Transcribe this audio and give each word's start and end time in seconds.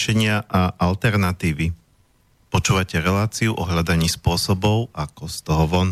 riešenia 0.00 0.48
a 0.48 0.72
alternatívy. 0.80 1.76
Počúvate 2.48 3.04
reláciu 3.04 3.52
o 3.52 3.68
hľadaní 3.68 4.08
spôsobov, 4.08 4.88
ako 4.96 5.28
z 5.28 5.36
toho 5.44 5.68
von. 5.68 5.88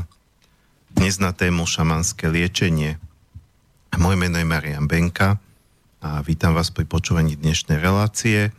Dnes 0.89 1.21
na 1.21 1.37
tému 1.37 1.69
šamanské 1.69 2.33
liečenie. 2.33 2.97
Moje 4.01 4.17
meno 4.17 4.41
je 4.41 4.49
Marian 4.49 4.89
Benka 4.89 5.37
a 6.01 6.25
vítam 6.25 6.57
vás 6.57 6.73
pri 6.73 6.89
počúvaní 6.89 7.37
dnešnej 7.37 7.77
relácie. 7.77 8.49
E, 8.49 8.51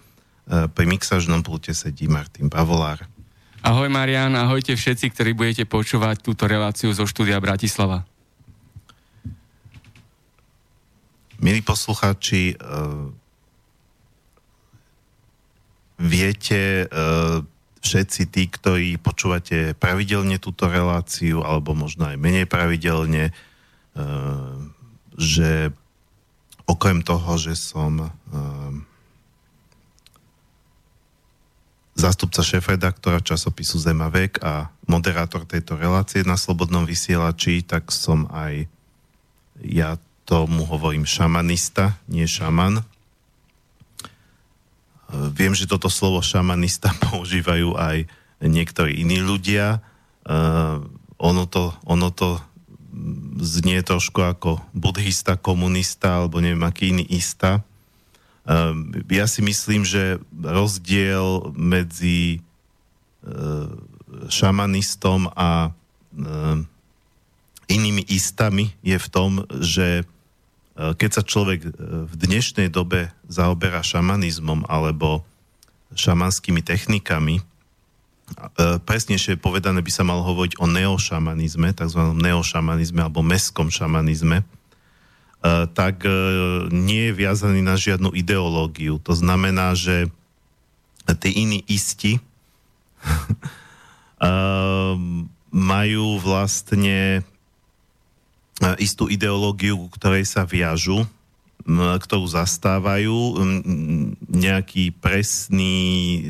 pri 0.69 0.85
mixažnom 0.85 1.41
pulte 1.41 1.73
sedí 1.73 2.05
Martin 2.05 2.45
Bavolár. 2.45 3.09
Ahoj 3.65 3.89
Marian, 3.89 4.37
ahojte 4.37 4.77
všetci, 4.77 5.09
ktorí 5.17 5.33
budete 5.33 5.65
počúvať 5.65 6.21
túto 6.21 6.45
reláciu 6.45 6.93
zo 6.93 7.09
štúdia 7.09 7.41
Bratislava. 7.41 8.05
Milí 11.41 11.65
poslucháči, 11.65 12.53
uh, 12.53 13.17
viete, 15.99 16.87
uh, 16.87 17.43
všetci 17.83 18.21
tí, 18.31 18.47
ktorí 18.47 18.97
počúvate 18.99 19.75
pravidelne 19.75 20.39
túto 20.39 20.71
reláciu, 20.71 21.43
alebo 21.43 21.75
možno 21.75 22.07
aj 22.09 22.17
menej 22.17 22.47
pravidelne, 22.47 23.31
uh, 23.31 24.55
že 25.19 25.75
okrem 26.69 27.01
toho, 27.01 27.33
že 27.41 27.57
som 27.57 28.13
zástupca 31.99 32.39
šéf-redaktora 32.39 33.19
časopisu 33.19 33.75
Zemavek 33.75 34.39
a 34.39 34.71
moderátor 34.87 35.43
tejto 35.43 35.75
relácie 35.75 36.23
na 36.23 36.39
Slobodnom 36.39 36.87
vysielači, 36.87 37.59
tak 37.67 37.91
som 37.91 38.31
aj 38.31 38.71
ja 39.59 39.99
tomu 40.23 40.63
hovorím 40.63 41.03
šamanista, 41.03 41.99
nie 42.07 42.23
šaman. 42.23 42.87
Viem, 45.09 45.57
že 45.57 45.65
toto 45.65 45.89
slovo 45.89 46.21
šamanista 46.21 46.93
používajú 47.09 47.73
aj 47.75 48.05
niektorí 48.39 49.01
iní 49.03 49.19
ľudia. 49.19 49.83
ono, 51.19 51.43
to, 51.49 51.75
ono 51.83 52.09
to 52.13 52.39
znie 53.39 53.79
trošku 53.83 54.21
ako 54.21 54.59
buddhista, 54.75 55.39
komunista 55.39 56.23
alebo 56.23 56.41
neviem 56.43 56.63
aký 56.63 56.91
iný 56.91 57.05
ista. 57.09 57.63
Ehm, 58.49 59.05
ja 59.07 59.29
si 59.29 59.45
myslím, 59.45 59.85
že 59.85 60.17
rozdiel 60.33 61.53
medzi 61.53 62.41
ehm, 63.23 63.77
šamanistom 64.29 65.29
a 65.37 65.71
inými 67.69 68.01
istami 68.09 68.73
je 68.81 68.97
v 68.97 69.07
tom, 69.13 69.45
že 69.61 70.03
keď 70.79 71.09
sa 71.11 71.23
človek 71.27 71.59
v 72.07 72.13
dnešnej 72.15 72.71
dobe 72.71 73.11
zaoberá 73.27 73.83
šamanizmom 73.83 74.63
alebo 74.71 75.27
šamanskými 75.91 76.63
technikami, 76.63 77.43
presnejšie 78.87 79.41
povedané 79.41 79.83
by 79.83 79.91
sa 79.91 80.07
malo 80.07 80.23
hovoriť 80.23 80.61
o 80.61 80.69
neošamanizme, 80.69 81.75
tzv. 81.75 82.01
neošamanizme 82.15 83.03
alebo 83.03 83.19
mestskom 83.25 83.67
šamanizme, 83.67 84.47
E, 85.39 85.71
tak 85.71 86.03
e, 86.03 86.11
nie 86.67 87.07
je 87.09 87.13
viazaný 87.15 87.63
na 87.63 87.79
žiadnu 87.79 88.11
ideológiu. 88.11 88.99
To 89.07 89.15
znamená, 89.15 89.71
že 89.71 90.11
tí 91.07 91.31
iní 91.31 91.63
isti 91.63 92.19
e, 92.19 92.23
majú 95.47 96.07
vlastne 96.19 97.23
istú 98.79 99.07
ideológiu, 99.07 99.87
ktorej 99.95 100.27
sa 100.27 100.43
viažu, 100.43 101.07
ktorú 101.67 102.25
zastávajú, 102.27 103.39
nejaký 104.27 104.95
presný 104.95 105.77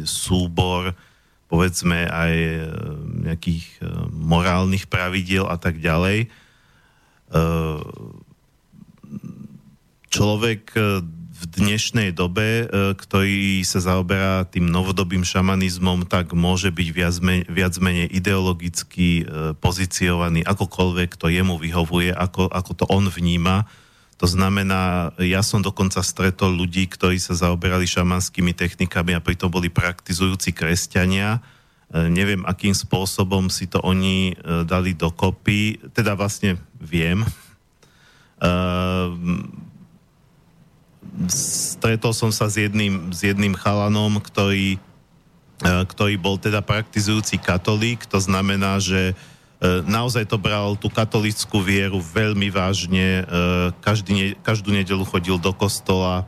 súbor 0.04 0.94
povedzme 1.50 2.06
aj 2.06 2.34
nejakých 3.26 3.82
morálnych 4.14 4.86
pravidiel 4.86 5.50
a 5.50 5.58
tak 5.58 5.82
ďalej. 5.82 6.30
Človek 10.10 10.64
e, 10.74 10.82
v 11.40 11.44
dnešnej 11.48 12.12
dobe, 12.12 12.68
e, 12.68 12.94
ktorý 13.00 13.64
sa 13.64 13.80
zaoberá 13.80 14.44
tým 14.44 14.68
novodobým 14.68 15.24
šamanizmom, 15.24 16.04
tak 16.04 16.36
môže 16.36 16.68
byť 16.68 16.88
viac, 16.92 17.16
menej, 17.24 17.44
viac 17.48 17.74
menej 17.80 18.12
ideologicky 18.12 19.24
e, 19.24 19.56
pozíciovaný 19.56 20.44
akokoľvek 20.44 21.16
to 21.16 21.32
jemu 21.32 21.56
vyhovuje, 21.56 22.12
ako, 22.12 22.52
ako 22.52 22.72
to 22.76 22.86
on 22.92 23.08
vníma. 23.08 23.64
To 24.20 24.28
znamená, 24.28 25.16
ja 25.16 25.40
som 25.40 25.64
dokonca 25.64 26.04
stretol 26.04 26.52
ľudí, 26.52 26.92
ktorí 26.92 27.16
sa 27.24 27.40
zaoberali 27.40 27.88
šamanskými 27.88 28.52
technikami 28.52 29.16
a 29.16 29.24
pritom 29.24 29.48
boli 29.48 29.72
praktizujúci 29.72 30.52
kresťania. 30.52 31.40
Neviem, 31.88 32.44
akým 32.44 32.76
spôsobom 32.76 33.48
si 33.48 33.72
to 33.72 33.80
oni 33.80 34.36
dali 34.68 34.92
dokopy. 34.92 35.80
Teda 35.96 36.20
vlastne 36.20 36.60
viem, 36.84 37.24
stretol 41.28 42.16
som 42.16 42.32
sa 42.32 42.48
s 42.48 42.56
jedným, 42.56 43.12
s 43.12 43.28
jedným 43.28 43.52
chalanom, 43.52 44.24
ktorý, 44.24 44.80
e, 45.60 45.70
ktorý 45.84 46.16
bol 46.16 46.40
teda 46.40 46.64
praktizujúci 46.64 47.36
katolík, 47.42 48.08
to 48.08 48.24
znamená, 48.24 48.80
že 48.80 49.12
e, 49.12 49.14
naozaj 49.84 50.32
to 50.32 50.40
bral 50.40 50.80
tú 50.80 50.88
katolickú 50.88 51.60
vieru 51.60 52.00
veľmi 52.00 52.48
vážne, 52.48 53.08
e, 53.20 53.24
každý, 53.84 54.40
každú 54.40 54.72
nedelu 54.72 55.04
chodil 55.04 55.36
do 55.36 55.52
kostola, 55.52 56.24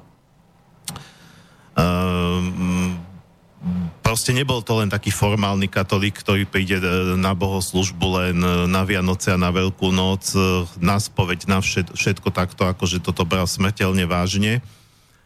proste 4.04 4.36
nebol 4.36 4.60
to 4.60 4.76
len 4.84 4.92
taký 4.92 5.08
formálny 5.08 5.72
katolík, 5.72 6.20
ktorý 6.20 6.44
príde 6.44 6.78
na 7.16 7.32
bohoslužbu 7.32 8.06
len 8.20 8.36
na 8.68 8.84
Vianoce 8.84 9.32
a 9.32 9.40
na 9.40 9.56
Veľkú 9.56 9.88
noc, 9.90 10.36
na 10.84 11.00
spoveď, 11.00 11.48
na 11.48 11.64
všetko 11.64 12.28
takto, 12.36 12.68
akože 12.68 13.00
toto 13.00 13.24
bral 13.24 13.48
smrteľne 13.48 14.04
vážne 14.04 14.60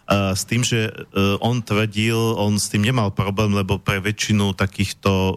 s 0.06 0.46
tým, 0.46 0.62
že 0.62 0.86
e, 0.86 0.92
on 1.42 1.66
tvrdil, 1.66 2.38
on 2.38 2.62
s 2.62 2.70
tým 2.70 2.86
nemal 2.86 3.10
problém, 3.10 3.58
lebo 3.58 3.82
pre 3.82 3.98
väčšinu 3.98 4.54
takýchto 4.54 5.10
uh, 5.10 5.36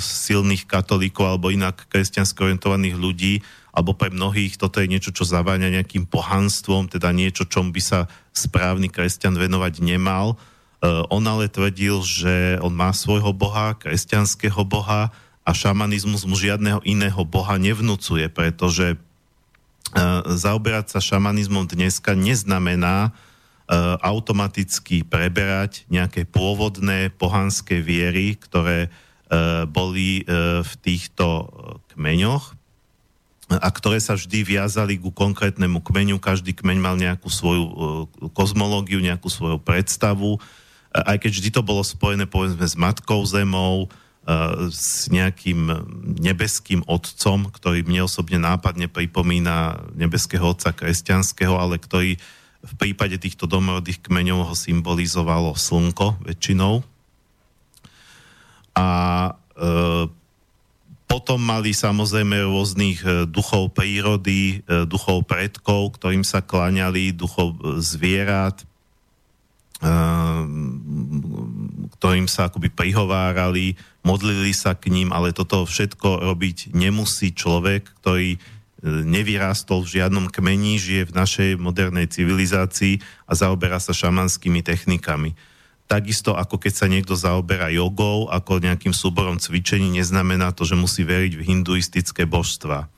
silných 0.00 0.64
katolíkov 0.64 1.28
alebo 1.28 1.52
inak 1.52 1.84
kresťansky 1.92 2.40
orientovaných 2.40 2.96
ľudí, 2.96 3.34
alebo 3.68 3.92
pre 3.92 4.08
mnohých 4.08 4.56
toto 4.56 4.80
je 4.80 4.88
niečo, 4.88 5.12
čo 5.12 5.28
zaváňa 5.28 5.76
nejakým 5.76 6.08
pohanstvom, 6.08 6.88
teda 6.88 7.12
niečo, 7.12 7.44
čom 7.44 7.68
by 7.68 7.82
sa 7.84 8.08
správny 8.32 8.88
kresťan 8.88 9.36
venovať 9.36 9.84
nemal. 9.84 10.40
Uh, 10.80 11.04
on 11.12 11.28
ale 11.28 11.52
tvrdil, 11.52 12.00
že 12.00 12.56
on 12.64 12.72
má 12.72 12.96
svojho 12.96 13.36
boha, 13.36 13.76
kresťanského 13.76 14.64
boha 14.64 15.12
a 15.44 15.50
šamanizmus 15.52 16.24
mu 16.24 16.32
žiadneho 16.32 16.80
iného 16.88 17.28
boha 17.28 17.60
nevnúcuje, 17.60 18.32
pretože 18.32 18.96
zaoberať 20.24 20.96
sa 20.96 21.04
šamanizmom 21.04 21.68
dneska 21.68 22.16
neznamená, 22.16 23.12
E, 23.12 23.31
automaticky 24.02 25.06
preberať 25.06 25.86
nejaké 25.88 26.28
pôvodné 26.28 27.08
pohanské 27.14 27.80
viery, 27.80 28.36
ktoré 28.36 28.86
e, 28.86 28.90
boli 29.64 30.20
e, 30.20 30.60
v 30.60 30.72
týchto 30.82 31.48
kmeňoch 31.94 32.52
a 33.52 33.68
ktoré 33.68 34.00
sa 34.00 34.16
vždy 34.16 34.56
viazali 34.56 34.96
ku 34.96 35.12
konkrétnemu 35.12 35.84
kmeňu. 35.84 36.16
Každý 36.16 36.56
kmeň 36.56 36.78
mal 36.80 36.96
nejakú 36.96 37.28
svoju 37.28 37.64
kozmológiu, 38.32 39.04
nejakú 39.04 39.28
svoju 39.28 39.60
predstavu. 39.60 40.40
Aj 40.88 41.20
keď 41.20 41.30
vždy 41.36 41.50
to 41.52 41.60
bolo 41.60 41.84
spojené 41.84 42.24
povedzme 42.24 42.64
s 42.64 42.72
Matkou 42.72 43.20
Zemou, 43.28 43.92
s 44.70 45.10
nejakým 45.10 45.66
nebeským 46.22 46.86
otcom, 46.86 47.50
ktorý 47.50 47.82
mne 47.82 48.06
osobne 48.06 48.38
nápadne 48.38 48.86
pripomína 48.86 49.82
nebeského 49.98 50.54
otca 50.54 50.70
kresťanského, 50.70 51.58
ale 51.58 51.82
ktorý 51.82 52.22
v 52.62 52.72
prípade 52.78 53.18
týchto 53.18 53.50
domorodých 53.50 54.06
kmeňov 54.06 54.54
ho 54.54 54.54
symbolizovalo 54.54 55.58
slnko 55.58 56.22
väčšinou. 56.22 56.86
A 58.78 58.88
e, 59.28 59.32
potom 61.12 61.44
mali 61.44 61.76
samozrejme 61.76 62.48
rôznych 62.48 63.04
e, 63.04 63.08
duchov 63.28 63.76
prírody, 63.76 64.64
e, 64.64 64.88
duchov 64.88 65.28
predkov, 65.28 66.00
ktorým 66.00 66.24
sa 66.24 66.40
klaňali, 66.40 67.12
duchov 67.12 67.60
e, 67.60 67.84
zvierat, 67.84 68.64
ktorým 71.98 72.30
sa 72.30 72.46
akoby 72.46 72.70
prihovárali, 72.70 73.74
modlili 74.06 74.54
sa 74.54 74.78
k 74.78 74.94
ním, 74.94 75.10
ale 75.10 75.34
toto 75.34 75.66
všetko 75.66 76.22
robiť 76.22 76.70
nemusí 76.70 77.34
človek, 77.34 77.90
ktorý 77.98 78.38
nevyrástol 78.82 79.86
v 79.86 80.02
žiadnom 80.02 80.26
kmení, 80.26 80.76
žije 80.76 81.08
v 81.08 81.16
našej 81.16 81.50
modernej 81.56 82.10
civilizácii 82.10 82.98
a 83.30 83.32
zaoberá 83.38 83.78
sa 83.78 83.94
šamanskými 83.94 84.60
technikami. 84.60 85.38
Takisto 85.86 86.34
ako 86.34 86.58
keď 86.58 86.72
sa 86.74 86.86
niekto 86.90 87.14
zaoberá 87.14 87.70
jogou, 87.70 88.26
ako 88.26 88.58
nejakým 88.58 88.90
súborom 88.90 89.38
cvičení, 89.38 89.86
neznamená 89.92 90.50
to, 90.50 90.66
že 90.66 90.74
musí 90.74 91.06
veriť 91.06 91.32
v 91.38 91.46
hinduistické 91.46 92.26
božstva. 92.26 92.90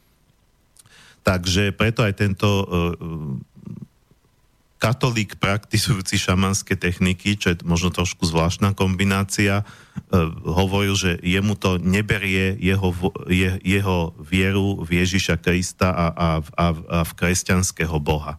Takže 1.25 1.73
preto 1.73 2.05
aj 2.05 2.15
tento 2.21 2.49
uh, 2.49 2.67
katolík 4.85 5.41
praktizujúci 5.41 6.21
šamanské 6.21 6.77
techniky, 6.77 7.41
čo 7.41 7.57
je 7.57 7.65
možno 7.65 7.89
trošku 7.89 8.29
zvláštna 8.29 8.77
kombinácia, 8.77 9.65
hovoril, 10.45 10.93
že 10.93 11.17
jemu 11.25 11.57
to 11.57 11.81
neberie 11.81 12.53
jeho, 12.61 12.93
je, 13.25 13.57
jeho 13.65 14.13
vieru 14.21 14.85
v 14.85 15.01
Ježiša 15.01 15.41
Krista 15.41 15.89
a, 15.89 16.07
a, 16.13 16.29
a, 16.45 16.67
a 16.77 16.99
v 17.01 17.13
kresťanského 17.17 17.97
Boha. 17.97 18.37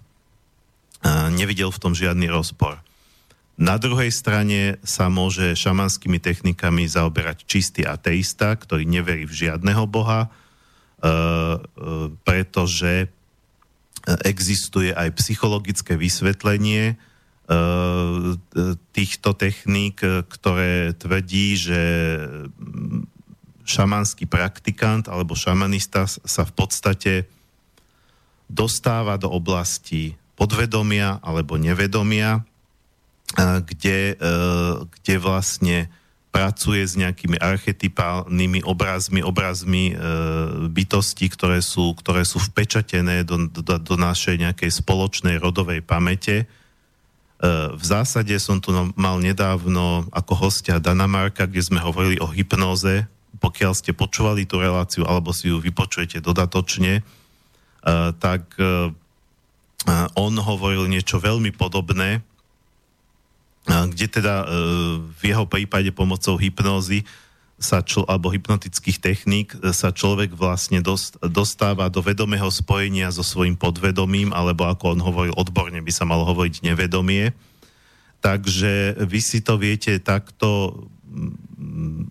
A 1.02 1.34
nevidel 1.34 1.74
v 1.74 1.82
tom 1.82 1.98
žiadny 1.98 2.30
rozpor. 2.30 2.78
Na 3.56 3.82
druhej 3.82 4.14
strane 4.14 4.78
sa 4.86 5.10
môže 5.10 5.58
šamanskými 5.58 6.22
technikami 6.22 6.86
zaoberať 6.86 7.48
čistý 7.48 7.88
ateista, 7.88 8.54
ktorý 8.54 8.86
neverí 8.86 9.24
v 9.24 9.48
žiadneho 9.48 9.88
boha, 9.88 10.28
e, 10.28 10.30
e, 10.30 11.12
pretože 12.22 13.08
existuje 14.26 14.94
aj 14.94 15.18
psychologické 15.18 15.98
vysvetlenie 15.98 16.94
e, 16.94 16.96
týchto 18.94 19.34
techník, 19.34 20.02
ktoré 20.30 20.94
tvrdí, 20.94 21.58
že 21.58 21.82
šamanský 23.66 24.30
praktikant 24.30 25.10
alebo 25.10 25.34
šamanista 25.34 26.06
sa 26.06 26.46
v 26.46 26.54
podstate 26.54 27.14
dostáva 28.46 29.18
do 29.18 29.34
oblasti 29.34 30.14
podvedomia 30.38 31.18
alebo 31.26 31.58
nevedomia, 31.58 32.46
kde, 33.36 34.14
e, 34.14 34.26
kde 34.86 35.16
vlastne 35.18 35.90
pracuje 36.36 36.84
s 36.84 37.00
nejakými 37.00 37.40
archetypálnymi 37.40 38.68
obrazmi, 38.68 39.24
obrazmi 39.24 39.96
e, 39.96 40.04
bytostí, 40.68 41.32
ktoré 41.32 41.64
sú, 41.64 41.96
ktoré 41.96 42.28
sú 42.28 42.44
vpečatené 42.44 43.24
do, 43.24 43.48
do, 43.48 43.64
do 43.64 43.96
našej 43.96 44.44
nejakej 44.44 44.84
spoločnej 44.84 45.40
rodovej 45.40 45.80
pamäte. 45.80 46.44
E, 46.44 46.46
v 47.72 47.84
zásade 47.88 48.36
som 48.36 48.60
tu 48.60 48.76
mal 49.00 49.24
nedávno 49.24 50.12
ako 50.12 50.52
hostia 50.52 50.84
Dana 50.84 51.08
Marka, 51.08 51.48
kde 51.48 51.64
sme 51.64 51.80
hovorili 51.80 52.20
o 52.20 52.28
hypnoze. 52.28 53.08
Pokiaľ 53.40 53.72
ste 53.72 53.96
počúvali 53.96 54.44
tú 54.44 54.60
reláciu 54.60 55.08
alebo 55.08 55.32
si 55.32 55.48
ju 55.48 55.64
vypočujete 55.64 56.20
dodatočne, 56.20 57.00
e, 57.00 57.02
tak 58.20 58.44
e, 58.60 58.92
on 60.20 60.34
hovoril 60.36 60.84
niečo 60.92 61.16
veľmi 61.16 61.56
podobné, 61.56 62.20
kde 63.66 64.06
teda 64.06 64.46
e, 64.46 64.48
v 65.10 65.22
jeho 65.26 65.50
prípade 65.50 65.90
pomocou 65.90 66.38
hypnózy 66.38 67.02
sa 67.58 67.82
čl- 67.82 68.06
alebo 68.06 68.30
hypnotických 68.30 69.02
techník 69.02 69.58
e, 69.58 69.74
sa 69.74 69.90
človek 69.90 70.38
vlastne 70.38 70.86
dost, 70.86 71.18
dostáva 71.26 71.90
do 71.90 72.06
vedomého 72.06 72.48
spojenia 72.54 73.10
so 73.10 73.26
svojím 73.26 73.58
podvedomím, 73.58 74.30
alebo 74.38 74.70
ako 74.70 74.94
on 74.94 75.02
hovoril 75.02 75.34
odborne, 75.34 75.82
by 75.82 75.92
sa 75.92 76.06
malo 76.06 76.30
hovoriť 76.30 76.62
nevedomie. 76.62 77.34
Takže 78.22 79.02
vy 79.06 79.20
si 79.22 79.42
to 79.42 79.58
viete 79.58 79.98
takto 80.02 80.82
mm, 81.10 82.06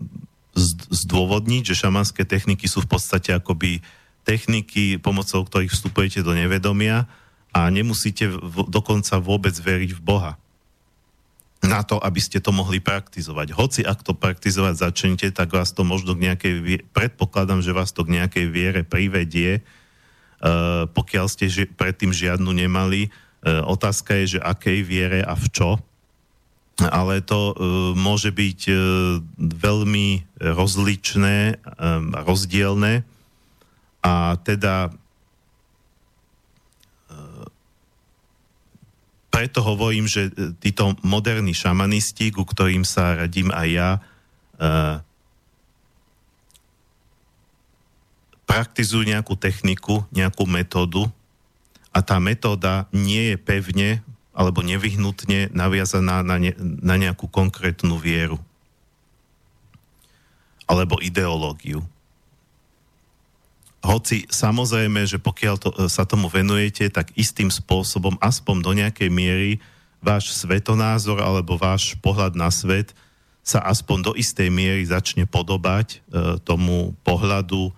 zdôvodniť, 0.91 1.63
že 1.71 1.81
šamanské 1.87 2.23
techniky 2.27 2.67
sú 2.67 2.83
v 2.83 2.99
podstate 2.99 3.35
akoby 3.35 3.83
techniky, 4.27 4.99
pomocou 4.99 5.43
ktorých 5.47 5.71
vstupujete 5.71 6.23
do 6.23 6.35
nevedomia 6.35 7.07
a 7.55 7.71
nemusíte 7.71 8.27
v, 8.27 8.67
dokonca 8.67 9.23
vôbec 9.23 9.55
veriť 9.55 9.95
v 9.95 10.03
Boha 10.03 10.35
na 11.63 11.81
to, 11.87 11.97
aby 11.97 12.21
ste 12.21 12.43
to 12.43 12.51
mohli 12.51 12.83
praktizovať. 12.83 13.57
Hoci 13.57 13.81
ak 13.87 14.05
to 14.05 14.13
praktizovať 14.13 14.75
začnete, 14.91 15.27
tak 15.33 15.53
vás 15.55 15.73
to 15.73 15.87
možno 15.87 16.13
k 16.13 16.33
nejakej, 16.33 16.55
predpokladám, 16.93 17.65
že 17.65 17.77
vás 17.77 17.95
to 17.95 18.05
k 18.05 18.21
nejakej 18.21 18.47
viere 18.53 18.83
privedie, 18.85 19.61
uh, 19.61 20.85
pokiaľ 20.93 21.27
ste 21.31 21.49
ži- 21.49 21.71
predtým 21.71 22.13
žiadnu 22.13 22.51
nemali. 22.53 23.09
Uh, 23.41 23.65
otázka 23.65 24.19
je, 24.25 24.37
že 24.37 24.45
akej 24.45 24.85
viere 24.85 25.21
a 25.25 25.33
v 25.37 25.47
čo. 25.53 25.71
Ale 26.81 27.23
to 27.23 27.55
uh, 27.55 27.55
môže 27.95 28.35
byť 28.35 28.61
uh, 28.69 28.77
veľmi 29.39 30.09
rozličné, 30.43 31.63
um, 31.81 32.13
rozdielne 32.13 33.07
a 34.05 34.37
teda 34.37 34.93
preto 39.35 39.67
hovorím, 39.67 40.07
že 40.07 40.31
e, 40.31 40.55
títo 40.63 40.95
moderní 41.03 41.51
šamanisti, 41.51 42.31
ku 42.31 42.47
ktorým 42.47 42.87
sa 42.87 43.19
radím 43.19 43.51
aj 43.51 43.69
ja, 43.75 43.91
uh, 44.63 45.03
praktizujú 48.47 49.03
nejakú 49.03 49.35
techniku, 49.35 50.07
nejakú 50.15 50.47
metódu 50.47 51.11
a 51.91 51.99
tá 51.99 52.23
metóda 52.23 52.87
nie 52.95 53.35
je 53.35 53.37
pevne 53.43 53.91
alebo 54.31 54.63
nevyhnutne 54.63 55.51
naviazaná 55.51 56.23
na, 56.23 56.39
ne, 56.39 56.55
na 56.63 56.95
nejakú 56.95 57.27
konkrétnu 57.27 57.99
vieru 57.99 58.39
alebo 60.71 61.03
ideológiu. 61.03 61.83
Hoci 63.85 64.25
samozrejme, 64.33 65.05
že 65.05 65.21
pokiaľ 65.21 65.55
to, 65.61 65.69
e, 65.77 65.93
sa 65.93 66.09
tomu 66.09 66.33
venujete, 66.33 66.89
tak 66.89 67.13
istým 67.15 67.53
spôsobom, 67.53 68.17
aspoň 68.17 68.57
do 68.65 68.73
nejakej 68.73 69.13
miery, 69.13 69.61
váš 70.05 70.37
svetonázor 70.37 71.21
alebo 71.21 71.57
váš 71.57 71.97
pohľad 72.01 72.37
na 72.37 72.53
svet 72.53 72.93
sa 73.45 73.61
aspoň 73.61 73.99
do 74.01 74.13
istej 74.17 74.49
miery 74.49 74.85
začne 74.85 75.29
podobať 75.29 76.01
e, 76.01 76.37
tomu 76.45 76.97
pohľadu 77.05 77.69
e, 77.69 77.73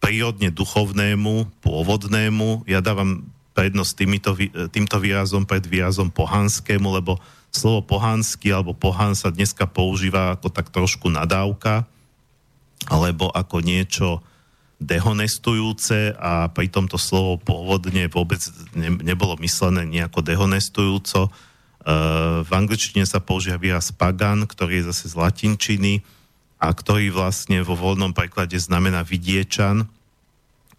prírodne 0.00 0.48
duchovnému, 0.52 1.48
pôvodnému. 1.60 2.68
Ja 2.68 2.80
dávam 2.80 3.28
prednosť 3.52 3.92
týmito, 3.96 4.32
e, 4.36 4.68
týmto 4.68 4.96
výrazom 4.96 5.44
pred 5.44 5.64
výrazom 5.64 6.08
pohanskému, 6.08 6.88
lebo 7.00 7.20
slovo 7.52 7.84
pohanský 7.84 8.52
alebo 8.52 8.72
pohan 8.72 9.12
sa 9.12 9.28
dneska 9.28 9.68
používa 9.68 10.36
ako 10.36 10.48
tak 10.48 10.72
trošku 10.72 11.12
nadávka 11.12 11.84
alebo 12.88 13.32
ako 13.32 13.64
niečo 13.64 14.20
dehonestujúce 14.82 16.12
a 16.18 16.50
pri 16.52 16.68
tomto 16.68 17.00
slovo 17.00 17.40
pôvodne 17.40 18.10
vôbec 18.10 18.42
ne, 18.76 18.92
nebolo 19.00 19.38
myslené 19.40 19.86
nejako 19.88 20.20
dehonestujúco. 20.20 21.30
Uh, 21.84 22.44
v 22.44 22.50
angličtine 22.52 23.04
sa 23.04 23.20
používa 23.20 23.60
výraz 23.60 23.92
pagan, 23.94 24.44
ktorý 24.44 24.82
je 24.82 24.88
zase 24.92 25.12
z 25.12 25.14
latinčiny 25.16 26.04
a 26.60 26.72
ktorý 26.72 27.12
vlastne 27.12 27.60
vo 27.60 27.76
voľnom 27.76 28.16
preklade 28.16 28.56
znamená 28.56 29.04
vidiečan. 29.04 29.88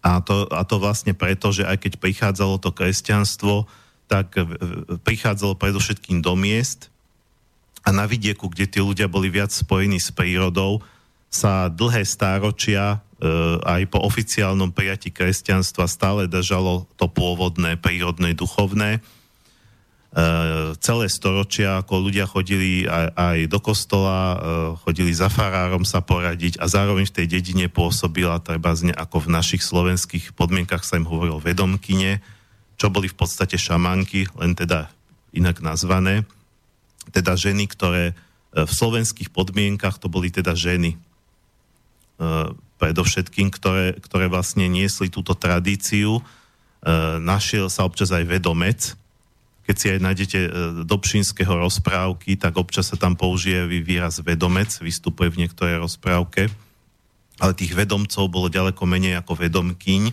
A 0.02 0.22
to, 0.22 0.46
a 0.54 0.62
to 0.62 0.78
vlastne 0.78 1.14
preto, 1.14 1.50
že 1.50 1.66
aj 1.66 1.82
keď 1.82 1.92
prichádzalo 1.98 2.62
to 2.62 2.70
kresťanstvo, 2.70 3.66
tak 4.06 4.38
prichádzalo 5.02 5.58
predovšetkým 5.58 6.22
do 6.22 6.38
miest 6.38 6.94
a 7.82 7.90
na 7.90 8.06
vidieku, 8.06 8.50
kde 8.50 8.70
tí 8.70 8.78
ľudia 8.78 9.10
boli 9.10 9.30
viac 9.30 9.50
spojení 9.50 9.98
s 9.98 10.14
prírodou, 10.14 10.82
sa 11.30 11.68
dlhé 11.68 12.06
stáročia 12.06 12.98
e, 13.20 13.28
aj 13.60 13.82
po 13.90 13.98
oficiálnom 14.02 14.70
prijatí 14.70 15.10
kresťanstva 15.10 15.90
stále 15.90 16.30
držalo 16.30 16.86
to 16.96 17.10
pôvodné, 17.10 17.76
prírodné, 17.76 18.32
duchovné. 18.32 18.98
E, 18.98 19.00
celé 20.80 21.06
storočia, 21.10 21.82
ako 21.82 22.08
ľudia 22.08 22.24
chodili 22.24 22.86
aj, 22.88 23.12
aj 23.12 23.38
do 23.50 23.58
kostola, 23.60 24.18
e, 24.18 24.36
chodili 24.86 25.12
za 25.12 25.28
farárom 25.28 25.84
sa 25.84 26.00
poradiť 26.00 26.62
a 26.62 26.70
zároveň 26.70 27.10
v 27.10 27.16
tej 27.22 27.26
dedine 27.26 27.66
pôsobila 27.68 28.40
treba 28.40 28.72
zne, 28.72 28.94
ako 28.94 29.26
v 29.26 29.32
našich 29.34 29.60
slovenských 29.66 30.32
podmienkach 30.32 30.86
sa 30.86 30.96
im 30.96 31.04
hovorilo 31.04 31.42
vedomkyne, 31.42 32.22
čo 32.80 32.88
boli 32.88 33.10
v 33.10 33.18
podstate 33.18 33.58
šamanky, 33.60 34.30
len 34.38 34.56
teda 34.56 34.88
inak 35.36 35.60
nazvané. 35.60 36.24
Teda 37.12 37.36
ženy, 37.36 37.68
ktoré 37.70 38.16
v 38.56 38.72
slovenských 38.72 39.28
podmienkach 39.32 40.00
to 40.00 40.08
boli 40.08 40.32
teda 40.32 40.56
ženy, 40.56 40.96
predovšetkým, 42.76 43.48
ktoré, 43.48 43.96
ktoré 44.00 44.28
vlastne 44.28 44.68
niesli 44.68 45.08
túto 45.08 45.32
tradíciu. 45.32 46.20
Eh, 46.20 47.16
našiel 47.18 47.72
sa 47.72 47.88
občas 47.88 48.12
aj 48.12 48.24
vedomec. 48.28 48.94
Keď 49.66 49.74
si 49.74 49.86
aj 49.90 50.00
nájdete 50.04 50.40
eh, 50.44 50.50
do 50.84 50.96
pšinského 51.00 51.56
rozprávky, 51.56 52.36
tak 52.36 52.54
občas 52.60 52.92
sa 52.92 52.96
tam 53.00 53.16
použije 53.16 53.66
výraz 53.80 54.20
vedomec, 54.20 54.70
vystupuje 54.84 55.32
v 55.32 55.40
niektorej 55.44 55.80
rozprávke. 55.80 56.52
Ale 57.36 57.52
tých 57.52 57.76
vedomcov 57.76 58.32
bolo 58.32 58.48
ďaleko 58.48 58.80
menej 58.88 59.20
ako 59.20 59.36
vedomkyň. 59.36 60.12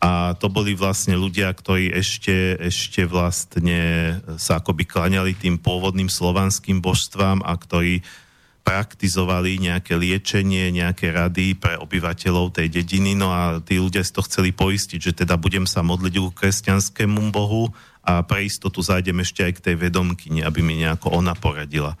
A 0.00 0.32
to 0.40 0.48
boli 0.48 0.72
vlastne 0.72 1.12
ľudia, 1.12 1.52
ktorí 1.52 1.92
ešte, 1.92 2.56
ešte 2.56 3.04
vlastne 3.04 4.16
sa 4.40 4.56
akoby 4.56 4.88
klaňali 4.88 5.36
tým 5.36 5.60
pôvodným 5.60 6.08
slovanským 6.08 6.80
božstvám 6.80 7.44
a 7.44 7.52
ktorí 7.52 8.00
uh, 8.00 8.29
praktizovali 8.60 9.58
nejaké 9.58 9.96
liečenie, 9.96 10.70
nejaké 10.70 11.10
rady 11.10 11.56
pre 11.56 11.80
obyvateľov 11.80 12.54
tej 12.54 12.68
dediny, 12.70 13.16
no 13.16 13.32
a 13.32 13.58
tí 13.58 13.80
ľudia 13.80 14.04
si 14.04 14.12
to 14.12 14.22
chceli 14.22 14.52
poistiť, 14.52 15.00
že 15.00 15.12
teda 15.24 15.40
budem 15.40 15.64
sa 15.64 15.80
modliť 15.80 16.14
ku 16.20 16.30
kresťanskému 16.30 17.32
bohu 17.32 17.72
a 18.04 18.20
pre 18.24 18.44
istotu 18.46 18.80
zájdem 18.84 19.20
ešte 19.20 19.44
aj 19.44 19.52
k 19.58 19.64
tej 19.70 19.76
vedomkyni, 19.76 20.44
aby 20.44 20.60
mi 20.60 20.78
nejako 20.80 21.18
ona 21.18 21.32
poradila. 21.32 21.96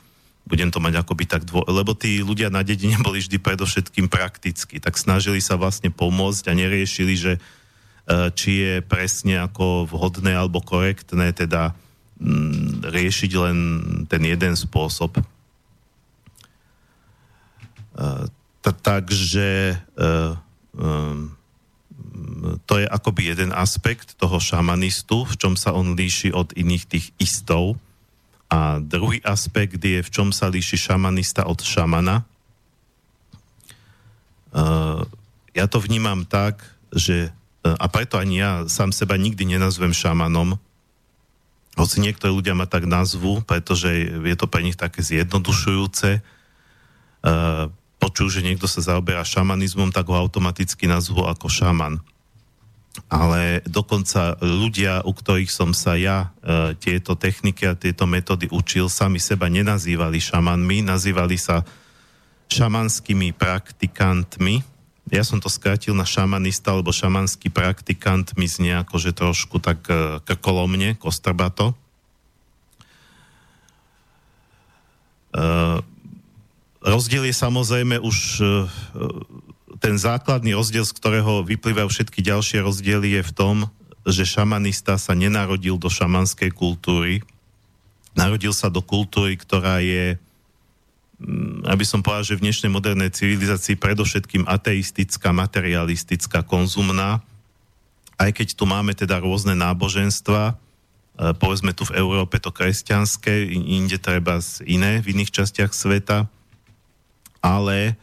Budem 0.48 0.72
to 0.72 0.82
mať 0.82 1.04
akoby 1.04 1.24
tak 1.28 1.46
dvo... 1.46 1.62
Lebo 1.68 1.92
tí 1.94 2.24
ľudia 2.24 2.48
na 2.48 2.64
dedine 2.64 2.96
boli 3.00 3.20
vždy 3.20 3.38
predovšetkým 3.38 4.08
prakticky, 4.08 4.80
tak 4.80 4.96
snažili 4.96 5.38
sa 5.38 5.60
vlastne 5.60 5.92
pomôcť 5.92 6.44
a 6.50 6.56
neriešili, 6.56 7.14
že 7.14 7.32
či 8.34 8.50
je 8.58 8.74
presne 8.82 9.38
ako 9.38 9.86
vhodné 9.86 10.34
alebo 10.34 10.58
korektné 10.58 11.30
teda 11.30 11.76
mm, 12.18 12.82
riešiť 12.90 13.30
len 13.38 13.58
ten 14.10 14.22
jeden 14.26 14.54
spôsob. 14.58 15.20
Takže 18.60 19.80
to 22.64 22.74
je 22.78 22.86
akoby 22.88 23.34
jeden 23.34 23.50
aspekt 23.52 24.16
toho 24.16 24.40
šamanistu, 24.40 25.24
v 25.28 25.34
čom 25.36 25.54
sa 25.56 25.76
on 25.76 25.92
líši 25.92 26.32
od 26.32 26.52
iných 26.56 26.84
tých 26.88 27.06
istov. 27.20 27.76
A 28.50 28.82
druhý 28.82 29.22
aspekt 29.22 29.78
je, 29.78 30.02
v 30.02 30.10
čom 30.10 30.34
sa 30.34 30.50
líši 30.50 30.74
šamanista 30.74 31.46
od 31.46 31.62
šamana. 31.62 32.26
Ja 35.54 35.66
to 35.70 35.78
vnímam 35.78 36.26
tak, 36.26 36.62
že 36.90 37.30
a 37.62 37.86
preto 37.92 38.16
ani 38.16 38.40
ja 38.40 38.64
sám 38.66 38.90
seba 38.90 39.20
nikdy 39.20 39.44
nenazvem 39.44 39.92
šamanom, 39.92 40.56
hoci 41.78 42.02
niektorí 42.02 42.32
ľudia 42.34 42.56
ma 42.56 42.66
tak 42.66 42.88
nazvu, 42.88 43.44
pretože 43.46 43.92
je 44.10 44.36
to 44.36 44.50
pre 44.50 44.64
nich 44.64 44.74
také 44.74 45.04
zjednodušujúce. 45.04 46.18
Počujú, 48.00 48.40
že 48.40 48.44
niekto 48.44 48.64
sa 48.64 48.80
zaoberá 48.80 49.22
šamanizmom, 49.22 49.92
tak 49.92 50.08
ho 50.08 50.16
automaticky 50.16 50.88
nazvu 50.88 51.28
ako 51.28 51.46
šaman 51.46 52.00
ale 53.06 53.62
dokonca 53.66 54.34
ľudia, 54.42 55.06
u 55.06 55.12
ktorých 55.14 55.50
som 55.50 55.70
sa 55.70 55.94
ja 55.94 56.34
e, 56.42 56.74
tieto 56.74 57.14
techniky 57.14 57.70
a 57.70 57.78
tieto 57.78 58.04
metódy 58.04 58.50
učil, 58.50 58.90
sami 58.90 59.22
seba 59.22 59.46
nenazývali 59.46 60.18
šamanmi, 60.18 60.82
nazývali 60.82 61.38
sa 61.38 61.62
šamanskými 62.50 63.30
praktikantmi. 63.34 64.66
Ja 65.10 65.22
som 65.22 65.38
to 65.38 65.46
skrátil 65.46 65.94
na 65.94 66.06
šamanista, 66.06 66.74
lebo 66.74 66.90
šamanský 66.90 67.50
praktikant 67.50 68.34
mi 68.34 68.50
znie 68.50 68.74
ako, 68.78 68.98
že 68.98 69.14
trošku 69.14 69.62
tak 69.62 69.86
e, 69.86 70.18
krkolomne, 70.26 70.98
kostrbato. 70.98 71.74
E, 75.30 75.42
rozdiel 76.80 77.28
je 77.28 77.34
samozrejme 77.36 78.00
už 78.00 78.40
e, 78.40 78.44
ten 79.80 79.96
základný 79.96 80.56
rozdiel, 80.56 80.84
z 80.84 80.96
ktorého 80.96 81.44
vyplývajú 81.44 81.88
všetky 81.88 82.20
ďalšie 82.24 82.64
rozdiely, 82.64 83.20
je 83.20 83.22
v 83.24 83.32
tom, 83.36 83.56
že 84.08 84.24
šamanista 84.24 84.96
sa 84.96 85.12
nenarodil 85.12 85.76
do 85.76 85.92
šamanskej 85.92 86.52
kultúry. 86.52 87.20
Narodil 88.16 88.56
sa 88.56 88.72
do 88.72 88.80
kultúry, 88.80 89.36
ktorá 89.36 89.84
je, 89.84 90.16
mm, 91.20 91.68
aby 91.68 91.84
som 91.84 92.00
povedal, 92.00 92.34
že 92.34 92.36
v 92.40 92.44
dnešnej 92.48 92.72
modernej 92.72 93.12
civilizácii 93.12 93.76
predovšetkým 93.76 94.48
ateistická, 94.48 95.36
materialistická, 95.36 96.42
konzumná. 96.48 97.20
Aj 98.16 98.30
keď 98.32 98.56
tu 98.56 98.64
máme 98.64 98.96
teda 98.96 99.20
rôzne 99.20 99.52
náboženstva, 99.52 100.42
e, 100.48 100.54
povedzme 101.36 101.76
tu 101.76 101.84
v 101.84 102.00
Európe 102.00 102.40
to 102.40 102.48
kresťanské, 102.48 103.52
inde 103.52 104.00
treba 104.00 104.40
z 104.40 104.64
iné 104.64 105.04
v 105.04 105.12
iných 105.12 105.44
častiach 105.44 105.76
sveta, 105.76 106.24
ale 107.40 107.96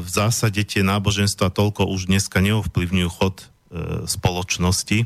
v 0.00 0.08
zásade 0.08 0.64
tie 0.64 0.80
náboženstva 0.80 1.52
toľko 1.52 1.92
už 1.92 2.08
dneska 2.08 2.40
neovplyvňujú 2.40 3.10
chod 3.12 3.36
e, 3.44 3.46
spoločnosti. 4.08 5.04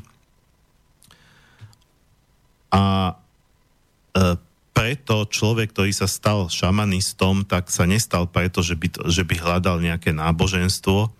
A 2.70 2.82
e, 3.10 3.14
preto 4.70 5.26
človek, 5.26 5.74
ktorý 5.74 5.90
sa 5.90 6.06
stal 6.06 6.46
šamanistom, 6.46 7.42
tak 7.42 7.74
sa 7.74 7.90
nestal 7.90 8.30
preto, 8.30 8.62
že 8.62 8.78
by, 8.78 9.10
že 9.10 9.26
by 9.26 9.34
hľadal 9.34 9.82
nejaké 9.82 10.14
náboženstvo 10.14 11.10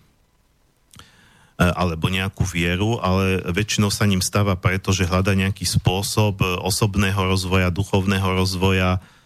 alebo 1.61 2.09
nejakú 2.09 2.41
vieru, 2.49 2.97
ale 3.05 3.45
väčšinou 3.53 3.93
sa 3.93 4.09
ním 4.09 4.25
stáva 4.25 4.57
preto, 4.57 4.97
že 4.97 5.05
hľada 5.05 5.37
nejaký 5.37 5.69
spôsob 5.69 6.41
osobného 6.65 7.21
rozvoja, 7.21 7.69
duchovného 7.69 8.33
rozvoja, 8.33 8.97
Eh, 8.97 9.20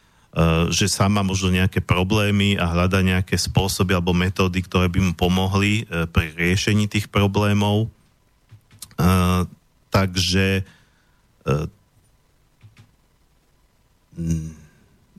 že 0.75 0.91
sám 0.91 1.15
má 1.15 1.23
možno 1.23 1.55
nejaké 1.55 1.79
problémy 1.79 2.59
a 2.59 2.67
hľada 2.67 3.07
nejaké 3.07 3.39
spôsoby 3.39 3.95
alebo 3.95 4.11
metódy, 4.11 4.67
ktoré 4.67 4.91
by 4.91 4.99
mu 4.99 5.13
pomohli 5.15 5.87
eh, 5.87 6.11
pri 6.11 6.35
riešení 6.35 6.91
tých 6.91 7.07
problémov. 7.07 7.87
Eh, 8.99 9.43
takže 9.95 10.67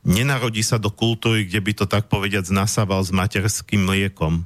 nenarodí 0.02 0.66
sa 0.66 0.82
do 0.82 0.90
kultúry, 0.90 1.46
kde 1.46 1.60
by 1.62 1.72
to 1.78 1.86
tak 1.86 2.10
povediať 2.10 2.50
nasával 2.50 3.06
s 3.06 3.14
materským 3.14 3.86
mliekom. 3.86 4.42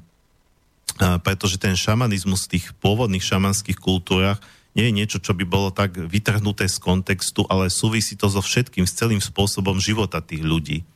Pretože 1.00 1.56
ten 1.56 1.80
šamanizmus 1.80 2.46
v 2.46 2.60
tých 2.60 2.76
pôvodných 2.84 3.24
šamanských 3.24 3.80
kultúrach 3.80 4.44
nie 4.80 4.88
je 4.88 4.96
niečo, 4.96 5.20
čo 5.20 5.36
by 5.36 5.44
bolo 5.44 5.76
tak 5.76 6.00
vytrhnuté 6.00 6.72
z 6.72 6.80
kontextu, 6.80 7.44
ale 7.52 7.68
súvisí 7.68 8.16
to 8.16 8.32
so 8.32 8.40
všetkým, 8.40 8.88
s 8.88 8.96
celým 8.96 9.20
spôsobom 9.20 9.76
života 9.76 10.24
tých 10.24 10.40
ľudí. 10.40 10.88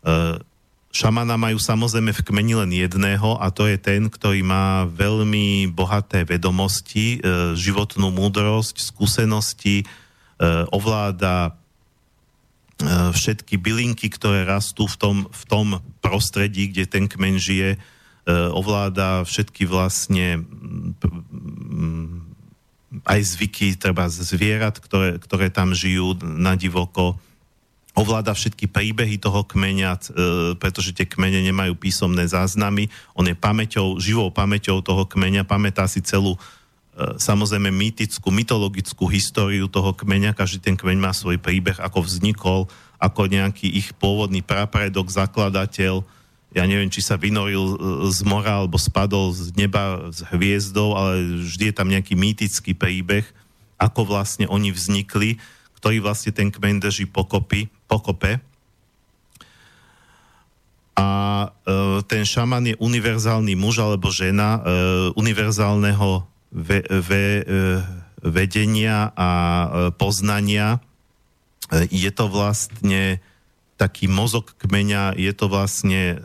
E, 0.00 0.40
šamana 0.88 1.36
majú 1.36 1.60
samozrejme 1.60 2.16
v 2.16 2.24
kmeni 2.24 2.56
len 2.56 2.72
jedného 2.72 3.36
a 3.36 3.52
to 3.52 3.68
je 3.68 3.76
ten, 3.76 4.08
ktorý 4.08 4.40
má 4.40 4.88
veľmi 4.88 5.68
bohaté 5.76 6.24
vedomosti, 6.24 7.20
e, 7.20 7.52
životnú 7.52 8.08
múdrosť, 8.08 8.80
skúsenosti, 8.80 9.84
e, 9.84 9.86
ovláda 10.72 11.60
všetky 12.84 13.54
bylinky, 13.54 14.10
ktoré 14.10 14.42
rastú 14.42 14.90
v 14.90 14.96
tom, 14.98 15.16
v 15.30 15.42
tom 15.46 15.66
prostredí, 16.02 16.74
kde 16.74 16.90
ten 16.90 17.06
kmeň 17.06 17.34
žije, 17.38 17.70
ovláda 18.26 19.22
všetky 19.22 19.62
vlastne 19.62 20.42
aj 23.02 23.20
zvyky 23.34 23.74
treba 23.74 24.06
zvierat, 24.06 24.78
ktoré, 24.78 25.18
ktoré 25.18 25.50
tam 25.50 25.74
žijú 25.74 26.14
na 26.22 26.54
divoko, 26.54 27.18
ovláda 27.94 28.34
všetky 28.34 28.66
príbehy 28.66 29.22
toho 29.22 29.46
kmeňa, 29.46 29.90
e, 29.94 30.00
pretože 30.58 30.94
tie 30.94 31.06
kmene 31.06 31.42
nemajú 31.46 31.78
písomné 31.78 32.26
záznamy. 32.26 32.90
On 33.14 33.22
je 33.22 33.34
pamäťou, 33.38 34.02
živou 34.02 34.30
pamäťou 34.34 34.82
toho 34.82 35.06
kmeňa, 35.06 35.46
pamätá 35.46 35.86
si 35.86 36.02
celú 36.02 36.34
e, 36.34 36.38
samozrejme 37.18 37.70
mýtickú, 37.70 38.34
mytologickú 38.34 39.06
históriu 39.06 39.70
toho 39.70 39.94
kmeňa. 39.94 40.34
Každý 40.34 40.58
ten 40.58 40.74
kmeň 40.74 40.98
má 40.98 41.14
svoj 41.14 41.38
príbeh, 41.38 41.78
ako 41.78 42.02
vznikol, 42.02 42.66
ako 42.98 43.30
nejaký 43.30 43.70
ich 43.70 43.94
pôvodný 43.94 44.42
prapredok, 44.42 45.06
zakladateľ, 45.06 46.02
ja 46.54 46.64
neviem, 46.70 46.86
či 46.86 47.02
sa 47.02 47.18
vynoril 47.18 47.74
e, 47.74 47.76
z 48.14 48.22
mora 48.22 48.62
alebo 48.62 48.78
spadol 48.78 49.34
z 49.34 49.50
neba 49.58 50.06
s 50.14 50.22
hviezdou, 50.30 50.94
ale 50.94 51.42
vždy 51.42 51.70
je 51.70 51.74
tam 51.74 51.90
nejaký 51.90 52.14
mýtický 52.14 52.78
príbeh, 52.78 53.26
ako 53.74 54.06
vlastne 54.06 54.46
oni 54.46 54.70
vznikli, 54.70 55.42
ktorý 55.82 55.98
vlastne 55.98 56.30
ten 56.30 56.54
kmeň 56.54 56.78
drží 56.78 57.10
pokopy, 57.10 57.66
pokope. 57.90 58.38
A 60.94 61.08
e, 61.42 61.48
ten 62.06 62.22
šaman 62.22 62.70
je 62.70 62.78
univerzálny 62.78 63.58
muž 63.58 63.82
alebo 63.82 64.14
žena 64.14 64.62
e, 64.62 64.70
univerzálneho 65.18 66.22
ve, 66.54 66.86
ve, 66.86 67.26
e, 67.42 67.44
vedenia 68.22 69.10
a 69.18 69.30
e, 69.34 69.68
poznania. 69.98 70.78
E, 71.74 71.90
je 71.90 72.14
to 72.14 72.30
vlastne 72.30 73.18
taký 73.74 74.06
mozog 74.06 74.54
kmeňa, 74.62 75.18
je 75.18 75.32
to 75.34 75.50
vlastne, 75.50 76.22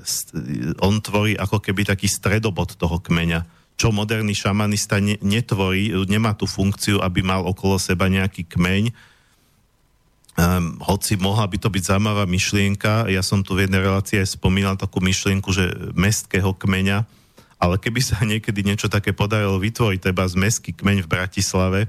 on 0.79 1.01
tvorí 1.01 1.33
ako 1.33 1.57
keby 1.57 1.81
taký 1.85 2.05
stredobod 2.05 2.77
toho 2.77 3.01
kmeňa, 3.01 3.45
čo 3.79 3.89
moderný 3.95 4.35
šamanista 4.35 5.01
ne, 5.01 5.17
netvorí, 5.23 5.89
nemá 6.05 6.35
tú 6.35 6.45
funkciu, 6.45 7.01
aby 7.01 7.23
mal 7.25 7.41
okolo 7.47 7.81
seba 7.81 8.11
nejaký 8.11 8.45
kmeň, 8.45 8.91
um, 10.35 10.77
hoci 10.83 11.17
mohla 11.17 11.47
by 11.47 11.57
to 11.57 11.71
byť 11.71 11.83
zaujímavá 11.95 12.29
myšlienka, 12.29 13.09
ja 13.09 13.23
som 13.25 13.41
tu 13.41 13.57
v 13.57 13.65
jednej 13.65 13.81
relácii 13.81 14.21
aj 14.21 14.35
spomínal 14.37 14.75
takú 14.77 15.01
myšlienku, 15.01 15.49
že 15.49 15.73
mestského 15.97 16.53
kmeňa, 16.53 17.07
ale 17.59 17.75
keby 17.81 17.99
sa 18.03 18.21
niekedy 18.29 18.61
niečo 18.61 18.91
také 18.91 19.15
podarilo 19.15 19.57
vytvoriť, 19.57 20.11
teda 20.11 20.23
z 20.27 20.35
mestský 20.37 20.71
kmeň 20.77 21.07
v 21.07 21.11
Bratislave, 21.11 21.81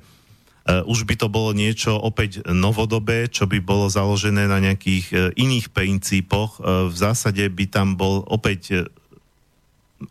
už 0.68 1.08
by 1.08 1.14
to 1.16 1.32
bolo 1.32 1.56
niečo 1.56 1.96
opäť 1.96 2.44
novodobé, 2.44 3.32
čo 3.32 3.48
by 3.48 3.58
bolo 3.64 3.88
založené 3.88 4.44
na 4.44 4.60
nejakých 4.60 5.06
uh, 5.10 5.18
iných 5.34 5.72
princípoch. 5.72 6.60
Uh, 6.60 6.86
v 6.92 6.96
zásade 6.96 7.42
by 7.48 7.64
tam 7.66 7.96
bol 7.96 8.22
opäť 8.28 8.92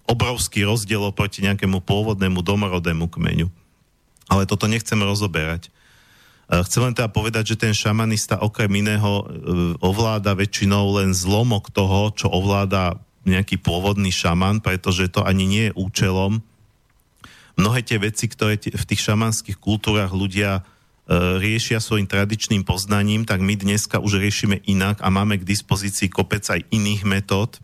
obrovský 0.06 0.66
rozdiel 0.66 1.02
oproti 1.02 1.42
nejakému 1.46 1.82
pôvodnému 1.82 2.42
domorodému 2.46 3.10
kmeňu. 3.10 3.50
Ale 4.30 4.46
toto 4.46 4.70
nechcem 4.70 5.02
rozoberať. 5.02 5.74
Chcem 6.50 6.82
len 6.86 6.94
teda 6.94 7.10
povedať, 7.10 7.54
že 7.54 7.62
ten 7.62 7.74
šamanista 7.74 8.42
okrem 8.42 8.70
iného 8.70 9.26
ovláda 9.82 10.38
väčšinou 10.38 10.98
len 11.02 11.14
zlomok 11.14 11.74
toho, 11.74 12.14
čo 12.14 12.30
ovláda 12.30 12.98
nejaký 13.26 13.62
pôvodný 13.62 14.10
šaman, 14.10 14.62
pretože 14.62 15.10
to 15.14 15.22
ani 15.22 15.46
nie 15.46 15.66
je 15.70 15.78
účelom 15.78 16.42
mnohé 17.60 17.84
tie 17.84 18.00
veci, 18.00 18.32
ktoré 18.32 18.56
v 18.56 18.88
tých 18.88 19.04
šamanských 19.04 19.60
kultúrach 19.60 20.16
ľudia 20.16 20.60
e, 20.60 20.62
riešia 21.44 21.84
svojim 21.84 22.08
tradičným 22.08 22.64
poznaním, 22.64 23.28
tak 23.28 23.44
my 23.44 23.60
dneska 23.60 24.00
už 24.00 24.24
riešime 24.24 24.64
inak 24.64 25.04
a 25.04 25.12
máme 25.12 25.36
k 25.36 25.44
dispozícii 25.44 26.08
kopec 26.08 26.48
aj 26.48 26.64
iných 26.72 27.04
metód, 27.04 27.60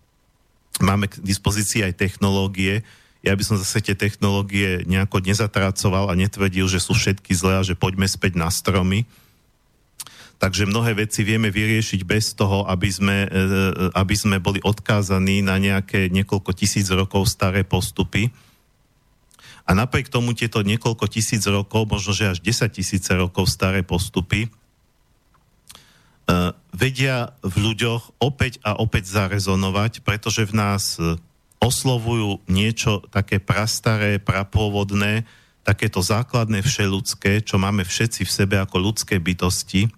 máme 0.84 1.08
k 1.08 1.24
dispozícii 1.24 1.88
aj 1.88 1.96
technológie. 1.96 2.84
Ja 3.24 3.34
by 3.34 3.42
som 3.48 3.56
zase 3.56 3.82
tie 3.82 3.96
technológie 3.96 4.84
nejako 4.86 5.24
nezatracoval 5.24 6.12
a 6.12 6.20
netvrdil, 6.20 6.68
že 6.68 6.84
sú 6.84 6.94
všetky 6.94 7.32
zlé 7.34 7.64
a 7.64 7.66
že 7.66 7.80
poďme 7.80 8.06
späť 8.06 8.38
na 8.38 8.52
stromy. 8.52 9.08
Takže 10.36 10.68
mnohé 10.68 11.08
veci 11.08 11.24
vieme 11.24 11.48
vyriešiť 11.48 12.04
bez 12.04 12.36
toho, 12.36 12.68
aby 12.68 12.92
sme, 12.92 13.24
e, 13.25 13.30
aby 13.96 14.16
sme 14.20 14.44
boli 14.44 14.60
odkázaní 14.60 15.40
na 15.40 15.56
nejaké 15.56 16.12
niekoľko 16.12 16.52
tisíc 16.52 16.92
rokov 16.92 17.32
staré 17.32 17.64
postupy. 17.64 18.30
A 19.66 19.74
napriek 19.74 20.14
tomu 20.14 20.38
tieto 20.38 20.62
niekoľko 20.62 21.10
tisíc 21.10 21.42
rokov, 21.50 21.90
možno 21.90 22.14
že 22.14 22.38
až 22.38 22.40
10 22.40 22.70
tisíce 22.70 23.10
rokov 23.18 23.50
staré 23.50 23.82
postupy, 23.82 24.46
uh, 26.30 26.54
vedia 26.70 27.34
v 27.42 27.74
ľuďoch 27.74 28.22
opäť 28.22 28.62
a 28.62 28.78
opäť 28.78 29.10
zarezonovať, 29.10 30.06
pretože 30.06 30.46
v 30.46 30.54
nás 30.54 31.00
e, 31.01 31.18
oslovujú 31.64 32.46
niečo 32.46 33.01
také 33.10 33.42
prastaré, 33.42 34.22
prapôvodné, 34.22 35.25
takéto 35.66 35.98
základné 36.04 36.62
všeludské, 36.62 37.42
čo 37.42 37.58
máme 37.58 37.82
všetci 37.82 38.22
v 38.22 38.36
sebe 38.36 38.62
ako 38.62 38.78
ľudské 38.78 39.18
bytosti. 39.18 39.90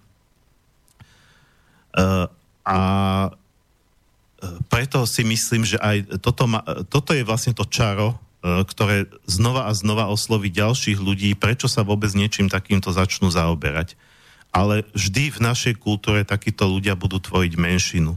Uh, 1.91 2.32
a 2.63 2.80
preto 4.69 5.03
si 5.10 5.25
myslím, 5.25 5.65
že 5.65 5.82
aj 5.82 6.21
toto, 6.21 6.45
ma, 6.45 6.62
toto 6.88 7.12
je 7.12 7.25
vlastne 7.25 7.58
to 7.58 7.65
čaro 7.65 8.15
E, 8.15 8.26
ktoré 8.45 9.10
znova 9.26 9.67
a 9.67 9.73
znova 9.73 10.08
osloví 10.08 10.54
ďalších 10.54 11.02
ľudí, 11.02 11.34
prečo 11.34 11.65
sa 11.65 11.82
vôbec 11.82 12.13
niečím 12.13 12.47
takýmto 12.47 12.93
začnú 12.93 13.34
zaoberať. 13.34 13.97
Ale 14.54 14.88
vždy 14.95 15.34
v 15.36 15.39
našej 15.43 15.76
kultúre 15.82 16.23
takíto 16.23 16.69
ľudia 16.69 16.95
budú 16.95 17.19
tvoriť 17.19 17.54
menšinu. 17.60 18.15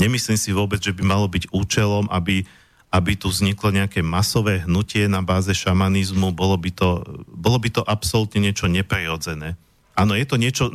Nemyslím 0.00 0.38
si 0.40 0.50
vôbec, 0.50 0.82
že 0.82 0.96
by 0.96 1.02
malo 1.04 1.28
byť 1.30 1.52
účelom, 1.54 2.10
aby, 2.10 2.42
aby 2.90 3.12
tu 3.14 3.28
vzniklo 3.30 3.70
nejaké 3.70 4.00
masové 4.02 4.64
hnutie 4.64 5.06
na 5.06 5.22
báze 5.22 5.52
šamanizmu, 5.52 6.32
bolo 6.32 6.56
by 6.56 6.70
to, 6.72 7.04
bolo 7.28 7.60
by 7.60 7.68
to 7.70 7.82
absolútne 7.84 8.42
niečo 8.42 8.66
neprirodzené. 8.66 9.54
Áno, 9.98 10.16
je 10.16 10.26
to 10.26 10.38
niečo, 10.38 10.72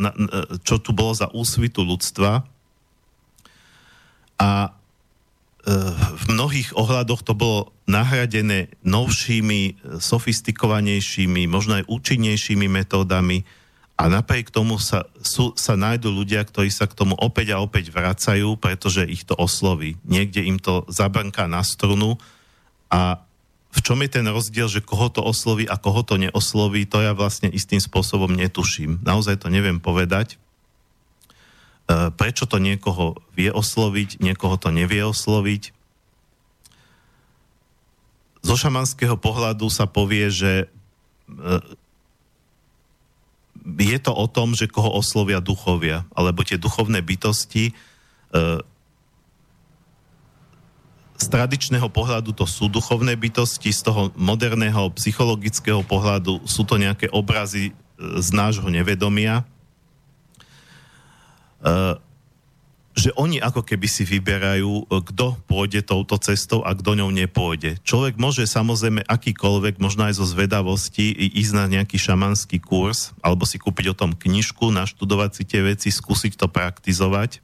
čo 0.64 0.78
tu 0.84 0.92
bolo 0.94 1.16
za 1.16 1.32
úsvitu 1.32 1.82
ľudstva 1.82 2.44
a 4.38 4.52
v 6.14 6.24
mnohých 6.28 6.76
ohľadoch 6.76 7.24
to 7.24 7.34
bolo 7.34 7.73
nahradené 7.84 8.72
novšími, 8.88 9.84
sofistikovanejšími, 10.00 11.48
možno 11.52 11.84
aj 11.84 11.90
účinnejšími 11.92 12.68
metódami 12.72 13.44
a 13.94 14.10
napriek 14.10 14.50
tomu 14.50 14.82
sa, 14.82 15.06
sú, 15.22 15.54
sa 15.54 15.78
nájdú 15.78 16.10
ľudia, 16.10 16.42
ktorí 16.42 16.74
sa 16.74 16.90
k 16.90 16.98
tomu 16.98 17.14
opäť 17.20 17.54
a 17.54 17.62
opäť 17.62 17.94
vracajú, 17.94 18.58
pretože 18.58 19.06
ich 19.06 19.28
to 19.28 19.38
osloví. 19.38 20.02
Niekde 20.08 20.42
im 20.44 20.58
to 20.58 20.88
zabrnká 20.90 21.46
na 21.46 21.62
strunu 21.62 22.18
a 22.90 23.22
v 23.74 23.80
čom 23.82 23.98
je 24.06 24.10
ten 24.22 24.26
rozdiel, 24.30 24.70
že 24.70 24.86
koho 24.86 25.10
to 25.10 25.26
osloví 25.26 25.66
a 25.66 25.82
koho 25.82 26.06
to 26.06 26.22
neosloví, 26.22 26.86
to 26.86 27.02
ja 27.02 27.18
vlastne 27.18 27.50
istým 27.50 27.82
spôsobom 27.82 28.30
netuším. 28.30 29.02
Naozaj 29.02 29.42
to 29.42 29.48
neviem 29.50 29.82
povedať. 29.82 30.38
E, 30.38 32.14
prečo 32.14 32.46
to 32.46 32.62
niekoho 32.62 33.18
vie 33.34 33.50
osloviť, 33.50 34.22
niekoho 34.22 34.62
to 34.62 34.70
nevie 34.70 35.02
osloviť. 35.02 35.74
Zo 38.44 38.56
šamanského 38.60 39.16
pohľadu 39.16 39.72
sa 39.72 39.88
povie, 39.88 40.28
že 40.28 40.54
e, 40.64 40.66
je 43.64 43.98
to 44.04 44.12
o 44.12 44.28
tom, 44.28 44.52
že 44.52 44.68
koho 44.68 44.92
oslovia 44.92 45.40
duchovia, 45.40 46.04
alebo 46.12 46.44
tie 46.44 46.60
duchovné 46.60 47.00
bytosti 47.00 47.72
e, 47.72 47.74
z 51.14 51.26
tradičného 51.32 51.88
pohľadu 51.88 52.36
to 52.36 52.44
sú 52.44 52.68
duchovné 52.68 53.16
bytosti, 53.16 53.72
z 53.72 53.82
toho 53.88 54.12
moderného 54.20 54.92
psychologického 55.00 55.80
pohľadu 55.88 56.44
sú 56.44 56.68
to 56.68 56.76
nejaké 56.76 57.08
obrazy 57.16 57.72
z 57.96 58.30
nášho 58.36 58.68
nevedomia, 58.68 59.48
že 62.94 63.10
oni 63.18 63.42
ako 63.42 63.66
keby 63.66 63.90
si 63.90 64.06
vyberajú, 64.06 64.86
eh, 64.86 65.02
kto 65.02 65.38
pôjde 65.50 65.82
touto 65.82 66.16
cestou 66.22 66.62
a 66.62 66.78
kto 66.78 67.02
ňou 67.02 67.10
nepôjde. 67.10 67.82
Človek 67.82 68.22
môže 68.22 68.46
samozrejme 68.46 69.02
akýkoľvek, 69.10 69.82
možno 69.82 70.06
aj 70.06 70.22
zo 70.22 70.26
zvedavosti, 70.30 71.10
ísť 71.14 71.54
na 71.58 71.66
nejaký 71.66 71.98
šamanský 71.98 72.62
kurz, 72.62 73.12
alebo 73.26 73.50
si 73.50 73.58
kúpiť 73.58 73.94
o 73.94 73.98
tom 73.98 74.14
knižku, 74.14 74.70
naštudovať 74.70 75.32
si 75.34 75.44
tie 75.44 75.62
veci, 75.66 75.90
skúsiť 75.90 76.38
to 76.38 76.46
praktizovať. 76.46 77.42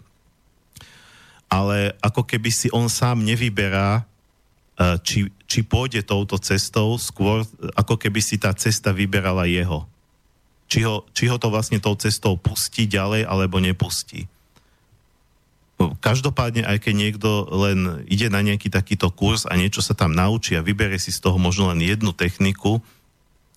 Ale 1.50 1.98
ako 2.06 2.30
keby 2.30 2.54
si 2.54 2.70
on 2.70 2.86
sám 2.86 3.26
nevyberá, 3.26 4.06
eh, 4.78 5.02
či, 5.02 5.34
či 5.50 5.66
pôjde 5.66 6.06
touto 6.06 6.38
cestou, 6.38 6.94
skôr 7.02 7.42
ako 7.74 7.98
keby 7.98 8.22
si 8.22 8.38
tá 8.38 8.54
cesta 8.54 8.94
vyberala 8.94 9.50
jeho 9.50 9.90
či 10.70 10.86
ho, 10.86 11.02
či 11.18 11.26
ho 11.26 11.42
to 11.42 11.50
vlastne 11.50 11.82
tou 11.82 11.98
cestou 11.98 12.38
pustí 12.38 12.86
ďalej 12.86 13.26
alebo 13.26 13.58
nepustí. 13.58 14.30
Každopádne, 15.80 16.68
aj 16.68 16.84
keď 16.84 16.94
niekto 16.94 17.30
len 17.56 18.04
ide 18.12 18.28
na 18.28 18.44
nejaký 18.44 18.68
takýto 18.68 19.08
kurz 19.16 19.48
a 19.48 19.56
niečo 19.56 19.80
sa 19.80 19.96
tam 19.96 20.12
naučí 20.12 20.60
a 20.60 20.66
vybere 20.66 21.00
si 21.00 21.16
z 21.16 21.24
toho 21.24 21.40
možno 21.40 21.72
len 21.72 21.80
jednu 21.80 22.12
techniku, 22.12 22.84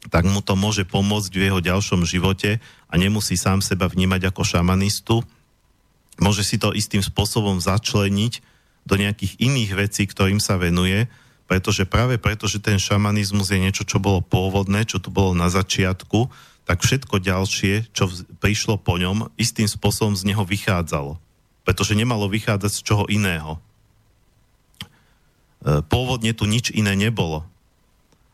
tak 0.07 0.27
mu 0.31 0.39
to 0.39 0.55
môže 0.55 0.87
pomôcť 0.87 1.33
v 1.35 1.45
jeho 1.51 1.59
ďalšom 1.59 2.07
živote 2.07 2.63
a 2.63 2.95
nemusí 2.95 3.35
sám 3.35 3.59
seba 3.59 3.91
vnímať 3.91 4.31
ako 4.31 4.43
šamanistu. 4.47 5.17
Môže 6.23 6.47
si 6.47 6.63
to 6.63 6.71
istým 6.71 7.03
spôsobom 7.03 7.59
začleniť 7.59 8.43
do 8.87 8.95
nejakých 8.99 9.43
iných 9.43 9.71
vecí, 9.75 10.07
ktorým 10.07 10.39
sa 10.39 10.59
venuje, 10.59 11.07
pretože 11.51 11.87
práve 11.87 12.23
preto, 12.23 12.47
že 12.47 12.63
ten 12.63 12.79
šamanizmus 12.79 13.51
je 13.51 13.59
niečo, 13.59 13.83
čo 13.83 13.99
bolo 13.99 14.23
pôvodné, 14.23 14.87
čo 14.87 15.03
tu 15.03 15.11
bolo 15.11 15.35
na 15.35 15.51
začiatku, 15.51 16.31
tak 16.67 16.87
všetko 16.87 17.19
ďalšie, 17.19 17.91
čo 17.91 18.07
prišlo 18.39 18.79
po 18.79 18.95
ňom, 18.95 19.31
istým 19.39 19.67
spôsobom 19.67 20.15
z 20.15 20.31
neho 20.31 20.47
vychádzalo. 20.47 21.19
Pretože 21.63 21.99
nemalo 21.99 22.27
vychádzať 22.27 22.73
z 22.75 22.81
čoho 22.83 23.05
iného. 23.07 23.59
E, 25.63 25.81
pôvodne 25.87 26.35
tu 26.35 26.47
nič 26.51 26.75
iné 26.75 26.99
nebolo. 26.99 27.47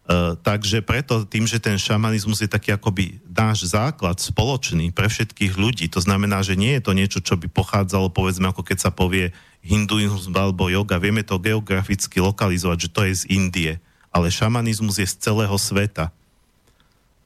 E, 0.08 0.34
takže 0.40 0.80
preto 0.80 1.28
tým, 1.28 1.44
že 1.44 1.60
ten 1.60 1.76
šamanizmus 1.76 2.40
je 2.40 2.48
taký 2.48 2.72
akoby 2.72 3.20
náš 3.28 3.68
základ 3.70 4.16
spoločný 4.16 4.90
pre 4.90 5.06
všetkých 5.06 5.54
ľudí, 5.54 5.86
to 5.92 6.00
znamená, 6.00 6.40
že 6.40 6.56
nie 6.56 6.80
je 6.80 6.82
to 6.82 6.92
niečo, 6.96 7.20
čo 7.22 7.36
by 7.36 7.46
pochádzalo, 7.52 8.10
povedzme, 8.10 8.48
ako 8.48 8.64
keď 8.64 8.88
sa 8.88 8.90
povie 8.90 9.36
hinduizmus 9.62 10.32
alebo 10.32 10.72
yoga, 10.72 10.96
vieme 10.96 11.20
to 11.20 11.36
geograficky 11.36 12.18
lokalizovať, 12.24 12.88
že 12.88 12.92
to 12.92 13.00
je 13.04 13.12
z 13.14 13.22
Indie, 13.28 13.72
ale 14.08 14.32
šamanizmus 14.32 14.98
je 14.98 15.06
z 15.06 15.20
celého 15.20 15.54
sveta. 15.54 16.10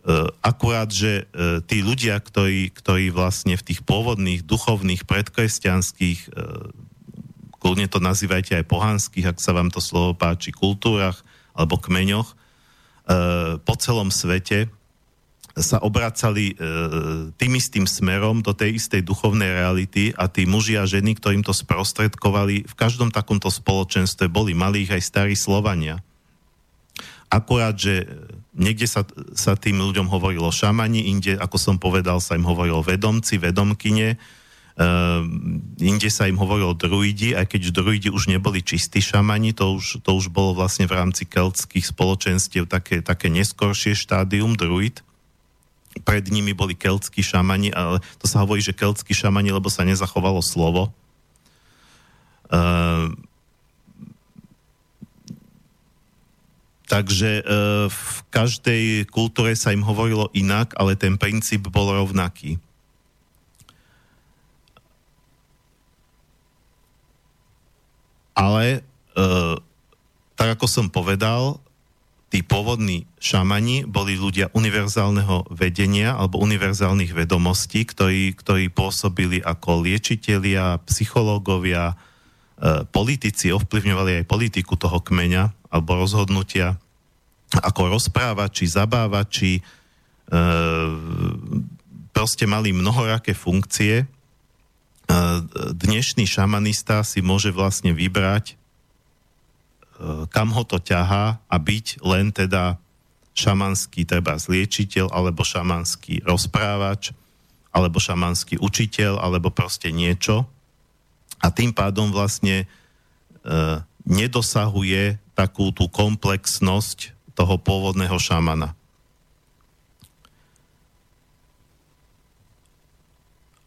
Eh, 0.03 0.27
akurát, 0.43 0.91
že 0.91 1.31
eh, 1.31 1.63
tí 1.63 1.79
ľudia, 1.79 2.19
ktorí, 2.19 2.75
ktorí 2.75 3.15
vlastne 3.15 3.55
v 3.55 3.71
tých 3.71 3.87
pôvodných 3.87 4.43
duchovných 4.43 5.07
predkresťanských, 5.07 6.21
eh, 6.27 6.31
kľudne 7.63 7.87
to 7.87 8.03
nazývajte 8.03 8.59
aj 8.59 8.67
pohanských, 8.67 9.31
ak 9.31 9.39
sa 9.39 9.55
vám 9.55 9.71
to 9.71 9.79
slovo 9.79 10.19
páči, 10.19 10.51
kultúrach 10.51 11.23
alebo 11.55 11.79
kmeňoch, 11.79 12.35
po 13.67 13.75
celom 13.83 14.15
svete 14.15 14.71
sa 15.59 15.83
obracali 15.83 16.55
tým 17.35 17.53
istým 17.59 17.83
smerom 17.83 18.47
do 18.47 18.55
tej 18.55 18.79
istej 18.79 19.03
duchovnej 19.03 19.59
reality 19.59 20.15
a 20.15 20.31
tí 20.31 20.47
muži 20.47 20.79
a 20.79 20.87
ženy, 20.87 21.19
ktorým 21.19 21.43
to 21.43 21.51
sprostredkovali, 21.51 22.63
v 22.63 22.75
každom 22.79 23.11
takomto 23.11 23.51
spoločenstve 23.51 24.31
boli 24.31 24.55
malých 24.55 24.99
aj 24.99 25.03
starí 25.03 25.35
Slovania. 25.35 25.99
Akurát, 27.27 27.75
že 27.75 28.07
niekde 28.53 28.85
sa, 28.85 29.05
sa 29.33 29.57
tým 29.57 29.81
ľuďom 29.81 30.09
hovorilo 30.13 30.53
šamani, 30.53 31.09
inde, 31.09 31.37
ako 31.41 31.57
som 31.57 31.77
povedal, 31.81 32.21
sa 32.21 32.37
im 32.37 32.45
hovorilo 32.45 32.85
vedomci, 32.85 33.41
vedomkyne, 33.41 34.17
uh, 34.17 35.25
inde 35.81 36.09
sa 36.13 36.29
im 36.29 36.37
hovorilo 36.37 36.77
druidi, 36.77 37.33
aj 37.33 37.49
keď 37.49 37.73
druidi 37.73 38.09
už 38.13 38.29
neboli 38.29 38.61
čistí 38.61 39.01
šamani, 39.01 39.57
to 39.57 39.81
už, 39.81 40.05
to 40.05 40.11
už 40.13 40.29
bolo 40.29 40.53
vlastne 40.53 40.85
v 40.85 40.97
rámci 40.97 41.25
keltských 41.25 41.85
spoločenstiev 41.89 42.69
také, 42.69 43.01
také 43.01 43.33
neskoršie 43.33 43.97
štádium 43.97 44.57
druid. 44.57 45.01
Pred 45.93 46.33
nimi 46.33 46.57
boli 46.57 46.73
keltskí 46.73 47.21
šamani, 47.21 47.73
ale 47.73 48.01
to 48.17 48.25
sa 48.25 48.45
hovorí, 48.45 48.65
že 48.65 48.77
keltskí 48.77 49.13
šamani, 49.13 49.53
lebo 49.53 49.69
sa 49.69 49.85
nezachovalo 49.85 50.41
slovo. 50.41 50.93
Uh, 52.53 53.13
Takže 56.93 57.41
e, 57.41 57.43
v 57.89 58.17
každej 58.29 59.09
kultúre 59.09 59.57
sa 59.57 59.73
im 59.73 59.81
hovorilo 59.81 60.29
inak, 60.37 60.77
ale 60.77 60.93
ten 60.93 61.17
princíp 61.17 61.73
bol 61.73 61.89
rovnaký. 61.89 62.61
Ale, 68.37 68.85
e, 69.17 69.21
tak 70.37 70.61
ako 70.61 70.69
som 70.69 70.93
povedal, 70.93 71.65
tí 72.29 72.45
pôvodní 72.45 73.09
šamani 73.17 73.89
boli 73.89 74.21
ľudia 74.21 74.53
univerzálneho 74.53 75.49
vedenia 75.49 76.13
alebo 76.13 76.45
univerzálnych 76.45 77.17
vedomostí, 77.17 77.89
ktorí, 77.89 78.37
ktorí 78.37 78.69
pôsobili 78.69 79.41
ako 79.41 79.89
liečitelia, 79.89 80.77
psychológovia, 80.85 81.97
e, 82.61 82.85
politici, 82.85 83.49
ovplyvňovali 83.49 84.21
aj 84.21 84.29
politiku 84.29 84.77
toho 84.77 85.01
kmeňa 85.01 85.62
alebo 85.73 85.97
rozhodnutia 85.97 86.77
ako 87.53 87.93
rozprávači, 87.93 88.65
zabávači, 88.65 89.61
e, 89.61 89.63
proste 92.13 92.49
mali 92.49 92.73
mnohoraké 92.73 93.37
funkcie. 93.37 94.05
E, 94.05 94.07
dnešný 95.77 96.25
šamanista 96.25 97.05
si 97.05 97.21
môže 97.21 97.53
vlastne 97.53 97.93
vybrať, 97.93 98.53
e, 98.53 98.55
kam 100.33 100.49
ho 100.57 100.65
to 100.65 100.81
ťahá 100.81 101.41
a 101.45 101.57
byť 101.61 102.01
len 102.01 102.33
teda 102.33 102.81
šamanský 103.33 104.05
treba 104.05 104.37
zliečiteľ, 104.37 105.13
alebo 105.13 105.45
šamanský 105.45 106.25
rozprávač, 106.25 107.17
alebo 107.73 107.97
šamanský 107.97 108.61
učiteľ, 108.61 109.21
alebo 109.21 109.49
proste 109.49 109.89
niečo. 109.89 110.45
A 111.41 111.49
tým 111.49 111.73
pádom 111.73 112.13
vlastne 112.13 112.65
e, 112.65 112.67
nedosahuje 114.05 115.22
takú 115.43 115.75
tú 115.75 115.91
komplexnosť 115.91 117.19
toho 117.35 117.59
pôvodného 117.59 118.15
šamana. 118.15 118.79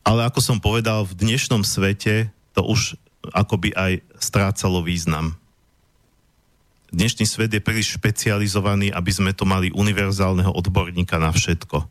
Ale 0.08 0.24
ako 0.24 0.40
som 0.40 0.58
povedal, 0.64 1.04
v 1.04 1.18
dnešnom 1.20 1.68
svete 1.68 2.32
to 2.56 2.64
už 2.64 2.96
akoby 3.36 3.76
aj 3.76 4.06
strácalo 4.22 4.80
význam. 4.86 5.36
Dnešný 6.96 7.26
svet 7.28 7.52
je 7.52 7.60
príliš 7.60 7.98
špecializovaný, 8.00 8.94
aby 8.94 9.12
sme 9.12 9.36
to 9.36 9.44
mali 9.44 9.74
univerzálneho 9.74 10.54
odborníka 10.56 11.20
na 11.20 11.34
všetko, 11.34 11.84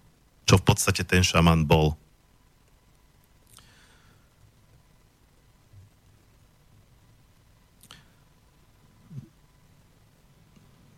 čo 0.49 0.55
v 0.57 0.65
podstate 0.65 1.05
ten 1.05 1.21
šaman 1.21 1.69
bol. 1.69 1.99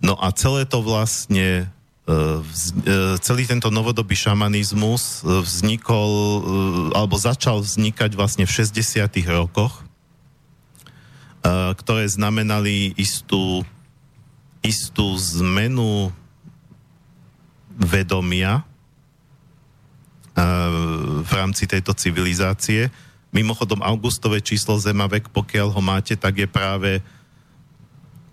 No 0.07 0.14
a 0.23 0.31
celé 0.31 0.62
to 0.71 0.87
vlastne 0.87 1.66
e, 2.07 2.14
e, 2.14 3.19
celý 3.19 3.42
tento 3.42 3.75
novodobý 3.75 4.14
šamanizmus 4.14 5.27
e, 5.27 5.42
vznikol, 5.42 6.12
alebo 6.95 7.19
začal 7.19 7.59
vznikať 7.59 8.14
vlastne 8.14 8.47
v 8.47 8.55
60. 8.55 9.03
rokoch, 9.35 9.83
ktoré 11.47 12.11
znamenali 12.11 12.90
istú, 12.99 13.62
istú 14.66 15.14
zmenu 15.14 16.11
vedomia 17.71 18.66
v 21.23 21.31
rámci 21.31 21.71
tejto 21.71 21.95
civilizácie. 21.95 22.90
Mimochodom, 23.31 23.79
augustové 23.79 24.42
číslo 24.42 24.75
Zemavek, 24.75 25.31
pokiaľ 25.31 25.71
ho 25.71 25.79
máte, 25.79 26.19
tak 26.19 26.35
je 26.35 26.51
práve 26.51 26.99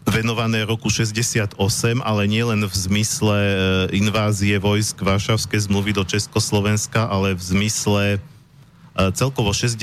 venované 0.03 0.67
roku 0.67 0.91
68, 0.91 1.55
ale 2.03 2.21
nie 2.27 2.43
len 2.43 2.61
v 2.67 2.75
zmysle 2.75 3.37
e, 3.39 3.55
invázie 3.95 4.59
vojsk 4.59 4.99
Varšavskej 4.99 5.71
zmluvy 5.71 5.95
do 5.95 6.03
Československa, 6.03 7.07
ale 7.07 7.31
v 7.35 7.43
zmysle 7.43 8.03
e, 8.15 8.19
celkovo 9.15 9.55
60. 9.55 9.79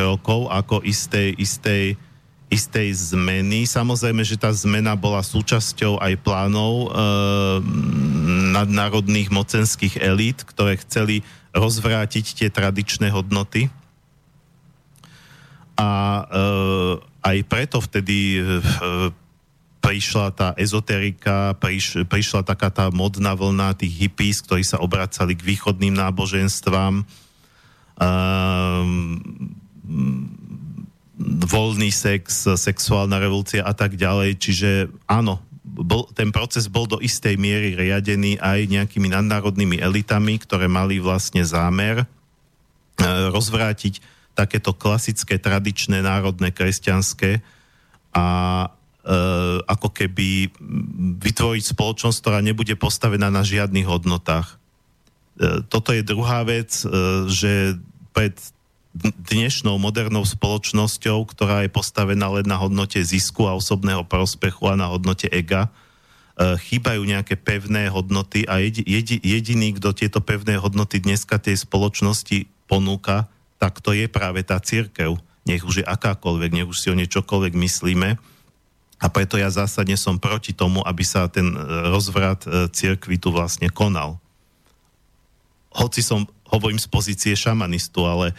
rokov 0.00 0.48
ako 0.48 0.80
istej, 0.80 1.36
istej, 1.36 2.00
istej 2.48 2.88
zmeny. 3.12 3.68
Samozrejme, 3.68 4.24
že 4.24 4.40
tá 4.40 4.48
zmena 4.56 4.96
bola 4.96 5.20
súčasťou 5.20 6.00
aj 6.00 6.14
plánov 6.24 6.72
e, 6.72 6.88
nadnárodných 8.56 9.28
mocenských 9.28 10.00
elít, 10.00 10.48
ktoré 10.48 10.80
chceli 10.80 11.20
rozvrátiť 11.52 12.24
tie 12.40 12.48
tradičné 12.48 13.12
hodnoty. 13.12 13.68
A 15.76 15.88
e, 15.88 16.22
aj 17.20 17.38
preto 17.44 17.78
vtedy 17.84 18.40
e, 18.40 18.42
prišla 19.78 20.26
tá 20.34 20.48
ezoterika, 20.58 21.54
priš, 21.56 22.04
prišla 22.06 22.42
taká 22.42 22.68
tá 22.68 22.90
modná 22.90 23.32
vlna 23.32 23.78
tých 23.78 24.06
hippies, 24.06 24.42
ktorí 24.42 24.66
sa 24.66 24.82
obracali 24.82 25.38
k 25.38 25.46
východným 25.46 25.94
náboženstvám. 25.94 27.06
Um, 27.98 29.18
voľný 31.48 31.90
sex, 31.90 32.46
sexuálna 32.46 33.18
revolúcia 33.18 33.66
a 33.66 33.74
tak 33.74 33.98
ďalej. 33.98 34.38
Čiže 34.38 34.70
áno, 35.10 35.42
bol, 35.62 36.06
ten 36.14 36.30
proces 36.30 36.70
bol 36.70 36.86
do 36.86 36.98
istej 37.02 37.38
miery 37.38 37.74
riadený 37.74 38.38
aj 38.38 38.70
nejakými 38.70 39.10
nadnárodnými 39.10 39.78
elitami, 39.82 40.38
ktoré 40.38 40.70
mali 40.70 41.02
vlastne 41.02 41.42
zámer 41.42 42.02
e, 42.02 42.06
rozvrátiť 43.34 44.00
takéto 44.38 44.70
klasické, 44.70 45.38
tradičné, 45.42 45.98
národné, 46.02 46.54
kresťanské 46.54 47.42
a 48.14 48.24
ako 49.64 49.88
keby 49.88 50.52
vytvoriť 51.16 51.64
spoločnosť, 51.72 52.18
ktorá 52.20 52.44
nebude 52.44 52.76
postavená 52.76 53.32
na 53.32 53.40
žiadnych 53.40 53.88
hodnotách. 53.88 54.60
Eh, 55.38 55.64
toto 55.70 55.94
je 55.94 56.02
druhá 56.02 56.42
vec, 56.44 56.82
eh, 56.82 56.90
že 57.30 57.52
pred 58.12 58.34
dnešnou 59.30 59.78
modernou 59.78 60.26
spoločnosťou, 60.26 61.22
ktorá 61.30 61.62
je 61.62 61.70
postavená 61.70 62.26
len 62.34 62.42
na 62.50 62.58
hodnote 62.58 62.98
zisku 62.98 63.46
a 63.46 63.54
osobného 63.54 64.02
prospechu 64.02 64.66
a 64.66 64.74
na 64.74 64.90
hodnote 64.90 65.30
ega, 65.30 65.70
chýbajú 66.38 67.02
nejaké 67.02 67.34
pevné 67.34 67.90
hodnoty 67.90 68.46
a 68.46 68.62
jediný, 68.62 69.74
kto 69.74 69.90
tieto 69.90 70.22
pevné 70.22 70.54
hodnoty 70.54 71.02
dneska 71.02 71.34
tej 71.38 71.62
spoločnosti 71.62 72.46
ponúka, 72.70 73.26
tak 73.58 73.82
to 73.82 73.90
je 73.90 74.06
práve 74.06 74.46
tá 74.46 74.58
církev. 74.62 75.18
Nech 75.46 75.66
už 75.66 75.82
je 75.82 75.86
akákoľvek, 75.86 76.50
nech 76.54 76.70
už 76.70 76.78
si 76.78 76.90
o 76.90 76.98
niečokoľvek 76.98 77.54
myslíme 77.58 78.18
a 78.98 79.06
preto 79.06 79.38
ja 79.38 79.46
zásadne 79.46 79.94
som 79.94 80.18
proti 80.18 80.50
tomu, 80.50 80.82
aby 80.82 81.06
sa 81.06 81.30
ten 81.30 81.54
e, 81.54 81.58
rozvrat 81.94 82.42
e, 82.44 82.66
cirkvi 82.66 83.14
tu 83.14 83.30
vlastne 83.30 83.70
konal. 83.70 84.18
Hoci 85.70 86.02
som, 86.02 86.26
hovorím 86.50 86.82
z 86.82 86.90
pozície 86.90 87.32
šamanistu, 87.38 88.02
ale 88.02 88.34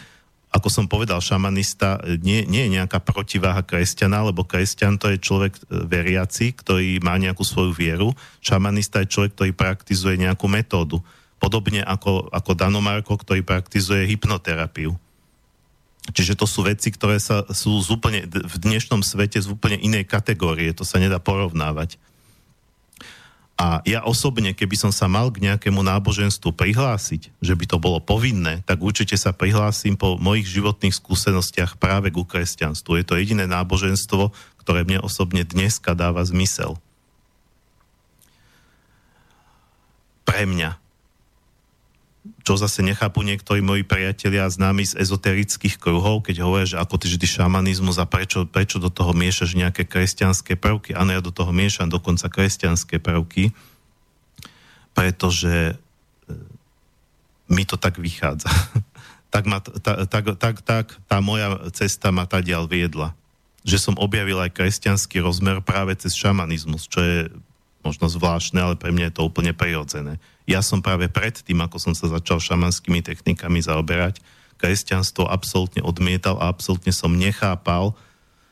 ako 0.52 0.68
som 0.68 0.84
povedal, 0.84 1.24
šamanista 1.24 1.96
e, 2.04 2.20
nie, 2.20 2.44
nie 2.44 2.68
je 2.68 2.74
nejaká 2.76 3.00
protiváha 3.00 3.64
kresťana, 3.64 4.20
lebo 4.28 4.44
kresťan 4.44 5.00
to 5.00 5.08
je 5.08 5.16
človek 5.16 5.56
veriaci, 5.72 6.52
ktorý 6.52 7.00
má 7.00 7.16
nejakú 7.16 7.40
svoju 7.40 7.72
vieru. 7.72 8.12
Šamanista 8.44 9.00
je 9.00 9.12
človek, 9.16 9.32
ktorý 9.32 9.52
praktizuje 9.56 10.20
nejakú 10.20 10.44
metódu. 10.44 11.00
Podobne 11.40 11.80
ako, 11.80 12.28
ako 12.28 12.52
Danomarko, 12.52 13.16
ktorý 13.16 13.40
praktizuje 13.40 14.04
hypnoterapiu. 14.12 14.92
Čiže 16.10 16.34
to 16.34 16.46
sú 16.46 16.66
veci, 16.66 16.90
ktoré 16.90 17.22
sa, 17.22 17.46
sú 17.50 17.78
z 17.78 17.88
úplne, 17.94 18.26
v 18.26 18.56
dnešnom 18.58 19.06
svete 19.06 19.38
z 19.38 19.46
úplne 19.46 19.78
inej 19.78 20.06
kategórie, 20.10 20.74
to 20.74 20.82
sa 20.82 20.98
nedá 20.98 21.22
porovnávať. 21.22 21.96
A 23.60 23.84
ja 23.84 24.00
osobne, 24.08 24.56
keby 24.56 24.72
som 24.72 24.88
sa 24.88 25.04
mal 25.04 25.28
k 25.28 25.44
nejakému 25.44 25.84
náboženstvu 25.84 26.56
prihlásiť, 26.56 27.28
že 27.44 27.52
by 27.52 27.64
to 27.68 27.76
bolo 27.76 28.00
povinné, 28.00 28.64
tak 28.64 28.80
určite 28.80 29.20
sa 29.20 29.36
prihlásim 29.36 30.00
po 30.00 30.16
mojich 30.16 30.48
životných 30.48 30.96
skúsenostiach 30.96 31.76
práve 31.76 32.08
ku 32.08 32.24
kresťanstvu. 32.24 32.96
Je 32.96 33.04
to 33.04 33.20
jediné 33.20 33.44
náboženstvo, 33.44 34.32
ktoré 34.64 34.88
mne 34.88 35.04
osobne 35.04 35.44
dneska 35.44 35.92
dáva 35.92 36.24
zmysel. 36.24 36.80
Pre 40.24 40.42
mňa 40.48 40.79
čo 42.50 42.58
zase 42.58 42.82
nechápu 42.82 43.22
niektorí 43.22 43.62
moji 43.62 43.86
priatelia 43.86 44.42
a 44.42 44.50
známi 44.50 44.82
z 44.82 44.98
ezoterických 44.98 45.78
kruhov, 45.78 46.26
keď 46.26 46.42
hovoria, 46.42 46.66
že 46.66 46.82
ako 46.82 46.98
ty 46.98 47.06
šamanizmus 47.22 48.02
a 48.02 48.10
prečo, 48.10 48.42
prečo 48.42 48.82
do 48.82 48.90
toho 48.90 49.14
miešaš 49.14 49.54
nejaké 49.54 49.86
kresťanské 49.86 50.58
prvky. 50.58 50.98
Áno, 50.98 51.14
ja 51.14 51.22
do 51.22 51.30
toho 51.30 51.54
miešam 51.54 51.86
dokonca 51.86 52.26
kresťanské 52.26 52.98
prvky, 52.98 53.54
pretože 54.98 55.78
e, 55.78 56.34
mi 57.54 57.62
to 57.62 57.78
tak 57.78 58.02
vychádza. 58.02 58.50
tak, 59.34 59.46
ma, 59.46 59.62
ta, 59.62 60.02
tak, 60.10 60.34
tak, 60.34 60.56
tak 60.66 60.98
tá 61.06 61.22
moja 61.22 61.54
cesta 61.70 62.10
ma 62.10 62.26
tadiaľ 62.26 62.66
viedla. 62.66 63.14
Že 63.62 63.78
som 63.78 63.94
objavil 63.94 64.42
aj 64.42 64.58
kresťanský 64.58 65.22
rozmer 65.22 65.62
práve 65.62 65.94
cez 65.94 66.18
šamanizmus, 66.18 66.90
čo 66.90 66.98
je 66.98 67.18
možno 67.86 68.10
zvláštne, 68.10 68.58
ale 68.58 68.74
pre 68.74 68.90
mňa 68.90 69.14
je 69.14 69.14
to 69.14 69.22
úplne 69.22 69.54
prirodzené. 69.54 70.18
Ja 70.50 70.66
som 70.66 70.82
práve 70.82 71.06
pred 71.06 71.38
tým, 71.46 71.62
ako 71.62 71.78
som 71.78 71.94
sa 71.94 72.10
začal 72.10 72.42
šamanskými 72.42 73.06
technikami 73.06 73.62
zaoberať, 73.62 74.18
kresťanstvo 74.58 75.30
absolútne 75.30 75.80
odmietal 75.86 76.42
a 76.42 76.50
absolútne 76.50 76.90
som 76.90 77.14
nechápal, 77.14 77.94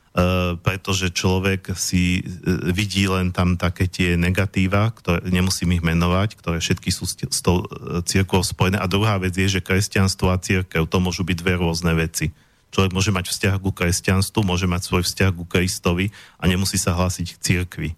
Uh, 0.09 0.57
pretože 0.65 1.13
človek 1.13 1.77
si 1.77 2.25
uh, 2.25 2.73
vidí 2.73 3.05
len 3.05 3.29
tam 3.29 3.61
také 3.61 3.85
tie 3.85 4.17
negatíva, 4.17 4.89
ktoré 4.89 5.21
nemusím 5.29 5.77
ich 5.77 5.85
menovať, 5.85 6.33
ktoré 6.33 6.57
všetky 6.57 6.89
sú 6.89 7.05
s, 7.05 7.39
tou 7.45 7.61
uh, 7.61 8.01
církvou 8.01 8.41
spojené. 8.41 8.81
A 8.81 8.89
druhá 8.89 9.21
vec 9.21 9.37
je, 9.37 9.45
že 9.45 9.61
kresťanstvo 9.61 10.33
a 10.33 10.41
církev 10.41 10.89
to 10.89 10.97
môžu 10.97 11.21
byť 11.21 11.37
dve 11.45 11.61
rôzne 11.61 11.93
veci. 11.93 12.33
Človek 12.73 12.89
môže 12.89 13.13
mať 13.13 13.29
vzťah 13.29 13.55
ku 13.61 13.69
kresťanstvu, 13.69 14.41
môže 14.41 14.65
mať 14.65 14.81
svoj 14.89 15.05
vzťah 15.05 15.29
ku 15.29 15.45
Kristovi 15.45 16.09
a 16.41 16.49
nemusí 16.49 16.81
sa 16.81 16.97
hlásiť 16.97 17.27
k 17.37 17.41
církvi. 17.45 17.89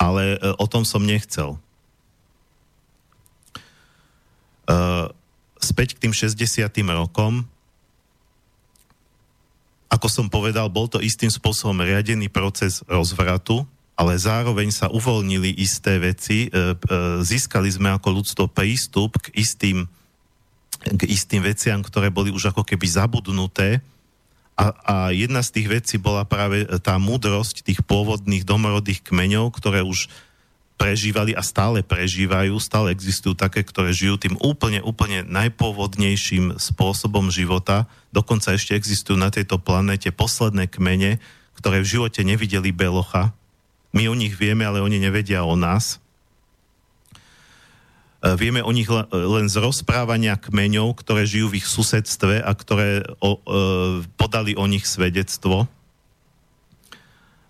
Ale 0.00 0.40
o 0.56 0.64
tom 0.64 0.88
som 0.88 1.04
nechcel. 1.04 1.60
Uh, 1.60 1.60
späť 5.62 5.96
k 5.96 6.08
tým 6.08 6.12
60. 6.12 6.66
rokom, 6.92 7.46
ako 9.86 10.08
som 10.10 10.26
povedal, 10.26 10.66
bol 10.66 10.90
to 10.90 10.98
istým 10.98 11.30
spôsobom 11.30 11.78
riadený 11.80 12.26
proces 12.28 12.82
rozvratu 12.90 13.62
ale 13.96 14.12
zároveň 14.20 14.68
sa 14.68 14.92
uvoľnili 14.92 15.56
isté 15.56 15.96
veci, 15.96 16.46
e, 16.46 16.48
e, 16.52 16.64
získali 17.24 17.72
sme 17.72 17.96
ako 17.96 18.20
ľudstvo 18.20 18.44
prístup 18.52 19.16
k 19.16 19.32
istým, 19.40 19.88
k 20.84 21.02
istým 21.08 21.40
veciam, 21.40 21.80
ktoré 21.80 22.12
boli 22.12 22.28
už 22.28 22.52
ako 22.52 22.60
keby 22.60 22.84
zabudnuté. 22.84 23.80
A, 24.52 24.72
a 24.84 24.96
jedna 25.16 25.40
z 25.40 25.52
tých 25.60 25.68
vecí 25.80 25.96
bola 25.96 26.28
práve 26.28 26.68
tá 26.84 27.00
múdrosť 27.00 27.64
tých 27.64 27.80
pôvodných 27.88 28.44
domorodých 28.44 29.00
kmeňov, 29.00 29.56
ktoré 29.56 29.80
už 29.80 30.12
prežívali 30.76 31.32
a 31.32 31.40
stále 31.40 31.80
prežívajú, 31.80 32.60
stále 32.60 32.92
existujú 32.92 33.32
také, 33.32 33.64
ktoré 33.64 33.96
žijú 33.96 34.20
tým 34.20 34.36
úplne, 34.44 34.84
úplne 34.84 35.24
najpôvodnejším 35.24 36.60
spôsobom 36.60 37.32
života. 37.32 37.88
Dokonca 38.12 38.52
ešte 38.52 38.76
existujú 38.76 39.16
na 39.16 39.32
tejto 39.32 39.56
planete 39.56 40.12
posledné 40.12 40.68
kmene, 40.68 41.18
ktoré 41.56 41.80
v 41.80 41.90
živote 41.96 42.20
nevideli 42.22 42.70
belocha. 42.70 43.32
My 43.96 44.12
o 44.12 44.14
nich 44.14 44.36
vieme, 44.36 44.68
ale 44.68 44.84
oni 44.84 45.00
nevedia 45.00 45.48
o 45.48 45.56
nás. 45.56 45.96
E, 48.20 48.36
vieme 48.36 48.60
o 48.60 48.68
nich 48.68 48.92
len 49.12 49.48
z 49.48 49.56
rozprávania 49.56 50.36
kmeňov, 50.36 51.00
ktoré 51.00 51.24
žijú 51.24 51.48
v 51.48 51.64
ich 51.64 51.66
susedstve 51.66 52.44
a 52.44 52.52
ktoré 52.52 53.00
e, 53.00 53.04
podali 54.20 54.52
o 54.60 54.68
nich 54.68 54.84
svedectvo. 54.84 55.72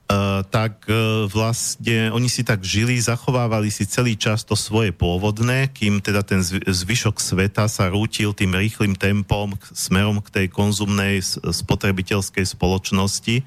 Uh, 0.06 0.46
tak 0.54 0.86
uh, 0.86 1.26
vlastne 1.26 2.14
oni 2.14 2.30
si 2.30 2.46
tak 2.46 2.62
žili, 2.62 2.94
zachovávali 2.94 3.74
si 3.74 3.82
celý 3.90 4.14
čas 4.14 4.46
to 4.46 4.54
svoje 4.54 4.94
pôvodné, 4.94 5.66
kým 5.74 5.98
teda 5.98 6.22
ten 6.22 6.38
zvyšok 6.46 7.18
sveta 7.18 7.66
sa 7.66 7.90
rútil 7.90 8.30
tým 8.30 8.54
rýchlým 8.54 8.94
tempom 8.94 9.58
smerom 9.74 10.22
k 10.22 10.30
tej 10.30 10.46
konzumnej 10.46 11.18
spotrebiteľskej 11.42 12.46
spoločnosti 12.46 13.42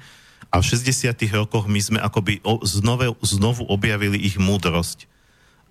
a 0.52 0.60
v 0.60 0.68
60. 0.68 1.16
rokoch 1.32 1.64
my 1.64 1.80
sme 1.80 1.96
akoby 1.96 2.44
o, 2.44 2.60
znovu, 3.24 3.64
objavili 3.64 4.20
ich 4.20 4.36
múdrosť. 4.36 5.08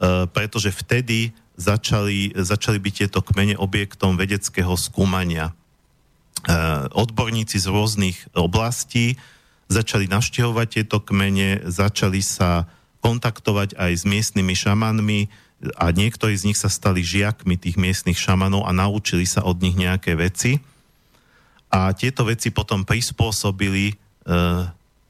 Uh, 0.02 0.26
pretože 0.26 0.74
vtedy 0.74 1.38
začali, 1.54 2.34
začali 2.34 2.82
byť 2.82 2.94
tieto 3.06 3.22
kmene 3.22 3.62
objektom 3.62 4.18
vedeckého 4.18 4.74
skúmania. 4.74 5.54
Odborníci 6.96 7.60
z 7.60 7.68
rôznych 7.68 8.18
oblastí 8.32 9.20
začali 9.70 10.10
navštevovať 10.10 10.68
tieto 10.68 10.98
kmene, 11.00 11.70
začali 11.70 12.20
sa 12.26 12.66
kontaktovať 13.00 13.78
aj 13.78 13.92
s 13.96 14.04
miestnymi 14.04 14.54
šamanmi 14.58 15.30
a 15.78 15.94
niektorí 15.94 16.36
z 16.36 16.52
nich 16.52 16.60
sa 16.60 16.68
stali 16.68 17.06
žiakmi 17.06 17.56
tých 17.56 17.78
miestnych 17.78 18.18
šamanov 18.18 18.66
a 18.66 18.76
naučili 18.76 19.30
sa 19.30 19.46
od 19.46 19.62
nich 19.62 19.78
nejaké 19.78 20.18
veci. 20.18 20.60
A 21.70 21.94
tieto 21.94 22.26
veci 22.26 22.50
potom 22.50 22.82
prispôsobili 22.82 23.94
e, 23.94 23.96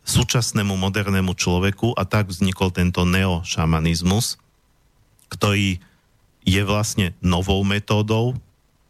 súčasnému 0.04 0.76
modernému 0.76 1.32
človeku 1.38 1.96
a 1.96 2.04
tak 2.04 2.28
vznikol 2.28 2.74
tento 2.76 3.08
neošamanizmus, 3.08 4.36
ktorý 5.32 5.80
je 6.44 6.62
vlastne 6.66 7.14
novou 7.22 7.62
metódou, 7.62 8.36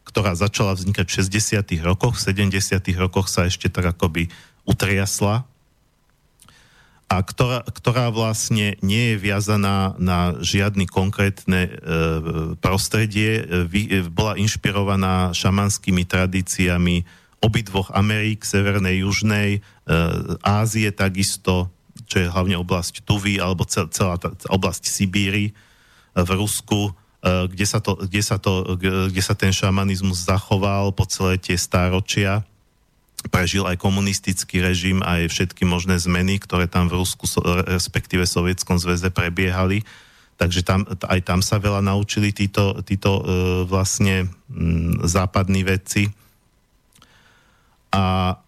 ktorá 0.07 0.33
začala 0.33 0.73
vznikať 0.73 1.05
v 1.05 1.15
60. 1.21 1.85
rokoch, 1.85 2.17
v 2.17 2.33
70. 2.33 2.81
rokoch 2.97 3.29
sa 3.29 3.45
ešte 3.45 3.69
tak 3.69 3.93
akoby 3.93 4.31
utriasla 4.65 5.45
a 7.09 7.25
ktorá, 7.25 7.65
ktorá 7.65 8.13
vlastne 8.13 8.77
nie 8.85 9.13
je 9.13 9.17
viazaná 9.17 9.97
na 9.97 10.37
žiadny 10.37 10.85
konkrétne 10.85 11.61
e, 11.65 11.71
prostredie, 12.61 13.41
e, 13.65 14.05
bola 14.05 14.37
inšpirovaná 14.37 15.33
šamanskými 15.33 16.05
tradíciami 16.05 17.01
obidvoch 17.41 17.89
Amerik, 17.97 18.45
Severnej, 18.45 19.01
Južnej, 19.01 19.49
e, 19.57 19.59
Ázie 20.45 20.93
takisto, 20.93 21.73
čo 22.05 22.21
je 22.21 22.27
hlavne 22.29 22.61
oblasť 22.61 23.01
Tuvy, 23.01 23.41
alebo 23.41 23.65
cel, 23.65 23.89
celá 23.89 24.21
tá 24.21 24.29
oblasť 24.51 24.85
Sibíry 24.85 25.49
e, 25.49 25.53
v 26.13 26.29
Rusku, 26.37 26.93
e, 27.25 27.49
kde, 27.49 27.65
sa 27.65 27.81
to, 27.81 27.97
kde, 28.05 28.21
sa 28.21 28.37
to, 28.37 28.77
kde 28.77 29.21
sa 29.25 29.33
ten 29.33 29.49
šamanizmus 29.49 30.29
zachoval 30.29 30.93
po 30.93 31.09
celé 31.09 31.41
tie 31.41 31.57
stáročia 31.57 32.45
prežil 33.27 33.67
aj 33.67 33.75
komunistický 33.75 34.63
režim, 34.63 35.03
aj 35.03 35.27
všetky 35.27 35.67
možné 35.67 35.99
zmeny, 35.99 36.39
ktoré 36.39 36.71
tam 36.71 36.87
v 36.87 37.03
Rusku, 37.03 37.27
respektíve 37.67 38.23
Sovietskom 38.23 38.79
zväze 38.79 39.11
prebiehali. 39.11 39.83
Takže 40.39 40.63
tam, 40.63 40.87
aj 40.87 41.19
tam 41.27 41.43
sa 41.43 41.59
veľa 41.59 41.83
naučili 41.83 42.31
títo, 42.31 42.79
títo 42.87 43.19
e, 43.19 43.23
vlastne 43.67 44.31
m, 44.47 44.95
západní 45.03 45.67
vedci. 45.67 46.07
A 47.91 48.39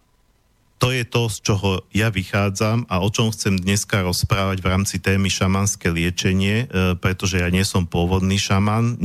to 0.80 0.88
je 0.88 1.04
to, 1.04 1.28
z 1.28 1.36
čoho 1.44 1.84
ja 1.92 2.08
vychádzam 2.08 2.88
a 2.88 3.04
o 3.04 3.12
čom 3.12 3.28
chcem 3.28 3.60
dneska 3.60 4.02
rozprávať 4.02 4.64
v 4.64 4.70
rámci 4.72 4.96
témy 5.04 5.28
šamanské 5.28 5.92
liečenie, 5.92 6.64
e, 6.64 6.96
pretože 6.96 7.44
ja 7.44 7.52
nie 7.52 7.62
som 7.62 7.84
pôvodný 7.84 8.40
šaman, 8.40 8.96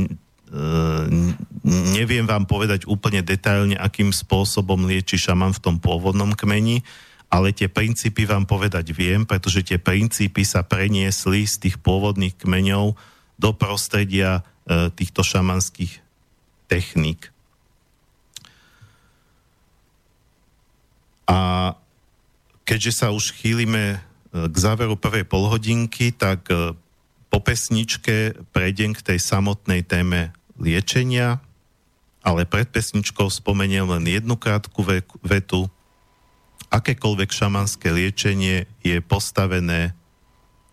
neviem 1.68 2.24
vám 2.24 2.48
povedať 2.48 2.88
úplne 2.88 3.20
detailne, 3.20 3.76
akým 3.76 4.12
spôsobom 4.14 4.88
lieči 4.88 5.20
šaman 5.20 5.52
v 5.52 5.62
tom 5.62 5.76
pôvodnom 5.76 6.32
kmeni, 6.32 6.80
ale 7.28 7.52
tie 7.52 7.68
princípy 7.68 8.24
vám 8.24 8.48
povedať 8.48 8.96
viem, 8.96 9.28
pretože 9.28 9.60
tie 9.60 9.76
princípy 9.76 10.48
sa 10.48 10.64
preniesli 10.64 11.44
z 11.44 11.68
tých 11.68 11.76
pôvodných 11.84 12.32
kmeňov 12.40 12.96
do 13.36 13.50
prostredia 13.52 14.40
e, 14.64 14.88
týchto 14.88 15.20
šamanských 15.20 16.00
techník. 16.72 17.28
A 21.28 21.72
keďže 22.64 23.04
sa 23.04 23.12
už 23.12 23.36
chýlime 23.36 24.00
e, 24.32 24.48
k 24.48 24.56
záveru 24.56 24.96
prvej 24.96 25.28
polhodinky, 25.28 26.16
tak 26.16 26.48
e, 26.48 26.72
po 27.28 27.38
pesničke 27.44 28.40
prejdem 28.56 28.96
k 28.96 29.04
tej 29.04 29.18
samotnej 29.20 29.84
téme 29.84 30.32
liečenia, 30.58 31.40
ale 32.20 32.44
pred 32.44 32.68
pesničkou 32.68 33.30
spomeniem 33.30 33.88
len 33.88 34.04
jednu 34.04 34.36
krátku 34.36 34.84
vetu. 35.24 35.70
Akékoľvek 36.68 37.30
šamanské 37.32 37.88
liečenie 37.88 38.68
je 38.84 39.00
postavené 39.00 39.96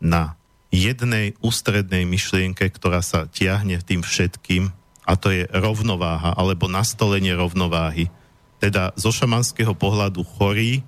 na 0.04 0.36
jednej 0.74 1.39
ústrednej 1.39 2.04
myšlienke, 2.04 2.67
ktorá 2.67 3.00
sa 3.00 3.32
tiahne 3.32 3.80
tým 3.80 4.04
všetkým, 4.04 4.76
a 5.06 5.13
to 5.13 5.30
je 5.30 5.45
rovnováha 5.54 6.34
alebo 6.34 6.65
nastolenie 6.65 7.32
rovnováhy. 7.38 8.10
Teda 8.58 8.89
zo 8.98 9.13
šamanského 9.13 9.78
pohľadu 9.78 10.26
chorý 10.26 10.82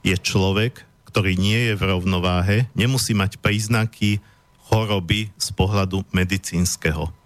je 0.00 0.16
človek, 0.16 0.80
ktorý 1.12 1.36
nie 1.36 1.70
je 1.70 1.74
v 1.76 1.82
rovnováhe, 1.92 2.56
nemusí 2.72 3.12
mať 3.12 3.38
príznaky 3.38 4.18
choroby 4.66 5.28
z 5.36 5.48
pohľadu 5.52 6.08
medicínskeho 6.10 7.23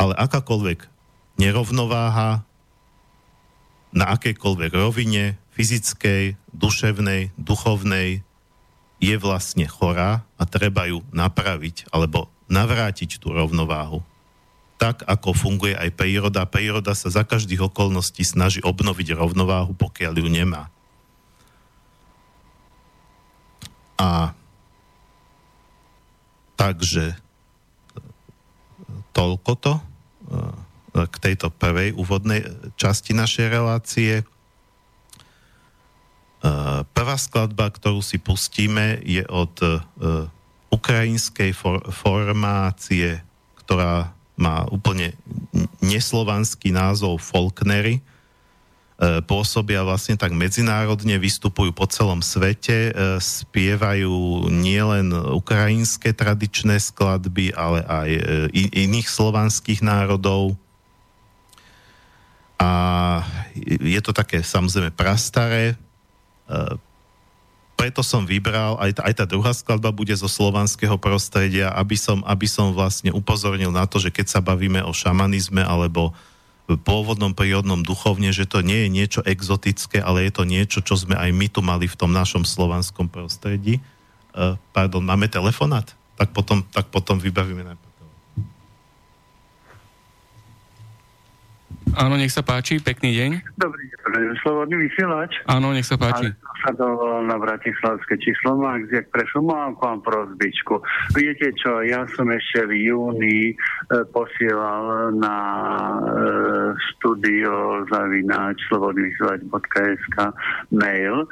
ale 0.00 0.16
akákoľvek 0.16 0.88
nerovnováha 1.36 2.40
na 3.92 4.04
akejkoľvek 4.16 4.72
rovine, 4.72 5.36
fyzickej, 5.52 6.40
duševnej, 6.56 7.36
duchovnej, 7.36 8.24
je 9.00 9.16
vlastne 9.16 9.64
chorá 9.68 10.24
a 10.40 10.42
treba 10.48 10.88
ju 10.88 11.04
napraviť 11.12 11.88
alebo 11.92 12.32
navrátiť 12.48 13.20
tú 13.20 13.32
rovnováhu. 13.32 14.00
Tak, 14.80 15.04
ako 15.04 15.36
funguje 15.36 15.76
aj 15.76 15.92
príroda. 15.92 16.48
Príroda 16.48 16.96
sa 16.96 17.12
za 17.12 17.24
každých 17.24 17.68
okolností 17.68 18.24
snaží 18.24 18.64
obnoviť 18.64 19.12
rovnováhu, 19.12 19.76
pokiaľ 19.76 20.14
ju 20.16 20.28
nemá. 20.28 20.72
A 24.00 24.32
takže 26.56 27.16
toľko 29.12 29.52
to. 29.60 29.89
E, 30.30 31.06
k 31.06 31.16
tejto 31.22 31.54
prvej 31.54 31.94
úvodnej 31.94 32.42
časti 32.74 33.14
našej 33.14 33.46
relácie. 33.50 34.22
E, 34.22 34.24
prvá 36.82 37.16
skladba, 37.18 37.70
ktorú 37.70 38.02
si 38.02 38.18
pustíme, 38.18 38.98
je 39.06 39.22
od 39.26 39.54
e, 39.62 39.78
ukrajinskej 40.70 41.50
for- 41.54 41.82
formácie, 41.90 43.22
ktorá 43.62 44.14
má 44.40 44.64
úplne 44.72 45.12
neslovanský 45.84 46.72
názov 46.72 47.20
Folknery. 47.20 48.00
Pôsobia 49.24 49.80
vlastne 49.80 50.12
tak 50.20 50.36
medzinárodne, 50.36 51.16
vystupujú 51.16 51.72
po 51.72 51.88
celom 51.88 52.20
svete, 52.20 52.92
spievajú 53.16 54.44
nielen 54.52 55.08
ukrajinské 55.40 56.12
tradičné 56.12 56.76
skladby, 56.76 57.56
ale 57.56 57.80
aj 57.80 58.10
iných 58.76 59.08
slovanských 59.08 59.80
národov. 59.80 60.52
A 62.60 62.70
je 63.56 64.00
to 64.04 64.12
také 64.12 64.44
samozrejme 64.44 64.92
prastaré, 64.92 65.72
e, 65.72 66.76
preto 67.72 68.04
som 68.04 68.28
vybral, 68.28 68.76
aj 68.76 69.00
tá, 69.00 69.02
aj 69.08 69.14
tá 69.16 69.24
druhá 69.24 69.56
skladba 69.56 69.88
bude 69.88 70.12
zo 70.12 70.28
slovanského 70.28 71.00
prostredia, 71.00 71.72
aby 71.72 71.96
som, 71.96 72.20
aby 72.28 72.44
som 72.44 72.76
vlastne 72.76 73.08
upozornil 73.08 73.72
na 73.72 73.88
to, 73.88 73.96
že 73.96 74.12
keď 74.12 74.26
sa 74.28 74.44
bavíme 74.44 74.84
o 74.84 74.92
šamanizme 74.92 75.64
alebo 75.64 76.12
pôvodnom 76.76 77.32
prírodnom 77.32 77.82
duchovne, 77.82 78.30
že 78.30 78.46
to 78.46 78.60
nie 78.60 78.84
je 78.84 78.88
niečo 78.92 79.20
exotické, 79.24 79.98
ale 79.98 80.28
je 80.28 80.32
to 80.36 80.44
niečo, 80.44 80.78
čo 80.84 80.94
sme 80.94 81.16
aj 81.16 81.30
my 81.32 81.46
tu 81.48 81.64
mali 81.64 81.88
v 81.88 81.98
tom 81.98 82.12
našom 82.12 82.44
slovanskom 82.46 83.08
prostredí 83.08 83.82
Uh, 84.30 84.54
pardon, 84.70 85.02
máme 85.02 85.26
telefonát? 85.26 85.90
Tak 86.14 86.30
potom, 86.30 86.62
tak 86.70 86.86
potom 86.86 87.18
vybavíme 87.18 87.66
najprv. 87.66 87.88
Áno, 91.98 92.14
nech 92.14 92.30
sa 92.30 92.46
páči, 92.46 92.78
pekný 92.78 93.10
deň. 93.18 93.30
Dobrý 93.58 93.90
deň, 93.90 94.38
slobodný 94.46 94.86
vysielač. 94.86 95.42
Áno, 95.50 95.74
nech 95.74 95.82
sa 95.82 95.98
páči. 95.98 96.30
Ale 96.30 96.38
sa 96.60 96.70
dovolal 96.76 97.24
na 97.24 97.36
Bratislavské 97.40 98.20
číslo, 98.20 98.60
jak 98.92 99.08
prešlo, 99.08 99.42
mám 99.42 99.76
k 99.76 99.84
vám 99.84 100.00
prozbičku. 100.04 100.80
Viete 101.16 101.52
čo, 101.56 101.80
ja 101.80 102.04
som 102.12 102.28
ešte 102.28 102.68
v 102.68 102.92
júni 102.92 103.52
e, 103.52 103.54
posielal 104.12 105.16
na 105.16 105.36
e, 105.36 106.00
studio 106.92 107.84
zavináč 107.88 108.60
slobodnyvysielač.sk 108.68 110.16
mail. 110.74 111.24
E, 111.24 111.26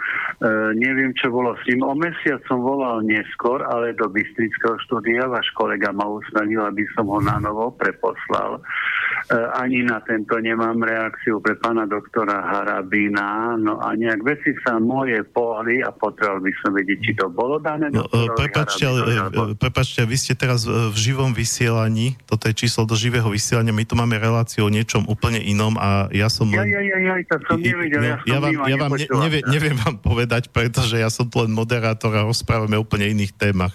neviem, 0.77 1.13
čo 1.17 1.29
bolo 1.29 1.55
s 1.61 1.63
ním. 1.69 1.85
O 1.85 1.93
mesiac 1.93 2.41
som 2.49 2.65
volal 2.65 3.05
neskôr, 3.05 3.61
ale 3.69 3.93
do 3.97 4.09
Bystrického 4.09 4.81
štúdia 4.89 5.29
váš 5.29 5.49
kolega 5.53 5.93
ma 5.93 6.09
usnadil, 6.09 6.65
aby 6.65 6.85
som 6.97 7.09
ho 7.13 7.21
na 7.21 7.37
novo 7.37 7.75
preposlal. 7.77 8.59
E, 8.59 9.37
ani 9.61 9.85
na 9.85 10.01
tento 10.05 10.41
nemám 10.41 10.81
reakciu 10.81 11.41
pre 11.45 11.61
pána 11.61 11.85
doktora 11.85 12.41
Harabina, 12.41 13.59
no 13.61 13.81
a 13.85 13.93
nejak 13.93 14.25
veci 14.25 14.57
sa 14.65 14.81
moje 14.81 15.18
pohli 15.25 15.81
a 15.83 15.91
potreboval 15.95 16.43
by 16.43 16.53
som 16.61 16.71
vedieť, 16.75 16.99
či 17.03 17.13
to 17.17 17.27
bolo 17.31 17.59
dané. 17.59 17.89
No, 17.91 18.07
e, 18.07 18.31
prepačte, 18.35 18.85
ale, 18.87 19.01
e, 19.07 19.59
prepačte, 19.59 20.05
vy 20.05 20.17
ste 20.19 20.35
teraz 20.39 20.67
v 20.67 20.97
živom 20.97 21.35
vysielaní, 21.35 22.19
toto 22.27 22.47
je 22.51 22.55
číslo 22.55 22.85
do 22.85 22.99
živého 22.99 23.27
vysielania, 23.31 23.75
my 23.75 23.85
tu 23.87 23.95
máme 23.95 24.19
reláciu 24.19 24.67
o 24.67 24.71
niečom 24.71 25.07
úplne 25.07 25.39
inom 25.41 25.79
a 25.79 26.11
ja 26.11 26.27
som... 26.29 26.51
Ja, 26.51 26.67
ja, 26.67 26.81
ja, 26.83 26.99
ja, 26.99 27.15
tak 27.27 27.47
som 27.47 27.59
nevidel, 27.59 28.03
ja, 28.03 28.17
ja 28.23 28.39
vám, 28.39 28.55
ja 28.67 28.77
vám 28.77 28.93
ne, 28.95 29.07
nevie, 29.07 29.41
neviem 29.47 29.77
vám 29.79 29.97
povedať, 29.99 30.51
pretože 30.51 30.99
ja 30.99 31.09
som 31.09 31.27
tu 31.27 31.41
len 31.43 31.51
moderátor 31.55 32.13
a 32.15 32.27
rozprávame 32.27 32.75
o 32.77 32.83
úplne 32.83 33.11
iných 33.11 33.35
témach. 33.37 33.75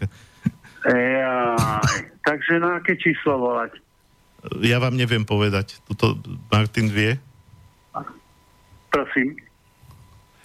Ja, 0.84 1.56
takže 2.28 2.60
na 2.60 2.84
aké 2.84 3.00
číslo 3.00 3.40
volať? 3.40 3.80
Ja 4.60 4.84
vám 4.84 5.00
neviem 5.00 5.24
povedať. 5.24 5.80
Tuto 5.88 6.20
Martin 6.52 6.92
vie. 6.92 7.16
Prosím. 8.92 9.40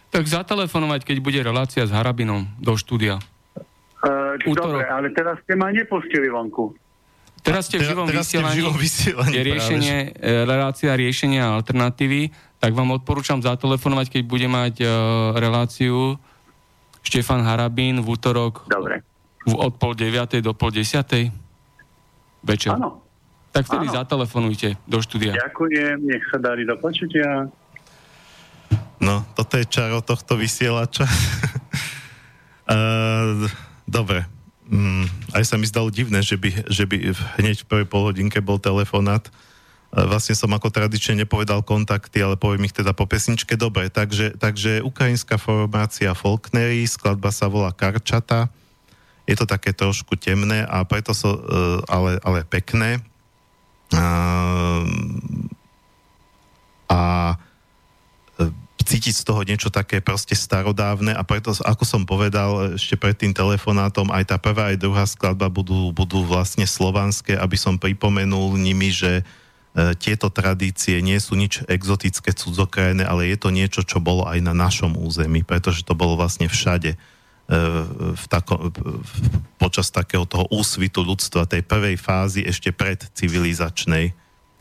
Tak 0.09 0.25
zatelefonovať, 0.25 1.05
keď 1.05 1.17
bude 1.21 1.41
relácia 1.45 1.85
s 1.85 1.93
Harabinom 1.93 2.49
do 2.57 2.75
štúdia. 2.77 3.21
Uh, 3.99 4.39
dobre, 4.55 4.87
ale 4.87 5.11
teraz 5.11 5.43
ste 5.43 5.59
ma 5.59 5.75
nepustili 5.75 6.31
vonku. 6.31 6.73
Teraz 7.43 7.71
ste 7.71 7.79
v 7.79 7.87
živom 7.87 8.07
teraz, 8.11 8.27
vysielaní, 8.27 8.55
v 8.55 8.59
živom 8.61 8.77
vysielaní 8.77 9.35
je 9.35 9.43
riešenie, 9.47 9.97
e, 10.11 10.43
relácia 10.43 10.91
riešenia 10.93 11.55
alternatívy, 11.55 12.35
tak 12.59 12.75
vám 12.75 12.99
odporúčam 12.99 13.39
zatelefonovať, 13.39 14.19
keď 14.19 14.23
bude 14.27 14.49
mať 14.51 14.75
uh, 14.83 14.91
reláciu 15.39 16.19
Štefan 17.07 17.47
Harabín 17.47 18.03
v 18.03 18.07
útorok 18.11 18.67
Dobre. 18.67 19.07
V, 19.47 19.55
od 19.55 19.79
pol 19.79 19.95
deviatej 19.95 20.43
do 20.43 20.53
pol 20.53 20.75
desiatej 20.75 21.31
večer. 22.43 22.75
Áno. 22.75 23.01
Tak 23.55 23.65
vtedy 23.65 23.87
Áno. 23.89 23.97
zatelefonujte 24.03 24.69
do 24.85 24.99
štúdia. 25.01 25.39
Ďakujem, 25.39 25.97
nech 26.05 26.25
sa 26.29 26.39
darí 26.43 26.67
do 26.67 26.77
počutia. 26.77 27.49
No, 28.99 29.23
toto 29.39 29.55
je 29.59 29.67
čaro 29.67 30.03
tohto 30.03 30.35
vysielača. 30.35 31.07
uh, 32.67 33.47
dobre. 33.99 34.27
Mm, 34.69 35.09
aj 35.33 35.45
sa 35.49 35.57
mi 35.57 35.65
zdalo 35.65 35.89
divné, 35.89 36.21
že 36.21 36.37
by, 36.37 36.69
že 36.69 36.85
by 36.85 37.17
hneď 37.41 37.65
v 37.65 37.69
prvej 37.69 37.87
polhodinke 37.89 38.43
bol 38.45 38.61
telefonát. 38.61 39.25
Uh, 39.89 40.05
vlastne 40.05 40.37
som 40.37 40.53
ako 40.53 40.69
tradične 40.69 41.25
nepovedal 41.25 41.63
kontakty, 41.65 42.21
ale 42.21 42.37
poviem 42.37 42.67
ich 42.69 42.77
teda 42.77 42.93
po 42.93 43.07
pesničke. 43.09 43.57
Dobre, 43.57 43.89
takže, 43.89 44.37
takže 44.37 44.85
ukrajinská 44.85 45.41
formácia 45.41 46.13
Folknery, 46.13 46.85
skladba 46.85 47.33
sa 47.33 47.49
volá 47.49 47.73
Karčata. 47.73 48.51
Je 49.29 49.37
to 49.37 49.45
také 49.45 49.77
trošku 49.77 50.17
temné 50.17 50.65
a 50.65 50.83
preto 50.89 51.15
so, 51.15 51.33
uh, 51.33 51.81
ale, 51.87 52.19
ale 52.25 52.45
pekné 52.45 53.01
a 56.89 57.33
e, 57.33 57.48
cítiť 58.89 59.15
z 59.21 59.23
toho 59.29 59.45
niečo 59.45 59.69
také 59.69 60.01
proste 60.01 60.33
starodávne 60.33 61.13
a 61.13 61.21
preto, 61.21 61.53
ako 61.53 61.85
som 61.85 62.03
povedal 62.09 62.81
ešte 62.81 62.97
pred 62.97 63.13
tým 63.13 63.37
telefonátom, 63.37 64.09
aj 64.09 64.33
tá 64.33 64.37
prvá, 64.41 64.73
aj 64.73 64.81
druhá 64.81 65.05
skladba 65.05 65.53
budú, 65.53 65.93
budú 65.93 66.25
vlastne 66.25 66.65
slovanské, 66.65 67.37
aby 67.37 67.61
som 67.61 67.77
pripomenul 67.77 68.57
nimi, 68.57 68.89
že 68.89 69.21
e, 69.21 69.23
tieto 70.01 70.33
tradície 70.33 71.05
nie 71.05 71.21
sú 71.21 71.37
nič 71.37 71.69
exotické, 71.69 72.33
cudzokrajné, 72.33 73.05
ale 73.05 73.29
je 73.29 73.37
to 73.37 73.53
niečo, 73.53 73.85
čo 73.85 74.01
bolo 74.01 74.25
aj 74.25 74.41
na 74.41 74.57
našom 74.57 74.97
území, 74.97 75.45
pretože 75.45 75.85
to 75.85 75.93
bolo 75.93 76.17
vlastne 76.17 76.49
všade 76.49 76.97
v 77.49 78.25
tako, 78.29 78.69
počas 79.57 79.89
takého 79.89 80.29
toho 80.29 80.45
úsvitu 80.53 81.01
ľudstva, 81.01 81.49
tej 81.49 81.65
prvej 81.65 81.97
fázy 81.97 82.45
ešte 82.45 82.77
pred 82.77 83.01
civilizačnej, 83.17 84.13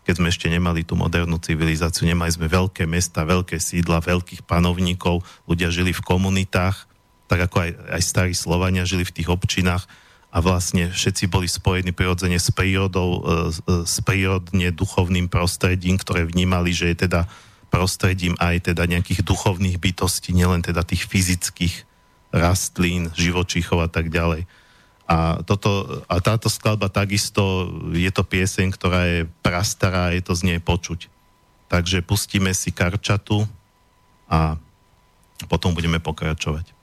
keď 0.07 0.23
sme 0.23 0.31
ešte 0.31 0.47
nemali 0.47 0.87
tú 0.87 0.95
modernú 0.95 1.35
civilizáciu, 1.35 2.07
nemali 2.07 2.31
sme 2.31 2.47
veľké 2.47 2.87
mesta, 2.87 3.27
veľké 3.27 3.59
sídla, 3.59 3.99
veľkých 3.99 4.47
panovníkov, 4.47 5.19
ľudia 5.43 5.67
žili 5.67 5.91
v 5.91 5.99
komunitách, 5.99 6.87
tak 7.27 7.51
ako 7.51 7.67
aj, 7.67 7.69
aj 7.91 8.01
starí 8.07 8.31
Slovania 8.31 8.87
žili 8.87 9.03
v 9.03 9.11
tých 9.11 9.27
občinách 9.27 9.83
a 10.31 10.39
vlastne 10.39 10.95
všetci 10.95 11.27
boli 11.27 11.51
spojení 11.51 11.91
prirodzene 11.91 12.39
s 12.39 12.47
prírodou, 12.55 13.19
e, 13.19 13.51
s 13.83 13.99
prírodne 13.99 14.71
duchovným 14.71 15.27
prostredím, 15.27 15.99
ktoré 15.99 16.23
vnímali, 16.23 16.71
že 16.71 16.95
je 16.95 17.03
teda 17.03 17.27
prostredím 17.67 18.39
aj 18.39 18.71
teda 18.71 18.87
nejakých 18.87 19.27
duchovných 19.27 19.75
bytostí, 19.75 20.31
nielen 20.31 20.63
teda 20.63 20.87
tých 20.87 21.03
fyzických 21.03 21.83
rastlín, 22.31 23.11
živočíchov 23.11 23.83
a 23.83 23.89
tak 23.91 24.07
ďalej. 24.07 24.47
A, 25.07 25.39
toto, 25.41 26.03
a 26.05 26.19
táto 26.19 26.51
skladba 26.51 26.91
takisto 26.91 27.71
je 27.95 28.11
to 28.11 28.27
pieseň, 28.27 28.67
ktorá 28.75 29.01
je 29.07 29.19
prastará, 29.39 30.11
je 30.11 30.19
to 30.19 30.35
z 30.35 30.53
nej 30.53 30.59
počuť. 30.59 31.07
Takže 31.71 32.03
pustíme 32.03 32.51
si 32.51 32.75
Karčatu 32.75 33.47
a 34.27 34.59
potom 35.47 35.71
budeme 35.71 36.03
pokračovať. 36.03 36.76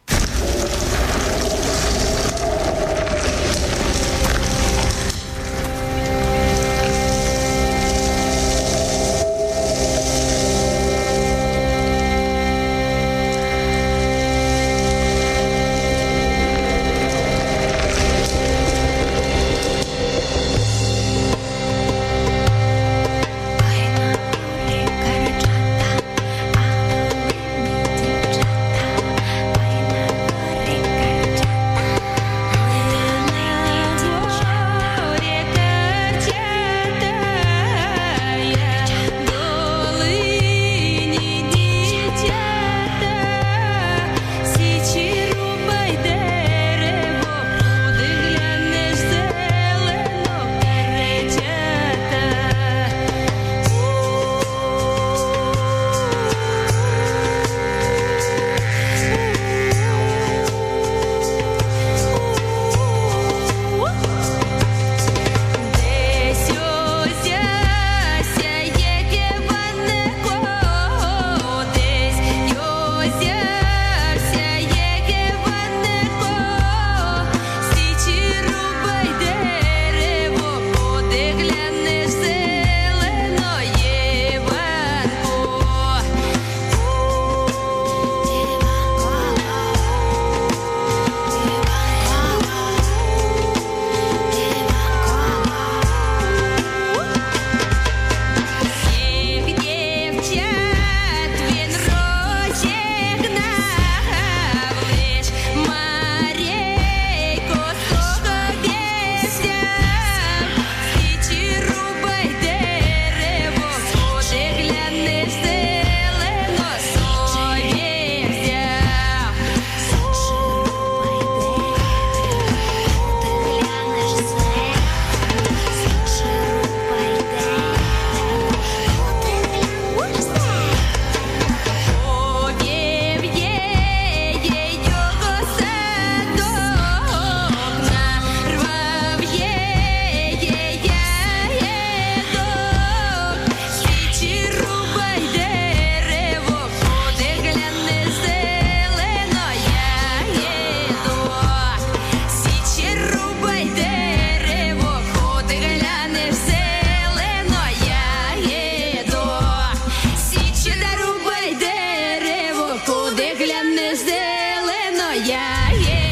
yeah, 165.24 165.72
yeah. 165.72 166.04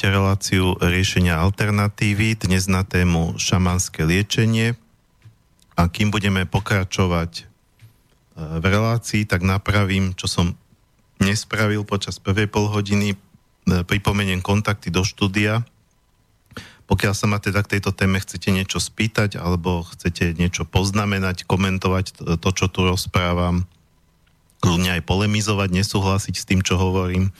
Počúvate 0.00 0.16
reláciu 0.16 0.66
riešenia 0.80 1.36
alternatívy, 1.44 2.32
dnes 2.32 2.72
na 2.72 2.88
tému 2.88 3.36
šamanské 3.36 4.08
liečenie. 4.08 4.72
A 5.76 5.92
kým 5.92 6.08
budeme 6.08 6.48
pokračovať 6.48 7.32
e, 7.36 7.42
v 8.40 8.64
relácii, 8.64 9.28
tak 9.28 9.44
napravím, 9.44 10.16
čo 10.16 10.24
som 10.24 10.56
nespravil 11.20 11.84
počas 11.84 12.16
prvej 12.16 12.48
pol 12.48 12.72
hodiny. 12.72 13.12
E, 13.12 13.16
pripomeniem 13.84 14.40
kontakty 14.40 14.88
do 14.88 15.04
štúdia. 15.04 15.68
Pokiaľ 16.88 17.12
sa 17.12 17.28
ma 17.28 17.36
teda 17.36 17.60
k 17.60 17.76
tejto 17.76 17.92
téme 17.92 18.24
chcete 18.24 18.48
niečo 18.56 18.80
spýtať 18.80 19.36
alebo 19.36 19.84
chcete 19.84 20.32
niečo 20.32 20.64
poznamenať, 20.64 21.44
komentovať 21.44 22.40
to, 22.40 22.50
čo 22.56 22.72
tu 22.72 22.88
rozprávam, 22.88 23.68
kľudne 24.64 24.96
aj 24.96 25.04
polemizovať, 25.04 25.68
nesúhlasiť 25.76 26.40
s 26.40 26.48
tým, 26.48 26.64
čo 26.64 26.80
hovorím, 26.80 27.36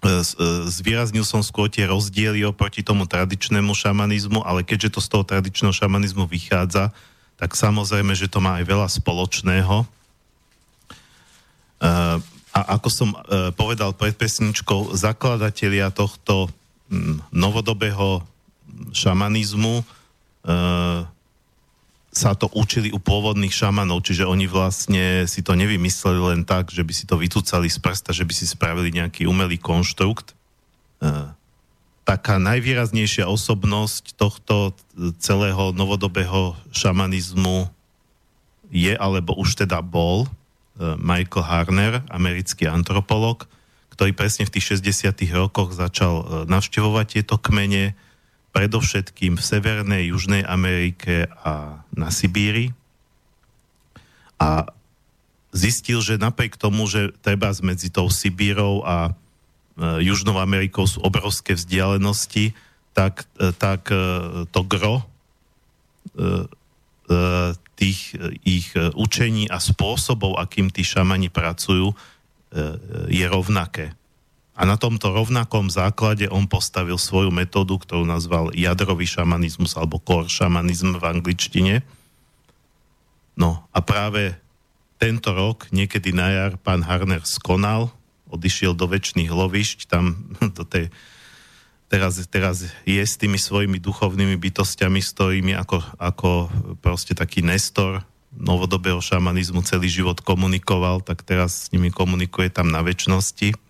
E, 0.00 0.08
e, 0.08 0.22
zvýraznil 0.64 1.28
som 1.28 1.44
skôr 1.44 1.68
tie 1.68 1.84
rozdiely 1.84 2.40
oproti 2.48 2.80
tomu 2.80 3.04
tradičnému 3.04 3.76
šamanizmu, 3.76 4.40
ale 4.40 4.64
keďže 4.64 4.96
to 4.96 5.00
z 5.04 5.08
toho 5.12 5.24
tradičného 5.28 5.76
šamanizmu 5.76 6.24
vychádza, 6.24 6.88
tak 7.36 7.52
samozrejme, 7.52 8.16
že 8.16 8.32
to 8.32 8.40
má 8.40 8.56
aj 8.56 8.64
veľa 8.64 8.88
spoločného. 8.88 9.84
E, 9.84 9.86
a 12.50 12.60
ako 12.74 12.88
som 12.90 13.14
povedal 13.54 13.94
pred 13.94 14.10
pesničkou, 14.18 14.90
zakladatelia 14.98 15.94
tohto 15.94 16.50
novodobého 17.30 18.26
šamanizmu 18.90 19.86
sa 22.10 22.34
to 22.34 22.50
učili 22.58 22.90
u 22.90 22.98
pôvodných 22.98 23.54
šamanov, 23.54 24.02
čiže 24.02 24.26
oni 24.26 24.50
vlastne 24.50 25.30
si 25.30 25.46
to 25.46 25.54
nevymysleli 25.54 26.34
len 26.34 26.42
tak, 26.42 26.74
že 26.74 26.82
by 26.82 26.90
si 26.90 27.06
to 27.06 27.14
vytúcali 27.14 27.70
z 27.70 27.78
prsta, 27.78 28.10
že 28.10 28.26
by 28.26 28.34
si 28.34 28.50
spravili 28.50 28.90
nejaký 28.90 29.30
umelý 29.30 29.62
konštrukt. 29.62 30.34
E, 30.98 31.30
taká 32.02 32.42
najvýraznejšia 32.42 33.30
osobnosť 33.30 34.18
tohto 34.18 34.74
celého 35.22 35.70
novodobého 35.70 36.58
šamanizmu 36.74 37.70
je, 38.74 38.90
alebo 38.98 39.38
už 39.38 39.62
teda 39.62 39.78
bol, 39.78 40.26
e, 40.26 40.28
Michael 40.98 41.46
Harner, 41.46 41.94
americký 42.10 42.66
antropolog, 42.66 43.46
ktorý 43.94 44.10
presne 44.18 44.50
v 44.50 44.58
tých 44.58 44.82
60. 44.82 45.30
rokoch 45.30 45.70
začal 45.78 46.14
e, 46.18 46.24
navštevovať 46.50 47.06
tieto 47.22 47.38
kmene, 47.38 47.94
predovšetkým 48.50 49.38
v 49.38 49.42
Severnej, 49.42 50.10
Južnej 50.10 50.42
Amerike 50.42 51.30
a 51.42 51.86
na 51.94 52.10
Sibíri. 52.10 52.74
A 54.40 54.66
zistil, 55.54 56.02
že 56.02 56.18
napriek 56.18 56.58
tomu, 56.58 56.86
že 56.90 57.14
treba 57.22 57.54
medzi 57.62 57.90
tou 57.90 58.10
Sibírou 58.10 58.82
a 58.82 59.10
e, 59.10 59.12
Južnou 60.06 60.38
Amerikou 60.38 60.86
sú 60.86 61.02
obrovské 61.02 61.54
vzdialenosti, 61.54 62.54
tak, 62.94 63.26
e, 63.38 63.52
tak 63.54 63.90
e, 63.90 63.94
to 64.50 64.62
gro 64.66 64.96
e, 64.98 65.04
e, 65.04 65.06
tých 67.78 68.14
e, 68.14 68.16
ich 68.42 68.74
učení 68.74 69.46
a 69.46 69.62
spôsobov, 69.62 70.38
akým 70.38 70.70
tí 70.70 70.82
šamani 70.82 71.30
pracujú, 71.30 71.94
je 73.06 73.22
rovnaké. 73.30 73.94
A 74.60 74.68
na 74.68 74.76
tomto 74.76 75.08
rovnakom 75.08 75.72
základe 75.72 76.28
on 76.28 76.44
postavil 76.44 77.00
svoju 77.00 77.32
metódu, 77.32 77.80
ktorú 77.80 78.04
nazval 78.04 78.52
jadrový 78.52 79.08
šamanizmus 79.08 79.72
alebo 79.72 79.96
core 79.96 80.28
šamanizm 80.28 81.00
v 81.00 81.04
angličtine. 81.16 81.74
No 83.40 83.64
a 83.72 83.80
práve 83.80 84.36
tento 85.00 85.32
rok, 85.32 85.64
niekedy 85.72 86.12
na 86.12 86.28
jar, 86.28 86.52
pán 86.60 86.84
Harner 86.84 87.24
skonal, 87.24 87.88
odišiel 88.28 88.76
do 88.76 88.84
väčšných 88.84 89.32
lovišť, 89.32 89.88
tam 89.88 90.28
do 90.60 90.68
tej, 90.68 90.92
teraz, 91.88 92.20
teraz 92.28 92.68
je 92.84 93.00
s 93.00 93.16
tými 93.16 93.40
svojimi 93.40 93.80
duchovnými 93.80 94.36
bytostiami, 94.36 95.00
s 95.00 95.16
ktorými 95.16 95.56
ako, 95.56 95.80
ako 95.96 96.52
proste 96.84 97.16
taký 97.16 97.40
nestor 97.40 98.04
novodobého 98.36 99.00
šamanizmu 99.00 99.64
celý 99.64 99.88
život 99.88 100.20
komunikoval, 100.20 101.00
tak 101.00 101.24
teraz 101.24 101.64
s 101.64 101.72
nimi 101.72 101.88
komunikuje 101.88 102.52
tam 102.52 102.68
na 102.68 102.84
väčšnosti 102.84 103.69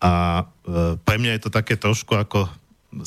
a 0.00 0.42
e, 0.42 0.96
pre 0.96 1.16
mňa 1.20 1.36
je 1.36 1.42
to 1.44 1.50
také 1.52 1.76
trošku 1.76 2.16
ako 2.16 2.48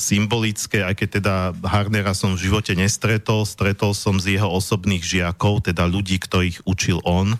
symbolické, 0.00 0.80
aj 0.80 0.94
keď 0.96 1.08
teda 1.20 1.34
Harnera 1.66 2.16
som 2.16 2.32
v 2.32 2.48
živote 2.48 2.72
nestretol, 2.72 3.44
stretol 3.44 3.92
som 3.92 4.16
z 4.16 4.38
jeho 4.38 4.48
osobných 4.48 5.04
žiakov, 5.04 5.66
teda 5.66 5.84
ľudí, 5.84 6.16
ktorých 6.16 6.64
učil 6.64 7.04
on, 7.04 7.36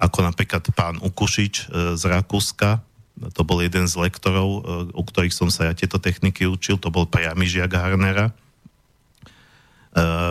ako 0.00 0.18
napríklad 0.26 0.66
pán 0.74 0.96
Ukušič 0.98 1.54
e, 1.54 1.64
z 1.94 2.02
Rakúska, 2.08 2.82
to 3.32 3.48
bol 3.48 3.64
jeden 3.64 3.88
z 3.88 3.94
lektorov, 4.00 4.48
e, 4.48 4.60
u 4.96 5.02
ktorých 5.04 5.36
som 5.36 5.52
sa 5.52 5.68
ja 5.68 5.76
tieto 5.76 6.00
techniky 6.00 6.48
učil, 6.48 6.80
to 6.80 6.88
bol 6.88 7.04
priamy 7.04 7.44
žiak 7.44 7.76
Harnera. 7.76 8.32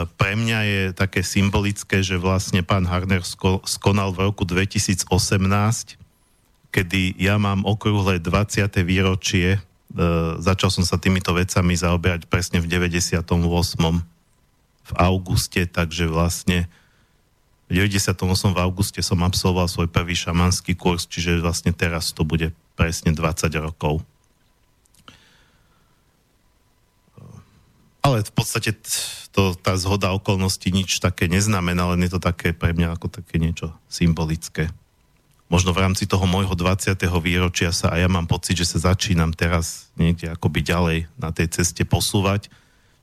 Pre 0.06 0.34
mňa 0.38 0.60
je 0.62 0.82
také 0.94 1.26
symbolické, 1.26 2.06
že 2.06 2.22
vlastne 2.22 2.62
pán 2.62 2.86
Harner 2.86 3.26
skonal 3.66 4.14
v 4.14 4.30
roku 4.30 4.46
2018, 4.46 5.10
kedy 6.76 7.16
ja 7.16 7.40
mám 7.40 7.64
okrúhle 7.64 8.20
20. 8.20 8.84
výročie, 8.84 9.56
e, 9.56 9.60
začal 10.44 10.68
som 10.68 10.84
sa 10.84 11.00
týmito 11.00 11.32
vecami 11.32 11.72
zaoberať 11.72 12.28
presne 12.28 12.60
v 12.60 12.68
98. 12.68 14.04
v 14.84 14.92
auguste, 15.00 15.64
takže 15.72 16.12
vlastne 16.12 16.68
v 17.72 17.80
98. 17.80 18.52
v 18.52 18.60
auguste 18.60 19.00
som 19.00 19.24
absolvoval 19.24 19.72
svoj 19.72 19.88
prvý 19.88 20.20
šamanský 20.20 20.76
kurz, 20.76 21.08
čiže 21.08 21.40
vlastne 21.40 21.72
teraz 21.72 22.12
to 22.12 22.28
bude 22.28 22.52
presne 22.76 23.16
20 23.16 23.56
rokov. 23.64 24.04
Ale 28.04 28.22
v 28.22 28.32
podstate 28.36 28.76
to, 29.34 29.58
tá 29.58 29.74
zhoda 29.80 30.14
okolností 30.14 30.70
nič 30.70 31.02
také 31.02 31.26
neznamená, 31.26 31.90
len 31.96 32.06
je 32.06 32.14
to 32.14 32.22
také 32.22 32.54
pre 32.54 32.76
mňa 32.76 32.94
ako 33.00 33.10
také 33.10 33.42
niečo 33.42 33.74
symbolické. 33.90 34.70
Možno 35.46 35.78
v 35.78 35.86
rámci 35.86 36.10
toho 36.10 36.26
môjho 36.26 36.58
20. 36.58 36.98
výročia 37.22 37.70
sa 37.70 37.94
a 37.94 38.02
ja 38.02 38.10
mám 38.10 38.26
pocit, 38.26 38.58
že 38.58 38.66
sa 38.66 38.94
začínam 38.94 39.30
teraz 39.30 39.94
niekde 39.94 40.34
akoby 40.34 40.66
ďalej 40.66 40.98
na 41.22 41.30
tej 41.30 41.54
ceste 41.54 41.86
posúvať, 41.86 42.50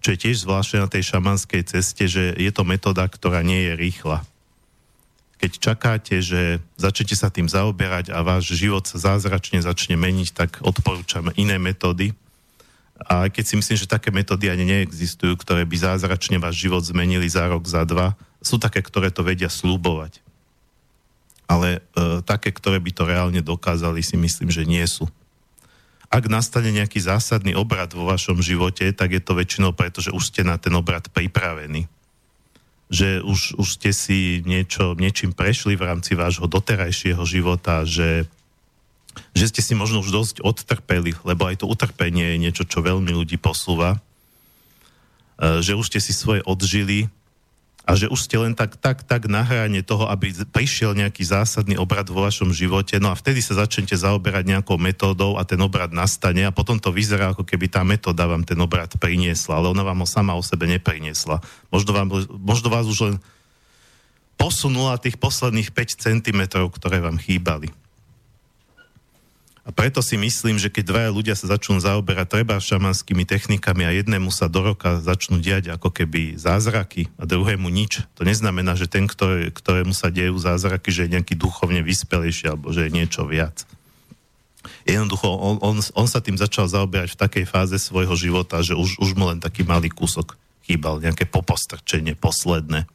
čo 0.03 0.11
je 0.11 0.19
tiež 0.19 0.43
zvláštne 0.43 0.83
na 0.83 0.91
tej 0.91 1.07
šamanskej 1.15 1.63
ceste, 1.63 2.11
že 2.11 2.35
je 2.35 2.51
to 2.51 2.67
metóda, 2.67 3.07
ktorá 3.07 3.47
nie 3.47 3.71
je 3.71 3.73
rýchla 3.79 4.27
keď 5.43 5.59
čakáte, 5.59 6.23
že 6.23 6.63
začnete 6.79 7.19
sa 7.19 7.27
tým 7.27 7.51
zaoberať 7.51 8.15
a 8.15 8.23
váš 8.23 8.55
život 8.55 8.87
sa 8.87 9.11
zázračne 9.11 9.59
začne 9.59 9.99
meniť, 9.99 10.29
tak 10.31 10.63
odporúčam 10.63 11.35
iné 11.35 11.59
metódy. 11.59 12.15
A 13.03 13.27
keď 13.27 13.45
si 13.51 13.59
myslím, 13.59 13.75
že 13.75 13.91
také 13.91 14.15
metódy 14.15 14.47
ani 14.47 14.63
neexistujú, 14.63 15.35
ktoré 15.43 15.67
by 15.67 15.75
zázračne 15.75 16.39
váš 16.39 16.63
život 16.63 16.87
zmenili 16.87 17.27
za 17.27 17.51
rok, 17.51 17.67
za 17.67 17.83
dva, 17.83 18.15
sú 18.39 18.63
také, 18.63 18.79
ktoré 18.87 19.11
to 19.11 19.27
vedia 19.27 19.51
slúbovať. 19.51 20.22
Ale 21.53 21.85
e, 21.93 22.25
také, 22.25 22.49
ktoré 22.49 22.81
by 22.81 22.91
to 22.97 23.05
reálne 23.05 23.45
dokázali, 23.45 24.01
si 24.01 24.17
myslím, 24.17 24.49
že 24.49 24.65
nie 24.65 24.81
sú. 24.89 25.05
Ak 26.09 26.33
nastane 26.33 26.73
nejaký 26.73 26.97
zásadný 26.97 27.53
obrad 27.53 27.93
vo 27.93 28.09
vašom 28.09 28.41
živote, 28.41 28.89
tak 28.97 29.13
je 29.13 29.21
to 29.21 29.37
väčšinou 29.37 29.77
preto, 29.77 30.01
že 30.01 30.17
už 30.17 30.33
ste 30.33 30.49
na 30.49 30.57
ten 30.57 30.73
obrad 30.73 31.13
pripravení 31.13 31.93
že 32.93 33.25
už, 33.25 33.57
už 33.57 33.69
ste 33.81 33.89
si 33.97 34.45
niečo, 34.45 34.93
niečím 35.01 35.33
prešli 35.33 35.81
v 35.81 35.89
rámci 35.89 36.13
vášho 36.13 36.45
doterajšieho 36.45 37.25
života, 37.25 37.89
že, 37.89 38.29
že 39.33 39.49
ste 39.49 39.65
si 39.65 39.73
možno 39.73 40.05
už 40.05 40.13
dosť 40.13 40.37
odtrpeli, 40.45 41.17
lebo 41.25 41.49
aj 41.49 41.65
to 41.65 41.67
utrpenie 41.73 42.37
je 42.37 42.43
niečo, 42.45 42.69
čo 42.69 42.85
veľmi 42.85 43.09
ľudí 43.17 43.41
posúva, 43.41 43.97
e, 43.97 43.99
že 45.65 45.73
už 45.73 45.89
ste 45.89 46.05
si 46.05 46.13
svoje 46.13 46.45
odžili 46.45 47.09
a 47.83 47.99
že 47.99 48.07
už 48.07 48.31
ste 48.31 48.39
len 48.39 48.55
tak, 48.55 48.79
tak, 48.79 49.03
tak 49.03 49.27
na 49.27 49.43
hrane 49.43 49.83
toho, 49.83 50.07
aby 50.07 50.31
prišiel 50.55 50.95
nejaký 50.95 51.27
zásadný 51.27 51.75
obrad 51.75 52.07
vo 52.07 52.23
vašom 52.23 52.55
živote, 52.55 53.03
no 53.03 53.11
a 53.11 53.19
vtedy 53.19 53.43
sa 53.43 53.59
začnete 53.59 53.99
zaoberať 53.99 54.47
nejakou 54.47 54.79
metódou 54.79 55.35
a 55.35 55.43
ten 55.43 55.59
obrad 55.59 55.91
nastane 55.91 56.47
a 56.47 56.55
potom 56.55 56.79
to 56.79 56.95
vyzerá, 56.95 57.35
ako 57.35 57.43
keby 57.43 57.67
tá 57.67 57.83
metóda 57.83 58.31
vám 58.31 58.47
ten 58.47 58.59
obrad 58.63 58.95
priniesla, 59.03 59.59
ale 59.59 59.75
ona 59.75 59.83
vám 59.83 59.99
ho 59.99 60.07
sama 60.07 60.39
o 60.39 60.47
sebe 60.47 60.71
nepriniesla. 60.71 61.43
Možno, 61.75 61.91
vám, 61.91 62.09
možno 62.31 62.71
vás 62.71 62.87
už 62.87 62.99
len 63.03 63.17
posunula 64.39 65.03
tých 65.03 65.19
posledných 65.19 65.75
5 65.75 66.07
cm, 66.07 66.41
ktoré 66.71 67.03
vám 67.03 67.19
chýbali. 67.19 67.82
A 69.63 69.71
preto 69.71 70.03
si 70.03 70.19
myslím, 70.19 70.59
že 70.59 70.75
keď 70.75 70.85
dvaja 70.91 71.11
ľudia 71.15 71.35
sa 71.39 71.55
začnú 71.55 71.79
zaoberať 71.79 72.27
treba 72.35 72.59
šamanskými 72.59 73.23
technikami 73.23 73.87
a 73.87 73.95
jednému 73.95 74.35
sa 74.35 74.51
do 74.51 74.75
roka 74.75 74.99
začnú 74.99 75.39
diať 75.39 75.71
ako 75.71 75.95
keby 75.95 76.35
zázraky 76.35 77.07
a 77.15 77.23
druhému 77.23 77.71
nič, 77.71 78.03
to 78.19 78.27
neznamená, 78.27 78.75
že 78.75 78.91
ten, 78.91 79.07
ktoré, 79.07 79.55
ktorému 79.55 79.95
sa 79.95 80.11
dejú 80.11 80.35
zázraky, 80.35 80.91
že 80.91 81.07
je 81.07 81.15
nejaký 81.15 81.39
duchovne 81.39 81.79
vyspelejší 81.79 82.51
alebo 82.51 82.75
že 82.75 82.91
je 82.91 82.95
niečo 82.95 83.23
viac. 83.23 83.63
Jednoducho, 84.83 85.31
on, 85.31 85.63
on, 85.63 85.79
on 85.79 86.09
sa 86.11 86.19
tým 86.19 86.35
začal 86.35 86.67
zaoberať 86.67 87.15
v 87.15 87.21
takej 87.23 87.45
fáze 87.47 87.79
svojho 87.79 88.19
života, 88.19 88.67
že 88.67 88.75
už, 88.75 88.99
už 88.99 89.15
mu 89.15 89.31
len 89.31 89.39
taký 89.39 89.63
malý 89.63 89.95
kúsok 89.95 90.35
chýbal, 90.67 90.99
nejaké 90.99 91.23
popostrčenie 91.27 92.19
posledné. 92.19 92.87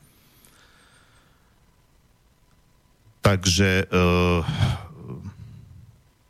Takže 3.23 3.87
uh, 3.91 4.43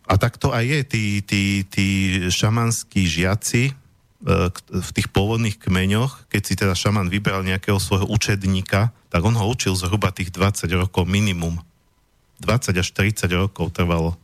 a 0.07 0.15
tak 0.15 0.39
to 0.39 0.55
aj 0.55 0.63
je. 0.63 0.79
Tí, 0.87 1.03
tí, 1.21 1.41
tí 1.67 1.87
šamanskí 2.31 3.03
žiaci 3.03 3.63
e, 3.69 3.73
v 4.55 4.89
tých 4.95 5.11
pôvodných 5.11 5.59
kmeňoch, 5.59 6.31
keď 6.31 6.41
si 6.41 6.53
teda 6.55 6.73
šaman 6.73 7.11
vybral 7.11 7.43
nejakého 7.43 7.77
svojho 7.77 8.07
učedníka, 8.07 8.95
tak 9.11 9.21
on 9.21 9.35
ho 9.35 9.45
učil 9.51 9.75
zhruba 9.75 10.15
tých 10.15 10.31
20 10.31 10.71
rokov 10.79 11.03
minimum. 11.03 11.59
20 12.39 12.71
až 12.79 12.87
30 12.95 13.27
rokov 13.35 13.75
trvalo, 13.75 14.15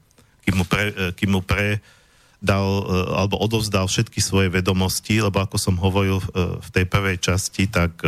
kým 0.47 0.63
mu 0.63 0.65
pre, 0.65 0.89
e, 0.89 1.11
kým 1.11 1.35
mu 1.35 1.43
pre 1.43 1.83
dal, 2.39 2.63
e, 2.63 2.83
alebo 3.19 3.35
odovzdal 3.43 3.91
všetky 3.91 4.23
svoje 4.23 4.47
vedomosti, 4.47 5.19
lebo 5.19 5.43
ako 5.43 5.59
som 5.59 5.75
hovoril 5.75 6.23
v 6.63 6.69
tej 6.71 6.87
prvej 6.87 7.19
časti, 7.19 7.67
tak 7.67 7.99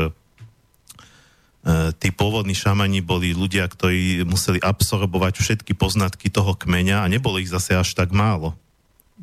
tí 1.97 2.13
pôvodní 2.13 2.53
šamani 2.53 3.01
boli 3.01 3.34
ľudia, 3.34 3.66
ktorí 3.66 4.22
museli 4.22 4.61
absorbovať 4.61 5.41
všetky 5.41 5.74
poznatky 5.74 6.30
toho 6.30 6.53
kmeňa 6.53 7.01
a 7.01 7.09
nebolo 7.09 7.41
ich 7.41 7.49
zase 7.49 7.74
až 7.74 7.97
tak 7.97 8.13
málo. 8.13 8.53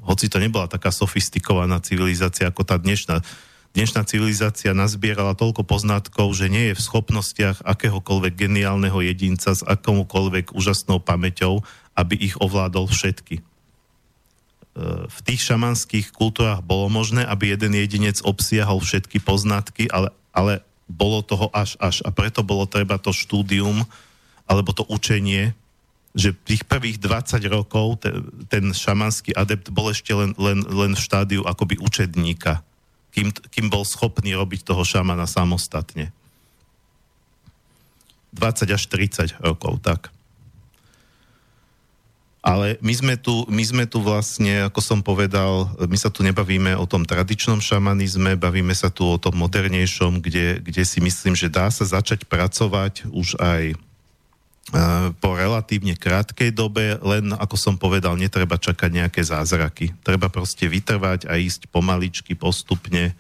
Hoci 0.03 0.27
to 0.27 0.43
nebola 0.43 0.67
taká 0.67 0.91
sofistikovaná 0.91 1.79
civilizácia 1.79 2.51
ako 2.51 2.67
tá 2.67 2.83
dnešná. 2.83 3.23
Dnešná 3.73 4.03
civilizácia 4.05 4.75
nazbierala 4.75 5.39
toľko 5.39 5.63
poznatkov, 5.63 6.35
že 6.35 6.51
nie 6.51 6.73
je 6.73 6.77
v 6.77 6.85
schopnostiach 6.85 7.63
akéhokoľvek 7.63 8.35
geniálneho 8.35 8.99
jedinca 9.07 9.55
s 9.55 9.63
akomukoľvek 9.63 10.53
úžasnou 10.53 10.99
pamäťou, 10.99 11.63
aby 11.95 12.19
ich 12.19 12.35
ovládol 12.43 12.91
všetky. 12.91 13.39
E, 13.39 13.43
v 15.09 15.19
tých 15.25 15.47
šamanských 15.47 16.11
kultúrach 16.13 16.61
bolo 16.61 16.91
možné, 16.91 17.23
aby 17.23 17.55
jeden 17.55 17.73
jedinec 17.79 18.19
obsiahol 18.27 18.83
všetky 18.83 19.23
poznatky, 19.25 19.89
ale, 19.89 20.13
ale 20.35 20.65
bolo 20.91 21.23
toho 21.23 21.49
až 21.55 21.79
až 21.79 22.03
a 22.03 22.11
preto 22.11 22.45
bolo 22.45 22.69
treba 22.69 22.99
to 22.99 23.15
štúdium 23.15 23.87
alebo 24.47 24.75
to 24.75 24.85
učenie, 24.91 25.55
že 26.13 26.37
tých 26.45 26.69
prvých 26.69 27.01
20 27.01 27.41
rokov 27.49 28.05
ten, 28.05 28.21
ten 28.53 28.65
šamanský 28.75 29.33
adept 29.33 29.73
bol 29.73 29.89
ešte 29.89 30.13
len, 30.13 30.37
len, 30.37 30.61
len 30.69 30.93
v 30.93 31.01
štádiu 31.01 31.43
akoby 31.49 31.81
učedníka, 31.81 32.61
kým, 33.17 33.33
kým 33.33 33.73
bol 33.73 33.89
schopný 33.89 34.37
robiť 34.37 34.69
toho 34.69 34.85
šamana 34.85 35.25
samostatne. 35.25 36.13
20 38.33 38.77
až 38.77 38.83
30 38.89 39.41
rokov, 39.41 39.81
tak. 39.81 40.13
Ale 42.43 42.75
my 42.83 42.91
sme, 42.91 43.15
tu, 43.15 43.47
my 43.47 43.63
sme 43.63 43.85
tu 43.87 44.03
vlastne, 44.03 44.67
ako 44.67 44.83
som 44.83 44.99
povedal, 44.99 45.71
my 45.79 45.95
sa 45.95 46.11
tu 46.11 46.27
nebavíme 46.27 46.75
o 46.75 46.91
tom 46.91 47.07
tradičnom 47.07 47.63
šamanizme, 47.63 48.35
bavíme 48.35 48.75
sa 48.75 48.91
tu 48.91 49.07
o 49.07 49.15
tom 49.15 49.39
modernejšom, 49.39 50.19
kde, 50.19 50.59
kde 50.59 50.83
si 50.83 50.99
myslím, 50.99 51.39
že 51.39 51.47
dá 51.47 51.71
sa 51.71 51.87
začať 51.87 52.27
pracovať 52.27 53.07
už 53.15 53.39
aj 53.39 53.79
po 55.19 55.35
relatívne 55.35 55.99
krátkej 55.99 56.55
dobe, 56.55 56.99
len 57.03 57.35
ako 57.35 57.57
som 57.59 57.75
povedal, 57.75 58.15
netreba 58.15 58.59
čakať 58.59 58.91
nejaké 58.91 59.23
zázraky. 59.23 59.91
Treba 60.07 60.31
proste 60.31 60.71
vytrvať 60.71 61.27
a 61.27 61.35
ísť 61.39 61.67
pomaličky, 61.71 62.39
postupne 62.39 63.15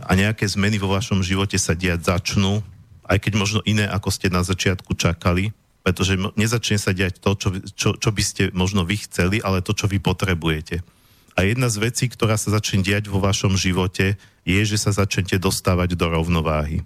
a 0.00 0.10
nejaké 0.14 0.46
zmeny 0.46 0.78
vo 0.78 0.90
vašom 0.90 1.22
živote 1.22 1.58
sa 1.58 1.76
diať 1.76 2.06
začnú, 2.06 2.62
aj 3.06 3.18
keď 3.22 3.32
možno 3.38 3.60
iné, 3.62 3.86
ako 3.86 4.10
ste 4.10 4.26
na 4.30 4.42
začiatku 4.42 4.94
čakali, 4.98 5.54
pretože 5.80 6.20
nezačne 6.36 6.76
sa 6.76 6.92
diať 6.92 7.20
to, 7.20 7.32
čo, 7.36 7.48
čo, 7.72 7.88
čo 7.96 8.10
by 8.12 8.22
ste 8.22 8.42
možno 8.52 8.84
vy 8.84 9.00
chceli, 9.08 9.40
ale 9.40 9.64
to, 9.64 9.72
čo 9.72 9.88
vy 9.88 9.96
potrebujete. 9.96 10.84
A 11.38 11.46
jedna 11.48 11.72
z 11.72 11.80
vecí, 11.80 12.04
ktorá 12.10 12.36
sa 12.36 12.52
začne 12.52 12.84
diať 12.84 13.08
vo 13.08 13.22
vašom 13.22 13.56
živote, 13.56 14.20
je, 14.44 14.60
že 14.60 14.76
sa 14.76 14.92
začnete 14.92 15.40
dostávať 15.40 15.96
do 15.96 16.06
rovnováhy. 16.12 16.84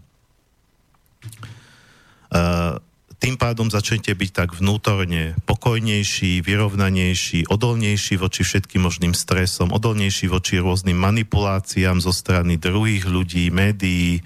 Uh, 2.31 2.79
tým 3.25 3.41
pádom 3.41 3.73
začnete 3.73 4.13
byť 4.13 4.31
tak 4.37 4.51
vnútorne 4.53 5.33
pokojnejší, 5.49 6.45
vyrovnanejší, 6.45 7.49
odolnejší 7.49 8.21
voči 8.21 8.45
všetkým 8.45 8.85
možným 8.85 9.17
stresom, 9.17 9.73
odolnejší 9.73 10.29
voči 10.29 10.61
rôznym 10.61 10.99
manipuláciám 10.99 12.05
zo 12.05 12.13
strany 12.13 12.61
druhých 12.61 13.09
ľudí, 13.09 13.49
médií, 13.49 14.21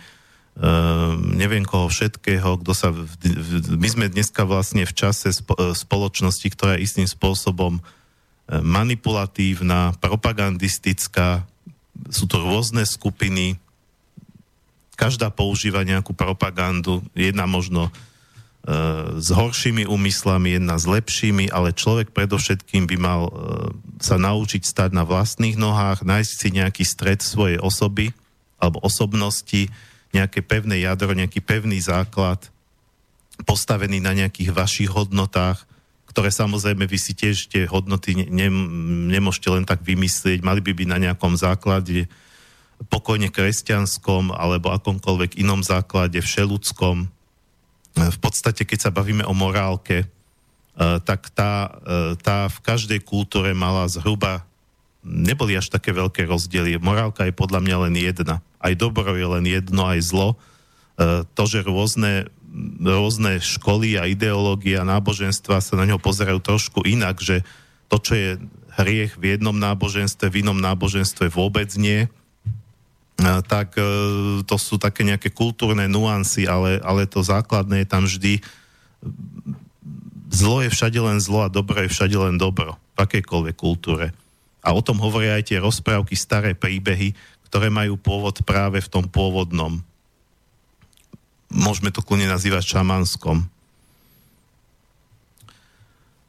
neviem 1.39 1.63
koho 1.63 1.87
všetkého, 1.87 2.59
kto 2.63 2.73
sa... 2.75 2.91
My 3.71 3.89
sme 3.89 4.11
dneska 4.11 4.43
vlastne 4.43 4.83
v 4.83 4.91
čase 4.91 5.31
e, 5.31 5.37
spoločnosti, 5.71 6.49
ktorá 6.51 6.75
je 6.75 6.85
istým 6.87 7.07
spôsobom 7.07 7.79
e, 7.79 7.83
manipulatívna, 8.59 9.95
propagandistická, 10.03 11.47
sú 12.11 12.27
to 12.27 12.43
rôzne 12.43 12.83
skupiny, 12.83 13.55
každá 14.99 15.31
používa 15.31 15.87
nejakú 15.87 16.11
propagandu, 16.11 17.07
jedna 17.15 17.47
možno 17.47 17.95
s 19.17 19.29
horšími 19.33 19.89
úmyslami, 19.89 20.61
jedna 20.61 20.77
s 20.77 20.85
lepšími, 20.85 21.49
ale 21.49 21.73
človek 21.73 22.13
predovšetkým 22.13 22.85
by 22.85 22.97
mal 23.01 23.23
e, 23.25 23.33
sa 23.97 24.21
naučiť 24.21 24.61
stať 24.61 24.91
na 24.93 25.09
vlastných 25.09 25.57
nohách, 25.57 26.05
nájsť 26.05 26.33
si 26.37 26.49
nejaký 26.53 26.85
stred 26.85 27.25
svojej 27.25 27.57
osoby 27.57 28.13
alebo 28.61 28.83
osobnosti, 28.85 29.73
nejaké 30.13 30.41
pevné 30.41 30.83
jadro, 30.83 31.13
nejaký 31.13 31.45
pevný 31.45 31.79
základ, 31.79 32.41
postavený 33.45 34.03
na 34.03 34.17
nejakých 34.17 34.51
vašich 34.51 34.91
hodnotách, 34.91 35.63
ktoré 36.11 36.33
samozrejme 36.33 36.89
vy 36.89 36.99
si 36.99 37.13
tiež 37.15 37.53
tie 37.53 37.69
hodnoty 37.69 38.17
ne, 38.17 38.27
ne, 38.27 38.49
nemôžete 39.13 39.49
len 39.53 39.63
tak 39.69 39.85
vymyslieť, 39.85 40.43
mali 40.43 40.65
by 40.65 40.73
byť 40.75 40.89
na 40.89 40.99
nejakom 40.99 41.37
základe 41.39 42.09
pokojne 42.91 43.29
kresťanskom 43.31 44.35
alebo 44.35 44.73
akomkoľvek 44.75 45.39
inom 45.39 45.63
základe 45.63 46.19
všeludskom, 46.19 47.11
v 48.07 48.19
podstate, 48.23 48.63
keď 48.63 48.89
sa 48.89 48.95
bavíme 48.95 49.27
o 49.27 49.35
morálke, 49.35 50.05
e, 50.05 50.07
tak 51.03 51.35
tá, 51.35 51.67
e, 51.83 52.15
tá 52.23 52.47
v 52.47 52.59
každej 52.63 53.03
kultúre 53.03 53.51
mala 53.51 53.91
zhruba, 53.91 54.47
neboli 55.09 55.57
až 55.57 55.73
také 55.73 55.97
veľké 55.97 56.29
rozdiely. 56.29 56.77
Morálka 56.79 57.25
je 57.25 57.33
podľa 57.33 57.65
mňa 57.65 57.77
len 57.89 57.95
jedna. 57.97 58.45
Aj 58.61 58.75
dobro 58.77 59.17
je 59.17 59.27
len 59.27 59.45
jedno, 59.49 59.89
aj 59.89 60.01
zlo. 60.05 60.29
E, 61.01 61.25
to, 61.33 61.43
že 61.49 61.65
rôzne, 61.65 62.29
rôzne 62.79 63.41
školy 63.41 63.97
a 63.97 64.05
ideológie 64.05 64.77
a 64.77 64.85
náboženstva 64.85 65.65
sa 65.65 65.75
na 65.81 65.89
ňo 65.89 65.97
pozerajú 65.97 66.39
trošku 66.45 66.85
inak, 66.85 67.19
že 67.25 67.41
to, 67.89 67.97
čo 67.97 68.13
je 68.13 68.29
hriech 68.77 69.17
v 69.17 69.35
jednom 69.35 69.57
náboženstve, 69.57 70.29
v 70.29 70.45
inom 70.45 70.61
náboženstve 70.61 71.33
vôbec 71.33 71.73
nie, 71.81 72.07
tak 73.51 73.75
e, 73.75 73.83
to 74.47 74.57
sú 74.61 74.79
také 74.79 75.03
nejaké 75.03 75.35
kultúrne 75.35 75.91
nuancy, 75.91 76.47
ale, 76.47 76.79
ale 76.85 77.09
to 77.09 77.25
základné 77.25 77.83
je 77.83 77.89
tam 77.91 78.05
vždy 78.07 78.39
zlo 80.29 80.61
je 80.61 80.71
všade 80.71 81.01
len 81.01 81.19
zlo 81.19 81.49
a 81.49 81.53
dobro 81.53 81.83
je 81.83 81.91
všade 81.91 82.17
len 82.17 82.37
dobro 82.37 82.77
v 82.95 82.99
akejkoľvek 83.03 83.57
kultúre. 83.57 84.13
A 84.69 84.77
o 84.77 84.85
tom 84.85 85.01
hovoria 85.01 85.41
aj 85.41 85.49
tie 85.49 85.65
rozprávky, 85.65 86.13
staré 86.13 86.53
príbehy, 86.53 87.17
ktoré 87.49 87.73
majú 87.73 87.97
pôvod 87.97 88.45
práve 88.45 88.85
v 88.85 88.93
tom 88.93 89.09
pôvodnom. 89.09 89.81
Môžeme 91.49 91.89
to 91.89 92.05
kľudne 92.05 92.29
nazývať 92.29 92.77
šamanskom. 92.77 93.49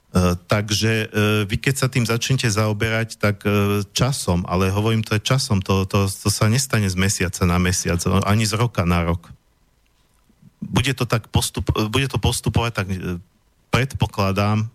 E, 0.09 0.33
takže 0.47 0.93
e, 1.03 1.07
vy 1.43 1.55
keď 1.59 1.75
sa 1.75 1.91
tým 1.91 2.07
začnete 2.07 2.47
zaoberať, 2.47 3.19
tak 3.19 3.43
e, 3.43 3.83
časom, 3.91 4.47
ale 4.47 4.71
hovorím 4.71 5.03
to 5.03 5.19
je 5.19 5.27
časom, 5.27 5.59
to, 5.59 5.83
to, 5.83 6.07
to 6.07 6.31
sa 6.31 6.47
nestane 6.47 6.87
z 6.87 6.95
mesiaca 6.95 7.43
na 7.43 7.59
mesiac, 7.59 7.99
ani 8.23 8.47
z 8.47 8.55
roka 8.55 8.87
na 8.87 9.03
rok. 9.03 9.27
Bude 10.63 10.95
to, 10.95 11.03
tak 11.03 11.27
postup, 11.27 11.67
bude 11.91 12.07
to 12.07 12.15
postupovať, 12.15 12.71
tak 12.71 12.87
predpokladám, 13.67 14.71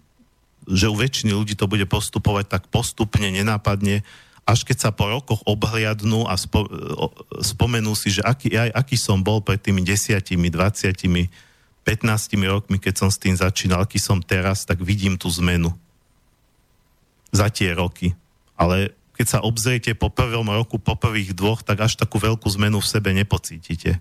že 0.68 0.88
u 0.88 0.96
väčšiny 0.96 1.32
ľudí 1.32 1.54
to 1.56 1.68
bude 1.68 1.84
postupovať 1.84 2.48
tak 2.48 2.62
postupne, 2.72 3.28
nenápadne, 3.28 4.04
až 4.44 4.68
keď 4.68 4.76
sa 4.76 4.90
po 4.92 5.08
rokoch 5.08 5.40
obhliadnú 5.48 6.28
a 6.28 6.36
spo, 6.36 6.68
spomenú 7.40 7.96
si, 7.96 8.12
že 8.12 8.20
aký, 8.20 8.52
aj, 8.52 8.76
aký 8.76 8.96
som 9.00 9.24
bol 9.24 9.40
pred 9.40 9.56
tými 9.56 9.80
desiatimi, 9.80 10.52
dvaciatimi, 10.52 11.32
15 11.84 12.36
rokmi, 12.48 12.76
keď 12.80 12.94
som 12.96 13.08
s 13.12 13.20
tým 13.20 13.36
začínal, 13.36 13.84
aký 13.84 14.00
som 14.00 14.20
teraz, 14.20 14.64
tak 14.64 14.80
vidím 14.80 15.20
tú 15.20 15.28
zmenu. 15.40 15.72
Za 17.32 17.52
tie 17.52 17.76
roky. 17.76 18.16
Ale 18.56 18.96
keď 19.16 19.26
sa 19.28 19.38
obzriete 19.44 19.92
po 19.92 20.08
prvom 20.08 20.48
roku, 20.48 20.80
po 20.80 20.96
prvých 20.96 21.36
dvoch, 21.36 21.60
tak 21.60 21.84
až 21.84 22.00
takú 22.00 22.16
veľkú 22.16 22.48
zmenu 22.56 22.80
v 22.80 22.88
sebe 22.88 23.12
nepocítite. 23.12 24.00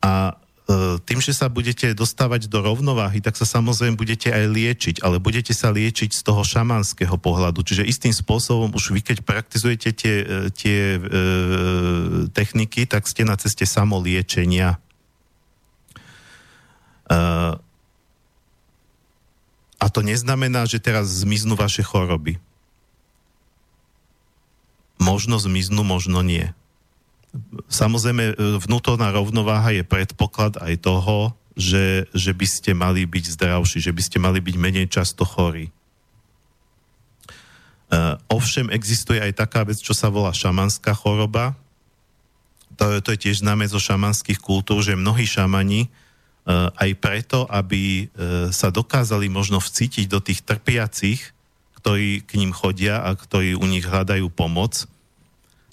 A 0.00 0.36
tým, 1.06 1.22
že 1.22 1.30
sa 1.30 1.46
budete 1.46 1.94
dostávať 1.94 2.50
do 2.50 2.58
rovnováhy, 2.58 3.22
tak 3.22 3.38
sa 3.38 3.46
samozrejme 3.46 3.94
budete 3.94 4.34
aj 4.34 4.50
liečiť, 4.50 4.96
ale 5.06 5.22
budete 5.22 5.54
sa 5.54 5.70
liečiť 5.70 6.10
z 6.10 6.20
toho 6.26 6.42
šamanského 6.42 7.14
pohľadu. 7.14 7.62
Čiže 7.62 7.86
istým 7.86 8.10
spôsobom 8.10 8.74
už 8.74 8.90
vy, 8.90 8.98
keď 8.98 9.22
praktizujete 9.22 9.94
tie, 9.94 10.14
e, 10.26 10.50
tie 10.50 10.98
e, 10.98 11.00
techniky, 12.34 12.90
tak 12.90 13.06
ste 13.06 13.22
na 13.22 13.38
ceste 13.38 13.62
samoliečenia. 13.62 14.82
Uh, 17.06 17.54
a 19.78 19.86
to 19.86 20.02
neznamená, 20.02 20.66
že 20.66 20.82
teraz 20.82 21.06
zmiznú 21.06 21.54
vaše 21.54 21.86
choroby. 21.86 22.42
Možno 24.98 25.38
zmiznú, 25.38 25.86
možno 25.86 26.26
nie. 26.26 26.50
Samozrejme, 27.66 28.24
e, 28.30 28.34
vnútorná 28.62 29.12
rovnováha 29.12 29.74
je 29.74 29.84
predpoklad 29.86 30.60
aj 30.60 30.74
toho, 30.82 31.32
že, 31.56 32.04
že 32.12 32.36
by 32.36 32.46
ste 32.46 32.70
mali 32.76 33.08
byť 33.08 33.24
zdravší, 33.36 33.80
že 33.80 33.92
by 33.92 34.02
ste 34.04 34.18
mali 34.20 34.44
byť 34.44 34.56
menej 34.60 34.86
často 34.92 35.24
chorí. 35.24 35.72
Uh, 37.86 38.18
ovšem 38.26 38.66
existuje 38.74 39.22
aj 39.22 39.46
taká 39.46 39.62
vec, 39.62 39.78
čo 39.78 39.94
sa 39.94 40.10
volá 40.10 40.34
šamanská 40.34 40.90
choroba. 40.90 41.54
To, 42.74 42.98
to 42.98 43.14
je 43.14 43.30
tiež 43.30 43.46
známe 43.46 43.62
zo 43.70 43.78
šamanských 43.78 44.42
kultúr, 44.42 44.82
že 44.82 44.98
mnohí 44.98 45.22
šamani 45.22 45.86
Eh, 46.46 46.70
aj 46.78 46.90
preto, 47.02 47.42
aby 47.50 48.06
eh, 48.06 48.54
sa 48.54 48.70
dokázali 48.70 49.26
možno 49.26 49.58
vcítiť 49.58 50.06
do 50.06 50.22
tých 50.22 50.46
trpiacich, 50.46 51.34
ktorí 51.82 52.22
k 52.22 52.38
ním 52.38 52.54
chodia 52.54 53.02
a 53.02 53.18
ktorí 53.18 53.58
u 53.58 53.66
nich 53.66 53.82
hľadajú 53.82 54.30
pomoc, 54.30 54.86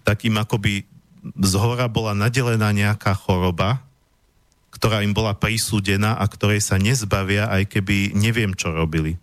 tak 0.01 0.25
im 0.25 0.33
akoby 0.41 0.81
z 1.23 1.53
hora 1.55 1.87
bola 1.87 2.11
nadelená 2.11 2.75
nejaká 2.75 3.15
choroba, 3.15 3.79
ktorá 4.75 4.99
im 5.05 5.15
bola 5.15 5.31
prisúdená 5.37 6.19
a 6.19 6.25
ktorej 6.27 6.59
sa 6.59 6.75
nezbavia, 6.75 7.47
aj 7.47 7.71
keby 7.71 8.11
neviem, 8.11 8.51
čo 8.51 8.75
robili. 8.75 9.15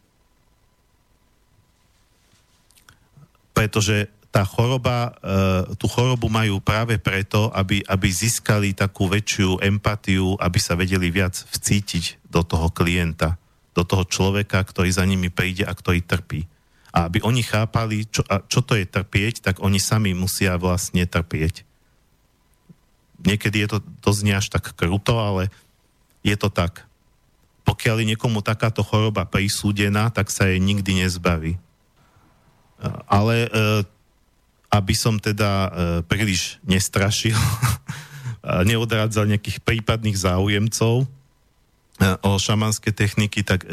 Pretože 3.53 4.09
tá 4.31 4.47
choroba, 4.47 5.11
e, 5.21 5.75
tú 5.75 5.91
chorobu 5.91 6.31
majú 6.31 6.63
práve 6.63 6.97
preto, 7.03 7.51
aby, 7.51 7.83
aby 7.83 8.09
získali 8.09 8.73
takú 8.73 9.11
väčšiu 9.11 9.59
empatiu, 9.59 10.39
aby 10.39 10.59
sa 10.63 10.79
vedeli 10.79 11.11
viac 11.11 11.35
vcítiť 11.35 12.31
do 12.31 12.47
toho 12.47 12.71
klienta, 12.71 13.37
do 13.75 13.83
toho 13.83 14.07
človeka, 14.07 14.63
ktorý 14.63 14.95
za 14.95 15.03
nimi 15.03 15.35
príde 15.35 15.67
a 15.67 15.75
ktorý 15.75 16.01
trpí. 16.07 16.47
A 16.95 17.11
aby 17.11 17.23
oni 17.27 17.43
chápali, 17.43 18.07
čo, 18.07 18.23
čo 18.47 18.63
to 18.63 18.79
je 18.79 18.87
trpieť, 18.87 19.43
tak 19.43 19.59
oni 19.59 19.83
sami 19.83 20.15
musia 20.15 20.55
vlastne 20.59 21.03
trpieť. 21.07 21.67
Niekedy 23.25 23.67
je 23.67 23.69
to, 23.77 23.79
to 24.01 24.11
znie 24.17 24.33
až 24.37 24.49
tak 24.49 24.73
kruto, 24.73 25.21
ale 25.21 25.53
je 26.25 26.37
to 26.37 26.49
tak. 26.49 26.89
Pokiaľ 27.65 28.03
je 28.03 28.11
niekomu 28.17 28.41
takáto 28.41 28.81
choroba 28.81 29.29
prisúdená, 29.29 30.09
tak 30.09 30.33
sa 30.33 30.49
jej 30.49 30.59
nikdy 30.59 31.05
nezbaví. 31.05 31.61
Ale 33.07 33.47
e, 33.47 33.49
aby 34.73 34.95
som 34.97 35.21
teda 35.21 35.51
e, 35.51 35.69
príliš 36.09 36.57
nestrašil 36.65 37.37
neodrádzal 38.71 39.29
nejakých 39.29 39.61
prípadných 39.61 40.17
záujemcov 40.17 41.05
o 42.01 42.31
šamanské 42.41 42.97
techniky, 42.97 43.45
tak 43.45 43.69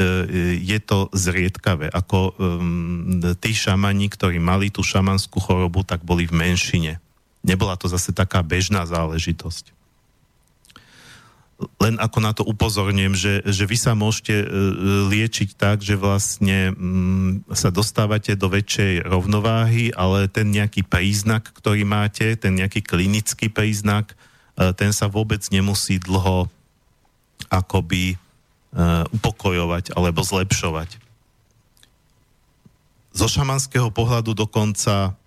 je 0.59 0.79
to 0.83 1.07
zriedkavé. 1.15 1.87
Ako 1.87 2.19
e, 2.19 2.31
tí 3.39 3.55
šamani, 3.55 4.11
ktorí 4.11 4.35
mali 4.43 4.67
tú 4.67 4.83
šamanskú 4.83 5.39
chorobu, 5.39 5.87
tak 5.87 6.03
boli 6.03 6.27
v 6.27 6.35
menšine. 6.35 6.99
Nebola 7.47 7.79
to 7.79 7.87
zase 7.87 8.11
taká 8.11 8.43
bežná 8.43 8.83
záležitosť 8.83 9.77
len 11.81 11.97
ako 11.97 12.19
na 12.21 12.31
to 12.37 12.45
upozorňujem, 12.45 13.15
že, 13.17 13.33
že 13.41 13.65
vy 13.65 13.77
sa 13.81 13.97
môžete 13.97 14.45
e, 14.45 14.47
liečiť 15.09 15.57
tak, 15.57 15.81
že 15.81 15.97
vlastne 15.97 16.73
mm, 16.73 17.49
sa 17.49 17.73
dostávate 17.73 18.37
do 18.37 18.45
väčšej 18.45 19.09
rovnováhy, 19.09 19.89
ale 19.97 20.29
ten 20.29 20.53
nejaký 20.53 20.85
príznak, 20.85 21.49
ktorý 21.49 21.81
máte, 21.81 22.37
ten 22.37 22.53
nejaký 22.53 22.85
klinický 22.85 23.49
príznak, 23.49 24.13
e, 24.53 24.69
ten 24.77 24.93
sa 24.93 25.09
vôbec 25.09 25.41
nemusí 25.49 25.97
dlho 25.97 26.45
akoby 27.49 28.13
e, 28.13 28.15
upokojovať 29.17 29.97
alebo 29.97 30.21
zlepšovať. 30.21 31.01
Zo 33.17 33.25
šamanského 33.25 33.89
pohľadu 33.89 34.37
dokonca 34.37 35.17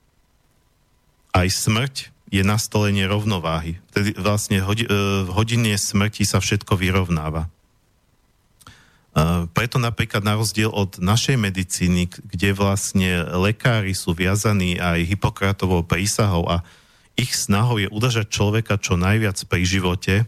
aj 1.34 1.48
smrť 1.48 1.94
je 2.30 2.42
nastolenie 2.46 3.10
rovnováhy. 3.10 3.82
Vtedy 3.90 4.14
vlastne 4.14 4.62
e, 4.62 4.64
v 5.26 5.30
hodine 5.34 5.74
smrti 5.74 6.22
sa 6.22 6.38
všetko 6.38 6.78
vyrovnáva. 6.78 7.46
E, 7.46 7.50
preto 9.50 9.82
napríklad 9.82 10.22
na 10.22 10.38
rozdiel 10.38 10.70
od 10.70 11.02
našej 11.02 11.34
medicíny, 11.34 12.06
kde 12.06 12.54
vlastne 12.54 13.26
lekári 13.34 13.98
sú 13.98 14.14
viazaní 14.14 14.78
aj 14.78 15.10
Hipokratovou 15.10 15.82
prísahou 15.82 16.46
a 16.46 16.62
ich 17.18 17.34
snahou 17.34 17.82
je 17.82 17.90
udržať 17.90 18.30
človeka 18.30 18.78
čo 18.78 18.94
najviac 18.94 19.42
pri 19.50 19.66
živote, 19.66 20.14
e, 20.22 20.24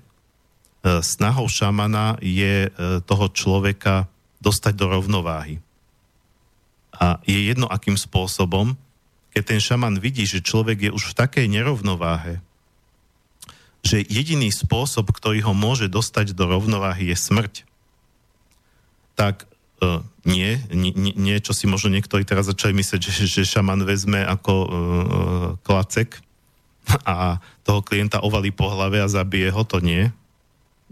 snahou 1.06 1.46
šamana 1.46 2.18
je 2.18 2.66
toho 3.06 3.30
človeka 3.30 4.10
dostať 4.42 4.74
do 4.74 4.90
rovnováhy. 4.90 5.62
A 6.98 7.22
je 7.22 7.46
jedno, 7.46 7.70
akým 7.70 7.94
spôsobom, 7.94 8.74
keď 9.32 9.42
ten 9.42 9.60
šaman 9.60 9.96
vidí, 9.98 10.28
že 10.28 10.44
človek 10.44 10.88
je 10.88 10.90
už 10.92 11.12
v 11.12 11.18
takej 11.18 11.46
nerovnováhe, 11.48 12.44
že 13.82 14.04
jediný 14.06 14.52
spôsob, 14.52 15.10
ktorý 15.10 15.42
ho 15.42 15.54
môže 15.56 15.90
dostať 15.90 16.38
do 16.38 16.46
rovnováhy, 16.46 17.10
je 17.10 17.16
smrť. 17.18 17.54
Tak 19.18 19.48
uh, 19.82 20.04
nie, 20.22 20.60
nie, 20.70 20.94
nie, 21.18 21.36
čo 21.42 21.50
si 21.50 21.66
možno 21.66 21.90
niektorí 21.90 22.22
teraz 22.22 22.46
začali 22.46 22.76
myslieť, 22.78 23.00
že, 23.02 23.26
že 23.26 23.42
šaman 23.42 23.82
vezme 23.82 24.22
ako 24.22 24.54
uh, 24.54 24.68
klacek 25.66 26.22
a 27.02 27.42
toho 27.66 27.82
klienta 27.82 28.22
ovalí 28.22 28.54
po 28.54 28.70
hlave 28.70 29.02
a 29.02 29.10
zabije 29.10 29.50
ho, 29.50 29.62
to 29.66 29.82
nie. 29.82 30.14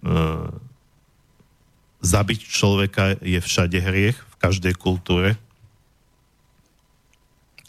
Uh, 0.03 0.51
zabiť 2.01 2.41
človeka 2.43 3.21
je 3.21 3.39
všade 3.39 3.79
hriech, 3.79 4.19
v 4.19 4.37
každej 4.41 4.75
kultúre. 4.81 5.37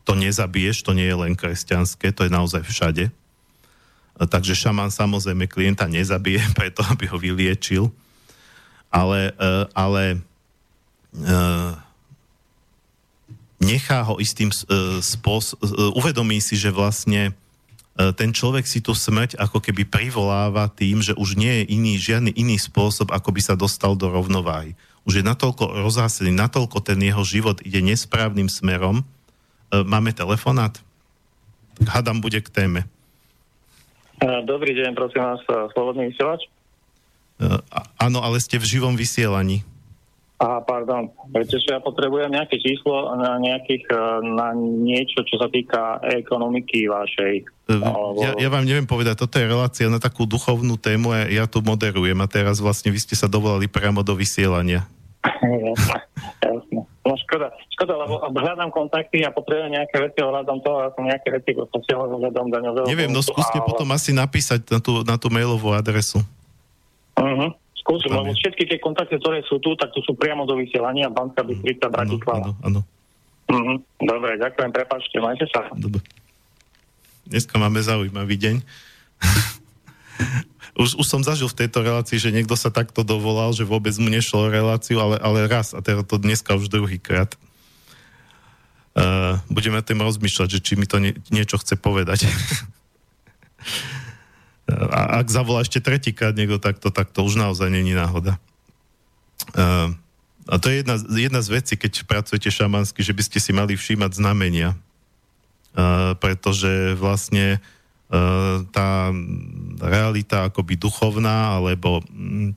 To 0.06 0.18
nezabiješ, 0.18 0.82
to 0.82 0.98
nie 0.98 1.06
je 1.06 1.18
len 1.18 1.34
kresťanské, 1.38 2.10
to 2.12 2.26
je 2.26 2.32
naozaj 2.34 2.66
všade. 2.66 3.14
Takže 4.18 4.54
šaman 4.54 4.94
samozrejme 4.94 5.50
klienta 5.50 5.90
nezabije, 5.90 6.42
preto 6.58 6.86
aby 6.86 7.10
ho 7.10 7.18
vyliečil, 7.18 7.90
ale, 8.92 9.32
e, 9.40 9.44
ale 9.72 10.04
e, 10.14 10.18
nechá 13.64 14.04
ho 14.04 14.20
istým 14.20 14.52
e, 14.52 14.58
spôsobom, 15.00 15.64
uvedomí 15.96 16.44
si, 16.44 16.60
že 16.60 16.70
vlastne 16.70 17.34
ten 17.92 18.32
človek 18.32 18.64
si 18.66 18.80
tú 18.80 18.96
smrť 18.96 19.36
ako 19.36 19.60
keby 19.60 19.84
privoláva 19.84 20.72
tým, 20.72 21.04
že 21.04 21.12
už 21.14 21.36
nie 21.36 21.62
je 21.62 21.76
iný, 21.76 22.00
žiadny 22.00 22.32
iný 22.34 22.56
spôsob, 22.56 23.12
ako 23.12 23.36
by 23.36 23.42
sa 23.44 23.54
dostal 23.60 24.00
do 24.00 24.08
rovnováhy. 24.08 24.74
Už 25.04 25.22
je 25.22 25.28
natoľko 25.28 25.76
rozhásený, 25.86 26.32
natoľko 26.32 26.82
ten 26.82 26.98
jeho 27.04 27.22
život 27.28 27.60
ide 27.62 27.84
nesprávnym 27.84 28.48
smerom. 28.48 29.04
Máme 29.72 30.12
telefonát? 30.12 30.76
Hadam 31.88 32.20
bude 32.20 32.44
k 32.44 32.52
téme. 32.52 32.84
Dobrý 34.22 34.76
deň, 34.78 34.94
prosím 34.94 35.24
vás, 35.24 35.42
slobodný 35.74 36.14
vysielač? 36.14 36.46
Áno, 37.98 38.22
ale 38.22 38.38
ste 38.38 38.62
v 38.62 38.70
živom 38.78 38.94
vysielaní. 38.94 39.66
A 40.42 40.58
pardon, 40.62 41.06
viete, 41.30 41.62
že 41.62 41.70
ja 41.70 41.78
potrebujem 41.78 42.34
nejaké 42.34 42.58
číslo 42.58 43.14
na, 43.14 43.38
nejakých, 43.38 43.86
na 44.26 44.58
niečo, 44.58 45.22
čo 45.22 45.38
sa 45.38 45.46
týka 45.46 46.02
ekonomiky 46.02 46.90
vašej. 46.90 47.46
Alebo... 47.70 48.18
Ja, 48.26 48.34
ja 48.38 48.50
vám 48.50 48.66
neviem 48.66 48.90
povedať, 48.90 49.22
toto 49.22 49.38
je 49.38 49.46
relácia 49.46 49.86
na 49.86 50.02
takú 50.02 50.26
duchovnú 50.26 50.82
tému 50.82 51.14
a 51.14 51.30
ja 51.30 51.46
tu 51.46 51.62
moderujem 51.62 52.18
a 52.18 52.26
teraz 52.26 52.58
vlastne 52.58 52.90
vy 52.90 52.98
ste 52.98 53.14
sa 53.14 53.30
dovolali 53.30 53.70
priamo 53.70 54.02
do 54.02 54.18
vysielania. 54.18 54.90
No 57.02 57.18
škoda, 57.18 57.50
škoda, 57.74 57.98
lebo 57.98 58.22
hľadám 58.30 58.70
kontakty 58.70 59.26
a 59.26 59.34
potrebujem 59.34 59.74
nejaké 59.74 59.98
veci 59.98 60.22
ohľadom 60.22 60.62
toho, 60.62 60.86
a 60.86 60.94
som 60.94 61.02
nejaké 61.02 61.34
veci 61.34 61.58
posielal 61.58 62.14
ohľadom 62.14 62.54
daňového 62.54 62.86
Neviem, 62.86 63.10
no 63.10 63.26
skúste 63.26 63.58
ale... 63.58 63.66
potom 63.66 63.90
asi 63.90 64.14
napísať 64.14 64.70
na 64.70 64.78
tú, 64.78 65.02
na 65.02 65.18
tú 65.18 65.34
mailovú 65.34 65.74
adresu. 65.74 66.22
Uh-huh. 67.18 67.50
Skúsim, 67.82 68.14
lebo 68.14 68.30
všetky 68.38 68.70
tie 68.70 68.78
kontakty, 68.78 69.18
ktoré 69.18 69.42
sú 69.50 69.58
tu, 69.58 69.74
tak 69.74 69.90
tu 69.98 70.06
sú 70.06 70.14
priamo 70.14 70.46
do 70.46 70.54
vysielania 70.54 71.10
Banka 71.10 71.42
Bystrica 71.42 71.90
Bratislava. 71.90 72.54
Áno, 72.54 72.54
áno. 72.62 72.82
Uh-huh. 73.50 73.78
Dobre, 73.98 74.38
ďakujem, 74.38 74.70
prepačte, 74.70 75.18
majte 75.18 75.50
sa. 75.50 75.74
Dobre. 75.74 76.06
Dneska 77.26 77.58
máme 77.58 77.82
zaujímavý 77.82 78.38
deň. 78.38 78.56
už, 80.78 80.96
už 80.96 81.08
som 81.08 81.22
zažil 81.22 81.52
v 81.52 81.60
tejto 81.66 81.84
relácii, 81.84 82.16
že 82.16 82.32
niekto 82.32 82.56
sa 82.56 82.72
takto 82.72 83.04
dovolal, 83.04 83.52
že 83.52 83.68
vôbec 83.68 83.92
mu 84.00 84.08
nešlo 84.08 84.48
reláciu, 84.48 85.04
ale, 85.04 85.20
ale 85.20 85.48
raz, 85.48 85.76
a 85.76 85.84
teda 85.84 86.08
to 86.08 86.16
dneska 86.16 86.56
už 86.56 86.72
druhýkrát. 86.72 87.36
Uh, 88.92 89.40
budeme 89.48 89.80
tým 89.80 90.04
rozmýšľať, 90.04 90.48
že 90.52 90.60
či 90.60 90.74
mi 90.76 90.84
to 90.84 91.00
nie, 91.00 91.16
niečo 91.32 91.56
chce 91.60 91.80
povedať. 91.80 92.28
a 94.68 95.24
ak 95.24 95.32
zavolá 95.32 95.64
ešte 95.64 95.80
tretíkrát 95.80 96.36
niekto 96.36 96.60
takto, 96.60 96.92
tak 96.92 97.16
to 97.16 97.24
už 97.24 97.40
naozaj 97.40 97.72
není 97.72 97.96
náhoda. 97.96 98.36
Uh, 99.56 99.96
a 100.52 100.60
to 100.60 100.68
je 100.68 100.84
jedna, 100.84 101.00
jedna 101.08 101.40
z 101.40 101.50
vecí, 101.56 101.74
keď 101.80 102.04
pracujete 102.04 102.52
šamansky, 102.52 103.00
že 103.00 103.16
by 103.16 103.24
ste 103.24 103.40
si 103.40 103.56
mali 103.56 103.80
všímať 103.80 104.20
znamenia. 104.20 104.76
Uh, 105.72 106.20
pretože 106.20 107.00
vlastne 107.00 107.64
uh, 107.64 107.81
tá 108.76 109.08
realita 109.80 110.52
akoby 110.52 110.76
duchovná, 110.76 111.56
alebo 111.56 112.04
um, 112.12 112.52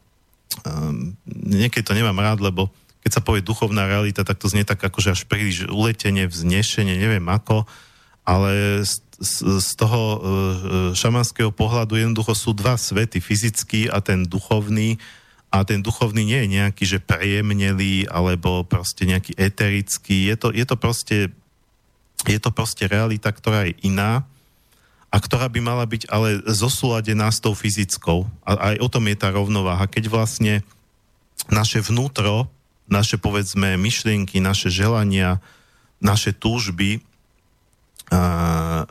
niekedy 1.31 1.87
to 1.87 1.95
nemám 1.95 2.19
rád, 2.19 2.43
lebo 2.43 2.75
keď 3.07 3.11
sa 3.21 3.23
povie 3.23 3.45
duchovná 3.45 3.87
realita, 3.87 4.27
tak 4.27 4.41
to 4.41 4.51
znie 4.51 4.67
tak 4.67 4.83
akože 4.83 5.15
až 5.15 5.23
príliš 5.31 5.71
uletenie, 5.71 6.27
vznešenie, 6.27 6.99
neviem 6.99 7.23
ako, 7.31 7.69
ale 8.27 8.83
z, 8.83 8.99
z, 9.21 9.63
z 9.63 9.71
toho 9.79 10.03
uh, 10.03 10.19
šamanského 10.97 11.55
pohľadu 11.55 12.03
jednoducho 12.03 12.35
sú 12.35 12.51
dva 12.57 12.75
svety, 12.75 13.23
fyzický 13.23 13.93
a 13.93 14.03
ten 14.03 14.27
duchovný, 14.27 14.99
a 15.55 15.63
ten 15.63 15.79
duchovný 15.79 16.27
nie 16.27 16.41
je 16.43 16.49
nejaký, 16.59 16.83
že 16.83 16.99
prejemnelý, 16.99 18.11
alebo 18.11 18.67
proste 18.67 19.07
nejaký 19.07 19.39
eterický, 19.39 20.27
je 20.27 20.35
to, 20.35 20.49
je 20.51 20.67
to 20.67 20.75
proste 20.75 21.19
je 22.25 22.41
to 22.41 22.49
proste 22.49 22.89
realita, 22.89 23.29
ktorá 23.29 23.69
je 23.69 23.77
iná 23.85 24.25
a 25.15 25.23
ktorá 25.23 25.47
by 25.47 25.63
mala 25.63 25.87
byť 25.87 26.11
ale 26.11 26.43
zosúladená 26.43 27.31
s 27.31 27.39
tou 27.39 27.55
fyzickou. 27.55 28.27
A 28.43 28.75
aj 28.75 28.83
o 28.83 28.89
tom 28.91 29.07
je 29.07 29.15
tá 29.15 29.31
rovnováha. 29.31 29.87
Keď 29.87 30.11
vlastne 30.11 30.67
naše 31.47 31.79
vnútro, 31.79 32.51
naše 32.91 33.15
povedzme 33.15 33.79
myšlienky, 33.79 34.43
naše 34.43 34.75
želania, 34.75 35.39
naše 36.03 36.35
túžby, 36.35 36.99
a, 38.11 38.91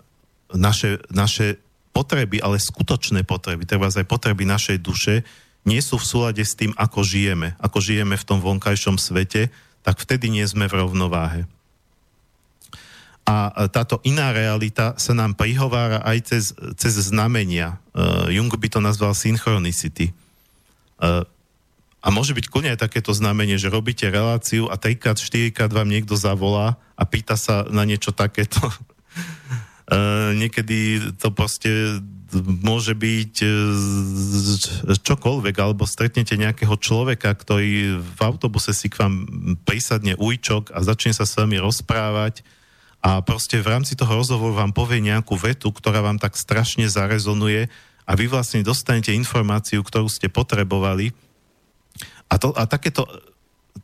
naše, 0.55 1.03
naše 1.11 1.59
potreby, 1.91 2.39
ale 2.39 2.55
skutočné 2.55 3.27
potreby, 3.27 3.67
treba 3.67 3.91
aj 3.91 4.07
potreby 4.07 4.47
našej 4.47 4.79
duše, 4.79 5.27
nie 5.67 5.83
sú 5.83 5.99
v 5.99 6.07
súlade 6.07 6.43
s 6.47 6.55
tým, 6.55 6.71
ako 6.79 7.03
žijeme, 7.03 7.59
ako 7.59 7.83
žijeme 7.83 8.15
v 8.15 8.27
tom 8.27 8.39
vonkajšom 8.39 8.95
svete, 8.95 9.51
tak 9.83 9.99
vtedy 9.99 10.31
nie 10.31 10.47
sme 10.47 10.71
v 10.71 10.87
rovnováhe 10.87 11.43
a 13.23 13.71
táto 13.71 14.03
iná 14.03 14.35
realita 14.35 14.99
sa 14.99 15.15
nám 15.15 15.39
prihovára 15.39 16.03
aj 16.03 16.17
cez, 16.27 16.43
cez 16.75 16.93
znamenia. 17.07 17.79
Uh, 17.95 18.27
Jung 18.27 18.51
by 18.51 18.67
to 18.67 18.83
nazval 18.83 19.15
synchronicity. 19.15 20.11
Uh, 20.99 21.23
a 22.03 22.11
môže 22.11 22.35
byť 22.35 22.51
kľudne 22.51 22.75
aj 22.75 22.83
takéto 22.83 23.15
znamenie, 23.15 23.55
že 23.55 23.71
robíte 23.71 24.11
reláciu 24.11 24.67
a 24.67 24.75
3 24.75 25.15
4 25.15 25.55
vám 25.71 25.87
niekto 25.87 26.19
zavolá 26.19 26.75
a 26.99 27.03
pýta 27.07 27.39
sa 27.39 27.63
na 27.71 27.87
niečo 27.87 28.11
takéto. 28.11 28.59
Niekedy 30.43 31.11
to 31.15 31.31
proste 31.31 32.03
môže 32.41 32.91
byť 32.91 33.33
čokoľvek, 34.99 35.55
alebo 35.59 35.87
stretnete 35.87 36.35
nejakého 36.35 36.75
človeka, 36.75 37.31
ktorý 37.31 38.01
v 38.03 38.19
autobuse 38.19 38.75
si 38.75 38.91
k 38.91 38.99
vám 38.99 39.23
prísadne 39.63 40.17
ujčok 40.19 40.75
a 40.75 40.83
začne 40.83 41.15
sa 41.15 41.23
s 41.23 41.39
vami 41.39 41.61
rozprávať 41.61 42.43
a 43.03 43.19
proste 43.19 43.59
v 43.59 43.67
rámci 43.67 43.99
toho 43.99 44.15
rozhovoru 44.15 44.55
vám 44.55 44.71
povie 44.71 45.03
nejakú 45.03 45.35
vetu, 45.35 45.75
ktorá 45.75 45.99
vám 45.99 46.17
tak 46.23 46.39
strašne 46.39 46.87
zarezonuje 46.87 47.67
a 48.07 48.11
vy 48.15 48.31
vlastne 48.31 48.63
dostanete 48.63 49.11
informáciu, 49.11 49.83
ktorú 49.83 50.07
ste 50.07 50.31
potrebovali 50.31 51.11
a, 52.33 52.35
to, 52.41 52.49
a 52.57 52.65
takéto 52.65 53.05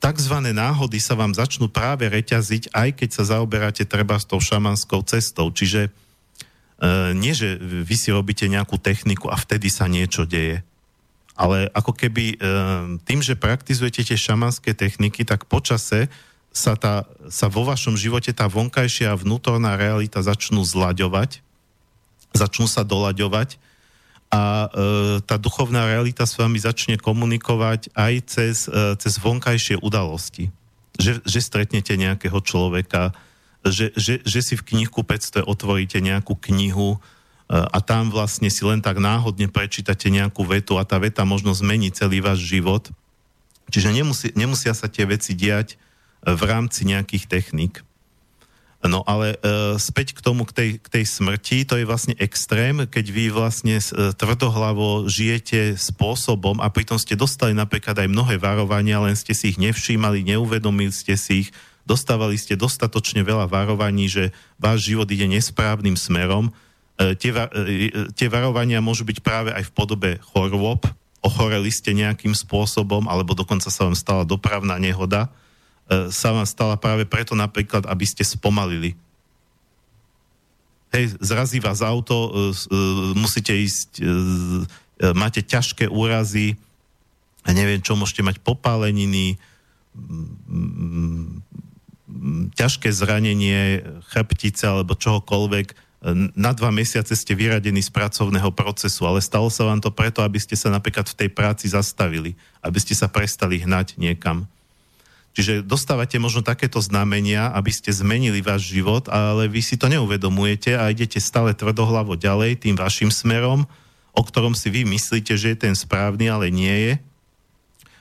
takzvané 0.02 0.56
náhody 0.56 0.98
sa 0.98 1.14
vám 1.14 1.38
začnú 1.38 1.70
práve 1.70 2.10
reťaziť, 2.10 2.74
aj 2.74 2.90
keď 2.98 3.10
sa 3.14 3.38
zaoberáte 3.38 3.86
treba 3.86 4.18
s 4.18 4.26
tou 4.26 4.42
šamanskou 4.42 5.06
cestou. 5.06 5.54
Čiže 5.54 5.90
e, 5.90 5.92
nie, 7.14 7.38
že 7.38 7.62
vy 7.62 7.96
si 7.98 8.10
robíte 8.10 8.50
nejakú 8.50 8.82
techniku 8.82 9.30
a 9.30 9.38
vtedy 9.38 9.70
sa 9.70 9.86
niečo 9.86 10.26
deje. 10.26 10.66
Ale 11.38 11.70
ako 11.72 11.94
keby 11.94 12.26
e, 12.26 12.36
tým, 13.06 13.22
že 13.22 13.38
praktizujete 13.38 14.02
tie 14.02 14.18
šamanské 14.18 14.74
techniky, 14.74 15.22
tak 15.28 15.46
počase 15.46 16.10
sa, 16.50 16.74
tá, 16.74 17.06
sa 17.30 17.48
vo 17.48 17.64
vašom 17.64 17.94
živote 17.94 18.34
tá 18.34 18.50
vonkajšia 18.50 19.14
a 19.14 19.20
vnútorná 19.20 19.78
realita 19.78 20.20
začnú 20.20 20.66
zlaďovať, 20.66 21.46
začnú 22.34 22.66
sa 22.66 22.82
dolaďovať 22.82 23.62
a 24.30 24.42
e, 24.42 24.68
tá 25.26 25.42
duchovná 25.42 25.90
realita 25.90 26.26
s 26.26 26.38
vami 26.38 26.62
začne 26.62 27.02
komunikovať 27.02 27.90
aj 27.98 28.14
cez, 28.30 28.58
e, 28.70 28.94
cez 29.02 29.18
vonkajšie 29.18 29.82
udalosti. 29.82 30.54
Že, 31.02 31.26
že 31.26 31.40
stretnete 31.42 31.98
nejakého 31.98 32.38
človeka, 32.44 33.16
že, 33.66 33.90
že, 33.98 34.22
že 34.22 34.40
si 34.46 34.54
v 34.54 34.66
knihku 34.66 35.02
500 35.02 35.50
otvoríte 35.50 35.98
nejakú 35.98 36.38
knihu 36.38 36.98
e, 36.98 37.00
a 37.58 37.78
tam 37.82 38.14
vlastne 38.14 38.54
si 38.54 38.62
len 38.62 38.86
tak 38.86 39.02
náhodne 39.02 39.50
prečítate 39.50 40.14
nejakú 40.14 40.46
vetu 40.46 40.78
a 40.78 40.86
tá 40.86 41.02
veta 41.02 41.26
možno 41.26 41.50
zmení 41.58 41.90
celý 41.90 42.22
váš 42.22 42.46
život. 42.46 42.94
Čiže 43.74 43.90
nemusí, 43.90 44.28
nemusia 44.38 44.78
sa 44.78 44.86
tie 44.86 45.10
veci 45.10 45.34
diať 45.34 45.78
v 46.24 46.42
rámci 46.44 46.84
nejakých 46.88 47.26
techník. 47.28 47.84
No 48.80 49.04
ale 49.04 49.36
e, 49.36 49.76
späť 49.76 50.16
k 50.16 50.24
tomu, 50.24 50.48
k 50.48 50.56
tej, 50.56 50.70
k 50.80 50.88
tej 50.88 51.04
smrti, 51.04 51.68
to 51.68 51.76
je 51.76 51.84
vlastne 51.84 52.16
extrém, 52.16 52.88
keď 52.88 53.06
vy 53.12 53.28
vlastne 53.28 53.76
e, 53.76 53.84
tvrdohlavo 54.16 55.04
žijete 55.04 55.76
spôsobom 55.76 56.64
a 56.64 56.72
pritom 56.72 56.96
ste 56.96 57.20
dostali 57.20 57.52
napríklad 57.52 58.00
aj 58.00 58.08
mnohé 58.08 58.40
varovania, 58.40 59.04
len 59.04 59.20
ste 59.20 59.36
si 59.36 59.52
ich 59.52 59.60
nevšímali, 59.60 60.24
neuvedomili 60.24 60.96
ste 60.96 61.20
si 61.20 61.44
ich, 61.44 61.50
dostávali 61.84 62.40
ste 62.40 62.56
dostatočne 62.56 63.20
veľa 63.20 63.52
varovaní, 63.52 64.08
že 64.08 64.32
váš 64.56 64.88
život 64.88 65.12
ide 65.12 65.28
nesprávnym 65.28 66.00
smerom, 66.00 66.56
tie, 67.00 67.32
tie 68.16 68.28
varovania 68.28 68.84
môžu 68.84 69.08
byť 69.08 69.20
práve 69.24 69.50
aj 69.56 69.72
v 69.72 69.76
podobe 69.76 70.12
chorôb, 70.32 70.84
ochoreli 71.24 71.72
ste 71.72 71.96
nejakým 71.96 72.36
spôsobom, 72.36 73.08
alebo 73.08 73.36
dokonca 73.36 73.72
sa 73.72 73.88
vám 73.88 73.96
stala 73.96 74.24
dopravná 74.28 74.76
nehoda, 74.80 75.32
sa 75.90 76.30
vám 76.30 76.46
stala 76.46 76.78
práve 76.78 77.10
preto 77.10 77.34
napríklad, 77.34 77.90
aby 77.90 78.06
ste 78.06 78.22
spomalili. 78.22 78.94
Hej, 80.94 81.18
zrazí 81.18 81.58
vás 81.58 81.82
auto, 81.82 82.30
musíte 83.18 83.54
ísť, 83.54 84.02
máte 85.18 85.42
ťažké 85.42 85.90
úrazy, 85.90 86.58
neviem 87.50 87.82
čo, 87.82 87.98
môžete 87.98 88.22
mať 88.22 88.38
popáleniny, 88.42 89.38
ťažké 92.58 92.90
zranenie 92.90 93.86
chrbtice 94.14 94.66
alebo 94.66 94.98
čohokoľvek, 94.98 95.90
na 96.34 96.56
dva 96.56 96.72
mesiace 96.72 97.12
ste 97.12 97.36
vyradení 97.36 97.84
z 97.84 97.92
pracovného 97.92 98.56
procesu, 98.56 99.04
ale 99.04 99.20
stalo 99.20 99.52
sa 99.52 99.68
vám 99.68 99.84
to 99.84 99.92
preto, 99.92 100.24
aby 100.24 100.40
ste 100.40 100.56
sa 100.56 100.72
napríklad 100.72 101.12
v 101.12 101.18
tej 101.26 101.30
práci 101.30 101.68
zastavili, 101.68 102.40
aby 102.64 102.80
ste 102.80 102.96
sa 102.96 103.12
prestali 103.12 103.60
hnať 103.60 104.00
niekam. 104.00 104.48
Čiže 105.38 105.62
dostávate 105.62 106.18
možno 106.18 106.42
takéto 106.42 106.82
znamenia, 106.82 107.54
aby 107.54 107.70
ste 107.70 107.94
zmenili 107.94 108.42
váš 108.42 108.74
život, 108.74 109.08
ale 109.08 109.46
vy 109.46 109.62
si 109.62 109.78
to 109.78 109.86
neuvedomujete 109.86 110.74
a 110.76 110.90
idete 110.90 111.22
stále 111.22 111.54
tvrdohlavo 111.54 112.18
ďalej 112.18 112.66
tým 112.66 112.76
vašim 112.76 113.14
smerom, 113.14 113.70
o 114.12 114.22
ktorom 114.26 114.58
si 114.58 114.74
vy 114.74 114.84
myslíte, 114.90 115.38
že 115.38 115.54
je 115.54 115.58
ten 115.70 115.76
správny, 115.78 116.28
ale 116.28 116.50
nie 116.50 116.76
je. 116.90 116.94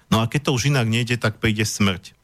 No 0.08 0.24
a 0.24 0.26
keď 0.26 0.48
to 0.48 0.54
už 0.56 0.72
inak 0.72 0.88
nejde, 0.88 1.20
tak 1.20 1.36
príde 1.36 1.68
smrť 1.68 2.18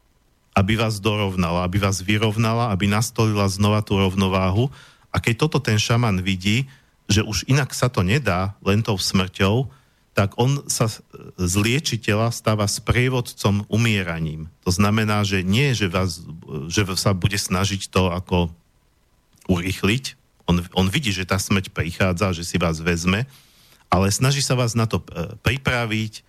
aby 0.54 0.78
vás 0.78 1.02
dorovnala, 1.02 1.66
aby 1.66 1.82
vás 1.82 1.98
vyrovnala, 1.98 2.70
aby 2.70 2.86
nastolila 2.86 3.50
znova 3.50 3.82
tú 3.82 3.98
rovnováhu. 3.98 4.70
A 5.10 5.18
keď 5.18 5.46
toto 5.46 5.58
ten 5.58 5.76
šaman 5.82 6.22
vidí, 6.22 6.70
že 7.10 7.26
už 7.26 7.50
inak 7.50 7.74
sa 7.74 7.90
to 7.90 8.06
nedá 8.06 8.54
len 8.62 8.80
tou 8.80 8.94
smrťou, 8.94 9.68
tak 10.14 10.38
on 10.38 10.62
sa 10.70 10.86
z 11.34 11.54
liečiteľa 11.58 12.30
stáva 12.30 12.70
sprievodcom 12.70 13.66
umieraním. 13.66 14.46
To 14.62 14.70
znamená, 14.70 15.26
že 15.26 15.42
nie, 15.42 15.74
že, 15.74 15.90
vás, 15.90 16.22
že 16.70 16.86
sa 16.94 17.10
bude 17.10 17.34
snažiť 17.34 17.90
to 17.90 18.14
ako 18.14 18.54
urýchliť. 19.50 20.14
On, 20.46 20.62
on 20.78 20.86
vidí, 20.86 21.10
že 21.10 21.26
tá 21.26 21.34
smrť 21.34 21.74
prichádza, 21.74 22.30
že 22.30 22.46
si 22.46 22.62
vás 22.62 22.78
vezme, 22.78 23.26
ale 23.90 24.06
snaží 24.14 24.38
sa 24.38 24.54
vás 24.54 24.78
na 24.78 24.86
to 24.86 25.02
e, 25.02 25.34
pripraviť, 25.42 26.22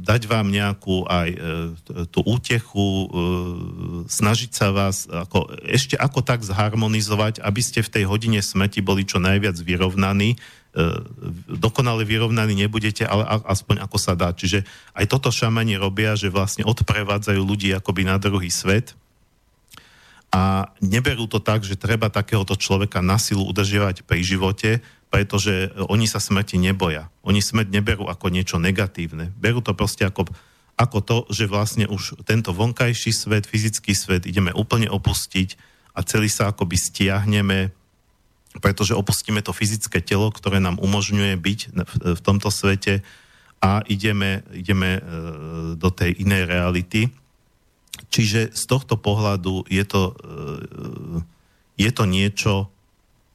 dať 0.00 0.22
vám 0.24 0.48
nejakú 0.48 1.04
aj 1.04 1.28
e, 1.28 1.38
tú 2.08 2.24
útechu, 2.24 2.80
e, 2.80 3.06
snažiť 4.08 4.50
sa 4.50 4.72
vás 4.72 5.04
ako, 5.12 5.60
ešte 5.68 5.92
ako 5.92 6.24
tak 6.24 6.40
zharmonizovať, 6.40 7.44
aby 7.44 7.60
ste 7.60 7.84
v 7.84 7.92
tej 8.00 8.04
hodine 8.08 8.40
smrti 8.40 8.80
boli 8.80 9.04
čo 9.04 9.20
najviac 9.20 9.60
vyrovnaní. 9.60 10.40
E, 10.72 10.76
dokonale 11.52 12.08
vyrovnaní 12.08 12.64
nebudete, 12.64 13.04
ale 13.04 13.28
aspoň 13.44 13.84
ako 13.84 13.96
sa 14.00 14.16
dá. 14.16 14.32
Čiže 14.32 14.64
aj 14.96 15.04
toto 15.12 15.28
šamani 15.28 15.76
robia, 15.76 16.16
že 16.16 16.32
vlastne 16.32 16.64
odprevádzajú 16.64 17.40
ľudí 17.44 17.76
akoby 17.76 18.08
na 18.08 18.16
druhý 18.16 18.48
svet 18.48 18.96
a 20.30 20.70
neberú 20.78 21.26
to 21.26 21.42
tak, 21.42 21.66
že 21.66 21.74
treba 21.74 22.06
takéhoto 22.06 22.54
človeka 22.54 23.02
na 23.02 23.18
silu 23.18 23.42
udržiavať 23.50 24.06
pri 24.06 24.22
živote, 24.22 24.78
pretože 25.10 25.74
oni 25.90 26.06
sa 26.06 26.22
smrti 26.22 26.56
neboja. 26.56 27.10
Oni 27.26 27.42
smrť 27.42 27.68
neberú 27.74 28.06
ako 28.06 28.30
niečo 28.30 28.62
negatívne. 28.62 29.34
Berú 29.34 29.58
to 29.58 29.74
proste 29.74 30.06
ako, 30.06 30.30
ako 30.78 30.98
to, 31.02 31.16
že 31.34 31.50
vlastne 31.50 31.90
už 31.90 32.22
tento 32.22 32.54
vonkajší 32.54 33.10
svet, 33.10 33.44
fyzický 33.50 33.90
svet 33.92 34.24
ideme 34.30 34.54
úplne 34.54 34.86
opustiť 34.86 35.58
a 35.98 36.06
celý 36.06 36.30
sa 36.30 36.54
akoby 36.54 36.78
stiahneme, 36.78 37.74
pretože 38.62 38.94
opustíme 38.94 39.42
to 39.42 39.50
fyzické 39.50 39.98
telo, 39.98 40.30
ktoré 40.30 40.62
nám 40.62 40.78
umožňuje 40.78 41.34
byť 41.34 41.60
v 42.16 42.20
tomto 42.22 42.48
svete 42.54 43.02
a 43.60 43.82
ideme, 43.90 44.46
ideme 44.54 44.98
e, 44.98 45.00
do 45.76 45.90
tej 45.92 46.16
inej 46.22 46.48
reality. 46.48 47.12
Čiže 48.08 48.56
z 48.56 48.62
tohto 48.64 48.96
pohľadu 48.96 49.68
je 49.68 49.84
to, 49.84 50.02
e, 50.10 51.82
je 51.82 51.90
to 51.92 52.04
niečo, 52.08 52.72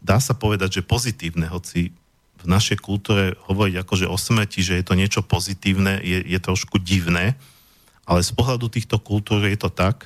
dá 0.05 0.21
sa 0.21 0.37
povedať, 0.37 0.79
že 0.79 0.87
pozitívne, 0.87 1.49
hoci 1.49 1.89
v 2.37 2.45
našej 2.45 2.77
kultúre 2.77 3.33
hovoriť 3.49 3.81
akože 3.81 4.05
o 4.05 4.13
smrti, 4.13 4.61
že 4.61 4.77
je 4.77 4.85
to 4.85 4.93
niečo 4.93 5.25
pozitívne, 5.25 5.97
je, 6.05 6.21
je 6.21 6.37
trošku 6.37 6.77
divné, 6.77 7.33
ale 8.05 8.21
z 8.21 8.31
pohľadu 8.37 8.69
týchto 8.69 9.01
kultúr 9.01 9.49
je 9.49 9.57
to 9.57 9.73
tak. 9.73 10.05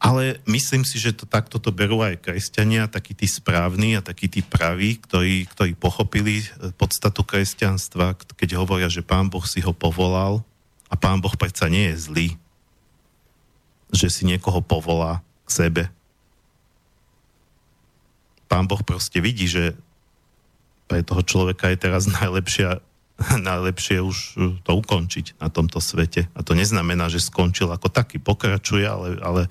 Ale 0.00 0.40
myslím 0.48 0.80
si, 0.86 0.96
že 0.96 1.12
to 1.12 1.28
takto 1.28 1.60
to 1.60 1.68
berú 1.74 2.00
aj 2.00 2.24
kresťania, 2.24 2.88
takí 2.88 3.12
tí 3.12 3.28
správni 3.28 3.98
a 3.98 4.00
takí 4.00 4.32
tí 4.32 4.40
praví, 4.40 4.96
ktorí, 4.96 5.44
ktorí 5.44 5.76
pochopili 5.76 6.40
e, 6.40 6.72
podstatu 6.72 7.20
kresťanstva, 7.20 8.16
keď 8.16 8.56
hovoria, 8.56 8.88
že 8.88 9.04
pán 9.04 9.28
Boh 9.28 9.44
si 9.44 9.60
ho 9.60 9.76
povolal 9.76 10.40
a 10.88 10.96
pán 10.96 11.20
Boh 11.20 11.36
predsa 11.36 11.68
nie 11.68 11.92
je 11.92 11.96
zlý, 12.00 12.28
že 13.92 14.08
si 14.08 14.24
niekoho 14.24 14.64
povolá 14.64 15.20
k 15.44 15.68
sebe, 15.68 15.82
pán 18.60 18.68
Boh 18.68 18.84
proste 18.84 19.24
vidí, 19.24 19.48
že 19.48 19.72
pre 20.84 21.00
toho 21.00 21.24
človeka 21.24 21.72
je 21.72 21.80
teraz 21.80 22.04
najlepšia, 22.04 22.84
najlepšie 23.48 24.04
už 24.04 24.36
to 24.60 24.70
ukončiť 24.76 25.40
na 25.40 25.48
tomto 25.48 25.80
svete. 25.80 26.28
A 26.36 26.44
to 26.44 26.52
neznamená, 26.52 27.08
že 27.08 27.24
skončil 27.24 27.72
ako 27.72 27.88
taký, 27.88 28.20
pokračuje, 28.20 28.84
ale, 28.84 29.16
ale 29.24 29.42
e, 29.48 29.50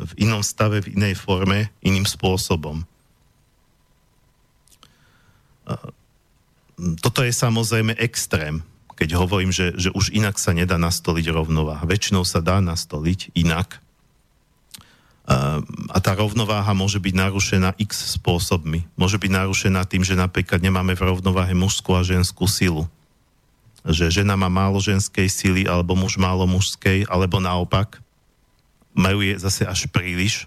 v 0.00 0.12
inom 0.24 0.40
stave, 0.40 0.80
v 0.80 0.96
inej 0.96 1.20
forme, 1.20 1.68
iným 1.84 2.08
spôsobom. 2.08 2.88
Toto 7.04 7.20
je 7.20 7.36
samozrejme 7.36 8.00
extrém, 8.00 8.64
keď 8.96 9.20
hovorím, 9.20 9.52
že, 9.52 9.76
že 9.76 9.92
už 9.92 10.08
inak 10.16 10.40
sa 10.40 10.56
nedá 10.56 10.80
nastoliť 10.80 11.28
rovnováha. 11.36 11.84
Väčšinou 11.84 12.24
sa 12.24 12.40
dá 12.40 12.64
nastoliť 12.64 13.36
inak, 13.36 13.84
a 15.26 15.98
tá 15.98 16.14
rovnováha 16.14 16.70
môže 16.70 17.02
byť 17.02 17.14
narušená 17.18 17.74
x 17.82 18.14
spôsobmi. 18.14 18.86
Môže 18.94 19.18
byť 19.18 19.30
narušená 19.34 19.82
tým, 19.82 20.06
že 20.06 20.14
napríklad 20.14 20.62
nemáme 20.62 20.94
v 20.94 21.02
rovnováhe 21.02 21.50
mužskú 21.50 21.98
a 21.98 22.06
ženskú 22.06 22.46
silu. 22.46 22.86
Že 23.82 24.22
žena 24.22 24.38
má 24.38 24.46
málo 24.46 24.78
ženskej 24.78 25.26
sily, 25.26 25.62
alebo 25.66 25.98
muž 25.98 26.14
málo 26.14 26.46
mužskej, 26.46 27.10
alebo 27.10 27.42
naopak. 27.42 27.98
Majú 28.94 29.26
je 29.26 29.34
zase 29.42 29.66
až 29.66 29.90
príliš. 29.90 30.46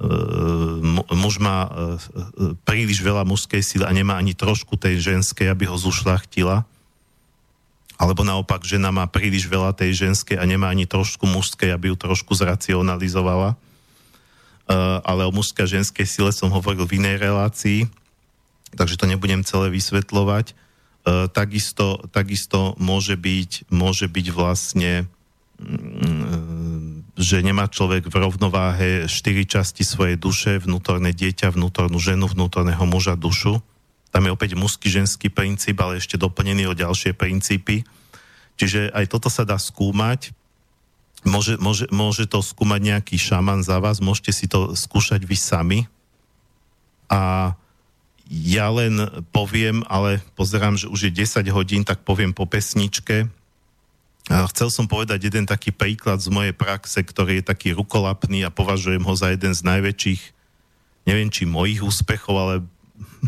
E, 0.00 0.08
muž 1.12 1.36
má 1.36 1.68
e, 1.68 1.70
e, 1.70 1.78
príliš 2.64 3.04
veľa 3.04 3.28
mužskej 3.28 3.60
sily 3.60 3.84
a 3.84 3.92
nemá 3.92 4.16
ani 4.16 4.32
trošku 4.32 4.80
tej 4.80 5.04
ženskej, 5.04 5.52
aby 5.52 5.68
ho 5.68 5.76
zušlachtila. 5.76 6.64
Alebo 8.00 8.24
naopak, 8.24 8.64
žena 8.64 8.88
má 8.88 9.04
príliš 9.04 9.44
veľa 9.52 9.76
tej 9.76 10.08
ženskej 10.08 10.40
a 10.40 10.44
nemá 10.48 10.72
ani 10.72 10.88
trošku 10.88 11.28
mužskej, 11.28 11.76
aby 11.76 11.92
ju 11.92 11.96
trošku 12.00 12.32
zracionalizovala 12.32 13.60
ale 14.70 15.28
o 15.28 15.32
mužskej 15.32 15.64
a 15.64 15.72
ženskej 15.80 16.06
sile 16.08 16.32
som 16.32 16.48
hovoril 16.48 16.88
v 16.88 16.96
inej 16.96 17.20
relácii, 17.20 17.84
takže 18.72 18.96
to 18.96 19.04
nebudem 19.04 19.44
celé 19.44 19.68
vysvetľovať. 19.68 20.56
Eh, 21.04 21.28
takisto, 21.28 22.00
takisto 22.08 22.72
môže, 22.80 23.20
byť, 23.20 23.68
môže 23.68 24.08
byť 24.08 24.26
vlastne 24.32 25.04
mm, 25.60 27.12
že 27.12 27.44
nemá 27.44 27.68
človek 27.68 28.08
v 28.08 28.16
rovnováhe 28.16 29.04
štyri 29.04 29.44
časti 29.44 29.84
svojej 29.84 30.16
duše, 30.16 30.56
vnútorné 30.64 31.12
dieťa, 31.12 31.52
vnútornú 31.52 32.00
ženu, 32.00 32.24
vnútorného 32.24 32.88
muža, 32.88 33.20
dušu. 33.20 33.60
Tam 34.08 34.24
je 34.24 34.32
opäť 34.32 34.56
mužský, 34.56 34.88
ženský 34.88 35.28
princíp, 35.28 35.76
ale 35.84 36.00
ešte 36.00 36.16
doplnený 36.16 36.72
o 36.72 36.74
ďalšie 36.74 37.12
princípy. 37.12 37.84
Čiže 38.56 38.88
aj 38.96 39.04
toto 39.12 39.28
sa 39.28 39.44
dá 39.44 39.60
skúmať 39.60 40.32
Môže, 41.24 41.56
môže, 41.56 41.88
môže 41.88 42.28
to 42.28 42.44
skúmať 42.44 42.80
nejaký 42.84 43.16
šaman 43.16 43.64
za 43.64 43.80
vás, 43.80 44.04
môžete 44.04 44.32
si 44.32 44.46
to 44.46 44.76
skúšať 44.76 45.24
vy 45.24 45.36
sami. 45.40 45.80
A 47.08 47.52
ja 48.28 48.68
len 48.72 49.24
poviem, 49.32 49.84
ale 49.88 50.20
pozerám, 50.36 50.76
že 50.76 50.88
už 50.88 51.08
je 51.08 51.24
10 51.24 51.44
hodín, 51.52 51.82
tak 51.84 52.04
poviem 52.04 52.32
po 52.32 52.48
pesničke. 52.48 53.28
A 54.32 54.48
chcel 54.48 54.72
som 54.72 54.88
povedať 54.88 55.28
jeden 55.28 55.44
taký 55.44 55.68
príklad 55.68 56.16
z 56.20 56.32
mojej 56.32 56.56
praxe, 56.56 57.04
ktorý 57.04 57.40
je 57.40 57.48
taký 57.52 57.76
rukolapný 57.76 58.48
a 58.48 58.52
považujem 58.52 59.04
ho 59.04 59.14
za 59.16 59.36
jeden 59.36 59.52
z 59.52 59.60
najväčších, 59.60 60.22
neviem 61.04 61.28
či 61.28 61.44
mojich 61.44 61.84
úspechov, 61.84 62.32
ale 62.32 62.54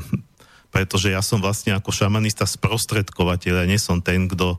pretože 0.75 1.13
ja 1.13 1.21
som 1.21 1.45
vlastne 1.45 1.77
ako 1.77 1.93
šamanista 1.93 2.49
sprostredkovateľ, 2.49 3.65
ja 3.65 3.67
nie 3.69 3.77
som 3.77 4.01
ten, 4.01 4.25
kto 4.25 4.57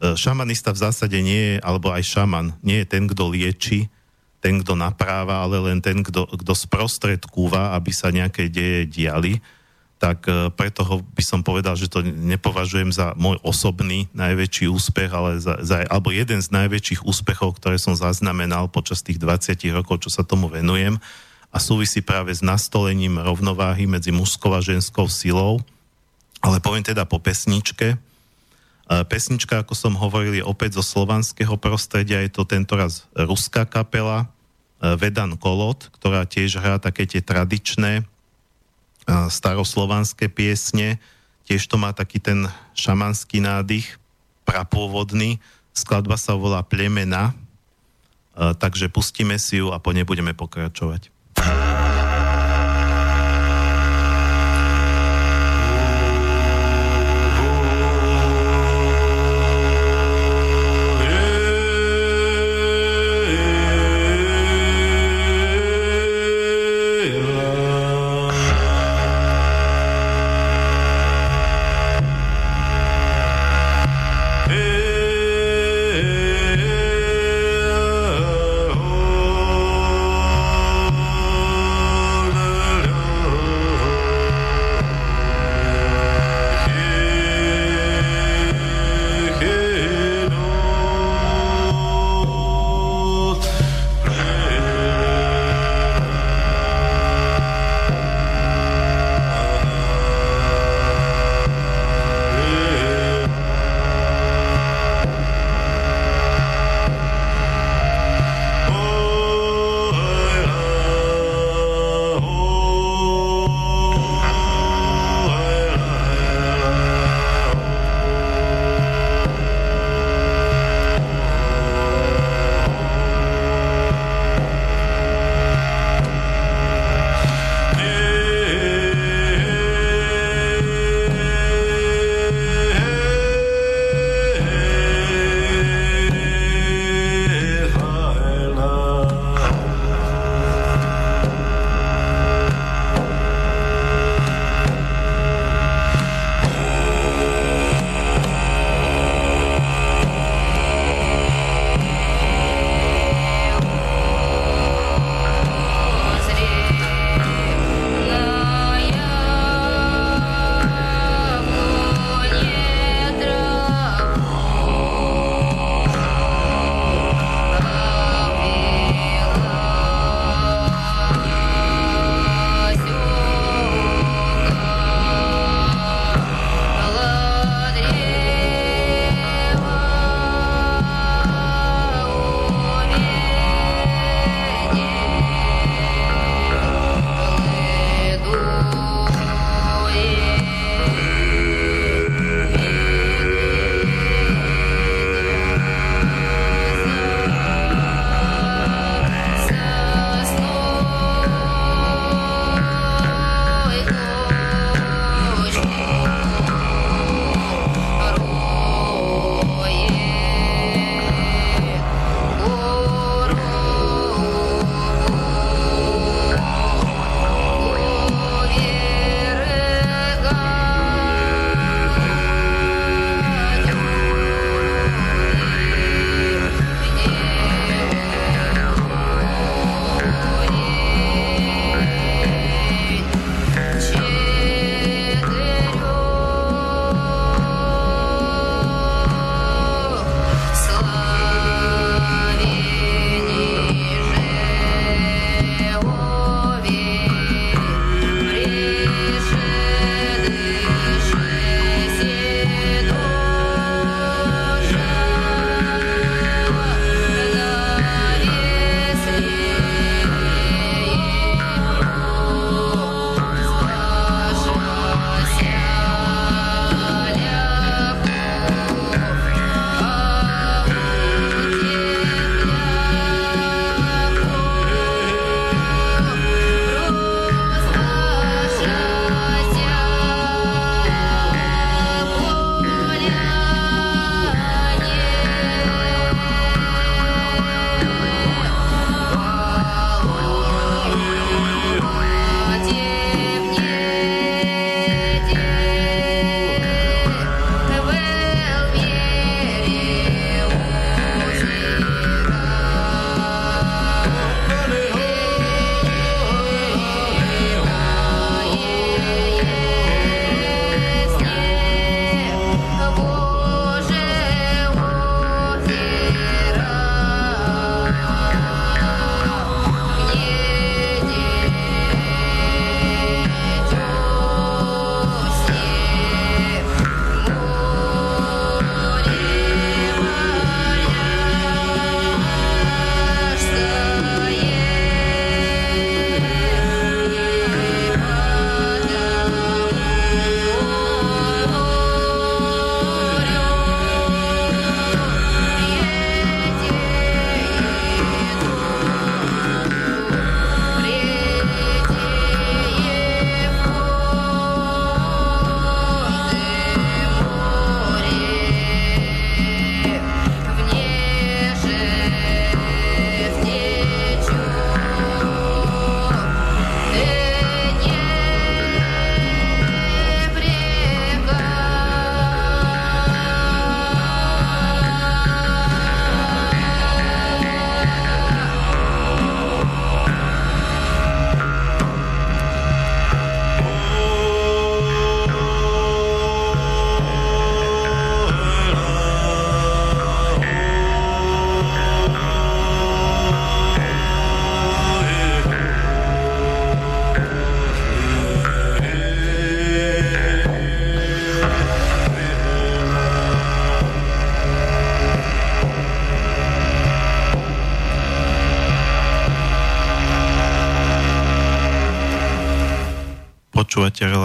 šamanista 0.00 0.72
v 0.72 0.82
zásade 0.88 1.18
nie 1.20 1.54
je, 1.54 1.56
alebo 1.60 1.92
aj 1.92 2.04
šaman, 2.08 2.56
nie 2.64 2.80
je 2.82 2.86
ten, 2.88 3.04
kto 3.04 3.28
lieči, 3.28 3.92
ten, 4.40 4.64
kto 4.64 4.72
napráva, 4.72 5.44
ale 5.44 5.60
len 5.60 5.78
ten, 5.84 6.00
kto, 6.00 6.24
kto 6.24 6.52
sprostredkúva, 6.56 7.76
aby 7.76 7.92
sa 7.92 8.08
nejaké 8.08 8.48
deje 8.48 8.88
diali. 8.88 9.44
Tak 10.00 10.18
e, 10.24 10.48
preto 10.56 11.04
by 11.04 11.20
som 11.20 11.44
povedal, 11.44 11.76
že 11.76 11.92
to 11.92 12.00
nepovažujem 12.00 12.88
za 12.88 13.12
môj 13.20 13.36
osobný 13.44 14.08
najväčší 14.16 14.72
úspech, 14.72 15.12
ale 15.12 15.36
za, 15.44 15.60
za, 15.60 15.84
alebo 15.84 16.08
jeden 16.08 16.40
z 16.40 16.48
najväčších 16.48 17.04
úspechov, 17.04 17.60
ktoré 17.60 17.76
som 17.76 17.92
zaznamenal 17.92 18.72
počas 18.72 19.04
tých 19.04 19.20
20 19.20 19.60
rokov, 19.76 20.00
čo 20.00 20.08
sa 20.08 20.24
tomu 20.24 20.48
venujem. 20.48 20.96
a 21.52 21.58
súvisí 21.60 22.00
práve 22.00 22.32
s 22.32 22.40
nastolením 22.40 23.20
rovnováhy 23.20 23.84
medzi 23.84 24.08
mužskou 24.08 24.56
a 24.56 24.64
ženskou 24.64 25.04
silou. 25.10 25.60
Ale 26.40 26.62
poviem 26.64 26.80
teda 26.86 27.04
po 27.04 27.20
pesničke. 27.20 28.00
Pesnička, 28.90 29.62
ako 29.62 29.78
som 29.78 29.94
hovoril, 29.94 30.42
je 30.42 30.44
opäť 30.44 30.82
zo 30.82 30.84
slovanského 30.84 31.54
prostredia, 31.54 32.26
je 32.26 32.34
to 32.34 32.42
tentoraz 32.42 33.06
ruská 33.14 33.62
kapela 33.62 34.26
Vedan 34.82 35.38
Kolot, 35.38 35.94
ktorá 35.94 36.26
tiež 36.26 36.58
hrá 36.58 36.82
také 36.82 37.06
tie 37.06 37.22
tradičné 37.22 38.02
staroslovanské 39.06 40.26
piesne. 40.26 40.98
Tiež 41.46 41.70
to 41.70 41.78
má 41.78 41.94
taký 41.94 42.18
ten 42.18 42.50
šamanský 42.74 43.38
nádych, 43.38 43.94
prapôvodný. 44.42 45.38
Skladba 45.70 46.18
sa 46.18 46.34
volá 46.34 46.66
Plemena, 46.66 47.34
takže 48.34 48.90
pustíme 48.90 49.38
si 49.38 49.62
ju 49.62 49.70
a 49.70 49.78
po 49.78 49.94
nej 49.94 50.02
budeme 50.02 50.34
pokračovať. 50.34 51.14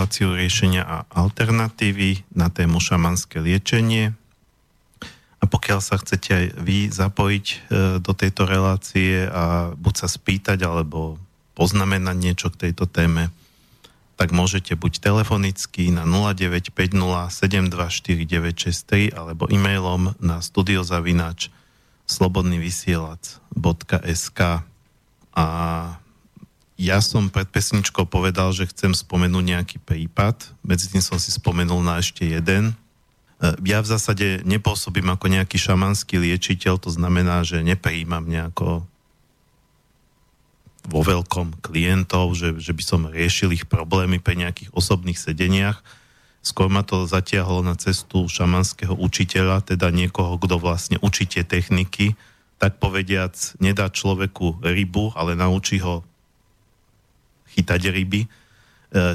Reláciu 0.06 0.38
riešenia 0.38 0.86
a 0.86 1.02
alternatívy 1.18 2.30
na 2.38 2.53
tému 2.53 2.77
šamanské 2.77 3.41
liečenie. 3.41 4.14
A 5.41 5.49
pokiaľ 5.49 5.82
sa 5.82 5.98
chcete 5.98 6.30
aj 6.30 6.61
vy 6.61 6.94
zapojiť 6.94 7.45
e, 7.49 7.57
do 8.06 8.14
tejto 8.14 8.45
relácie 8.45 9.26
a 9.26 9.73
buď 9.73 9.94
sa 9.98 10.06
spýtať, 10.06 10.61
alebo 10.61 11.18
poznamenať 11.57 12.18
niečo 12.22 12.53
k 12.53 12.69
tejto 12.69 12.86
téme, 12.86 13.34
tak 14.14 14.30
môžete 14.30 14.77
buď 14.77 15.02
telefonicky 15.02 15.90
na 15.90 16.06
0950 16.06 16.69
alebo 19.10 19.49
e-mailom 19.49 20.14
na 20.22 20.38
studiozavinač 20.38 21.49
slobodnyvysielac.sk 22.06 24.40
a 25.34 25.45
ja 26.76 26.99
som 26.99 27.31
pred 27.31 27.47
pesničkou 27.47 28.03
povedal, 28.03 28.52
že 28.52 28.68
chcem 28.68 28.91
spomenúť 28.91 29.43
nejaký 29.47 29.77
prípad, 29.80 30.60
medzi 30.60 30.91
tým 30.91 30.99
som 30.99 31.15
si 31.15 31.31
spomenul 31.31 31.80
na 31.80 32.03
ešte 32.03 32.27
jeden. 32.27 32.76
E, 33.39 33.56
ja 33.64 33.80
v 33.80 33.88
zásade 33.88 34.43
nepôsobím 34.43 35.07
ako 35.07 35.31
nejaký 35.31 35.56
šamanský 35.56 36.19
liečiteľ, 36.19 36.76
to 36.84 36.91
znamená, 36.91 37.47
že 37.47 37.64
neprijímam 37.64 38.27
nejako 38.27 38.84
vo 40.85 41.02
veľkom 41.02 41.64
klientov, 41.65 42.38
že, 42.38 42.60
že 42.61 42.76
by 42.76 42.84
som 42.84 43.10
riešil 43.10 43.56
ich 43.56 43.65
problémy 43.65 44.22
pri 44.22 44.38
nejakých 44.38 44.69
osobných 44.76 45.18
sedeniach. 45.18 45.81
Skôr 46.45 46.69
ma 46.69 46.85
to 46.85 47.10
zatiahlo 47.10 47.65
na 47.65 47.73
cestu 47.73 48.30
šamanského 48.30 48.93
učiteľa, 48.93 49.65
teda 49.65 49.89
niekoho, 49.89 50.38
kto 50.38 50.61
vlastne 50.61 51.02
učí 51.02 51.26
tie 51.26 51.41
techniky, 51.41 52.14
tak 52.61 52.77
povediac 52.77 53.34
nedá 53.57 53.89
človeku 53.89 54.61
rybu, 54.61 55.18
ale 55.18 55.34
naučí 55.34 55.81
ho 55.81 56.06
chytať 57.56 57.82
ryby. 57.88 58.27
E, 58.27 58.30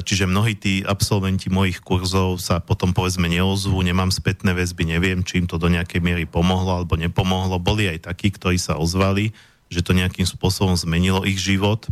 čiže 0.01 0.25
mnohí 0.25 0.57
tí 0.57 0.81
absolventi 0.81 1.47
mojich 1.47 1.79
kurzov 1.81 2.41
sa 2.41 2.57
potom 2.59 2.91
povedzme 2.91 3.29
neozvú, 3.29 3.77
nemám 3.85 4.09
spätné 4.09 4.57
väzby, 4.57 4.89
neviem, 4.89 5.21
či 5.21 5.41
im 5.41 5.47
to 5.47 5.61
do 5.61 5.69
nejakej 5.69 6.01
miery 6.01 6.25
pomohlo 6.25 6.81
alebo 6.81 6.97
nepomohlo. 6.97 7.61
Boli 7.61 7.87
aj 7.87 8.09
takí, 8.09 8.33
ktorí 8.33 8.57
sa 8.57 8.77
ozvali, 8.81 9.31
že 9.71 9.85
to 9.85 9.95
nejakým 9.95 10.27
spôsobom 10.27 10.75
zmenilo 10.75 11.23
ich 11.23 11.39
život. 11.39 11.87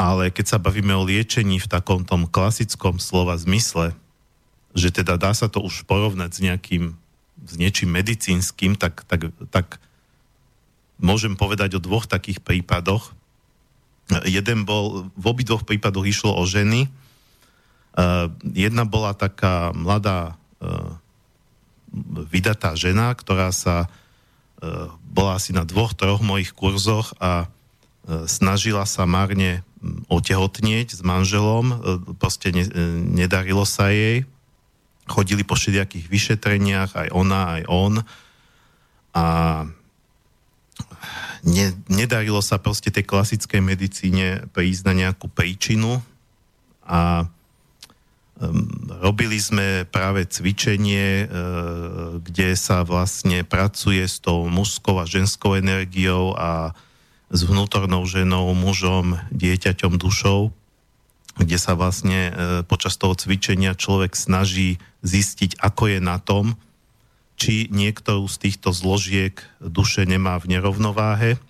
Ale 0.00 0.32
keď 0.32 0.56
sa 0.56 0.58
bavíme 0.62 0.96
o 0.96 1.04
liečení 1.04 1.60
v 1.60 1.68
takom 1.68 2.08
tom 2.08 2.24
klasickom 2.24 2.96
slova 2.96 3.36
zmysle, 3.36 3.92
že 4.72 4.94
teda 4.94 5.18
dá 5.18 5.34
sa 5.34 5.50
to 5.50 5.60
už 5.60 5.84
porovnať 5.84 6.30
s 6.30 6.40
nejakým, 6.40 6.84
s 7.44 7.52
niečím 7.58 7.90
medicínskym, 7.92 8.78
tak, 8.78 9.04
tak, 9.04 9.34
tak 9.50 9.82
môžem 11.02 11.34
povedať 11.34 11.76
o 11.76 11.84
dvoch 11.84 12.06
takých 12.06 12.40
prípadoch. 12.40 13.12
Jeden 14.26 14.66
bol, 14.66 15.10
v 15.14 15.24
obidvoch 15.24 15.62
prípadoch 15.62 16.06
išlo 16.06 16.34
o 16.34 16.42
ženy. 16.46 16.90
Uh, 17.90 18.30
jedna 18.54 18.86
bola 18.86 19.14
taká 19.14 19.74
mladá 19.74 20.38
uh, 20.62 20.94
vydatá 22.30 22.78
žena, 22.78 23.14
ktorá 23.14 23.50
sa 23.50 23.86
uh, 23.86 24.90
bola 25.10 25.38
asi 25.38 25.50
na 25.50 25.66
dvoch, 25.66 25.94
troch 25.94 26.22
mojich 26.22 26.54
kurzoch 26.54 27.14
a 27.18 27.50
snažila 28.26 28.88
sa 28.88 29.04
márne 29.04 29.62
otehotnieť 30.08 30.98
s 30.98 31.00
manželom, 31.04 31.78
proste 32.16 32.50
ne, 32.50 32.64
nedarilo 33.06 33.62
sa 33.68 33.92
jej. 33.92 34.24
Chodili 35.06 35.44
po 35.44 35.54
všelijakých 35.54 36.08
vyšetreniach, 36.08 36.96
aj 36.96 37.08
ona, 37.12 37.60
aj 37.60 37.62
on. 37.70 37.94
A 39.14 39.24
ne, 41.44 41.72
nedarilo 41.88 42.40
sa 42.44 42.60
proste 42.60 42.92
tej 42.92 43.04
klasickej 43.06 43.60
medicíne 43.60 44.44
prísť 44.52 44.82
na 44.88 44.94
nejakú 45.06 45.28
príčinu 45.28 46.02
a 46.84 47.28
robili 49.04 49.36
sme 49.36 49.84
práve 49.84 50.24
cvičenie, 50.24 51.28
uh, 51.28 52.16
kde 52.24 52.56
sa 52.56 52.82
vlastne 52.88 53.44
pracuje 53.44 54.00
s 54.00 54.16
tou 54.16 54.48
mužskou 54.48 54.96
a 54.96 55.04
ženskou 55.04 55.60
energiou 55.60 56.32
a 56.34 56.72
s 57.30 57.46
vnútornou 57.46 58.02
ženou, 58.08 58.50
mužom, 58.56 59.20
dieťaťom, 59.30 60.00
dušou, 60.00 60.50
kde 61.36 61.56
sa 61.60 61.76
vlastne 61.76 62.32
uh, 62.32 62.34
počas 62.64 62.96
toho 62.96 63.12
cvičenia 63.12 63.76
človek 63.76 64.16
snaží 64.16 64.80
zistiť, 65.04 65.60
ako 65.60 65.96
je 65.96 65.98
na 66.00 66.16
tom, 66.16 66.56
či 67.40 67.72
niektorú 67.72 68.28
z 68.28 68.36
týchto 68.36 68.68
zložiek 68.76 69.40
duše 69.64 70.04
nemá 70.04 70.36
v 70.36 70.52
nerovnováhe. 70.52 71.40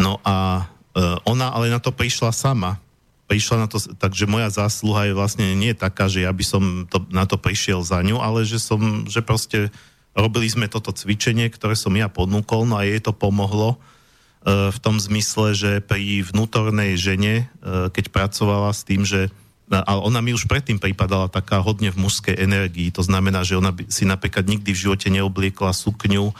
No 0.00 0.16
a 0.24 0.64
e, 0.96 1.20
ona 1.28 1.52
ale 1.52 1.68
na 1.68 1.76
to 1.76 1.92
prišla 1.92 2.32
sama. 2.32 2.80
Prišla 3.28 3.56
na 3.60 3.68
to, 3.68 3.76
takže 3.76 4.24
moja 4.24 4.48
zásluha 4.48 5.12
je 5.12 5.12
vlastne 5.12 5.52
nie 5.52 5.76
taká, 5.76 6.08
že 6.08 6.24
ja 6.24 6.32
by 6.32 6.44
som 6.48 6.88
to, 6.88 7.04
na 7.12 7.28
to 7.28 7.36
prišiel 7.36 7.84
za 7.84 8.00
ňu, 8.00 8.24
ale 8.24 8.48
že 8.48 8.56
som, 8.56 9.04
že 9.04 9.20
proste 9.20 9.68
robili 10.16 10.48
sme 10.48 10.64
toto 10.64 10.96
cvičenie, 10.96 11.52
ktoré 11.52 11.76
som 11.76 11.92
ja 11.92 12.08
ponúkol, 12.08 12.64
no 12.64 12.80
a 12.80 12.88
jej 12.88 13.04
to 13.04 13.12
pomohlo 13.12 13.76
e, 13.76 14.72
v 14.72 14.78
tom 14.80 14.96
zmysle, 14.96 15.52
že 15.52 15.84
pri 15.84 16.24
vnútornej 16.24 16.96
žene, 16.96 17.52
e, 17.60 17.92
keď 17.92 18.08
pracovala 18.08 18.72
s 18.72 18.80
tým, 18.88 19.04
že 19.04 19.28
ale 19.70 20.00
ona 20.02 20.20
mi 20.20 20.34
už 20.34 20.50
predtým 20.50 20.76
pripadala 20.76 21.30
taká 21.30 21.62
hodne 21.62 21.88
v 21.94 22.00
mužskej 22.02 22.36
energii. 22.36 22.90
To 22.92 23.04
znamená, 23.04 23.46
že 23.46 23.56
ona 23.56 23.72
si 23.88 24.04
napríklad 24.04 24.44
nikdy 24.44 24.74
v 24.74 24.82
živote 24.88 25.08
neobliekla 25.08 25.72
sukňu, 25.72 26.30
e, 26.30 26.34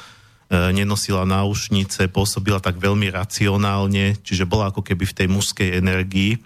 nenosila 0.77 1.25
náušnice, 1.25 2.11
pôsobila 2.13 2.61
tak 2.61 2.77
veľmi 2.77 3.09
racionálne, 3.09 4.21
čiže 4.21 4.45
bola 4.45 4.69
ako 4.69 4.85
keby 4.85 5.05
v 5.09 5.17
tej 5.17 5.29
mužskej 5.33 5.69
energii. 5.81 6.43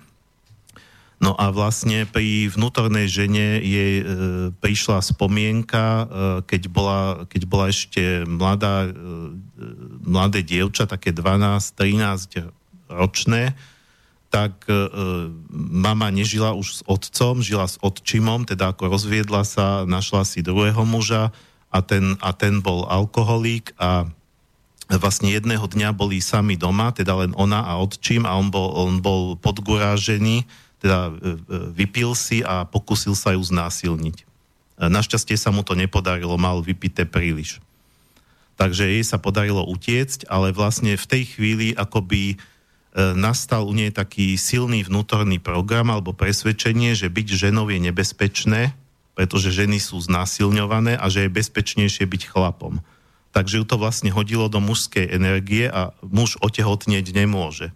No 1.17 1.33
a 1.33 1.49
vlastne 1.49 2.05
pri 2.05 2.53
vnútornej 2.53 3.09
žene 3.09 3.57
jej 3.65 3.95
e, 4.01 4.05
prišla 4.53 5.01
spomienka, 5.01 5.85
e, 5.85 6.05
keď, 6.45 6.63
bola, 6.69 7.01
keď 7.25 7.43
bola 7.49 7.73
ešte 7.73 8.29
mladá, 8.29 8.85
e, 8.85 8.93
mladé 10.05 10.45
dievča, 10.45 10.85
také 10.85 11.17
12-13 11.17 12.53
ročné, 12.93 13.57
tak 14.37 14.69
e, 14.69 14.77
mama 15.57 16.13
nežila 16.13 16.53
už 16.53 16.69
s 16.69 16.81
otcom, 16.85 17.41
žila 17.41 17.65
s 17.65 17.81
otčimom, 17.81 18.45
teda 18.45 18.77
ako 18.77 18.93
rozviedla 18.93 19.49
sa, 19.49 19.89
našla 19.89 20.29
si 20.29 20.45
druhého 20.45 20.85
muža 20.85 21.33
a 21.73 21.81
ten, 21.81 22.21
a 22.21 22.37
ten 22.37 22.61
bol 22.61 22.85
alkoholík 22.85 23.73
a 23.81 24.05
vlastne 24.93 25.33
jedného 25.33 25.65
dňa 25.65 25.97
boli 25.97 26.21
sami 26.21 26.61
doma, 26.61 26.93
teda 26.93 27.17
len 27.17 27.33
ona 27.33 27.65
a 27.65 27.81
otčím 27.81 28.29
a 28.29 28.37
on 28.37 28.53
bol, 28.53 28.77
on 28.77 29.01
bol 29.01 29.41
podgurážený, 29.41 30.45
teda 30.85 31.09
e, 31.09 31.13
e, 31.17 31.17
vypil 31.73 32.13
si 32.13 32.45
a 32.45 32.69
pokusil 32.69 33.17
sa 33.17 33.33
ju 33.33 33.41
znásilniť. 33.41 34.17
E, 34.21 34.25
našťastie 34.85 35.41
sa 35.41 35.49
mu 35.49 35.65
to 35.65 35.73
nepodarilo, 35.73 36.37
mal 36.37 36.61
vypité 36.61 37.09
príliš. 37.09 37.57
Takže 38.61 38.85
jej 38.85 39.01
sa 39.01 39.17
podarilo 39.17 39.65
utiecť, 39.65 40.29
ale 40.29 40.53
vlastne 40.53 40.93
v 40.93 41.09
tej 41.09 41.23
chvíli 41.25 41.73
akoby 41.73 42.37
E, 42.37 42.56
nastal 42.97 43.69
u 43.69 43.77
nej 43.77 43.93
taký 43.93 44.41
silný 44.41 44.81
vnútorný 44.89 45.37
program 45.37 45.93
alebo 45.93 46.17
presvedčenie, 46.17 46.97
že 46.97 47.13
byť 47.13 47.29
ženou 47.29 47.69
je 47.69 47.77
nebezpečné, 47.77 48.73
pretože 49.13 49.53
ženy 49.53 49.77
sú 49.77 50.01
znásilňované 50.01 50.97
a 50.97 51.05
že 51.13 51.29
je 51.29 51.37
bezpečnejšie 51.37 52.09
byť 52.09 52.23
chlapom. 52.33 52.81
Takže 53.37 53.61
ju 53.61 53.65
to 53.69 53.77
vlastne 53.77 54.09
hodilo 54.09 54.49
do 54.49 54.65
mužskej 54.65 55.13
energie 55.13 55.69
a 55.69 55.93
muž 56.01 56.41
otehotnieť 56.41 57.13
nemôže. 57.13 57.69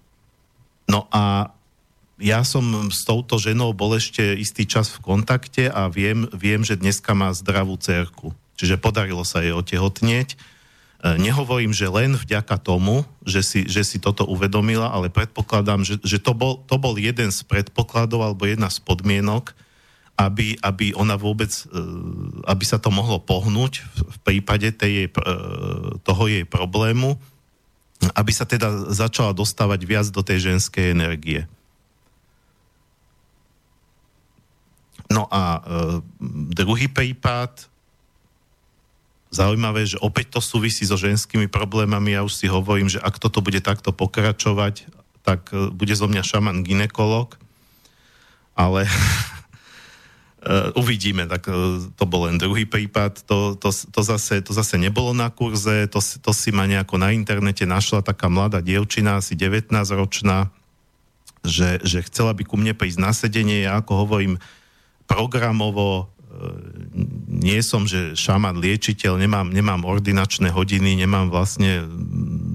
No 0.88 1.04
a 1.12 1.52
ja 2.16 2.40
som 2.40 2.88
s 2.88 3.04
touto 3.04 3.36
ženou 3.36 3.76
bol 3.76 3.96
ešte 3.96 4.24
istý 4.40 4.64
čas 4.64 4.88
v 4.88 5.04
kontakte 5.04 5.68
a 5.68 5.92
viem, 5.92 6.28
viem 6.32 6.64
že 6.64 6.80
dneska 6.80 7.12
má 7.12 7.28
zdravú 7.36 7.76
cerku. 7.76 8.32
Čiže 8.56 8.80
podarilo 8.80 9.24
sa 9.24 9.44
jej 9.44 9.52
otehotnieť 9.52 10.36
E, 10.36 10.48
nehovorím, 11.00 11.72
že 11.72 11.88
len 11.88 12.12
vďaka 12.12 12.60
tomu, 12.60 13.08
že 13.24 13.40
si, 13.40 13.60
že 13.64 13.80
si 13.88 13.96
toto 13.96 14.28
uvedomila, 14.28 14.92
ale 14.92 15.08
predpokladám, 15.08 15.80
že, 15.80 15.96
že 16.04 16.20
to, 16.20 16.36
bol, 16.36 16.60
to 16.68 16.76
bol 16.76 16.92
jeden 17.00 17.32
z 17.32 17.40
predpokladov 17.48 18.20
alebo 18.20 18.44
jedna 18.44 18.68
z 18.68 18.84
podmienok, 18.84 19.56
aby, 20.20 20.60
aby 20.60 20.92
ona 20.92 21.16
vôbec, 21.16 21.48
e, 21.48 21.80
aby 22.44 22.64
sa 22.68 22.76
to 22.76 22.92
mohlo 22.92 23.16
pohnúť 23.16 23.80
v 23.96 24.18
prípade 24.20 24.68
tej 24.76 24.92
jej, 24.92 25.08
e, 25.08 25.24
toho 26.04 26.24
jej 26.28 26.44
problému, 26.44 27.16
aby 28.12 28.32
sa 28.32 28.44
teda 28.44 28.92
začala 28.92 29.32
dostávať 29.32 29.80
viac 29.88 30.06
do 30.12 30.20
tej 30.20 30.52
ženskej 30.52 30.92
energie. 30.92 31.48
No 35.08 35.24
a 35.32 35.42
e, 35.56 35.60
druhý 36.52 36.92
prípad, 36.92 37.69
zaujímavé, 39.30 39.86
že 39.86 39.96
opäť 40.02 40.36
to 40.36 40.40
súvisí 40.42 40.82
so 40.82 40.98
ženskými 40.98 41.46
problémami. 41.46 42.18
Ja 42.18 42.26
už 42.26 42.34
si 42.34 42.46
hovorím, 42.50 42.90
že 42.90 42.98
ak 42.98 43.22
toto 43.22 43.38
bude 43.40 43.62
takto 43.62 43.94
pokračovať, 43.94 44.90
tak 45.22 45.54
e, 45.54 45.70
bude 45.70 45.94
zo 45.94 46.10
mňa 46.10 46.22
šaman 46.26 46.66
ginekolog. 46.66 47.38
Ale 48.58 48.84
Uh, 50.40 50.72
uvidíme, 50.80 51.28
tak 51.28 51.52
uh, 51.52 51.84
to 52.00 52.04
bol 52.08 52.24
len 52.24 52.40
druhý 52.40 52.64
prípad, 52.64 53.28
to, 53.28 53.60
to, 53.60 53.68
to, 53.68 54.00
zase, 54.00 54.40
to 54.40 54.56
zase 54.56 54.80
nebolo 54.80 55.12
na 55.12 55.28
kurze, 55.28 55.84
to, 55.92 56.00
to 56.00 56.32
si 56.32 56.48
ma 56.48 56.64
nejako 56.64 56.96
na 56.96 57.12
internete 57.12 57.68
našla 57.68 58.00
taká 58.00 58.32
mladá 58.32 58.64
dievčina, 58.64 59.20
asi 59.20 59.36
19 59.36 59.68
ročná, 59.92 60.48
že, 61.44 61.84
že 61.84 62.00
chcela 62.08 62.32
by 62.32 62.48
ku 62.48 62.56
mne 62.56 62.72
prísť 62.72 62.98
na 63.04 63.12
sedenie, 63.12 63.68
ja 63.68 63.84
ako 63.84 64.08
hovorím, 64.08 64.40
programovo 65.04 65.88
e, 65.92 66.04
nie 67.26 67.58
som, 67.60 67.88
že 67.88 68.14
šaman 68.14 68.58
liečiteľ, 68.58 69.18
nemám, 69.18 69.50
nemám 69.50 69.82
ordinačné 69.84 70.50
hodiny, 70.54 70.94
nemám 70.98 71.30
vlastne 71.30 71.84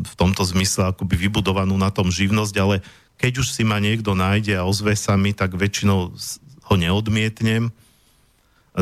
v 0.05 0.13
tomto 0.15 0.45
zmysle 0.47 0.93
akoby 0.93 1.27
vybudovanú 1.27 1.75
na 1.75 1.91
tom 1.91 2.07
živnosť, 2.07 2.55
ale 2.61 2.75
keď 3.15 3.43
už 3.43 3.47
si 3.51 3.63
ma 3.63 3.79
niekto 3.79 4.15
nájde 4.15 4.59
a 4.59 4.67
ozve 4.67 4.95
sa 4.95 5.15
mi, 5.15 5.31
tak 5.31 5.55
väčšinou 5.55 6.15
ho 6.65 6.75
neodmietnem 6.75 7.71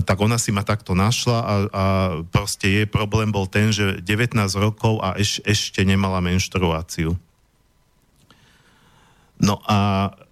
tak 0.01 0.17
ona 0.17 0.41
si 0.41 0.49
ma 0.49 0.65
takto 0.65 0.97
našla 0.97 1.37
a, 1.37 1.55
a 1.69 1.85
proste 2.33 2.65
jej 2.65 2.87
problém 2.89 3.29
bol 3.29 3.45
ten, 3.45 3.69
že 3.69 4.01
19 4.01 4.41
rokov 4.57 4.97
a 5.05 5.13
eš, 5.21 5.37
ešte 5.45 5.85
nemala 5.85 6.17
menštruáciu. 6.17 7.13
No 9.37 9.61
a 9.69 10.09
e, 10.09 10.22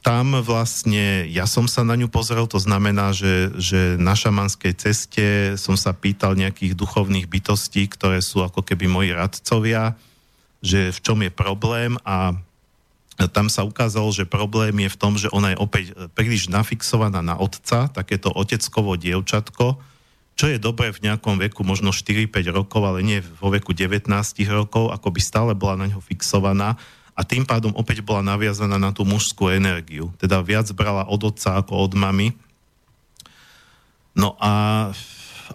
tam 0.00 0.38
vlastne, 0.40 1.26
ja 1.28 1.44
som 1.44 1.66
sa 1.66 1.82
na 1.82 1.98
ňu 1.98 2.08
pozrel, 2.08 2.46
to 2.46 2.56
znamená, 2.62 3.10
že, 3.10 3.52
že 3.58 3.98
na 4.00 4.14
šamanskej 4.14 4.72
ceste 4.78 5.26
som 5.60 5.74
sa 5.74 5.92
pýtal 5.92 6.38
nejakých 6.38 6.78
duchovných 6.78 7.26
bytostí, 7.26 7.90
ktoré 7.90 8.22
sú 8.22 8.40
ako 8.46 8.62
keby 8.62 8.86
moji 8.86 9.10
radcovia, 9.12 9.98
že 10.64 10.94
v 10.94 10.98
čom 11.02 11.18
je 11.20 11.30
problém 11.32 11.98
a 12.06 12.32
tam 13.32 13.48
sa 13.48 13.64
ukázalo, 13.64 14.12
že 14.12 14.28
problém 14.28 14.76
je 14.84 14.92
v 14.92 15.00
tom, 15.00 15.16
že 15.16 15.32
ona 15.32 15.56
je 15.56 15.58
opäť 15.58 15.84
e, 15.96 16.12
príliš 16.12 16.52
nafixovaná 16.52 17.24
na 17.24 17.40
otca, 17.40 17.88
takéto 17.88 18.28
oteckovo 18.28 19.00
dievčatko, 19.00 19.80
čo 20.36 20.52
je 20.52 20.60
dobré 20.60 20.92
v 20.92 21.00
nejakom 21.08 21.40
veku, 21.40 21.64
možno 21.64 21.96
4-5 21.96 22.28
rokov, 22.52 22.84
ale 22.84 23.00
nie 23.00 23.24
vo 23.40 23.48
veku 23.48 23.72
19 23.72 24.12
rokov, 24.52 24.92
ako 24.92 25.08
by 25.08 25.20
stále 25.24 25.52
bola 25.56 25.80
na 25.80 25.88
ňo 25.88 26.04
fixovaná 26.04 26.76
a 27.16 27.24
tým 27.24 27.48
pádom 27.48 27.72
opäť 27.72 28.04
bola 28.04 28.20
naviazaná 28.20 28.76
na 28.76 28.92
tú 28.92 29.08
mužskú 29.08 29.48
energiu. 29.48 30.12
Teda 30.20 30.44
viac 30.44 30.68
brala 30.76 31.08
od 31.08 31.32
otca 31.32 31.56
ako 31.56 31.72
od 31.88 31.92
mamy. 31.96 32.36
No 34.12 34.36
a 34.36 34.92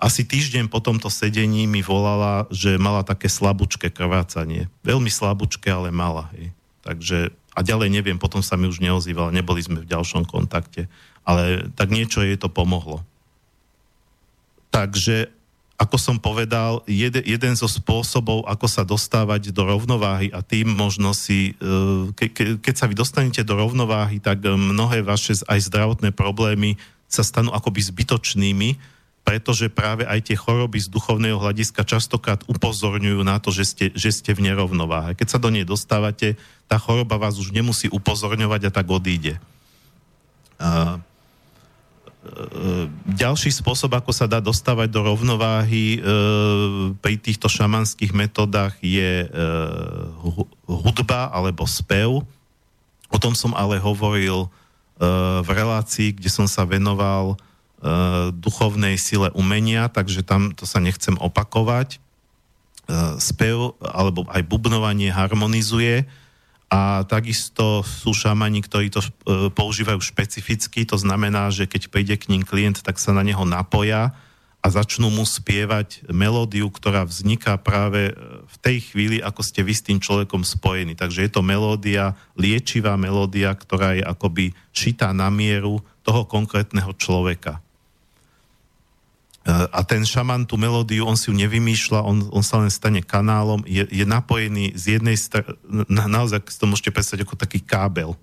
asi 0.02 0.26
týždeň 0.26 0.74
po 0.74 0.82
tomto 0.82 1.14
sedení 1.14 1.70
mi 1.70 1.86
volala, 1.86 2.50
že 2.50 2.82
mala 2.82 3.06
také 3.06 3.30
slabúčke 3.30 3.94
krvácanie. 3.94 4.74
Veľmi 4.82 5.14
slabúčke, 5.14 5.70
ale 5.70 5.94
mala. 5.94 6.34
Hej. 6.34 6.50
Takže 6.82 7.18
a 7.52 7.60
ďalej 7.62 7.90
neviem, 7.92 8.16
potom 8.16 8.40
sa 8.40 8.56
mi 8.56 8.66
už 8.66 8.80
neozýval, 8.80 9.36
neboli 9.36 9.60
sme 9.60 9.84
v 9.84 9.92
ďalšom 9.92 10.24
kontakte, 10.24 10.88
ale 11.28 11.68
tak 11.76 11.92
niečo 11.92 12.24
jej 12.24 12.40
to 12.40 12.48
pomohlo. 12.48 13.04
Takže, 14.72 15.28
ako 15.82 15.98
som 15.98 16.22
povedal, 16.22 16.86
jed, 16.86 17.26
jeden 17.26 17.54
zo 17.58 17.66
spôsobov, 17.66 18.46
ako 18.46 18.70
sa 18.70 18.86
dostávať 18.86 19.50
do 19.50 19.66
rovnováhy 19.66 20.30
a 20.30 20.46
tým 20.46 20.70
možno 20.70 21.18
si, 21.18 21.58
e, 21.58 22.14
ke, 22.14 22.30
ke, 22.30 22.44
keď 22.62 22.76
sa 22.78 22.86
vy 22.86 22.94
dostanete 22.94 23.42
do 23.42 23.58
rovnováhy, 23.58 24.22
tak 24.22 24.46
mnohé 24.46 25.02
vaše 25.02 25.42
aj 25.50 25.58
zdravotné 25.66 26.14
problémy 26.14 26.78
sa 27.10 27.26
stanú 27.26 27.50
akoby 27.50 27.82
zbytočnými, 27.82 28.78
pretože 29.26 29.74
práve 29.74 30.06
aj 30.06 30.30
tie 30.30 30.38
choroby 30.38 30.78
z 30.78 30.94
duchovného 30.94 31.42
hľadiska 31.42 31.82
častokrát 31.82 32.46
upozorňujú 32.46 33.26
na 33.26 33.42
to, 33.42 33.50
že 33.50 33.66
ste, 33.74 33.86
že 33.98 34.14
ste 34.14 34.38
v 34.38 34.54
nerovnováhe. 34.54 35.18
Keď 35.18 35.28
sa 35.34 35.42
do 35.42 35.50
nej 35.50 35.66
dostávate, 35.66 36.38
tá 36.70 36.78
choroba 36.78 37.18
vás 37.18 37.42
už 37.42 37.50
nemusí 37.50 37.90
upozorňovať 37.90 38.70
a 38.70 38.72
tak 38.74 38.86
odíde. 38.86 39.42
A, 40.62 41.02
e, 41.02 41.11
ďalší 43.18 43.50
spôsob, 43.50 43.98
ako 43.98 44.14
sa 44.14 44.30
dá 44.30 44.38
dostávať 44.38 44.94
do 44.94 45.02
rovnováhy 45.02 45.98
e, 45.98 46.00
pri 47.02 47.18
týchto 47.18 47.50
šamanských 47.50 48.14
metodách 48.14 48.78
je 48.78 49.26
e, 49.26 49.28
hudba 50.70 51.34
alebo 51.34 51.66
spev. 51.66 52.22
O 53.10 53.18
tom 53.18 53.34
som 53.34 53.58
ale 53.58 53.82
hovoril 53.82 54.46
e, 54.46 54.48
v 55.42 55.50
relácii, 55.50 56.14
kde 56.14 56.30
som 56.30 56.46
sa 56.46 56.62
venoval 56.62 57.42
Eh, 57.82 58.30
duchovnej 58.38 58.94
sile 58.94 59.34
umenia, 59.34 59.90
takže 59.90 60.22
tam 60.22 60.54
to 60.54 60.70
sa 60.70 60.78
nechcem 60.78 61.18
opakovať. 61.18 61.98
Eh, 61.98 63.18
spev 63.18 63.74
alebo 63.82 64.30
aj 64.30 64.46
bubnovanie 64.46 65.10
harmonizuje 65.10 66.06
a 66.72 67.04
takisto 67.04 67.84
sú 67.84 68.16
šamani, 68.16 68.64
ktorí 68.64 68.88
to 68.88 69.04
eh, 69.04 69.12
používajú 69.52 70.00
špecificky, 70.00 70.88
to 70.88 70.96
znamená, 70.96 71.52
že 71.52 71.68
keď 71.68 71.92
príde 71.92 72.16
k 72.16 72.32
ním 72.32 72.48
klient, 72.48 72.80
tak 72.80 72.96
sa 72.96 73.12
na 73.12 73.28
neho 73.28 73.44
napoja 73.44 74.16
a 74.62 74.68
začnú 74.70 75.10
mu 75.10 75.26
spievať 75.26 76.06
melódiu, 76.14 76.70
ktorá 76.70 77.02
vzniká 77.02 77.58
práve 77.58 78.14
v 78.46 78.56
tej 78.62 78.78
chvíli, 78.94 79.18
ako 79.18 79.42
ste 79.42 79.66
vy 79.66 79.74
s 79.74 79.82
tým 79.82 79.98
človekom 79.98 80.46
spojení. 80.46 80.94
Takže 80.94 81.26
je 81.26 81.32
to 81.34 81.42
melódia, 81.42 82.14
liečivá 82.38 82.94
melódia, 82.94 83.50
ktorá 83.58 83.98
je 83.98 84.06
akoby 84.06 84.54
šitá 84.70 85.18
na 85.18 85.34
mieru 85.34 85.82
toho 86.06 86.30
konkrétneho 86.30 86.94
človeka. 86.94 87.58
A 89.50 89.82
ten 89.82 90.06
šaman 90.06 90.46
tú 90.46 90.54
melódiu, 90.54 91.10
on 91.10 91.18
si 91.18 91.26
ju 91.26 91.34
nevymýšľa, 91.34 92.06
on, 92.06 92.30
on 92.30 92.46
sa 92.46 92.62
len 92.62 92.70
stane 92.70 93.02
kanálom, 93.02 93.66
je, 93.66 93.90
je 93.90 94.06
napojený 94.06 94.78
z 94.78 95.02
jednej 95.02 95.18
strany, 95.18 95.58
na, 95.66 96.06
naozaj 96.06 96.46
si 96.46 96.62
to 96.62 96.70
môžete 96.70 96.94
predstaviť 96.94 97.26
ako 97.26 97.36
taký 97.42 97.58
kábel. 97.58 98.14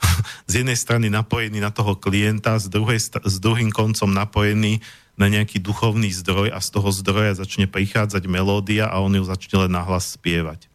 z 0.50 0.64
jednej 0.64 0.76
strany 0.80 1.12
napojený 1.12 1.60
na 1.60 1.68
toho 1.68 1.92
klienta, 1.92 2.56
z, 2.56 2.72
druhej, 2.72 2.96
s 2.96 3.36
druhým 3.44 3.68
koncom 3.68 4.08
napojený 4.08 4.80
na 5.20 5.28
nejaký 5.28 5.60
duchovný 5.60 6.08
zdroj 6.16 6.48
a 6.48 6.58
z 6.64 6.68
toho 6.72 6.88
zdroja 6.96 7.36
začne 7.36 7.68
prichádzať 7.68 8.24
melódia 8.24 8.88
a 8.88 9.04
on 9.04 9.12
ju 9.12 9.22
začne 9.22 9.68
len 9.68 9.72
nahlas 9.76 10.16
spievať. 10.16 10.72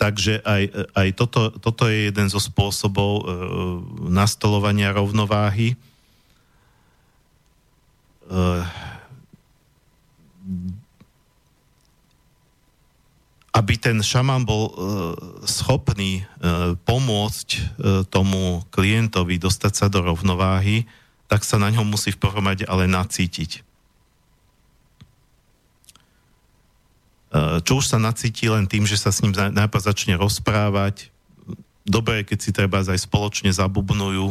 Takže 0.00 0.40
aj, 0.40 0.62
aj 0.96 1.08
toto, 1.14 1.52
toto 1.60 1.86
je 1.86 2.10
jeden 2.10 2.26
zo 2.32 2.42
spôsobov 2.42 3.12
e, 3.14 3.22
nastolovania 4.10 4.90
rovnováhy 4.90 5.76
Eh, 5.76 5.93
aby 13.54 13.74
ten 13.78 14.02
šaman 14.02 14.42
bol 14.42 14.66
uh, 14.66 14.74
schopný 15.46 16.24
uh, 16.24 16.74
pomôcť 16.82 17.48
tomu 18.10 18.66
klientovi 18.74 19.38
dostať 19.38 19.72
sa 19.72 19.86
do 19.86 20.02
rovnováhy, 20.02 20.88
tak 21.30 21.46
sa 21.46 21.56
na 21.56 21.70
ňom 21.70 21.86
musí 21.86 22.10
v 22.12 22.20
prvom 22.20 22.44
rade 22.44 22.66
ale 22.66 22.90
nacítiť. 22.90 23.64
Čo 27.34 27.82
už 27.82 27.90
sa 27.90 27.98
nacíti 27.98 28.46
len 28.46 28.70
tým, 28.70 28.86
že 28.86 28.94
sa 28.94 29.10
s 29.10 29.18
ním 29.18 29.34
najprv 29.34 29.82
začne 29.82 30.14
rozprávať, 30.14 31.10
dobre, 31.82 32.22
keď 32.22 32.38
si 32.38 32.54
treba 32.54 32.78
aj 32.78 32.94
spoločne 32.94 33.50
zabubnujú. 33.50 34.30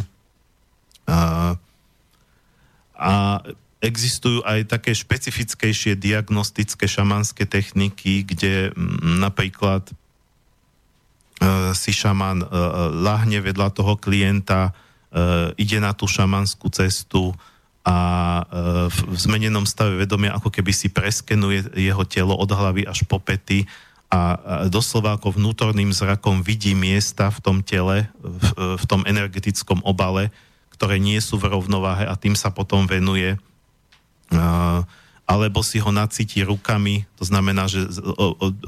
Uh, 1.04 1.60
a 2.96 3.44
Existujú 3.84 4.40
aj 4.48 4.72
také 4.72 4.96
špecifickejšie 4.96 6.00
diagnostické 6.00 6.88
šamanské 6.88 7.44
techniky, 7.44 8.24
kde 8.24 8.72
mm, 8.72 9.20
napríklad 9.20 9.84
e, 9.84 9.94
si 11.76 11.92
šaman 11.92 12.48
e, 12.48 12.48
lahne 13.04 13.44
vedľa 13.44 13.76
toho 13.76 14.00
klienta, 14.00 14.72
e, 14.72 15.52
ide 15.60 15.84
na 15.84 15.92
tú 15.92 16.08
šamanskú 16.08 16.72
cestu 16.72 17.36
a 17.84 18.00
v 18.88 19.20
zmenenom 19.20 19.68
stave 19.68 20.00
vedomia 20.00 20.32
ako 20.40 20.48
keby 20.48 20.72
si 20.72 20.88
preskenuje 20.88 21.68
jeho 21.76 22.08
telo 22.08 22.32
od 22.32 22.48
hlavy 22.48 22.88
až 22.88 23.04
po 23.04 23.20
pety 23.20 23.68
a 24.08 24.40
doslova 24.72 25.20
ako 25.20 25.36
vnútorným 25.36 25.92
zrakom 25.92 26.40
vidí 26.48 26.72
miesta 26.80 27.28
v 27.28 27.44
tom 27.44 27.58
tele, 27.60 28.08
v, 28.24 28.80
v 28.80 28.84
tom 28.88 29.04
energetickom 29.04 29.84
obale, 29.84 30.32
ktoré 30.72 30.96
nie 30.96 31.20
sú 31.20 31.36
v 31.36 31.52
rovnováhe 31.52 32.08
a 32.08 32.16
tým 32.16 32.40
sa 32.40 32.56
potom 32.56 32.88
venuje 32.88 33.36
alebo 35.24 35.60
si 35.64 35.80
ho 35.80 35.92
nacíti 35.92 36.44
rukami, 36.44 37.08
to 37.16 37.24
znamená, 37.24 37.66
že 37.72 37.88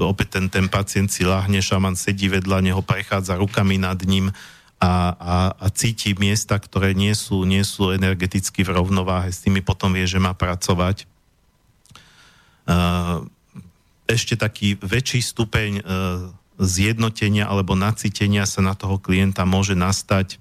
opäť 0.00 0.40
ten, 0.40 0.46
ten 0.48 0.66
pacient 0.66 1.12
si 1.12 1.22
láhne, 1.22 1.60
šaman 1.60 1.94
sedí 1.94 2.32
vedľa 2.32 2.64
neho, 2.64 2.80
prechádza 2.80 3.36
rukami 3.36 3.76
nad 3.76 4.00
ním 4.08 4.32
a, 4.76 5.12
a, 5.16 5.36
a 5.56 5.66
cíti 5.72 6.12
miesta, 6.16 6.60
ktoré 6.60 6.92
nie 6.92 7.16
sú, 7.16 7.44
nie 7.48 7.64
sú 7.64 7.92
energeticky 7.92 8.64
v 8.64 8.76
rovnováhe, 8.76 9.32
s 9.32 9.44
tými 9.44 9.64
potom 9.64 9.92
vie, 9.92 10.04
že 10.04 10.20
má 10.20 10.36
pracovať. 10.36 11.08
Ešte 14.06 14.34
taký 14.36 14.76
väčší 14.80 15.22
stupeň 15.22 15.80
zjednotenia 16.56 17.48
alebo 17.48 17.76
nacítenia 17.76 18.48
sa 18.48 18.64
na 18.64 18.72
toho 18.72 18.96
klienta 18.96 19.44
môže 19.44 19.76
nastať 19.76 20.40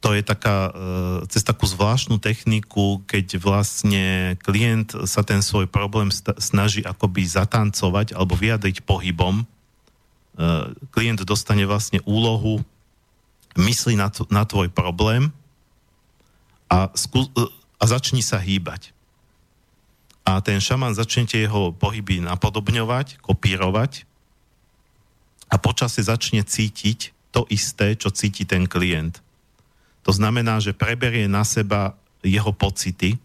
to 0.00 0.16
je 0.16 0.24
taká, 0.24 0.72
e, 0.72 1.28
cez 1.28 1.44
takú 1.44 1.68
zvláštnu 1.68 2.16
techniku, 2.16 3.04
keď 3.04 3.36
vlastne 3.36 4.34
klient 4.40 4.96
sa 5.04 5.20
ten 5.20 5.44
svoj 5.44 5.68
problém 5.68 6.08
snaží 6.40 6.80
akoby 6.80 7.28
zatancovať 7.28 8.16
alebo 8.16 8.32
vyjadriť 8.32 8.80
pohybom. 8.88 9.44
E, 9.44 9.46
klient 10.88 11.20
dostane 11.28 11.68
vlastne 11.68 12.00
úlohu 12.08 12.64
myslí 13.60 14.00
na, 14.00 14.08
na 14.32 14.48
tvoj 14.48 14.72
problém 14.72 15.36
a, 16.72 16.88
skú, 16.96 17.28
e, 17.36 17.44
a 17.76 17.84
začni 17.84 18.24
sa 18.24 18.40
hýbať. 18.40 18.96
A 20.24 20.40
ten 20.40 20.64
šaman 20.64 20.96
začnete 20.96 21.36
jeho 21.36 21.76
pohyby 21.76 22.24
napodobňovať, 22.24 23.20
kopírovať 23.20 24.08
a 25.52 25.60
počasie 25.60 26.08
začne 26.08 26.40
cítiť 26.40 27.12
to 27.36 27.44
isté, 27.52 28.00
čo 28.00 28.08
cíti 28.08 28.48
ten 28.48 28.64
klient. 28.64 29.20
To 30.04 30.12
znamená, 30.12 30.60
že 30.62 30.76
preberie 30.76 31.28
na 31.28 31.44
seba 31.44 31.96
jeho 32.24 32.52
pocity 32.52 33.16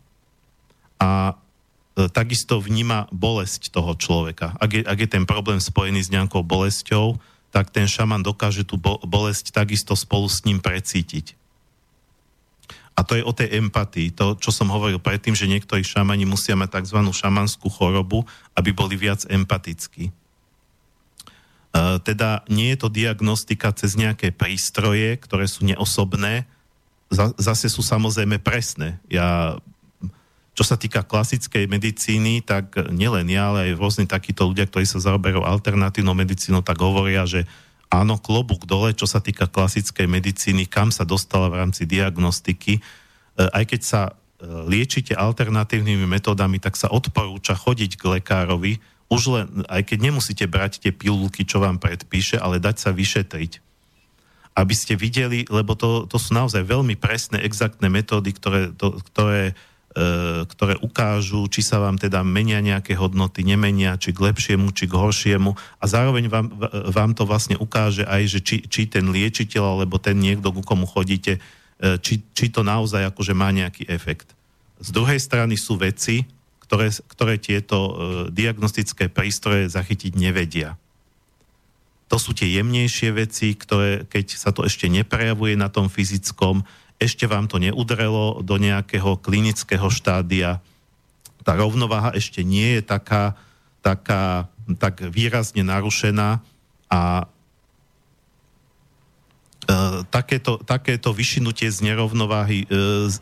a 1.00 1.32
e, 1.32 2.08
takisto 2.12 2.60
vníma 2.60 3.12
bolesť 3.12 3.72
toho 3.72 3.96
človeka. 3.96 4.56
Ak 4.60 4.72
je, 4.72 4.82
ak 4.84 4.98
je 5.00 5.10
ten 5.10 5.24
problém 5.28 5.60
spojený 5.60 6.08
s 6.08 6.14
nejakou 6.14 6.44
bolesťou, 6.44 7.20
tak 7.52 7.72
ten 7.72 7.88
šaman 7.88 8.20
dokáže 8.24 8.68
tú 8.68 8.76
bolesť 9.08 9.56
takisto 9.56 9.96
spolu 9.96 10.28
s 10.28 10.44
ním 10.44 10.60
precítiť. 10.60 11.40
A 12.96 13.04
to 13.04 13.20
je 13.20 13.24
o 13.28 13.36
tej 13.36 13.60
empatii. 13.60 14.16
To, 14.16 14.40
čo 14.40 14.56
som 14.56 14.72
hovoril 14.72 15.04
predtým, 15.04 15.36
že 15.36 15.52
niektorí 15.52 15.84
šamani 15.84 16.24
musia 16.24 16.56
mať 16.56 16.84
tzv. 16.84 17.00
šamanskú 17.12 17.68
chorobu, 17.68 18.24
aby 18.56 18.72
boli 18.72 18.96
viac 18.96 19.28
empatickí. 19.28 20.12
E, 20.12 20.14
teda 22.04 22.48
nie 22.48 22.72
je 22.72 22.80
to 22.80 22.88
diagnostika 22.88 23.76
cez 23.76 24.00
nejaké 24.00 24.32
prístroje, 24.32 25.20
ktoré 25.20 25.48
sú 25.48 25.68
neosobné, 25.68 26.48
zase 27.40 27.72
sú 27.72 27.82
samozrejme 27.82 28.38
presné. 28.44 29.00
Ja 29.10 29.58
čo 30.56 30.64
sa 30.64 30.80
týka 30.80 31.04
klasickej 31.04 31.68
medicíny, 31.68 32.40
tak 32.40 32.80
nielen 32.88 33.28
ja, 33.28 33.52
ale 33.52 33.70
aj 33.70 33.80
rôzni 33.80 34.06
takíto 34.08 34.48
ľudia, 34.48 34.64
ktorí 34.64 34.88
sa 34.88 35.04
zaoberajú 35.04 35.44
alternatívnou 35.44 36.16
medicínou, 36.16 36.64
tak 36.64 36.80
hovoria, 36.80 37.28
že 37.28 37.44
áno, 37.92 38.16
klobúk 38.16 38.64
dole, 38.64 38.96
čo 38.96 39.04
sa 39.04 39.20
týka 39.20 39.52
klasickej 39.52 40.08
medicíny, 40.08 40.64
kam 40.64 40.96
sa 40.96 41.04
dostala 41.04 41.52
v 41.52 41.60
rámci 41.60 41.84
diagnostiky. 41.84 42.80
E, 42.80 42.82
aj 43.52 43.64
keď 43.68 43.82
sa 43.84 44.02
e, 44.08 44.12
liečite 44.72 45.12
alternatívnymi 45.12 46.08
metódami, 46.08 46.64
tak 46.64 46.80
sa 46.80 46.88
odporúča 46.88 47.60
chodiť 47.60 48.00
k 48.00 48.04
lekárovi, 48.20 48.80
už 49.12 49.22
len, 49.28 49.48
aj 49.68 49.92
keď 49.92 50.08
nemusíte 50.08 50.46
brať 50.48 50.82
tie 50.82 50.96
pilulky, 50.96 51.44
čo 51.44 51.60
vám 51.60 51.84
predpíše, 51.84 52.40
ale 52.40 52.64
dať 52.64 52.76
sa 52.80 52.90
vyšetriť 52.96 53.65
aby 54.56 54.74
ste 54.74 54.96
videli, 54.96 55.44
lebo 55.52 55.76
to, 55.76 56.08
to 56.08 56.16
sú 56.16 56.32
naozaj 56.32 56.64
veľmi 56.64 56.96
presné, 56.96 57.44
exaktné 57.44 57.92
metódy, 57.92 58.32
ktoré, 58.32 58.72
to, 58.72 59.04
ktoré 59.12 59.54
E, 59.96 60.44
ktoré 60.52 60.76
ukážu, 60.84 61.48
či 61.48 61.64
sa 61.64 61.80
vám 61.80 61.96
teda 61.96 62.20
menia 62.20 62.60
nejaké 62.60 63.00
hodnoty, 63.00 63.48
nemenia, 63.48 63.96
či 63.96 64.12
k 64.12 64.28
lepšiemu, 64.28 64.76
či 64.76 64.92
k 64.92 65.00
horšiemu 65.00 65.56
a 65.56 65.86
zároveň 65.88 66.28
vám, 66.28 66.52
vám 66.92 67.16
to 67.16 67.24
vlastne 67.24 67.56
ukáže 67.56 68.04
aj, 68.04 68.28
že 68.28 68.40
či, 68.44 68.68
či 68.68 68.92
ten 68.92 69.08
liečiteľ 69.08 69.80
alebo 69.80 69.96
ten 69.96 70.20
niekto, 70.20 70.52
ku 70.52 70.60
komu 70.68 70.84
chodíte, 70.84 71.40
e, 71.40 71.96
či, 72.04 72.20
či 72.36 72.52
to 72.52 72.60
naozaj 72.60 73.08
akože 73.08 73.32
má 73.32 73.56
nejaký 73.56 73.88
efekt. 73.88 74.36
Z 74.84 74.92
druhej 74.92 75.16
strany 75.16 75.56
sú 75.56 75.80
veci, 75.80 76.28
ktoré, 76.60 76.92
ktoré 76.92 77.40
tieto 77.40 77.80
e, 77.80 77.92
diagnostické 78.36 79.08
prístroje 79.08 79.72
zachytiť 79.72 80.12
nevedia. 80.20 80.76
To 82.10 82.22
sú 82.22 82.38
tie 82.38 82.62
jemnejšie 82.62 83.10
veci, 83.16 83.58
ktoré, 83.58 84.06
keď 84.06 84.26
sa 84.38 84.54
to 84.54 84.62
ešte 84.64 84.86
neprejavuje 84.86 85.58
na 85.58 85.74
tom 85.74 85.90
fyzickom, 85.90 86.62
ešte 87.02 87.28
vám 87.28 87.50
to 87.52 87.60
neudrelo 87.60 88.40
do 88.40 88.56
nejakého 88.56 89.20
klinického 89.20 89.90
štádia, 89.92 90.64
tá 91.46 91.54
rovnováha 91.54 92.18
ešte 92.18 92.42
nie 92.42 92.80
je 92.80 92.82
taká, 92.82 93.38
taká 93.86 94.50
tak 94.82 95.06
výrazne 95.14 95.62
narušená 95.62 96.42
a 96.90 97.02
e, 97.22 97.26
takéto, 100.10 100.58
takéto 100.66 101.14
vyšinutie 101.14 101.70
z 101.70 101.86
nerovnováhy 101.86 102.66
e, 102.66 102.68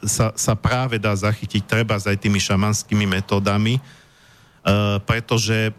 sa, 0.08 0.32
sa 0.32 0.56
práve 0.56 1.04
dá 1.04 1.12
zachytiť 1.12 1.68
treba 1.68 2.00
aj 2.00 2.16
tými 2.16 2.40
šamanskými 2.40 3.04
metódami, 3.04 3.76
e, 3.76 3.82
pretože 5.04 5.76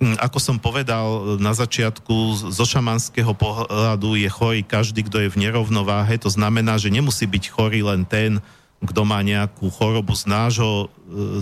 ako 0.00 0.40
som 0.40 0.56
povedal 0.56 1.36
na 1.36 1.52
začiatku, 1.52 2.48
zo 2.48 2.64
šamanského 2.64 3.36
pohľadu 3.36 4.16
je 4.16 4.32
chorý 4.32 4.64
každý, 4.64 5.04
kto 5.04 5.20
je 5.20 5.28
v 5.28 5.40
nerovnováhe. 5.44 6.16
To 6.24 6.32
znamená, 6.32 6.80
že 6.80 6.88
nemusí 6.88 7.28
byť 7.28 7.44
chorý 7.52 7.84
len 7.84 8.08
ten, 8.08 8.40
kto 8.80 9.04
má 9.04 9.20
nejakú 9.20 9.68
chorobu 9.68 10.16
z 10.16 10.24
nášho, 10.24 10.88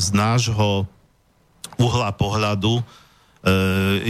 z 0.02 0.08
nášho 0.10 0.90
uhla 1.78 2.10
pohľadu. 2.10 2.82
E, 2.82 2.84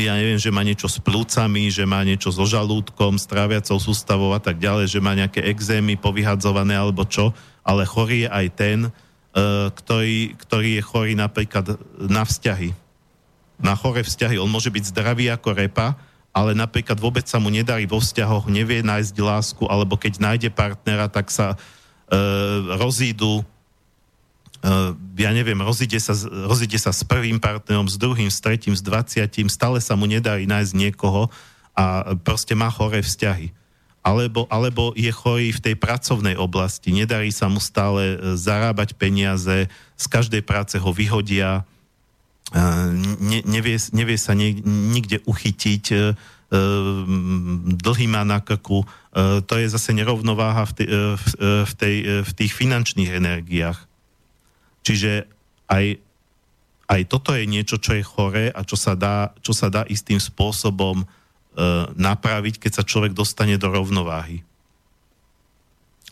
ja 0.09 0.17
neviem, 0.17 0.41
že 0.41 0.49
má 0.49 0.65
niečo 0.65 0.89
s 0.89 0.97
plúcami, 0.97 1.69
že 1.69 1.85
má 1.85 2.01
niečo 2.01 2.33
so 2.33 2.49
žalúdkom, 2.49 3.21
s 3.21 3.29
tráviacou 3.29 3.77
sústavou 3.77 4.33
a 4.33 4.41
tak 4.41 4.57
ďalej, 4.57 4.89
že 4.89 5.05
má 5.05 5.13
nejaké 5.13 5.45
exémy 5.45 6.01
povyhadzované 6.01 6.73
alebo 6.73 7.05
čo, 7.05 7.37
ale 7.61 7.85
chorý 7.85 8.25
je 8.25 8.29
aj 8.33 8.47
ten, 8.57 8.79
e, 8.89 8.91
ktorý, 9.77 10.41
ktorý 10.41 10.81
je 10.81 10.83
chorý 10.89 11.13
napríklad 11.13 11.77
na 12.01 12.25
vzťahy 12.25 12.88
na 13.59 13.75
chore 13.75 14.07
vzťahy. 14.07 14.39
On 14.39 14.49
môže 14.49 14.71
byť 14.71 14.95
zdravý 14.95 15.29
ako 15.35 15.55
repa, 15.55 15.99
ale 16.31 16.55
napríklad 16.55 16.97
vôbec 17.03 17.27
sa 17.27 17.43
mu 17.43 17.51
nedarí 17.51 17.85
vo 17.91 17.99
vzťahoch, 17.99 18.47
nevie 18.47 18.87
nájsť 18.87 19.15
lásku, 19.19 19.65
alebo 19.67 19.99
keď 19.99 20.23
nájde 20.23 20.49
partnera, 20.55 21.11
tak 21.11 21.35
sa 21.35 21.55
e, 21.55 22.17
rozídu, 22.79 23.43
e, 23.43 23.45
ja 25.19 25.31
neviem, 25.35 25.59
rozíde 25.59 25.99
sa, 25.99 26.15
rozíde 26.47 26.79
sa 26.79 26.95
s 26.95 27.03
prvým 27.03 27.43
partnerom, 27.43 27.91
s 27.91 27.99
druhým, 27.99 28.31
s 28.31 28.39
tretím, 28.39 28.79
s 28.79 28.85
dvaciatím, 28.85 29.51
stále 29.51 29.83
sa 29.83 29.99
mu 29.99 30.07
nedarí 30.07 30.47
nájsť 30.47 30.73
niekoho 30.79 31.27
a 31.75 32.15
proste 32.23 32.55
má 32.55 32.71
choré 32.71 33.03
vzťahy. 33.03 33.51
Alebo, 33.99 34.47
alebo 34.47 34.95
je 34.95 35.11
chorý 35.11 35.51
v 35.51 35.61
tej 35.61 35.75
pracovnej 35.75 36.39
oblasti, 36.39 36.95
nedarí 36.95 37.35
sa 37.35 37.51
mu 37.51 37.59
stále 37.59 38.15
e, 38.15 38.17
zarábať 38.39 38.95
peniaze, 38.95 39.67
z 39.99 40.07
každej 40.07 40.47
práce 40.47 40.79
ho 40.79 40.91
vyhodia, 40.95 41.67
ne, 43.21 43.45
nevie, 43.45 43.77
nevie 43.93 44.17
sa 44.17 44.33
nie, 44.33 44.57
nikde 44.65 45.21
uchytiť, 45.29 45.85
e, 45.93 45.97
e, 46.49 48.07
má 48.09 48.25
na 48.25 48.41
krku, 48.41 48.85
e, 48.85 48.87
to 49.45 49.55
je 49.61 49.69
zase 49.69 49.93
nerovnováha 49.93 50.65
v, 50.65 50.73
tej, 50.73 50.89
v, 51.65 51.73
tej, 51.77 51.97
v 52.25 52.33
tých 52.33 52.53
finančných 52.57 53.13
energiách. 53.13 53.77
Čiže 54.81 55.29
aj, 55.69 56.01
aj 56.89 57.01
toto 57.05 57.37
je 57.37 57.45
niečo, 57.45 57.77
čo 57.77 57.93
je 57.93 58.05
choré 58.05 58.49
a 58.49 58.65
čo 58.65 58.81
sa 58.81 58.97
dá, 58.97 59.37
čo 59.45 59.53
sa 59.53 59.69
dá 59.69 59.85
istým 59.85 60.17
spôsobom 60.17 61.05
napraviť, 61.99 62.63
keď 62.63 62.73
sa 62.81 62.87
človek 62.87 63.13
dostane 63.19 63.59
do 63.59 63.67
rovnováhy. 63.67 64.47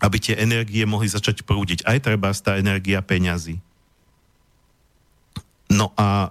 Aby 0.03 0.19
tie 0.19 0.35
energie 0.37 0.83
mohli 0.83 1.07
začať 1.07 1.47
prúdiť. 1.47 1.87
Aj 1.87 1.97
treba 2.03 2.35
tá 2.35 2.59
energia 2.59 2.99
peňazí. 2.99 3.63
No 5.71 5.91
a 5.99 6.31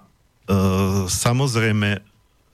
samozrejme 1.08 2.00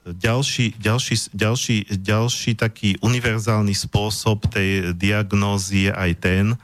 ďalší, 0.06 0.74
ďalší, 0.82 1.14
ďalší, 1.30 1.76
ďalší 2.02 2.52
taký 2.58 2.98
univerzálny 2.98 3.74
spôsob 3.74 4.50
tej 4.50 4.94
diagnózy 4.98 5.88
je 5.88 5.92
aj 5.94 6.10
ten, 6.18 6.44
e, 6.52 6.56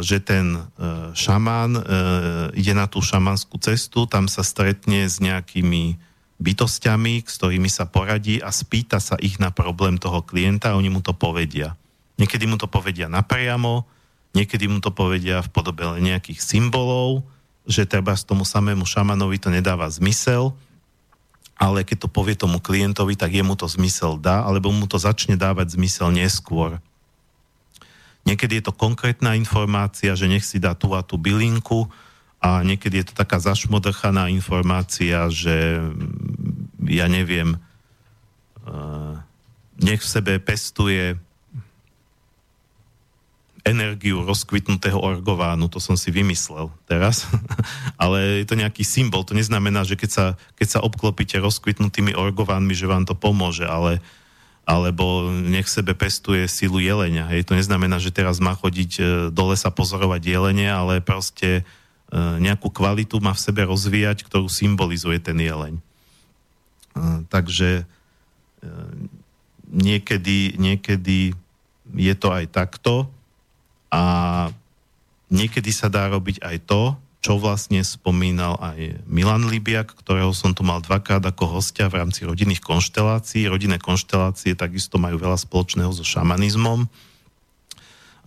že 0.00 0.24
ten 0.24 0.56
e, 0.56 0.60
šamán 1.12 1.76
e, 1.76 1.82
ide 2.56 2.72
na 2.72 2.88
tú 2.88 3.04
šamanskú 3.04 3.60
cestu, 3.60 4.08
tam 4.08 4.24
sa 4.24 4.40
stretne 4.40 5.04
s 5.04 5.20
nejakými 5.20 6.00
bytostiami, 6.36 7.24
s 7.24 7.40
ktorými 7.40 7.68
sa 7.68 7.88
poradí 7.88 8.40
a 8.40 8.52
spýta 8.52 9.00
sa 9.00 9.16
ich 9.20 9.40
na 9.40 9.52
problém 9.52 9.96
toho 9.96 10.20
klienta 10.20 10.72
a 10.72 10.78
oni 10.80 10.92
mu 10.92 11.00
to 11.00 11.16
povedia. 11.16 11.76
Niekedy 12.16 12.48
mu 12.48 12.56
to 12.56 12.68
povedia 12.68 13.08
napriamo, 13.08 13.84
niekedy 14.32 14.68
mu 14.68 14.80
to 14.80 14.92
povedia 14.92 15.44
v 15.44 15.52
podobe 15.52 15.84
nejakých 16.00 16.40
symbolov, 16.40 17.24
že 17.66 17.84
treba 17.84 18.14
z 18.14 18.22
tomu 18.22 18.46
samému 18.46 18.86
šamanovi 18.86 19.42
to 19.42 19.50
nedáva 19.50 19.90
zmysel, 19.90 20.54
ale 21.58 21.82
keď 21.82 22.06
to 22.06 22.08
povie 22.08 22.38
tomu 22.38 22.62
klientovi, 22.62 23.18
tak 23.18 23.34
jemu 23.34 23.58
to 23.58 23.66
zmysel 23.66 24.20
dá, 24.20 24.44
alebo 24.46 24.70
mu 24.70 24.86
to 24.86 25.00
začne 25.00 25.34
dávať 25.34 25.74
zmysel 25.74 26.14
neskôr. 26.14 26.78
Niekedy 28.26 28.60
je 28.60 28.64
to 28.70 28.74
konkrétna 28.74 29.38
informácia, 29.38 30.12
že 30.18 30.26
nech 30.26 30.44
si 30.44 30.58
dá 30.58 30.74
tú 30.74 30.92
a 30.92 31.00
tú 31.00 31.16
bylinku 31.16 31.88
a 32.42 32.60
niekedy 32.60 33.02
je 33.02 33.06
to 33.10 33.14
taká 33.16 33.40
zašmodrchaná 33.40 34.28
informácia, 34.28 35.26
že 35.32 35.80
ja 36.86 37.06
neviem, 37.10 37.56
eh, 38.66 39.14
nech 39.80 40.04
v 40.04 40.12
sebe 40.12 40.32
pestuje 40.38 41.16
energiu 43.66 44.22
rozkvitnutého 44.22 44.94
orgovánu, 44.94 45.66
to 45.66 45.82
som 45.82 45.98
si 45.98 46.14
vymyslel 46.14 46.70
teraz, 46.86 47.26
ale 48.02 48.42
je 48.42 48.46
to 48.46 48.54
nejaký 48.54 48.86
symbol, 48.86 49.26
to 49.26 49.34
neznamená, 49.34 49.82
že 49.82 49.98
keď 49.98 50.10
sa, 50.10 50.26
keď 50.54 50.78
sa 50.78 50.80
obklopíte 50.86 51.42
rozkvitnutými 51.42 52.14
orgovánmi, 52.14 52.72
že 52.78 52.86
vám 52.86 53.02
to 53.02 53.18
pomôže, 53.18 53.66
ale 53.66 53.98
alebo 54.66 55.30
nech 55.30 55.70
sebe 55.70 55.94
pestuje 55.94 56.50
silu 56.50 56.82
jelenia. 56.82 57.30
Hej. 57.30 57.46
To 57.46 57.54
neznamená, 57.54 58.02
že 58.02 58.10
teraz 58.10 58.42
má 58.42 58.50
chodiť 58.58 58.92
e, 58.98 59.02
do 59.30 59.54
lesa 59.54 59.70
pozorovať 59.70 60.18
jelene, 60.26 60.66
ale 60.66 60.98
proste 60.98 61.62
e, 61.62 62.18
nejakú 62.18 62.74
kvalitu 62.74 63.22
má 63.22 63.30
v 63.30 63.46
sebe 63.46 63.62
rozvíjať, 63.62 64.26
ktorú 64.26 64.50
symbolizuje 64.50 65.22
ten 65.22 65.38
jeleň. 65.38 65.78
E, 65.78 65.82
takže 67.30 67.86
niekedy, 69.70 70.58
niekedy 70.58 71.30
je 71.94 72.14
to 72.18 72.34
aj 72.34 72.50
takto 72.50 73.06
a 73.96 74.02
niekedy 75.32 75.72
sa 75.72 75.88
dá 75.88 76.12
robiť 76.12 76.44
aj 76.44 76.56
to, 76.68 76.82
čo 77.24 77.40
vlastne 77.40 77.82
spomínal 77.82 78.54
aj 78.60 79.02
Milan 79.08 79.48
Libiak, 79.48 79.96
ktorého 79.98 80.30
som 80.30 80.54
tu 80.54 80.62
mal 80.62 80.78
dvakrát 80.84 81.24
ako 81.24 81.58
hostia 81.58 81.88
v 81.90 82.04
rámci 82.04 82.22
rodinných 82.22 82.62
konštelácií. 82.62 83.50
Rodinné 83.50 83.82
konštelácie 83.82 84.54
takisto 84.54 85.00
majú 85.00 85.18
veľa 85.18 85.34
spoločného 85.40 85.90
so 85.90 86.06
šamanizmom, 86.06 86.86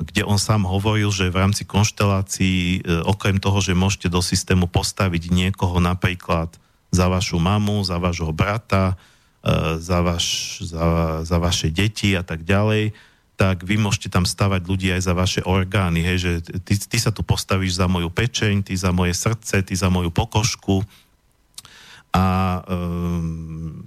kde 0.04 0.28
on 0.28 0.36
sám 0.36 0.68
hovoril, 0.68 1.12
že 1.16 1.32
v 1.32 1.40
rámci 1.40 1.64
konštelácií, 1.64 2.84
e, 2.84 3.04
okrem 3.08 3.40
toho, 3.40 3.64
že 3.64 3.78
môžete 3.78 4.12
do 4.12 4.20
systému 4.20 4.68
postaviť 4.68 5.32
niekoho 5.32 5.80
napríklad 5.80 6.52
za 6.92 7.08
vašu 7.08 7.40
mamu, 7.40 7.80
za 7.88 8.00
vášho 8.04 8.36
brata, 8.36 9.00
e, 9.44 9.80
za, 9.80 10.00
vaš, 10.04 10.60
za, 10.64 11.20
za 11.24 11.38
vaše 11.40 11.72
deti 11.72 12.20
a 12.20 12.24
tak 12.24 12.44
ďalej, 12.44 12.92
tak 13.40 13.64
vy 13.64 13.80
môžete 13.80 14.12
tam 14.12 14.28
stavať 14.28 14.68
ľudí 14.68 14.92
aj 14.92 15.08
za 15.08 15.14
vaše 15.16 15.40
orgány, 15.48 16.04
hej, 16.04 16.18
že 16.20 16.32
ty, 16.60 16.76
ty 16.76 16.98
sa 17.00 17.16
tu 17.16 17.24
postavíš 17.24 17.80
za 17.80 17.88
moju 17.88 18.12
pečeň, 18.12 18.68
ty 18.68 18.76
za 18.76 18.92
moje 18.92 19.16
srdce, 19.16 19.64
ty 19.64 19.74
za 19.80 19.88
moju 19.88 20.12
pokožku 20.12 20.84
a 22.12 22.60
um, 22.68 23.80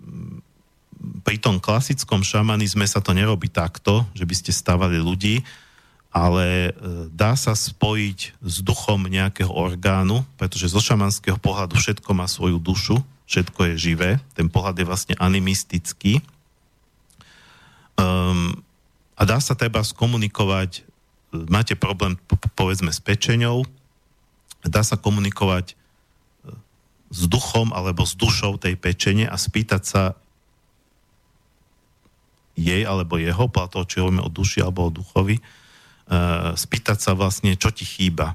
pri 1.26 1.36
tom 1.36 1.58
klasickom 1.58 2.22
šamanizme 2.22 2.86
sa 2.86 3.02
to 3.02 3.12
nerobí 3.12 3.50
takto, 3.50 4.06
že 4.16 4.24
by 4.24 4.34
ste 4.38 4.54
stavali 4.54 5.02
ľudí, 5.02 5.42
ale 6.12 6.70
e, 6.70 6.70
dá 7.10 7.34
sa 7.34 7.56
spojiť 7.56 8.38
s 8.38 8.56
duchom 8.62 9.10
nejakého 9.10 9.50
orgánu, 9.50 10.22
pretože 10.38 10.70
zo 10.70 10.78
šamanského 10.78 11.40
pohľadu 11.40 11.74
všetko 11.74 12.10
má 12.14 12.30
svoju 12.30 12.62
dušu, 12.62 13.00
všetko 13.26 13.74
je 13.74 13.74
živé, 13.80 14.10
ten 14.36 14.46
pohľad 14.46 14.78
je 14.78 14.86
vlastne 14.86 15.14
animistický. 15.18 16.22
Um, 17.98 18.62
a 19.23 19.28
dá 19.28 19.39
sa 19.39 19.55
treba 19.55 19.86
skomunikovať, 19.86 20.82
máte 21.47 21.78
problém 21.78 22.19
povedzme 22.59 22.90
s 22.90 22.99
pečeňou, 22.99 23.62
dá 24.66 24.82
sa 24.82 24.99
komunikovať 24.99 25.70
e, 25.70 25.74
s 27.15 27.31
duchom 27.31 27.70
alebo 27.70 28.03
s 28.03 28.19
dušou 28.19 28.59
tej 28.59 28.74
pečene 28.74 29.31
a 29.31 29.39
spýtať 29.39 29.82
sa 29.86 30.03
jej 32.59 32.82
alebo 32.82 33.15
jeho, 33.15 33.47
podľa 33.47 33.70
toho, 33.70 33.85
či 33.86 33.97
hovoríme 34.03 34.27
o 34.27 34.35
duši 34.35 34.59
alebo 34.59 34.90
o 34.90 34.94
duchovi, 34.94 35.39
e, 35.39 35.43
spýtať 36.59 36.99
sa 36.99 37.15
vlastne, 37.15 37.55
čo 37.55 37.70
ti 37.70 37.86
chýba. 37.86 38.35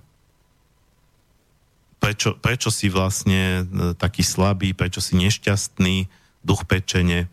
Prečo, 1.99 2.39
prečo 2.39 2.71
si 2.71 2.87
vlastne 2.87 3.67
e, 3.67 3.91
taký 3.91 4.23
slabý, 4.23 4.71
prečo 4.71 5.03
si 5.03 5.19
nešťastný, 5.19 6.07
duch 6.47 6.63
pečene. 6.63 7.27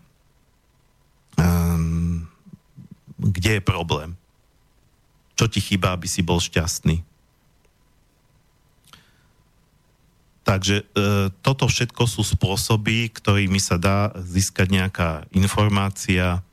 Um, 1.38 1.93
kde 3.24 3.58
je 3.58 3.62
problém. 3.64 4.12
Čo 5.34 5.48
ti 5.48 5.64
chýba, 5.64 5.96
aby 5.96 6.04
si 6.04 6.20
bol 6.20 6.38
šťastný. 6.38 7.00
Takže 10.44 10.84
e, 10.84 11.32
toto 11.40 11.64
všetko 11.64 12.04
sú 12.04 12.20
spôsoby, 12.20 13.08
ktorými 13.08 13.56
sa 13.56 13.80
dá 13.80 14.12
získať 14.20 14.68
nejaká 14.68 15.10
informácia, 15.32 16.44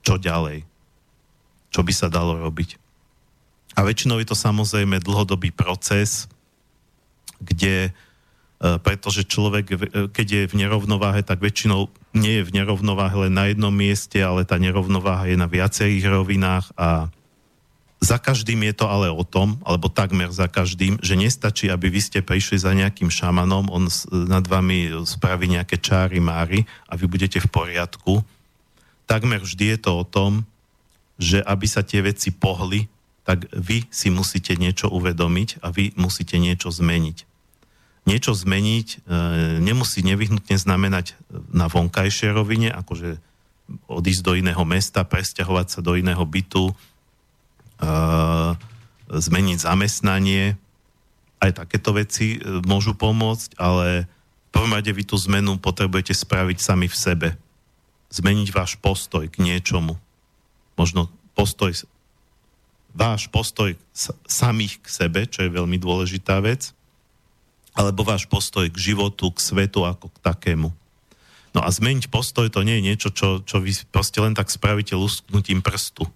čo 0.00 0.16
ďalej, 0.16 0.64
čo 1.68 1.84
by 1.84 1.92
sa 1.92 2.08
dalo 2.08 2.40
robiť. 2.40 2.80
A 3.76 3.84
väčšinou 3.84 4.16
je 4.24 4.32
to 4.32 4.36
samozrejme 4.40 5.04
dlhodobý 5.04 5.52
proces, 5.52 6.32
kde 7.44 7.92
E, 8.58 8.74
pretože 8.82 9.22
človek, 9.22 9.64
e, 9.70 9.76
keď 10.10 10.26
je 10.26 10.42
v 10.50 10.54
nerovnováhe, 10.58 11.22
tak 11.22 11.38
väčšinou 11.38 11.86
nie 12.18 12.42
je 12.42 12.46
v 12.50 12.54
nerovnováhe 12.58 13.14
len 13.26 13.32
na 13.32 13.46
jednom 13.48 13.70
mieste, 13.72 14.18
ale 14.18 14.42
tá 14.42 14.58
nerovnováha 14.58 15.30
je 15.30 15.38
na 15.38 15.46
viacerých 15.46 16.10
rovinách 16.10 16.66
a 16.74 17.08
za 17.98 18.14
každým 18.14 18.62
je 18.70 18.74
to 18.78 18.86
ale 18.86 19.10
o 19.10 19.26
tom, 19.26 19.58
alebo 19.66 19.90
takmer 19.90 20.30
za 20.30 20.46
každým, 20.46 21.02
že 21.02 21.18
nestačí, 21.18 21.66
aby 21.66 21.90
vy 21.90 21.98
ste 21.98 22.20
prišli 22.22 22.62
za 22.62 22.70
nejakým 22.70 23.10
šamanom, 23.10 23.66
on 23.74 23.90
nad 24.30 24.46
vami 24.46 25.02
spraví 25.02 25.50
nejaké 25.50 25.82
čáry, 25.82 26.22
máry 26.22 26.62
a 26.86 26.94
vy 26.94 27.10
budete 27.10 27.42
v 27.42 27.50
poriadku. 27.50 28.22
Takmer 29.10 29.42
vždy 29.42 29.74
je 29.74 29.78
to 29.82 29.90
o 29.98 30.04
tom, 30.06 30.46
že 31.18 31.42
aby 31.42 31.66
sa 31.66 31.82
tie 31.82 31.98
veci 31.98 32.30
pohli, 32.30 32.86
tak 33.26 33.50
vy 33.50 33.90
si 33.90 34.14
musíte 34.14 34.54
niečo 34.54 34.86
uvedomiť 34.94 35.58
a 35.66 35.74
vy 35.74 35.90
musíte 35.98 36.38
niečo 36.38 36.70
zmeniť 36.70 37.27
niečo 38.08 38.32
zmeniť 38.32 38.88
e, 38.88 38.96
nemusí 39.60 40.00
nevyhnutne 40.00 40.56
znamenať 40.56 41.12
na 41.52 41.68
vonkajšej 41.68 42.32
rovine, 42.32 42.72
akože 42.72 43.20
odísť 43.84 44.22
do 44.24 44.32
iného 44.32 44.64
mesta, 44.64 45.04
presťahovať 45.04 45.66
sa 45.68 45.80
do 45.84 45.92
iného 45.92 46.24
bytu, 46.24 46.72
e, 46.72 46.74
zmeniť 49.12 49.58
zamestnanie. 49.60 50.56
Aj 51.36 51.52
takéto 51.52 51.92
veci 51.92 52.40
e, 52.40 52.64
môžu 52.64 52.96
pomôcť, 52.96 53.60
ale 53.60 54.08
v 54.48 54.50
prvom 54.56 54.72
rade 54.72 54.88
vy 54.88 55.04
tú 55.04 55.20
zmenu 55.28 55.60
potrebujete 55.60 56.16
spraviť 56.16 56.58
sami 56.64 56.88
v 56.88 56.96
sebe. 56.96 57.28
Zmeniť 58.08 58.48
váš 58.56 58.80
postoj 58.80 59.28
k 59.28 59.36
niečomu. 59.44 60.00
Možno 60.80 61.12
postoj, 61.36 61.76
váš 62.96 63.28
postoj 63.28 63.76
samých 64.24 64.80
k 64.80 64.86
sebe, 64.88 65.20
čo 65.28 65.44
je 65.44 65.52
veľmi 65.52 65.76
dôležitá 65.76 66.40
vec 66.40 66.72
alebo 67.78 68.02
váš 68.02 68.26
postoj 68.26 68.66
k 68.66 68.74
životu, 68.74 69.30
k 69.30 69.38
svetu 69.38 69.86
ako 69.86 70.10
k 70.10 70.18
takému. 70.18 70.74
No 71.54 71.62
a 71.62 71.70
zmeniť 71.70 72.10
postoj 72.10 72.50
to 72.50 72.66
nie 72.66 72.82
je 72.82 72.86
niečo, 72.90 73.08
čo, 73.14 73.38
čo 73.46 73.62
vy 73.62 73.70
proste 73.94 74.18
len 74.18 74.34
tak 74.34 74.50
spravíte 74.50 74.98
lusknutím 74.98 75.62
prstu. 75.62 76.10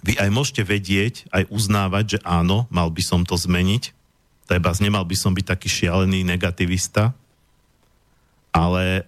Vy 0.00 0.16
aj 0.16 0.32
môžete 0.32 0.64
vedieť, 0.64 1.28
aj 1.30 1.52
uznávať, 1.52 2.16
že 2.16 2.18
áno, 2.24 2.64
mal 2.72 2.88
by 2.88 3.04
som 3.04 3.28
to 3.28 3.36
zmeniť, 3.36 3.92
treba, 4.48 4.72
nemal 4.80 5.04
by 5.04 5.14
som 5.14 5.36
byť 5.36 5.46
taký 5.46 5.68
šialený 5.68 6.24
negativista, 6.24 7.12
ale 8.50 9.06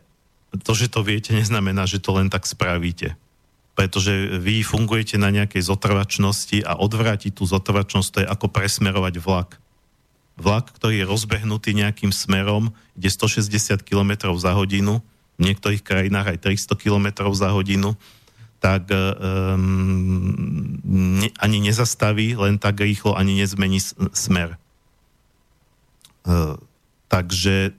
to, 0.62 0.76
že 0.76 0.92
to 0.92 1.02
viete, 1.02 1.34
neznamená, 1.34 1.88
že 1.88 1.98
to 1.98 2.14
len 2.14 2.30
tak 2.30 2.46
spravíte. 2.46 3.18
Pretože 3.74 4.38
vy 4.38 4.62
fungujete 4.62 5.18
na 5.18 5.34
nejakej 5.34 5.66
zotrvačnosti 5.66 6.62
a 6.62 6.78
odvrátiť 6.78 7.34
tú 7.34 7.42
zotrvačnosť, 7.42 8.08
to 8.12 8.18
je 8.22 8.30
ako 8.30 8.46
presmerovať 8.46 9.18
vlak 9.18 9.58
vlak, 10.34 10.74
ktorý 10.74 11.02
je 11.02 11.10
rozbehnutý 11.10 11.74
nejakým 11.78 12.10
smerom, 12.10 12.74
ide 12.98 13.10
160 13.10 13.86
km 13.86 14.34
za 14.34 14.54
hodinu, 14.54 15.02
v 15.38 15.50
niektorých 15.50 15.82
krajinách 15.82 16.34
aj 16.34 16.38
300 16.46 16.78
km 16.78 17.06
za 17.34 17.50
hodinu, 17.50 17.98
tak 18.62 18.88
um, 18.88 20.80
ne, 20.86 21.28
ani 21.36 21.58
nezastaví 21.60 22.32
len 22.38 22.56
tak 22.56 22.80
rýchlo, 22.80 23.12
ani 23.12 23.36
nezmení 23.36 23.82
smer. 24.14 24.56
Uh, 26.24 26.56
takže 27.12 27.76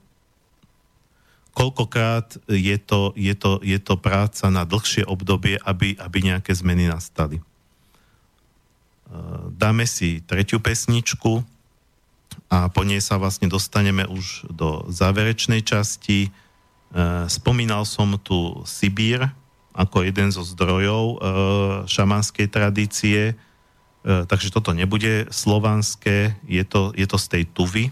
koľkokrát 1.56 2.38
je 2.46 2.76
to, 2.78 3.10
je, 3.18 3.34
to, 3.34 3.58
je 3.64 3.78
to 3.82 3.98
práca 3.98 4.46
na 4.52 4.62
dlhšie 4.62 5.02
obdobie, 5.08 5.58
aby, 5.64 5.98
aby 5.98 6.18
nejaké 6.22 6.54
zmeny 6.54 6.86
nastali. 6.86 7.42
Uh, 9.10 9.50
dáme 9.50 9.88
si 9.90 10.22
tretiu 10.22 10.62
pesničku, 10.62 11.55
a 12.46 12.70
po 12.70 12.86
nej 12.86 13.02
sa 13.02 13.18
vlastne 13.18 13.50
dostaneme 13.50 14.06
už 14.06 14.46
do 14.50 14.86
záverečnej 14.86 15.66
časti. 15.66 16.28
E, 16.28 16.30
spomínal 17.26 17.82
som 17.82 18.14
tu 18.22 18.62
Sibír 18.62 19.26
ako 19.76 20.06
jeden 20.06 20.32
zo 20.32 20.40
zdrojov 20.40 21.04
e, 21.04 21.16
šamanskej 21.84 22.46
tradície, 22.48 23.32
e, 23.32 23.34
takže 24.24 24.54
toto 24.54 24.72
nebude 24.72 25.28
slovanské, 25.28 26.38
je 26.46 26.64
to, 26.64 26.94
je 26.94 27.04
to 27.04 27.18
z 27.18 27.26
tej 27.26 27.44
Tuvy. 27.50 27.84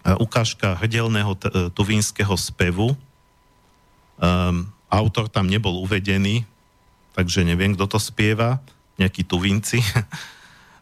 Ukážka 0.00 0.80
hrdelného 0.80 1.36
tuvínskeho 1.76 2.32
spevu. 2.32 2.96
Autor 4.88 5.28
tam 5.28 5.44
nebol 5.44 5.76
uvedený, 5.84 6.48
takže 7.12 7.44
neviem, 7.44 7.76
kto 7.76 7.84
to 7.84 7.98
spieva, 8.00 8.64
nejakí 8.96 9.28
tuvinci. 9.28 9.84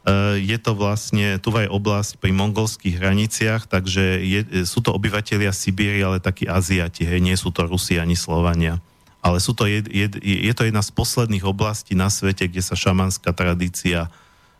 Eh, 0.08 0.40
je 0.40 0.56
to 0.56 0.72
vlastne 0.72 1.36
Tuvaj 1.36 1.68
oblasť 1.68 2.16
pri 2.16 2.32
mongolských 2.32 2.96
hraniciach, 2.96 3.68
takže 3.68 4.24
je, 4.24 4.40
sú 4.64 4.80
to 4.80 4.96
obyvateľia 4.96 5.52
Sibíry, 5.52 6.00
ale 6.00 6.16
takí 6.16 6.48
Aziati, 6.48 7.04
hej, 7.04 7.20
nie 7.20 7.36
sú 7.36 7.52
to 7.52 7.68
Rusi 7.68 8.00
ani 8.00 8.16
Slovania. 8.16 8.80
Ale 9.20 9.36
sú 9.36 9.52
to 9.52 9.68
jed, 9.68 9.84
jed, 9.92 10.16
je 10.22 10.52
to 10.56 10.64
jedna 10.64 10.80
z 10.80 10.94
posledných 10.96 11.44
oblastí 11.44 11.92
na 11.92 12.08
svete, 12.08 12.48
kde 12.48 12.64
sa 12.64 12.72
šamanská 12.72 13.36
tradícia 13.36 14.08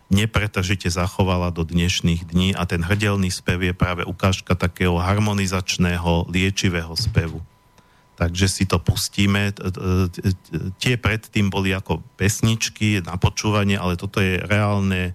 nepretržite 0.09 0.89
zachovala 0.89 1.53
do 1.53 1.65
dnešných 1.65 2.29
dní 2.29 2.49
a 2.57 2.65
ten 2.65 2.81
hrdelný 2.81 3.29
spev 3.29 3.61
je 3.61 3.77
práve 3.77 4.05
ukážka 4.05 4.57
takého 4.57 4.97
harmonizačného, 5.01 6.29
liečivého 6.29 6.93
spevu. 6.97 7.41
Takže 8.17 8.51
si 8.51 8.65
to 8.67 8.83
pustíme. 8.83 9.55
Tie 10.83 10.95
predtým 10.99 11.53
boli 11.53 11.71
ako 11.71 12.03
pesničky 12.19 13.05
na 13.05 13.15
počúvanie, 13.21 13.79
ale 13.79 13.95
toto 13.95 14.19
je 14.19 14.43
reálne 14.43 15.15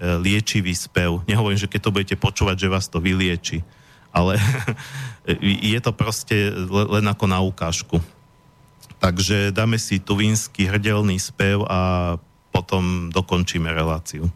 liečivý 0.00 0.72
spev. 0.72 1.20
Nehovorím, 1.28 1.60
že 1.60 1.68
keď 1.68 1.80
to 1.84 1.94
budete 1.94 2.16
počúvať, 2.16 2.56
že 2.56 2.72
vás 2.72 2.88
to 2.88 2.98
vylieči, 2.98 3.60
ale 4.10 4.40
je 5.74 5.80
to 5.80 5.92
proste 5.92 6.34
len 6.68 7.06
ako 7.06 7.24
na 7.28 7.38
ukážku. 7.44 8.00
Takže 9.00 9.52
dáme 9.52 9.80
si 9.80 9.96
tuvínsky 10.00 10.68
hrdelný 10.68 11.16
spev 11.16 11.64
a 11.68 12.16
potom 12.52 13.08
dokončíme 13.08 13.72
reláciu. 13.72 14.28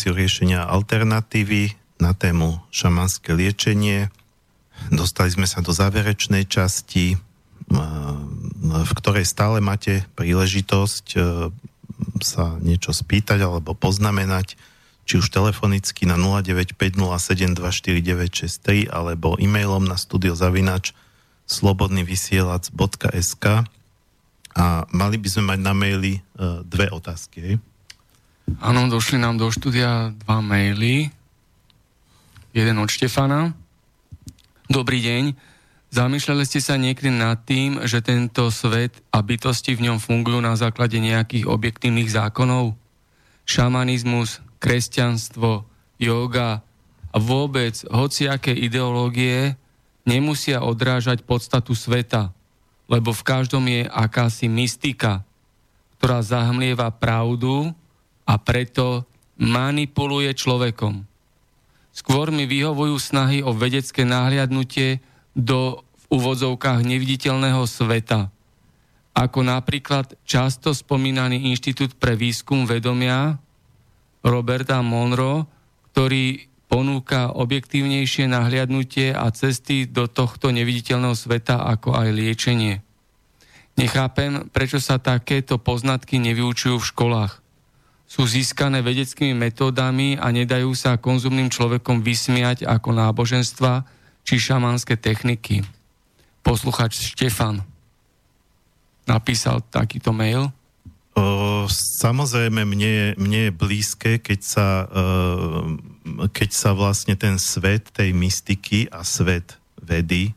Reláciu 0.00 0.16
riešenia 0.16 0.64
alternatívy 0.64 1.76
na 2.00 2.16
tému 2.16 2.56
šamanské 2.72 3.36
liečenie. 3.36 4.08
Dostali 4.88 5.28
sme 5.28 5.44
sa 5.44 5.60
do 5.60 5.76
záverečnej 5.76 6.48
časti, 6.48 7.20
v 7.68 8.92
ktorej 8.96 9.28
stále 9.28 9.60
máte 9.60 10.08
príležitosť 10.16 11.06
e, 11.20 11.52
sa 12.24 12.56
niečo 12.64 12.96
spýtať 12.96 13.44
alebo 13.44 13.76
poznamenať, 13.76 14.56
či 15.04 15.20
už 15.20 15.28
telefonicky 15.28 16.08
na 16.08 16.16
0950724963 16.16 18.88
alebo 18.88 19.36
e-mailom 19.36 19.84
na 19.84 20.00
studiozavinač 20.00 20.96
slobodnyvysielac.sk 21.44 23.44
a 24.56 24.64
mali 24.96 25.16
by 25.20 25.28
sme 25.28 25.44
mať 25.44 25.60
na 25.60 25.76
maili 25.76 26.12
e, 26.16 26.20
dve 26.64 26.88
otázky. 26.88 27.60
Áno, 28.60 28.92
došli 28.92 29.16
nám 29.16 29.40
do 29.40 29.48
štúdia 29.48 30.12
dva 30.20 30.44
maily. 30.44 31.08
Jeden 32.52 32.76
od 32.76 32.92
Štefana. 32.92 33.56
Dobrý 34.68 35.00
deň. 35.00 35.32
Zamýšľali 35.88 36.44
ste 36.44 36.60
sa 36.60 36.76
niekedy 36.76 37.08
nad 37.08 37.40
tým, 37.48 37.80
že 37.88 38.04
tento 38.04 38.52
svet 38.52 39.00
a 39.16 39.24
bytosti 39.24 39.72
v 39.80 39.88
ňom 39.88 39.96
fungujú 39.96 40.44
na 40.44 40.52
základe 40.60 41.00
nejakých 41.00 41.48
objektívnych 41.48 42.12
zákonov? 42.12 42.76
Šamanizmus, 43.48 44.44
kresťanstvo, 44.60 45.64
yoga 45.96 46.60
a 47.10 47.16
vôbec 47.16 47.80
hociaké 47.88 48.52
ideológie 48.52 49.56
nemusia 50.04 50.60
odrážať 50.60 51.24
podstatu 51.24 51.72
sveta, 51.72 52.28
lebo 52.92 53.16
v 53.16 53.24
každom 53.24 53.64
je 53.72 53.88
akási 53.88 54.52
mystika, 54.52 55.24
ktorá 55.96 56.20
zahmlieva 56.20 56.92
pravdu 56.92 57.72
a 58.30 58.38
preto 58.38 59.10
manipuluje 59.42 60.30
človekom. 60.30 61.02
Skôr 61.90 62.30
mi 62.30 62.46
vyhovujú 62.46 62.94
snahy 63.02 63.42
o 63.42 63.50
vedecké 63.50 64.06
náhliadnutie 64.06 65.02
do 65.34 65.82
v 65.82 66.04
úvodzovkách 66.14 66.86
neviditeľného 66.86 67.66
sveta, 67.66 68.30
ako 69.18 69.42
napríklad 69.42 70.14
často 70.22 70.70
spomínaný 70.70 71.50
Inštitút 71.50 71.98
pre 71.98 72.14
výskum 72.14 72.70
vedomia 72.70 73.42
Roberta 74.22 74.78
Monroe, 74.78 75.50
ktorý 75.90 76.46
ponúka 76.70 77.34
objektívnejšie 77.34 78.30
nahliadnutie 78.30 79.10
a 79.10 79.26
cesty 79.34 79.90
do 79.90 80.06
tohto 80.06 80.54
neviditeľného 80.54 81.18
sveta, 81.18 81.66
ako 81.66 81.98
aj 81.98 82.08
liečenie. 82.14 82.78
Nechápem, 83.74 84.46
prečo 84.54 84.78
sa 84.78 85.02
takéto 85.02 85.58
poznatky 85.58 86.22
nevyučujú 86.22 86.78
v 86.78 86.88
školách 86.94 87.32
sú 88.10 88.26
získané 88.26 88.82
vedeckými 88.82 89.38
metódami 89.38 90.18
a 90.18 90.34
nedajú 90.34 90.74
sa 90.74 90.98
konzumným 90.98 91.46
človekom 91.46 92.02
vysmiať 92.02 92.66
ako 92.66 92.90
náboženstva 92.90 93.86
či 94.26 94.34
šamanské 94.42 94.98
techniky. 94.98 95.62
Posluchač 96.42 97.14
Štefan 97.14 97.62
napísal 99.06 99.62
takýto 99.70 100.10
mail. 100.10 100.50
O, 101.14 101.66
samozrejme, 101.70 102.66
mne, 102.66 103.14
mne 103.14 103.40
je 103.50 103.52
blízke, 103.54 104.18
keď 104.18 104.40
sa, 104.42 104.68
e, 104.90 106.26
keď 106.34 106.50
sa 106.50 106.70
vlastne 106.74 107.14
ten 107.14 107.38
svet 107.38 107.94
tej 107.94 108.10
mystiky 108.10 108.90
a 108.90 109.06
svet 109.06 109.54
vedy 109.78 110.30
e, 110.30 110.32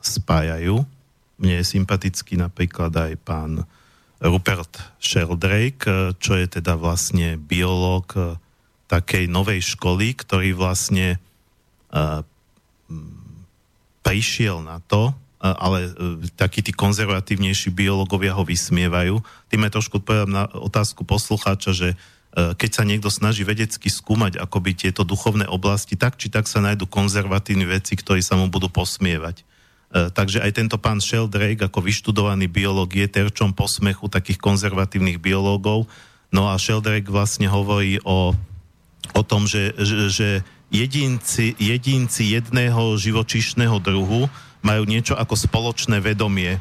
spájajú. 0.00 0.80
Mne 1.36 1.54
je 1.60 1.64
sympatický 1.68 2.40
napríklad 2.40 2.92
aj 2.96 3.12
pán 3.20 3.64
Rupert 4.24 4.80
Sheldrake, 4.96 6.16
čo 6.16 6.32
je 6.32 6.48
teda 6.48 6.80
vlastne 6.80 7.36
biológ 7.36 8.08
e, 8.16 8.40
takej 8.88 9.28
novej 9.28 9.60
školy, 9.76 10.16
ktorý 10.16 10.56
vlastne 10.56 11.16
e, 11.16 11.18
prišiel 14.00 14.64
na 14.64 14.80
to, 14.88 15.12
ale 15.44 15.92
takí 16.40 16.64
tí 16.64 16.72
konzervatívnejší 16.72 17.68
biológovia 17.68 18.32
ho 18.32 18.48
vysmievajú. 18.48 19.20
Tým 19.52 19.68
aj 19.68 19.76
trošku 19.76 20.00
odpovedám 20.00 20.32
na 20.32 20.48
otázku 20.48 21.04
poslucháča, 21.04 21.76
že 21.76 21.88
keď 22.34 22.70
sa 22.72 22.82
niekto 22.82 23.12
snaží 23.12 23.44
vedecky 23.44 23.92
skúmať 23.92 24.40
by 24.40 24.72
tieto 24.72 25.04
duchovné 25.04 25.44
oblasti, 25.46 25.94
tak 26.00 26.16
či 26.16 26.32
tak 26.32 26.48
sa 26.48 26.64
nájdú 26.64 26.88
konzervatívni 26.88 27.68
veci, 27.68 27.94
ktorí 27.94 28.24
sa 28.24 28.40
mu 28.40 28.48
budú 28.48 28.72
posmievať. 28.72 29.44
Takže 29.94 30.42
aj 30.42 30.50
tento 30.58 30.74
pán 30.74 30.98
Sheldrake 30.98 31.70
ako 31.70 31.78
vyštudovaný 31.78 32.50
biológ 32.50 32.98
je 32.98 33.06
terčom 33.06 33.54
posmechu 33.54 34.10
takých 34.10 34.42
konzervatívnych 34.42 35.22
biológov. 35.22 35.86
No 36.34 36.50
a 36.50 36.58
Sheldrake 36.58 37.06
vlastne 37.06 37.46
hovorí 37.46 38.02
o, 38.02 38.34
o 39.14 39.22
tom, 39.22 39.46
že, 39.46 39.70
že, 39.78 40.10
že 40.10 40.28
jedinci, 40.74 41.54
jedinci 41.62 42.34
jedného 42.34 42.98
živočišného 42.98 43.78
druhu 43.78 44.26
majú 44.66 44.82
niečo 44.82 45.14
ako 45.14 45.38
spoločné 45.38 46.02
vedomie. 46.02 46.58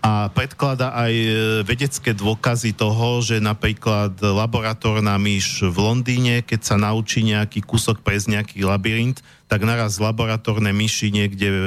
A 0.00 0.32
predklada 0.32 0.96
aj 0.96 1.12
e, 1.12 1.30
vedecké 1.66 2.16
dôkazy 2.16 2.72
toho, 2.72 3.20
že 3.20 3.36
napríklad 3.36 4.16
laboratórna 4.16 5.20
myš 5.20 5.66
v 5.66 5.76
Londýne, 5.76 6.40
keď 6.40 6.60
sa 6.72 6.76
naučí 6.80 7.20
nejaký 7.20 7.60
kúsok 7.60 8.00
prejsť 8.00 8.32
nejaký 8.32 8.64
labyrint, 8.64 9.20
tak 9.44 9.60
naraz 9.60 10.00
laboratórne 10.00 10.72
myši 10.72 11.12
niekde 11.12 11.48
e, 11.52 11.60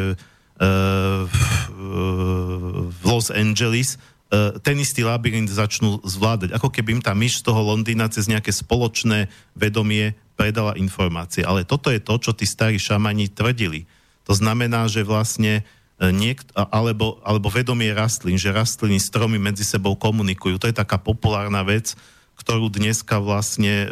v 2.93 3.01
Los 3.03 3.33
Angeles 3.33 3.97
e, 4.29 4.59
ten 4.61 4.77
istý 4.79 5.01
labyrint 5.01 5.49
začnú 5.49 6.01
zvládať. 6.05 6.53
Ako 6.53 6.69
keby 6.69 6.99
im 6.99 7.01
tá 7.03 7.13
myš 7.17 7.41
z 7.41 7.45
toho 7.49 7.61
Londýna 7.61 8.09
cez 8.09 8.29
nejaké 8.29 8.53
spoločné 8.53 9.29
vedomie 9.57 10.13
predala 10.37 10.77
informácie. 10.77 11.45
Ale 11.45 11.65
toto 11.65 11.89
je 11.93 12.01
to, 12.01 12.17
čo 12.21 12.31
tí 12.33 12.45
starí 12.45 12.77
šamani 12.77 13.29
tvrdili. 13.33 13.85
To 14.29 14.33
znamená, 14.33 14.87
že 14.87 15.03
vlastne 15.05 15.61
e, 15.61 16.09
niekt, 16.13 16.53
alebo, 16.55 17.19
alebo 17.25 17.49
vedomie 17.49 17.91
rastlín, 17.93 18.37
že 18.37 18.53
rastliny, 18.53 19.01
stromy 19.01 19.37
medzi 19.41 19.65
sebou 19.65 19.97
komunikujú. 19.97 20.57
To 20.61 20.69
je 20.69 20.75
taká 20.75 21.01
populárna 21.01 21.61
vec, 21.65 21.97
ktorú 22.37 22.69
dneska 22.69 23.21
vlastne 23.21 23.85
e, 23.85 23.87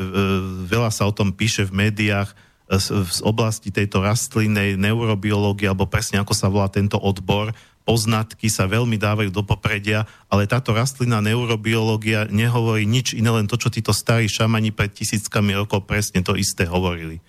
veľa 0.66 0.90
sa 0.90 1.06
o 1.06 1.14
tom 1.14 1.34
píše 1.34 1.68
v 1.68 1.90
médiách 1.90 2.34
z 2.80 3.19
oblasti 3.27 3.68
tejto 3.68 3.99
rastlinnej 3.99 4.80
neurobiológie, 4.80 5.68
alebo 5.68 5.91
presne 5.91 6.23
ako 6.23 6.31
sa 6.31 6.48
volá 6.48 6.72
tento 6.72 6.95
odbor, 6.95 7.52
poznatky 7.84 8.48
sa 8.48 8.69
veľmi 8.69 8.95
dávajú 8.95 9.34
do 9.34 9.43
popredia, 9.43 10.07
ale 10.31 10.48
táto 10.48 10.72
rastlinná 10.72 11.19
neurobiológia 11.19 12.31
nehovorí 12.31 12.88
nič 12.88 13.11
iné, 13.18 13.27
len 13.27 13.49
to, 13.49 13.60
čo 13.60 13.73
títo 13.73 13.91
starí 13.91 14.31
šamani 14.31 14.72
pred 14.72 14.93
tisíckami 14.95 15.52
rokov 15.57 15.84
presne 15.84 16.23
to 16.23 16.38
isté 16.39 16.64
hovorili. 16.64 17.19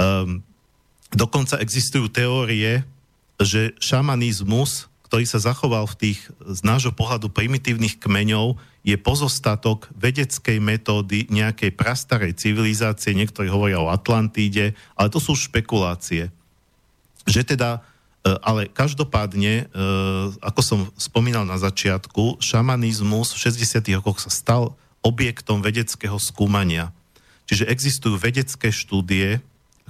Um, 0.00 0.40
Dokonca 1.12 1.60
existujú 1.60 2.08
teórie, 2.08 2.88
že 3.36 3.76
šamanizmus, 3.76 4.88
ktorý 5.04 5.28
sa 5.28 5.44
zachoval 5.44 5.84
v 5.92 5.98
tých 6.08 6.18
z 6.40 6.60
nášho 6.64 6.96
pohľadu 6.96 7.28
primitívnych 7.28 8.00
kmeňov, 8.00 8.56
je 8.82 8.98
pozostatok 8.98 9.86
vedeckej 9.94 10.58
metódy 10.58 11.30
nejakej 11.30 11.70
prastarej 11.78 12.34
civilizácie, 12.34 13.14
niektorí 13.14 13.46
hovoria 13.46 13.78
o 13.78 13.90
Atlantíde, 13.94 14.74
ale 14.98 15.08
to 15.08 15.22
sú 15.22 15.38
špekulácie. 15.38 16.34
Že 17.22 17.54
teda, 17.54 17.78
e, 18.26 18.34
ale 18.42 18.66
každopádne, 18.66 19.70
e, 19.70 19.74
ako 20.42 20.60
som 20.60 20.80
spomínal 20.98 21.46
na 21.46 21.62
začiatku, 21.62 22.42
šamanizmus 22.42 23.38
v 23.38 23.54
60. 23.54 24.02
rokoch 24.02 24.18
sa 24.18 24.34
stal 24.34 24.74
objektom 25.06 25.62
vedeckého 25.62 26.18
skúmania. 26.18 26.90
Čiže 27.46 27.70
existujú 27.70 28.18
vedecké 28.18 28.74
štúdie, 28.74 29.38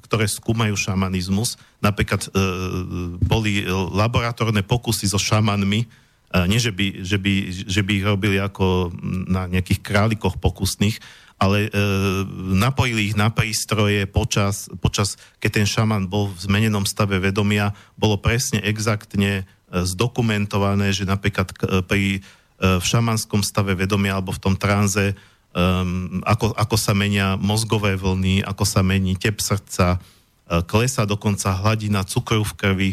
ktoré 0.04 0.28
skúmajú 0.28 0.76
šamanizmus. 0.76 1.56
Napríklad 1.80 2.28
e, 2.28 2.30
boli 3.24 3.64
laboratórne 3.72 4.60
pokusy 4.60 5.08
so 5.08 5.16
šamanmi, 5.16 5.80
e, 5.80 6.01
nie 6.48 6.56
že 6.56 6.72
by, 6.72 7.04
že, 7.04 7.18
by, 7.20 7.32
že 7.68 7.80
by 7.84 7.92
ich 8.00 8.06
robili 8.08 8.40
ako 8.40 8.88
na 9.28 9.44
nejakých 9.44 9.84
králikoch 9.84 10.40
pokusných, 10.40 10.96
ale 11.42 11.66
e, 11.66 11.70
napojili 12.54 13.10
ich 13.10 13.18
na 13.18 13.26
prístroje 13.34 14.06
počas, 14.06 14.70
počas, 14.78 15.18
keď 15.42 15.50
ten 15.50 15.66
šaman 15.66 16.06
bol 16.06 16.30
v 16.30 16.38
zmenenom 16.38 16.86
stave 16.86 17.18
vedomia, 17.18 17.74
bolo 17.98 18.14
presne 18.14 18.62
exaktne 18.62 19.42
e, 19.42 19.44
zdokumentované, 19.82 20.94
že 20.94 21.02
napríklad 21.02 21.50
e, 21.50 21.82
pri, 21.82 22.02
e, 22.16 22.20
v 22.62 22.84
šamanskom 22.86 23.42
stave 23.42 23.74
vedomia 23.74 24.14
alebo 24.14 24.30
v 24.30 24.38
tom 24.38 24.54
tranze 24.54 25.18
um, 25.50 26.22
ako, 26.22 26.54
ako 26.54 26.76
sa 26.78 26.94
menia 26.94 27.34
mozgové 27.34 27.98
vlny, 27.98 28.46
ako 28.46 28.62
sa 28.62 28.86
mení 28.86 29.18
tep 29.18 29.42
srdca, 29.42 29.98
klesá 30.68 31.08
dokonca 31.08 31.48
hladina 31.58 32.06
cukru 32.06 32.44
v 32.44 32.52
krvi 32.54 32.90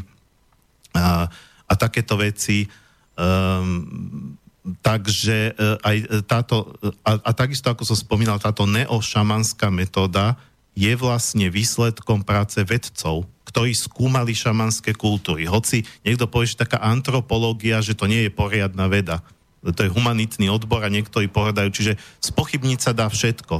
a, 0.95 1.27
a 1.67 1.73
takéto 1.75 2.15
veci. 2.15 2.71
Um, 3.19 4.39
takže 4.79 5.51
uh, 5.51 5.75
aj 5.83 6.23
táto, 6.23 6.71
a, 7.03 7.19
a 7.19 7.31
takisto 7.35 7.67
ako 7.67 7.83
som 7.83 7.99
spomínal, 7.99 8.39
táto 8.39 8.63
neošamanská 8.63 9.67
metóda 9.67 10.39
je 10.71 10.95
vlastne 10.95 11.51
výsledkom 11.51 12.23
práce 12.23 12.63
vedcov, 12.63 13.27
ktorí 13.43 13.75
skúmali 13.75 14.31
šamanské 14.31 14.95
kultúry. 14.95 15.43
Hoci 15.43 15.83
niekto 16.07 16.31
povie, 16.31 16.55
že 16.55 16.63
taká 16.63 16.79
antropológia, 16.79 17.83
že 17.83 17.97
to 17.99 18.07
nie 18.07 18.23
je 18.25 18.31
poriadna 18.31 18.87
veda 18.87 19.19
to 19.63 19.83
je 19.83 19.91
humanitný 19.91 20.47
odbor 20.47 20.87
a 20.87 20.93
niektorí 20.93 21.27
pohrdajú. 21.27 21.69
Čiže 21.71 21.93
spochybniť 22.23 22.79
sa 22.79 22.91
dá 22.95 23.11
všetko, 23.11 23.59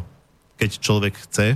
keď 0.55 0.69
človek 0.79 1.15
chce. 1.27 1.47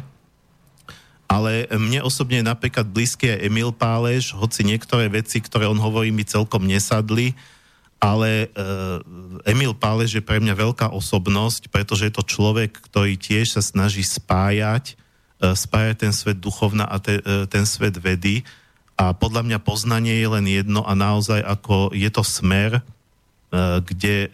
Ale 1.31 1.65
mne 1.71 2.03
osobne 2.03 2.43
je 2.43 2.51
napríklad 2.51 2.85
blízky 2.91 3.31
aj 3.31 3.47
Emil 3.47 3.71
Pálež, 3.71 4.35
hoci 4.35 4.67
niektoré 4.67 5.07
veci, 5.07 5.39
ktoré 5.39 5.65
on 5.65 5.79
hovorí, 5.79 6.11
mi 6.11 6.27
celkom 6.27 6.67
nesadli, 6.67 7.33
ale 8.03 8.51
uh, 8.51 8.99
Emil 9.47 9.71
Pálež 9.71 10.19
je 10.19 10.23
pre 10.23 10.43
mňa 10.43 10.59
veľká 10.59 10.91
osobnosť, 10.91 11.71
pretože 11.71 12.11
je 12.11 12.13
to 12.13 12.27
človek, 12.27 12.75
ktorý 12.91 13.15
tiež 13.15 13.55
sa 13.55 13.63
snaží 13.63 14.03
spájať, 14.03 14.99
uh, 15.39 15.55
spájať 15.55 15.95
ten 16.03 16.11
svet 16.11 16.43
duchovna 16.43 16.83
a 16.83 16.99
te, 16.99 17.23
uh, 17.23 17.47
ten 17.47 17.63
svet 17.63 17.95
vedy. 17.95 18.43
A 18.99 19.15
podľa 19.15 19.47
mňa 19.47 19.63
poznanie 19.63 20.19
je 20.19 20.27
len 20.27 20.45
jedno 20.51 20.83
a 20.83 20.91
naozaj 20.93 21.39
ako 21.39 21.95
je 21.95 22.11
to 22.11 22.21
smer, 22.21 22.83
kde, 23.85 24.33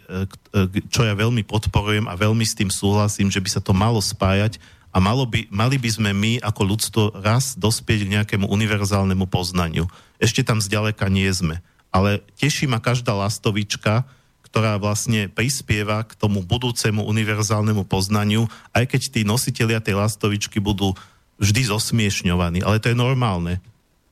čo 0.88 1.04
ja 1.04 1.12
veľmi 1.12 1.44
podporujem 1.44 2.08
a 2.08 2.16
veľmi 2.16 2.40
s 2.40 2.56
tým 2.56 2.72
súhlasím, 2.72 3.28
že 3.28 3.40
by 3.40 3.48
sa 3.52 3.60
to 3.60 3.76
malo 3.76 4.00
spájať 4.00 4.56
a 4.92 4.96
malo 4.96 5.28
by, 5.28 5.44
mali 5.52 5.76
by 5.76 5.90
sme 5.92 6.10
my 6.16 6.32
ako 6.40 6.62
ľudstvo 6.64 7.02
raz 7.20 7.52
dospieť 7.52 8.08
k 8.08 8.12
nejakému 8.16 8.48
univerzálnemu 8.48 9.28
poznaniu. 9.28 9.86
Ešte 10.16 10.40
tam 10.40 10.56
zďaleka 10.56 11.08
nie 11.12 11.28
sme. 11.28 11.60
Ale 11.90 12.22
teší 12.38 12.70
ma 12.70 12.78
každá 12.78 13.12
lastovička, 13.14 14.06
ktorá 14.50 14.78
vlastne 14.82 15.30
prispieva 15.30 16.02
k 16.02 16.18
tomu 16.18 16.42
budúcemu 16.42 17.06
univerzálnemu 17.06 17.86
poznaniu, 17.86 18.50
aj 18.74 18.90
keď 18.90 19.02
tí 19.14 19.20
nositelia 19.22 19.78
tej 19.78 19.94
lastovičky 19.94 20.58
budú 20.58 20.94
vždy 21.38 21.70
zosmiešňovaní. 21.70 22.66
Ale 22.66 22.82
to 22.82 22.90
je 22.90 22.98
normálne. 22.98 23.62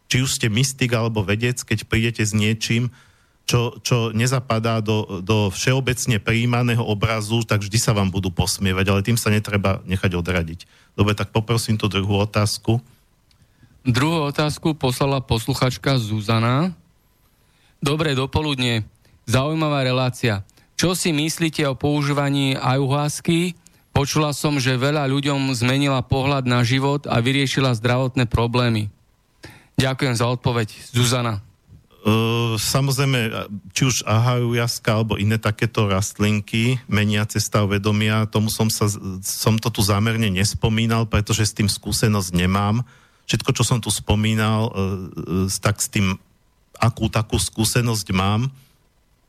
Či 0.09 0.23
už 0.25 0.31
ste 0.39 0.49
mystik 0.49 0.95
alebo 0.95 1.27
vedec, 1.27 1.59
keď 1.61 1.85
prídete 1.91 2.23
s 2.23 2.33
niečím, 2.33 2.95
čo, 3.49 3.81
čo 3.81 4.13
nezapadá 4.13 4.85
do, 4.85 5.25
do 5.25 5.49
všeobecne 5.49 6.21
prijímaného 6.21 6.85
obrazu, 6.85 7.41
tak 7.49 7.65
vždy 7.65 7.79
sa 7.81 7.97
vám 7.97 8.13
budú 8.13 8.29
posmievať, 8.29 8.87
ale 8.93 9.01
tým 9.01 9.17
sa 9.17 9.33
netreba 9.33 9.81
nechať 9.89 10.21
odradiť. 10.21 10.69
Dobre, 10.93 11.17
tak 11.17 11.33
poprosím 11.33 11.81
tú 11.81 11.89
druhú 11.89 12.21
otázku. 12.21 12.77
Druhú 13.89 14.29
otázku 14.29 14.77
poslala 14.77 15.25
posluchačka 15.25 15.97
Zuzana. 15.97 16.77
Dobre, 17.79 18.19
dopoludne. 18.19 18.87
Zaujímavá 19.29 19.87
relácia. 19.87 20.43
Čo 20.79 20.95
si 20.95 21.15
myslíte 21.15 21.67
o 21.67 21.79
používaní 21.79 22.55
ayahuasky? 22.59 23.55
Počula 23.95 24.31
som, 24.31 24.63
že 24.63 24.79
veľa 24.79 25.11
ľuďom 25.11 25.51
zmenila 25.59 26.03
pohľad 26.07 26.47
na 26.47 26.63
život 26.63 27.07
a 27.11 27.19
vyriešila 27.19 27.75
zdravotné 27.75 28.31
problémy. 28.31 28.91
Ďakujem 29.79 30.15
za 30.15 30.27
odpoveď. 30.27 30.71
Zuzana. 30.95 31.43
Uh, 31.99 32.55
samozrejme, 32.55 33.51
či 33.75 33.83
už 33.91 34.07
ahajujaska 34.07 34.91
alebo 35.03 35.19
iné 35.19 35.35
takéto 35.35 35.91
rastlinky 35.91 36.79
meniace 36.87 37.43
stav 37.43 37.67
vedomia, 37.67 38.31
tomu 38.31 38.55
som, 38.55 38.71
sa, 38.71 38.87
som 39.19 39.59
to 39.59 39.67
tu 39.71 39.83
zámerne 39.83 40.31
nespomínal, 40.31 41.11
pretože 41.11 41.51
s 41.51 41.57
tým 41.59 41.67
skúsenosť 41.67 42.31
nemám. 42.39 42.87
Všetko, 43.27 43.51
čo 43.51 43.63
som 43.67 43.79
tu 43.83 43.91
spomínal, 43.91 44.71
uh, 44.71 45.51
tak 45.59 45.83
s 45.83 45.91
tým 45.91 46.23
akú 46.79 47.11
takú 47.11 47.37
skúsenosť 47.37 48.09
mám. 48.15 48.49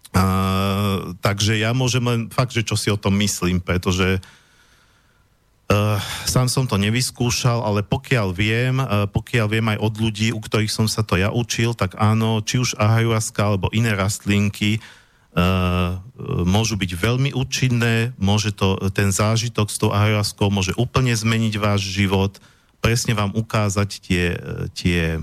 Uh, 0.10 1.14
takže 1.22 1.62
ja 1.62 1.70
môžem 1.70 2.02
len 2.02 2.22
fakt, 2.34 2.50
že 2.50 2.66
čo 2.66 2.74
si 2.74 2.90
o 2.90 2.98
tom 2.98 3.14
myslím, 3.22 3.62
pretože 3.62 4.18
uh, 4.18 6.02
sám 6.26 6.50
som 6.50 6.66
to 6.66 6.82
nevyskúšal, 6.82 7.62
ale 7.62 7.86
pokiaľ 7.86 8.28
viem, 8.34 8.82
uh, 8.82 9.06
pokiaľ 9.06 9.46
viem 9.46 9.70
aj 9.70 9.78
od 9.78 9.94
ľudí, 10.02 10.34
u 10.34 10.42
ktorých 10.42 10.74
som 10.74 10.90
sa 10.90 11.06
to 11.06 11.14
ja 11.14 11.30
učil, 11.30 11.78
tak 11.78 11.94
áno, 12.02 12.42
či 12.42 12.58
už 12.58 12.74
ayahuasca 12.82 13.38
alebo 13.38 13.70
iné 13.70 13.94
rastlinky 13.94 14.82
uh, 14.82 16.02
môžu 16.42 16.74
byť 16.74 16.92
veľmi 16.98 17.30
účinné, 17.38 18.18
môže 18.18 18.50
to, 18.50 18.82
ten 18.90 19.14
zážitok 19.14 19.70
s 19.70 19.78
tou 19.78 19.94
ayahuaskou 19.94 20.50
môže 20.50 20.74
úplne 20.74 21.14
zmeniť 21.14 21.54
váš 21.62 21.86
život, 21.86 22.42
presne 22.82 23.14
vám 23.14 23.30
ukázať 23.38 23.90
tie, 24.02 24.26
tie 24.74 25.22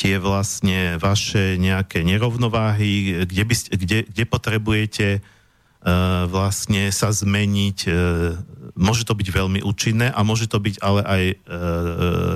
tie 0.00 0.16
vlastne 0.16 0.96
vaše 0.96 1.60
nejaké 1.60 2.00
nerovnováhy, 2.00 3.28
kde, 3.28 3.44
by, 3.44 3.54
kde, 3.76 3.98
kde 4.08 4.24
potrebujete 4.24 5.08
uh, 5.20 6.24
vlastne 6.24 6.88
sa 6.88 7.12
zmeniť. 7.12 7.78
Uh, 7.84 8.40
môže 8.80 9.04
to 9.04 9.12
byť 9.12 9.28
veľmi 9.28 9.60
účinné 9.60 10.08
a 10.08 10.24
môže 10.24 10.48
to 10.48 10.56
byť 10.56 10.80
ale 10.80 11.04
aj 11.04 11.22
uh, 11.28 11.36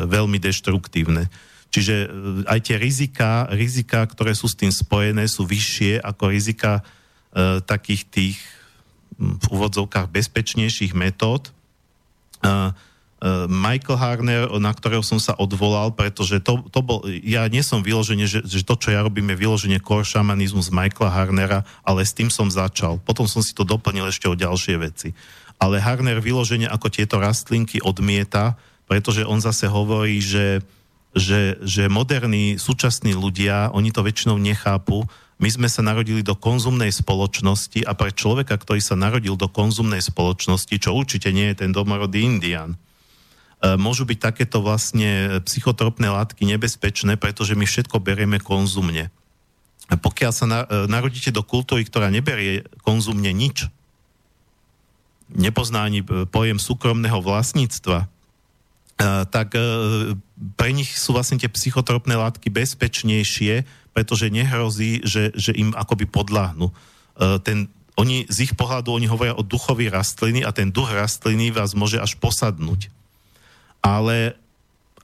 veľmi 0.05 0.37
deštruktívne. 0.37 1.33
Čiže 1.73 2.13
aj 2.47 2.61
tie 2.71 2.77
rizika, 2.77 3.49
rizika, 3.51 4.05
ktoré 4.05 4.37
sú 4.37 4.47
s 4.47 4.55
tým 4.55 4.71
spojené, 4.71 5.25
sú 5.25 5.49
vyššie 5.49 6.05
ako 6.05 6.31
rizika 6.31 6.85
uh, 6.85 7.65
takých 7.65 8.05
tých 8.13 8.39
v 9.19 9.45
úvodzovkách 9.51 10.11
bezpečnejších 10.11 10.93
metód. 10.95 11.55
Eh, 12.45 12.71
Michael 13.49 13.97
Harner, 13.97 14.45
na 14.61 14.69
ktorého 14.69 15.01
som 15.01 15.17
sa 15.17 15.33
odvolal, 15.41 15.97
pretože 15.97 16.45
to, 16.45 16.61
to 16.69 16.85
bol, 16.85 17.01
ja 17.09 17.49
nie 17.49 17.65
som 17.65 17.81
vyloženie, 17.81 18.29
že, 18.29 18.45
že 18.45 18.61
to, 18.61 18.77
čo 18.77 18.93
ja 18.93 19.01
robím, 19.01 19.33
je 19.33 19.41
vyloženie 19.41 19.81
core 19.81 20.05
šamanizmus 20.05 20.69
Michaela 20.69 21.09
Harnera, 21.09 21.61
ale 21.81 22.05
s 22.05 22.13
tým 22.13 22.29
som 22.29 22.53
začal. 22.53 23.01
Potom 23.01 23.25
som 23.25 23.41
si 23.41 23.57
to 23.57 23.65
doplnil 23.65 24.13
ešte 24.13 24.29
o 24.29 24.37
ďalšie 24.37 24.77
veci. 24.77 25.17
Ale 25.57 25.81
Harner 25.81 26.21
vyloženie 26.21 26.69
ako 26.69 26.93
tieto 26.93 27.17
rastlinky 27.17 27.81
odmieta, 27.81 28.61
pretože 28.85 29.25
on 29.25 29.41
zase 29.41 29.73
hovorí, 29.73 30.21
že, 30.21 30.61
že, 31.17 31.57
že 31.65 31.89
moderní, 31.89 32.61
súčasní 32.61 33.17
ľudia, 33.17 33.73
oni 33.73 33.89
to 33.89 34.05
väčšinou 34.05 34.37
nechápu, 34.37 35.01
my 35.41 35.49
sme 35.49 35.67
sa 35.73 35.81
narodili 35.81 36.21
do 36.21 36.37
konzumnej 36.37 36.93
spoločnosti 36.93 37.89
a 37.89 37.97
pre 37.97 38.13
človeka, 38.13 38.55
ktorý 38.55 38.85
sa 38.85 39.01
narodil 39.01 39.35
do 39.35 39.49
konzumnej 39.49 40.05
spoločnosti, 40.05 40.77
čo 40.77 40.93
určite 40.93 41.33
nie 41.33 41.51
je 41.51 41.65
ten 41.65 41.73
domorodý 41.73 42.23
Indian, 42.23 42.77
môžu 43.81 44.05
byť 44.05 44.19
takéto 44.21 44.61
vlastne 44.61 45.41
psychotropné 45.49 46.13
látky 46.13 46.45
nebezpečné, 46.45 47.17
pretože 47.17 47.57
my 47.57 47.65
všetko 47.65 47.97
berieme 47.97 48.37
konzumne. 48.37 49.09
A 49.89 49.97
pokiaľ 49.97 50.33
sa 50.33 50.45
e, 50.45 50.55
narodíte 50.89 51.33
do 51.33 51.45
kultúry, 51.45 51.85
ktorá 51.85 52.09
neberie 52.13 52.65
konzumne 52.85 53.33
nič, 53.33 53.69
nepozná 55.33 55.85
ani 55.89 56.05
e, 56.05 56.29
pojem 56.29 56.61
súkromného 56.61 57.21
vlastníctva, 57.25 58.09
tak 59.35 59.59
pre 60.55 60.71
nich 60.71 60.95
sú 60.95 61.19
vlastne 61.19 61.35
tie 61.35 61.51
psychotropné 61.51 62.15
látky 62.15 62.47
bezpečnejšie, 62.47 63.67
pretože 63.91 64.31
nehrozí, 64.31 65.03
že, 65.03 65.35
že 65.35 65.51
im 65.51 65.75
akoby 65.75 66.07
podláhnu. 66.07 66.71
Ten, 67.43 67.67
oni 67.99 68.23
z 68.31 68.47
ich 68.47 68.55
pohľadu, 68.55 68.95
oni 68.95 69.11
hovoria 69.11 69.35
o 69.35 69.43
duchovi 69.43 69.91
rastliny 69.91 70.47
a 70.47 70.55
ten 70.55 70.71
duch 70.71 70.95
rastliny 70.95 71.51
vás 71.51 71.75
môže 71.75 71.99
až 71.99 72.15
posadnúť 72.23 72.87
ale 73.85 74.41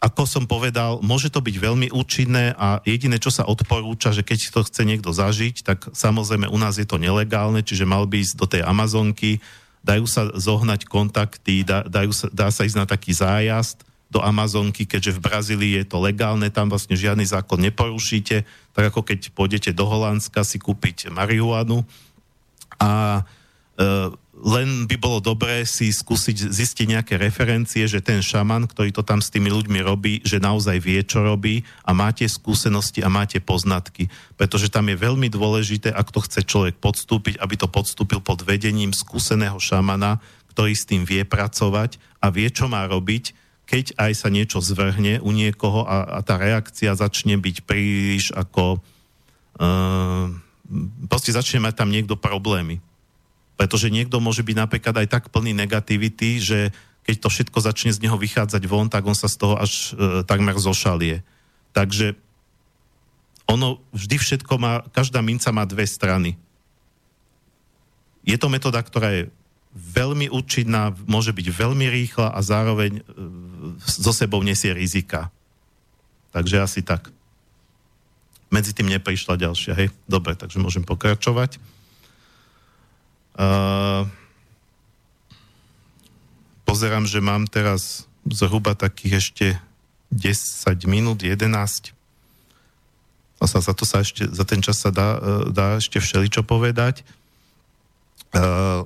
ako 0.00 0.24
som 0.24 0.44
povedal, 0.48 1.04
môže 1.04 1.28
to 1.28 1.44
byť 1.44 1.56
veľmi 1.60 1.92
účinné 1.92 2.56
a 2.56 2.80
jediné, 2.88 3.20
čo 3.20 3.28
sa 3.28 3.44
odporúča, 3.44 4.16
že 4.16 4.24
keď 4.24 4.48
to 4.48 4.60
chce 4.64 4.82
niekto 4.88 5.12
zažiť, 5.12 5.60
tak 5.60 5.92
samozrejme 5.92 6.48
u 6.48 6.56
nás 6.56 6.80
je 6.80 6.88
to 6.88 6.96
nelegálne, 6.96 7.60
čiže 7.60 7.84
mal 7.84 8.08
by 8.08 8.24
ísť 8.24 8.34
do 8.40 8.48
tej 8.48 8.64
Amazonky, 8.64 9.44
dajú 9.84 10.08
sa 10.08 10.32
zohnať 10.32 10.88
kontakty, 10.88 11.68
dá, 11.68 11.84
dajú 11.84 12.16
sa, 12.16 12.26
dá 12.32 12.48
sa 12.48 12.64
ísť 12.64 12.80
na 12.80 12.88
taký 12.88 13.12
zájazd 13.12 13.84
do 14.08 14.24
Amazonky, 14.24 14.88
keďže 14.88 15.20
v 15.20 15.24
Brazílii 15.24 15.72
je 15.84 15.86
to 15.86 16.00
legálne, 16.00 16.48
tam 16.48 16.72
vlastne 16.72 16.96
žiadny 16.96 17.28
zákon 17.28 17.60
neporušíte, 17.60 18.48
tak 18.72 18.84
ako 18.88 19.04
keď 19.04 19.36
pôjdete 19.36 19.70
do 19.76 19.84
Holandska 19.84 20.48
si 20.48 20.56
kúpiť 20.56 21.12
marihuanu 21.12 21.84
a 22.80 23.22
len 24.40 24.88
by 24.88 24.96
bolo 24.96 25.20
dobré 25.20 25.68
si 25.68 25.92
skúsiť 25.92 26.48
zistiť 26.48 26.86
nejaké 26.88 27.14
referencie, 27.20 27.84
že 27.84 28.00
ten 28.00 28.24
šaman, 28.24 28.68
ktorý 28.68 28.92
to 28.92 29.04
tam 29.04 29.20
s 29.20 29.28
tými 29.28 29.52
ľuďmi 29.52 29.80
robí, 29.84 30.24
že 30.24 30.40
naozaj 30.40 30.80
vie, 30.80 31.00
čo 31.04 31.20
robí 31.20 31.60
a 31.84 31.92
máte 31.92 32.24
skúsenosti 32.24 33.04
a 33.04 33.12
máte 33.12 33.40
poznatky. 33.40 34.08
Pretože 34.40 34.72
tam 34.72 34.88
je 34.88 34.96
veľmi 34.96 35.28
dôležité, 35.28 35.92
ak 35.92 36.08
to 36.08 36.24
chce 36.24 36.44
človek 36.48 36.80
podstúpiť, 36.80 37.36
aby 37.36 37.54
to 37.60 37.68
podstúpil 37.68 38.24
pod 38.24 38.40
vedením 38.44 38.96
skúseného 38.96 39.60
šamana, 39.60 40.20
ktorý 40.56 40.72
s 40.72 40.88
tým 40.88 41.04
vie 41.04 41.24
pracovať 41.28 42.00
a 42.24 42.32
vie, 42.32 42.48
čo 42.48 42.68
má 42.68 42.88
robiť, 42.88 43.36
keď 43.68 43.94
aj 44.02 44.12
sa 44.18 44.28
niečo 44.32 44.58
zvrhne 44.58 45.22
u 45.22 45.30
niekoho 45.30 45.86
a, 45.86 46.16
a 46.16 46.18
tá 46.26 46.40
reakcia 46.40 46.96
začne 46.96 47.36
byť 47.36 47.56
príliš 47.68 48.32
ako... 48.34 48.80
Uh, 49.60 50.32
proste 51.10 51.34
začne 51.34 51.60
mať 51.60 51.74
tam 51.82 51.90
niekto 51.92 52.14
problémy 52.14 52.80
pretože 53.60 53.92
niekto 53.92 54.24
môže 54.24 54.40
byť 54.40 54.56
napríklad 54.56 55.04
aj 55.04 55.08
tak 55.12 55.24
plný 55.28 55.52
negativity, 55.52 56.40
že 56.40 56.72
keď 57.04 57.16
to 57.20 57.28
všetko 57.28 57.58
začne 57.60 57.92
z 57.92 58.00
neho 58.00 58.16
vychádzať 58.16 58.64
von, 58.64 58.88
tak 58.88 59.04
on 59.04 59.12
sa 59.12 59.28
z 59.28 59.36
toho 59.36 59.60
až 59.60 59.92
e, 59.92 60.24
takmer 60.24 60.56
zošalie. 60.56 61.20
Takže 61.76 62.16
ono 63.44 63.84
vždy 63.92 64.16
všetko 64.16 64.54
má, 64.56 64.80
každá 64.96 65.20
minca 65.20 65.52
má 65.52 65.68
dve 65.68 65.84
strany. 65.84 66.40
Je 68.24 68.40
to 68.40 68.48
metóda, 68.48 68.80
ktorá 68.80 69.12
je 69.12 69.22
veľmi 69.76 70.32
účinná, 70.32 70.96
môže 71.04 71.36
byť 71.36 71.46
veľmi 71.52 71.84
rýchla 71.84 72.32
a 72.32 72.40
zároveň 72.40 72.96
e, 72.96 73.02
so 73.84 74.16
sebou 74.16 74.40
nesie 74.40 74.72
rizika. 74.72 75.28
Takže 76.32 76.64
asi 76.64 76.80
tak. 76.80 77.12
Medzi 78.48 78.72
tým 78.72 78.88
neprišla 78.88 79.36
ďalšia, 79.36 79.76
hej? 79.76 79.92
Dobre, 80.08 80.32
takže 80.32 80.56
môžem 80.56 80.80
pokračovať. 80.80 81.60
Uh, 83.40 84.04
pozerám, 86.68 87.08
že 87.08 87.24
mám 87.24 87.48
teraz 87.48 88.04
zhruba 88.28 88.76
takých 88.76 89.12
ešte 89.16 89.46
10 90.12 90.84
minút, 90.84 91.24
11. 91.24 91.96
A 93.40 93.44
sa, 93.48 93.64
za, 93.64 93.72
to 93.72 93.88
sa 93.88 94.04
ešte, 94.04 94.28
za 94.28 94.44
ten 94.44 94.60
čas 94.60 94.84
sa 94.84 94.92
dá, 94.92 95.16
e, 95.16 95.56
dá 95.56 95.80
ešte 95.80 95.96
všeličo 95.96 96.44
povedať. 96.44 97.00
Uh, 98.36 98.84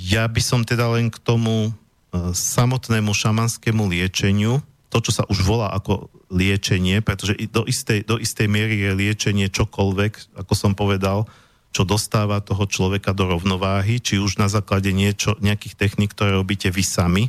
ja 0.00 0.24
by 0.24 0.40
som 0.40 0.64
teda 0.64 0.88
len 0.90 1.12
k 1.12 1.20
tomu 1.20 1.70
uh, 1.70 2.32
samotnému 2.32 3.12
šamanskému 3.12 3.84
liečeniu, 3.86 4.64
to, 4.88 4.98
čo 5.04 5.12
sa 5.20 5.22
už 5.28 5.44
volá 5.44 5.70
ako 5.70 6.08
liečenie, 6.32 6.98
pretože 7.04 7.36
do 7.52 7.62
istej, 7.68 8.08
do 8.08 8.16
istej 8.18 8.48
miery 8.50 8.80
je 8.80 8.90
liečenie 8.96 9.46
čokoľvek, 9.52 10.40
ako 10.40 10.52
som 10.56 10.72
povedal, 10.74 11.28
čo 11.74 11.82
dostáva 11.82 12.38
toho 12.38 12.70
človeka 12.70 13.10
do 13.10 13.26
rovnováhy, 13.26 13.98
či 13.98 14.22
už 14.22 14.38
na 14.38 14.46
základe 14.46 14.94
niečo, 14.94 15.34
nejakých 15.42 15.74
techník, 15.74 16.14
ktoré 16.14 16.38
robíte 16.38 16.70
vy 16.70 16.86
sami, 16.86 17.24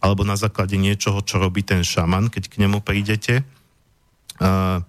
alebo 0.00 0.24
na 0.24 0.40
základe 0.40 0.80
niečoho, 0.80 1.20
čo 1.20 1.36
robí 1.36 1.60
ten 1.60 1.84
šaman, 1.84 2.32
keď 2.32 2.48
k 2.48 2.64
nemu 2.64 2.80
prídete. 2.80 3.44
Uh, 4.40 4.80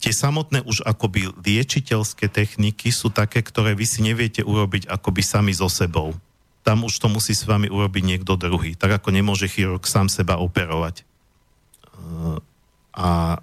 tie 0.00 0.16
samotné 0.16 0.64
už 0.64 0.88
akoby 0.88 1.36
liečiteľské 1.36 2.32
techniky 2.32 2.88
sú 2.88 3.12
také, 3.12 3.44
ktoré 3.44 3.76
vy 3.76 3.84
si 3.84 4.00
neviete 4.00 4.40
urobiť 4.40 4.88
akoby 4.88 5.20
sami 5.20 5.52
so 5.52 5.68
sebou. 5.68 6.16
Tam 6.64 6.80
už 6.88 6.96
to 6.96 7.12
musí 7.12 7.36
s 7.36 7.44
vami 7.44 7.68
urobiť 7.68 8.02
niekto 8.08 8.40
druhý. 8.40 8.72
Tak 8.72 9.04
ako 9.04 9.12
nemôže 9.12 9.52
chirurg 9.52 9.84
sám 9.84 10.08
seba 10.08 10.40
operovať. 10.40 11.04
Uh, 11.92 12.40
a 12.96 13.36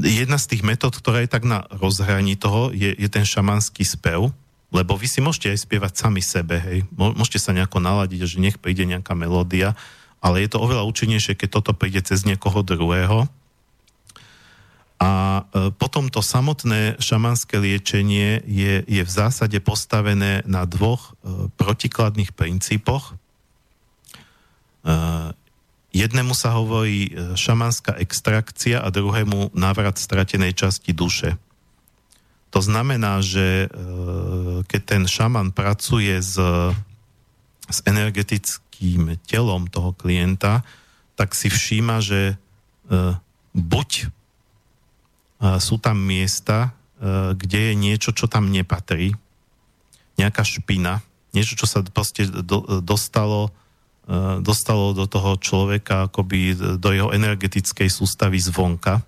jedna 0.00 0.40
z 0.40 0.56
tých 0.56 0.62
metód, 0.64 0.96
ktorá 0.96 1.24
je 1.24 1.30
tak 1.30 1.44
na 1.44 1.68
rozhraní 1.68 2.36
toho, 2.38 2.72
je, 2.72 2.92
je 2.96 3.08
ten 3.12 3.26
šamanský 3.26 3.84
spev, 3.84 4.32
lebo 4.72 4.96
vy 4.96 5.04
si 5.04 5.20
môžete 5.20 5.52
aj 5.52 5.58
spievať 5.68 5.92
sami 6.00 6.24
sebe, 6.24 6.56
hej. 6.56 6.88
Môžete 6.96 7.38
sa 7.44 7.52
nejako 7.52 7.84
naladiť, 7.84 8.24
že 8.24 8.40
nech 8.40 8.56
príde 8.56 8.88
nejaká 8.88 9.12
melódia, 9.12 9.76
ale 10.24 10.40
je 10.40 10.48
to 10.48 10.62
oveľa 10.64 10.88
účinnejšie, 10.88 11.36
keď 11.36 11.60
toto 11.60 11.76
príde 11.76 12.00
cez 12.00 12.24
niekoho 12.24 12.64
druhého. 12.64 13.28
A 15.02 15.10
e, 15.50 15.74
potom 15.74 16.06
to 16.08 16.22
samotné 16.22 16.96
šamanské 17.02 17.58
liečenie 17.58 18.38
je, 18.46 18.86
je 18.86 19.02
v 19.02 19.10
zásade 19.10 19.58
postavené 19.58 20.46
na 20.46 20.62
dvoch 20.62 21.18
e, 21.20 21.50
protikladných 21.58 22.32
princípoch. 22.32 23.18
Jednému 25.92 26.32
sa 26.32 26.56
hovorí 26.56 27.12
e, 27.12 27.36
šamanská 27.36 28.00
extrakcia 28.00 28.80
a 28.80 28.88
druhému 28.88 29.52
návrat 29.52 30.00
stratenej 30.00 30.56
časti 30.56 30.96
duše. 30.96 31.36
To 32.52 32.64
znamená, 32.64 33.20
že 33.20 33.64
e, 33.64 33.76
keď 34.64 34.80
ten 34.88 35.04
šaman 35.04 35.52
pracuje 35.52 36.16
s, 36.16 36.40
s 37.68 37.78
energetickým 37.84 39.20
telom 39.28 39.68
toho 39.68 39.92
klienta, 39.92 40.64
tak 41.12 41.36
si 41.36 41.52
všíma, 41.52 42.00
že 42.00 42.20
e, 42.32 42.34
buď 43.52 44.08
sú 45.42 45.74
tam 45.82 45.98
miesta, 45.98 46.70
kde 47.34 47.58
je 47.58 47.74
niečo, 47.74 48.14
čo 48.14 48.30
tam 48.30 48.54
nepatrí, 48.54 49.10
nejaká 50.14 50.46
špina, 50.46 51.02
niečo, 51.34 51.58
čo 51.58 51.66
sa 51.66 51.82
proste 51.82 52.30
do, 52.30 52.78
dostalo, 52.78 53.50
dostalo 54.42 54.92
do 54.98 55.06
toho 55.06 55.38
človeka 55.38 56.10
akoby 56.10 56.58
do 56.78 56.90
jeho 56.90 57.14
energetickej 57.14 57.86
sústavy 57.86 58.42
zvonka 58.42 59.06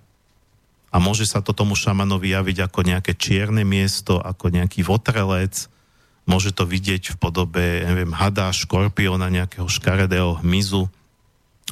a 0.95 0.97
môže 1.03 1.27
sa 1.27 1.43
to 1.43 1.51
tomu 1.51 1.75
šamanovi 1.75 2.31
javiť 2.31 2.71
ako 2.71 2.79
nejaké 2.87 3.19
čierne 3.19 3.67
miesto, 3.67 4.23
ako 4.23 4.47
nejaký 4.47 4.87
votrelec, 4.87 5.67
môže 6.23 6.55
to 6.55 6.63
vidieť 6.63 7.11
v 7.11 7.19
podobe, 7.19 7.83
neviem, 7.83 8.15
hada, 8.15 8.47
škorpiona, 8.55 9.27
nejakého 9.27 9.67
škaredého 9.67 10.39
hmyzu, 10.39 10.87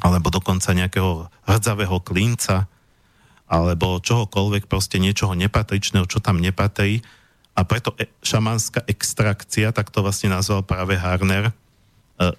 alebo 0.04 0.28
dokonca 0.28 0.76
nejakého 0.76 1.32
hrdzavého 1.48 2.04
klinca, 2.04 2.68
alebo 3.48 4.04
čohokoľvek, 4.04 4.68
proste 4.68 5.00
niečoho 5.00 5.40
nepatričného, 5.40 6.04
čo 6.04 6.20
tam 6.20 6.44
nepatrí. 6.44 7.00
A 7.56 7.64
preto 7.64 7.96
e- 7.96 8.12
šamanská 8.26 8.84
extrakcia, 8.92 9.72
tak 9.72 9.88
to 9.88 10.04
vlastne 10.04 10.36
nazval 10.36 10.68
práve 10.68 11.00
Harner, 11.00 11.48
e, 11.48 11.54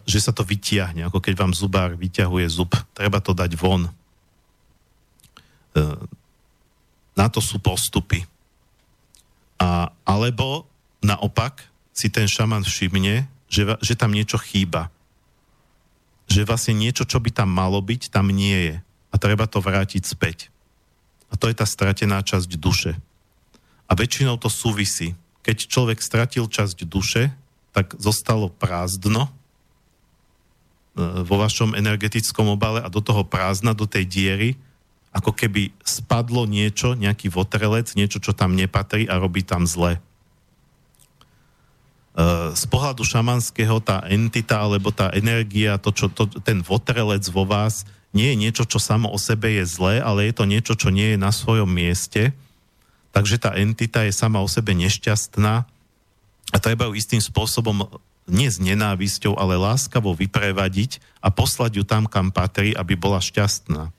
že 0.07 0.19
sa 0.23 0.33
to 0.33 0.47
vytiahne, 0.47 1.05
ako 1.09 1.19
keď 1.21 1.35
vám 1.35 1.53
zubár 1.53 1.99
vyťahuje 1.99 2.47
zub. 2.49 2.73
Treba 2.95 3.19
to 3.19 3.35
dať 3.35 3.53
von. 3.59 3.89
E, 3.89 3.91
na 7.15 7.27
to 7.31 7.43
sú 7.43 7.59
postupy. 7.59 8.23
A, 9.59 9.91
alebo 10.07 10.67
naopak 11.03 11.67
si 11.95 12.11
ten 12.11 12.27
šaman 12.27 12.67
všimne, 12.67 13.27
že, 13.47 13.63
že 13.79 13.95
tam 13.95 14.11
niečo 14.11 14.39
chýba. 14.41 14.91
Že 16.27 16.49
vlastne 16.49 16.75
niečo, 16.75 17.07
čo 17.07 17.23
by 17.23 17.31
tam 17.31 17.51
malo 17.51 17.79
byť, 17.79 18.11
tam 18.11 18.33
nie 18.35 18.73
je. 18.73 18.77
A 19.11 19.15
treba 19.21 19.47
to 19.47 19.63
vrátiť 19.63 20.03
späť. 20.03 20.51
A 21.31 21.39
to 21.39 21.47
je 21.47 21.55
tá 21.55 21.67
stratená 21.67 22.19
časť 22.23 22.51
duše. 22.59 22.99
A 23.87 23.93
väčšinou 23.95 24.39
to 24.39 24.51
súvisí. 24.51 25.15
Keď 25.47 25.71
človek 25.71 25.99
stratil 26.03 26.51
časť 26.51 26.89
duše, 26.89 27.31
tak 27.75 27.95
zostalo 27.99 28.49
prázdno 28.51 29.27
e, 29.27 29.31
vo 30.97 31.37
vašom 31.43 31.75
energetickom 31.75 32.55
obale 32.55 32.79
a 32.79 32.89
do 32.89 33.03
toho 33.03 33.27
prázdna, 33.27 33.75
do 33.75 33.83
tej 33.83 34.07
diery, 34.07 34.51
ako 35.15 35.35
keby 35.35 35.71
spadlo 35.83 36.47
niečo, 36.47 36.95
nejaký 36.99 37.31
votrelec, 37.31 37.95
niečo, 37.95 38.19
čo 38.19 38.35
tam 38.35 38.55
nepatrí 38.55 39.07
a 39.07 39.19
robí 39.19 39.47
tam 39.47 39.67
zle. 39.67 39.99
E, 39.99 40.01
z 42.55 42.65
pohľadu 42.67 43.03
šamanského 43.07 43.79
tá 43.83 44.07
entita 44.11 44.59
alebo 44.59 44.91
tá 44.91 45.11
energia, 45.15 45.79
to, 45.79 45.95
čo, 45.95 46.07
to, 46.11 46.27
ten 46.43 46.63
votrelec 46.63 47.27
vo 47.31 47.47
vás 47.47 47.87
nie 48.15 48.31
je 48.31 48.37
niečo, 48.39 48.65
čo 48.67 48.79
samo 48.79 49.11
o 49.11 49.19
sebe 49.19 49.51
je 49.59 49.67
zlé, 49.67 49.99
ale 49.99 50.31
je 50.31 50.35
to 50.39 50.47
niečo, 50.47 50.79
čo 50.79 50.95
nie 50.95 51.15
je 51.15 51.19
na 51.19 51.35
svojom 51.35 51.67
mieste. 51.67 52.31
Takže 53.11 53.43
tá 53.43 53.55
entita 53.59 54.07
je 54.07 54.15
sama 54.15 54.43
o 54.43 54.51
sebe 54.51 54.75
nešťastná 54.75 55.55
a 56.55 56.57
treba 56.63 56.87
ju 56.87 56.95
istým 56.95 57.19
spôsobom 57.19 57.87
nie 58.25 58.49
s 58.49 58.59
nenávisťou, 58.61 59.37
ale 59.37 59.61
láskavo 59.61 60.17
vyprevadiť 60.17 61.03
a 61.21 61.29
poslať 61.29 61.81
ju 61.81 61.85
tam, 61.85 62.09
kam 62.09 62.33
patrí, 62.33 62.73
aby 62.73 62.97
bola 62.97 63.21
šťastná. 63.21 63.93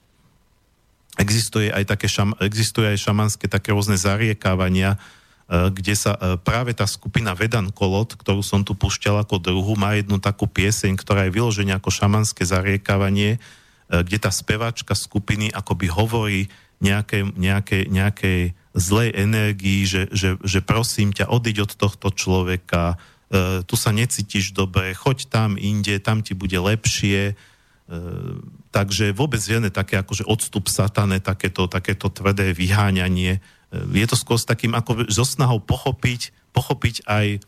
Existuje 1.16 1.72
aj, 1.72 1.86
také 1.88 2.12
šam, 2.12 2.36
existuje 2.44 2.92
aj 2.92 3.00
šamanské 3.00 3.48
také 3.48 3.72
rôzne 3.72 3.96
zariekávania, 3.96 4.98
e, 4.98 5.70
kde 5.72 5.96
sa 5.96 6.18
e, 6.18 6.36
práve 6.42 6.76
tá 6.76 6.84
skupina 6.84 7.32
Vedan 7.32 7.72
Kolot, 7.72 8.20
ktorú 8.20 8.44
som 8.44 8.68
tu 8.68 8.76
pušťal 8.76 9.24
ako 9.24 9.40
druhu, 9.40 9.80
má 9.80 9.96
jednu 9.96 10.20
takú 10.20 10.50
pieseň, 10.50 11.00
ktorá 11.00 11.30
je 11.30 11.36
vyloženia 11.40 11.80
ako 11.80 11.94
šamanské 11.94 12.44
zariekávanie, 12.44 13.40
E, 13.86 14.02
kde 14.02 14.18
tá 14.18 14.32
speváčka 14.34 14.98
skupiny 14.98 15.54
akoby 15.54 15.88
hovorí 15.94 16.42
nejakej, 16.82 17.38
nejakej, 17.38 17.84
nejakej 17.94 18.40
zlej 18.76 19.10
energii, 19.14 19.86
že, 19.86 20.10
že, 20.12 20.36
že 20.42 20.60
prosím 20.66 21.14
ťa, 21.14 21.30
odiď 21.30 21.70
od 21.70 21.72
tohto 21.78 22.10
človeka, 22.12 22.98
tu 23.66 23.76
sa 23.76 23.90
necítiš 23.90 24.54
dobre, 24.54 24.94
choď 24.94 25.26
tam 25.28 25.58
inde, 25.58 25.98
tam 25.98 26.22
ti 26.22 26.38
bude 26.38 26.56
lepšie. 26.56 27.34
E, 27.86 27.98
takže 28.74 29.14
vôbec 29.14 29.38
žiadne 29.38 29.70
také 29.70 30.02
akože 30.02 30.26
odstup 30.26 30.66
satane, 30.74 31.22
takéto, 31.22 31.70
takéto 31.70 32.10
tvrdé 32.10 32.50
vyháňanie. 32.50 33.38
E, 33.38 33.40
je 33.94 34.08
to 34.10 34.18
skôr 34.18 34.42
s 34.42 34.50
takým 34.50 34.74
ako 34.74 35.06
so 35.06 35.22
snahou 35.22 35.62
pochopiť, 35.62 36.34
pochopiť 36.50 37.06
aj 37.06 37.46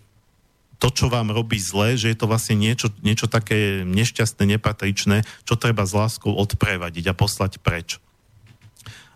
to, 0.78 0.94
čo 0.94 1.10
vám 1.10 1.34
robí 1.34 1.58
zle, 1.58 1.98
že 1.98 2.14
je 2.14 2.18
to 2.18 2.30
vlastne 2.30 2.54
niečo, 2.54 2.94
niečo 3.02 3.26
také 3.26 3.82
nešťastné, 3.82 4.58
nepatričné, 4.58 5.26
čo 5.42 5.58
treba 5.58 5.90
s 5.90 5.98
láskou 5.98 6.38
odprevadiť 6.38 7.10
a 7.10 7.18
poslať 7.18 7.58
preč. 7.58 7.98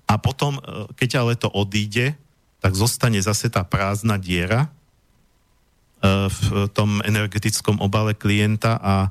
A 0.09 0.17
potom, 0.17 0.57
e, 0.57 0.61
keď 0.97 1.21
ale 1.21 1.38
to 1.38 1.53
odíde, 1.53 2.17
tak 2.65 2.73
zostane 2.73 3.21
zase 3.21 3.53
tá 3.53 3.61
prázdna 3.61 4.17
diera 4.17 4.65
e, 4.65 4.69
v 6.06 6.68
tom 6.73 6.98
energetickom 7.06 7.78
obale 7.78 8.18
klienta 8.18 8.82
a 8.82 8.95
e, 9.06 9.10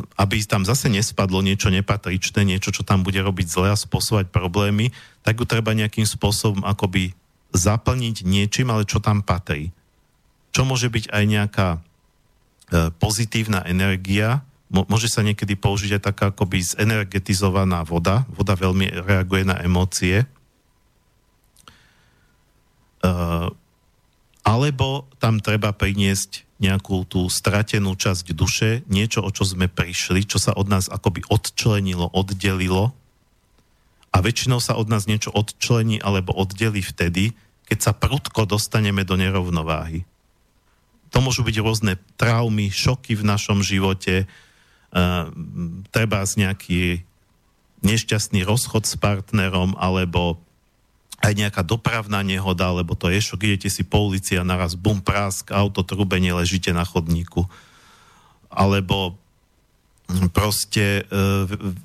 aby 0.00 0.36
tam 0.48 0.64
zase 0.64 0.88
nespadlo 0.88 1.44
niečo 1.44 1.68
nepatričné, 1.68 2.48
niečo, 2.48 2.72
čo 2.72 2.82
tam 2.82 3.04
bude 3.04 3.20
robiť 3.20 3.46
zle 3.46 3.68
a 3.68 3.76
spôsobať 3.76 4.32
problémy, 4.32 4.96
tak 5.20 5.36
ju 5.36 5.44
treba 5.44 5.76
nejakým 5.76 6.08
spôsobom 6.08 6.64
akoby 6.64 7.12
zaplniť 7.52 8.24
niečím, 8.24 8.72
ale 8.72 8.88
čo 8.88 8.96
tam 9.02 9.20
patrí 9.20 9.76
čo 10.50 10.66
môže 10.66 10.90
byť 10.90 11.10
aj 11.10 11.24
nejaká 11.26 11.68
e, 11.74 11.78
pozitívna 12.98 13.62
energia, 13.66 14.42
môže 14.70 15.10
sa 15.10 15.26
niekedy 15.26 15.58
použiť 15.58 15.98
aj 15.98 16.02
taká 16.02 16.24
akoby 16.30 16.62
zenergetizovaná 16.62 17.82
voda. 17.82 18.22
Voda 18.30 18.54
veľmi 18.54 19.02
reaguje 19.02 19.42
na 19.42 19.58
emócie. 19.62 20.22
E, 20.22 20.26
alebo 24.46 25.08
tam 25.20 25.38
treba 25.38 25.72
priniesť 25.74 26.48
nejakú 26.60 27.08
tú 27.08 27.28
stratenú 27.32 27.96
časť 27.96 28.36
duše, 28.36 28.84
niečo, 28.88 29.24
o 29.24 29.30
čo 29.32 29.48
sme 29.48 29.68
prišli, 29.68 30.28
čo 30.28 30.36
sa 30.36 30.52
od 30.52 30.68
nás 30.68 30.92
akoby 30.92 31.24
odčlenilo, 31.32 32.12
oddelilo. 32.12 32.92
A 34.12 34.20
väčšinou 34.20 34.60
sa 34.60 34.76
od 34.76 34.90
nás 34.92 35.08
niečo 35.08 35.32
odčlení 35.32 36.02
alebo 36.02 36.36
oddelí 36.36 36.84
vtedy, 36.84 37.32
keď 37.64 37.78
sa 37.80 37.92
prudko 37.96 38.44
dostaneme 38.44 39.06
do 39.06 39.16
nerovnováhy 39.16 40.04
to 41.10 41.18
môžu 41.18 41.42
byť 41.42 41.56
rôzne 41.60 41.92
traumy, 42.14 42.70
šoky 42.70 43.18
v 43.18 43.26
našom 43.26 43.60
živote, 43.60 44.24
uh, 44.24 45.26
treba 45.90 46.22
z 46.22 46.46
nejaký 46.46 46.82
nešťastný 47.82 48.46
rozchod 48.46 48.86
s 48.86 48.94
partnerom, 48.96 49.74
alebo 49.76 50.38
aj 51.20 51.32
nejaká 51.36 51.60
dopravná 51.60 52.24
nehoda, 52.24 52.72
alebo 52.72 52.96
to 52.96 53.12
je 53.12 53.20
šok, 53.20 53.44
idete 53.44 53.68
si 53.68 53.84
po 53.84 54.08
ulici 54.08 54.40
a 54.40 54.42
naraz 54.42 54.72
bum, 54.72 55.04
prásk, 55.04 55.52
auto, 55.52 55.84
trubenie, 55.84 56.32
ležíte 56.32 56.72
na 56.72 56.82
chodníku. 56.82 57.44
Alebo 58.48 59.20
proste 60.34 61.06
e, 61.06 61.12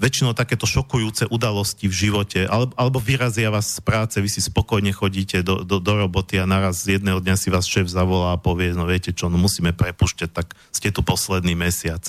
väčšinou 0.01 0.33
takéto 0.33 0.65
šokujúce 0.65 1.29
udalosti 1.29 1.85
v 1.85 1.93
živote, 1.93 2.49
alebo, 2.49 2.73
alebo 2.73 2.97
vyrazia 2.97 3.53
vás 3.53 3.77
z 3.77 3.79
práce, 3.85 4.17
vy 4.17 4.29
si 4.31 4.41
spokojne 4.41 4.89
chodíte 4.95 5.45
do, 5.45 5.61
do, 5.61 5.77
do 5.77 5.93
roboty 5.93 6.41
a 6.41 6.49
naraz 6.49 6.81
z 6.81 6.97
jedného 6.97 7.21
dňa 7.21 7.35
si 7.37 7.53
vás 7.53 7.69
šéf 7.69 7.85
zavolá 7.85 8.33
a 8.33 8.41
povie, 8.41 8.73
no 8.73 8.89
viete 8.89 9.13
čo, 9.13 9.29
no 9.29 9.37
musíme 9.37 9.75
prepušťať, 9.77 10.29
tak 10.33 10.57
ste 10.73 10.89
tu 10.89 11.05
posledný 11.05 11.53
mesiac. 11.53 12.01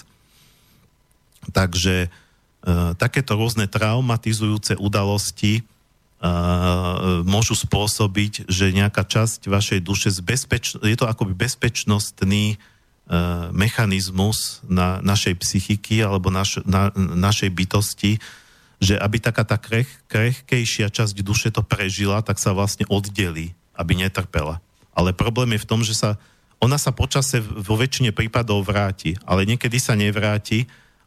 Takže 1.52 2.08
e, 2.08 2.08
takéto 2.96 3.36
rôzne 3.36 3.68
traumatizujúce 3.68 4.80
udalosti 4.80 5.66
môžu 7.24 7.54
spôsobiť, 7.54 8.48
že 8.50 8.74
nejaká 8.74 9.02
časť 9.04 9.48
vašej 9.50 9.80
duše 9.82 10.10
bezpeč- 10.22 10.78
je 10.78 10.96
to 10.96 11.06
akoby 11.06 11.34
bezpečnostný 11.34 12.60
E, 13.06 13.14
mechanizmus 13.54 14.58
na 14.66 14.98
našej 14.98 15.38
psychiky 15.38 16.02
alebo 16.02 16.26
naš, 16.26 16.58
na, 16.66 16.90
našej 16.98 17.54
bytosti, 17.54 18.18
že 18.82 18.98
aby 18.98 19.22
taká 19.22 19.46
tá 19.46 19.54
kreh, 19.54 19.86
krehkejšia 20.10 20.90
časť 20.90 21.14
duše 21.22 21.54
to 21.54 21.62
prežila, 21.62 22.18
tak 22.26 22.42
sa 22.42 22.50
vlastne 22.50 22.82
oddelí, 22.90 23.54
aby 23.78 23.94
netrpela. 23.94 24.58
Ale 24.90 25.14
problém 25.14 25.54
je 25.54 25.62
v 25.62 25.68
tom, 25.70 25.86
že 25.86 25.94
sa 25.94 26.18
ona 26.58 26.82
sa 26.82 26.90
počase 26.90 27.38
vo 27.38 27.78
väčšine 27.78 28.10
prípadov 28.10 28.66
vráti, 28.66 29.14
ale 29.22 29.46
niekedy 29.46 29.78
sa 29.78 29.94
nevráti 29.94 30.66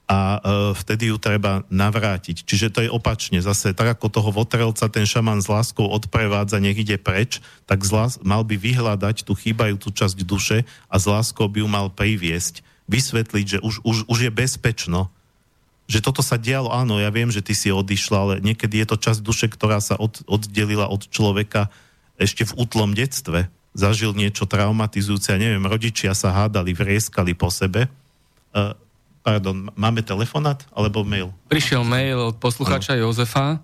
a 0.09 0.17
e, 0.17 0.37
vtedy 0.73 1.13
ju 1.13 1.21
treba 1.21 1.61
navrátiť. 1.69 2.41
Čiže 2.41 2.73
to 2.73 2.79
je 2.81 2.89
opačne. 2.89 3.45
Zase 3.45 3.77
tak 3.77 3.93
ako 3.93 4.09
toho 4.09 4.33
votrelca 4.33 4.89
ten 4.89 5.05
šaman 5.05 5.37
s 5.37 5.45
láskou 5.45 5.85
odprevádza, 5.85 6.57
nech 6.57 6.81
ide 6.81 6.97
preč, 6.97 7.37
tak 7.69 7.85
zlás, 7.85 8.17
mal 8.25 8.41
by 8.41 8.57
vyhľadať 8.57 9.21
tú 9.21 9.37
chýbajúcu 9.37 9.93
časť 9.93 10.17
duše 10.25 10.65
a 10.89 10.95
s 10.97 11.05
láskou 11.05 11.45
by 11.45 11.61
ju 11.61 11.69
mal 11.69 11.93
priviesť, 11.93 12.65
vysvetliť, 12.89 13.45
že 13.45 13.59
už, 13.61 13.85
už, 13.85 13.97
už 14.09 14.17
je 14.25 14.31
bezpečno, 14.33 15.13
že 15.85 16.01
toto 16.01 16.25
sa 16.25 16.41
dialo, 16.41 16.73
áno, 16.73 16.97
ja 16.97 17.13
viem, 17.13 17.29
že 17.29 17.45
ty 17.45 17.53
si 17.53 17.69
odišla, 17.69 18.17
ale 18.17 18.33
niekedy 18.41 18.81
je 18.81 18.87
to 18.89 18.97
časť 18.97 19.21
duše, 19.21 19.45
ktorá 19.49 19.77
sa 19.77 19.93
od, 19.93 20.25
oddelila 20.25 20.89
od 20.89 21.05
človeka 21.05 21.69
ešte 22.17 22.49
v 22.49 22.57
útlom 22.57 22.97
detstve. 22.97 23.49
Zažil 23.77 24.17
niečo 24.17 24.49
traumatizujúce, 24.49 25.33
ja 25.33 25.41
neviem, 25.41 25.65
rodičia 25.65 26.17
sa 26.17 26.33
hádali, 26.33 26.73
vrieskali 26.73 27.37
po 27.37 27.53
sebe. 27.53 27.89
Uh, 28.53 28.73
Pardon, 29.19 29.67
máme 29.75 30.01
telefonát 30.01 30.63
alebo 30.71 31.03
mail? 31.03 31.35
Prišiel 31.51 31.83
mail 31.83 32.31
od 32.31 32.39
posluchača 32.39 32.95
ano. 32.95 33.11
Jozefa. 33.11 33.59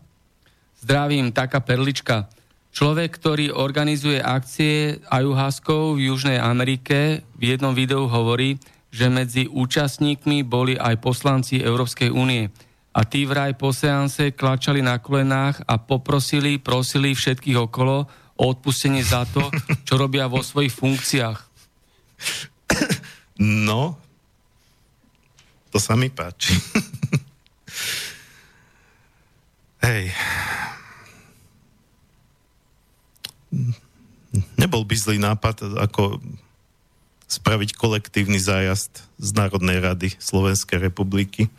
Zdravím, 0.84 1.32
taká 1.32 1.64
perlička. 1.64 2.28
Človek, 2.76 3.16
ktorý 3.16 3.56
organizuje 3.56 4.20
akcie 4.20 5.00
ajuhaskov 5.08 5.96
v 5.96 6.12
Južnej 6.12 6.36
Amerike, 6.36 7.24
v 7.40 7.56
jednom 7.56 7.72
videu 7.72 8.04
hovorí, 8.04 8.60
že 8.92 9.08
medzi 9.08 9.48
účastníkmi 9.48 10.44
boli 10.44 10.76
aj 10.76 11.00
poslanci 11.00 11.64
Európskej 11.64 12.12
únie. 12.12 12.52
A 12.96 13.08
tí 13.08 13.24
vraj 13.24 13.56
po 13.56 13.72
seanse 13.72 14.36
klačali 14.36 14.84
na 14.84 15.00
kolenách 15.00 15.64
a 15.68 15.80
poprosili, 15.80 16.60
prosili 16.60 17.16
všetkých 17.16 17.60
okolo 17.60 18.08
o 18.36 18.44
odpustenie 18.44 19.04
za 19.04 19.24
to, 19.28 19.48
čo 19.88 19.96
robia 19.96 20.28
vo 20.28 20.44
svojich 20.44 20.76
funkciách. 20.76 21.40
No, 23.40 24.00
to 25.76 25.84
sa 25.84 26.00
mi 26.00 26.08
páči. 26.08 26.56
Hej. 29.84 30.16
Nebol 34.56 34.88
by 34.88 34.96
zlý 34.96 35.20
nápad, 35.20 35.76
ako 35.76 36.24
spraviť 37.28 37.76
kolektívny 37.76 38.40
zájazd 38.40 39.04
z 39.20 39.30
Národnej 39.36 39.84
rady 39.84 40.16
Slovenskej 40.16 40.80
republiky. 40.80 41.52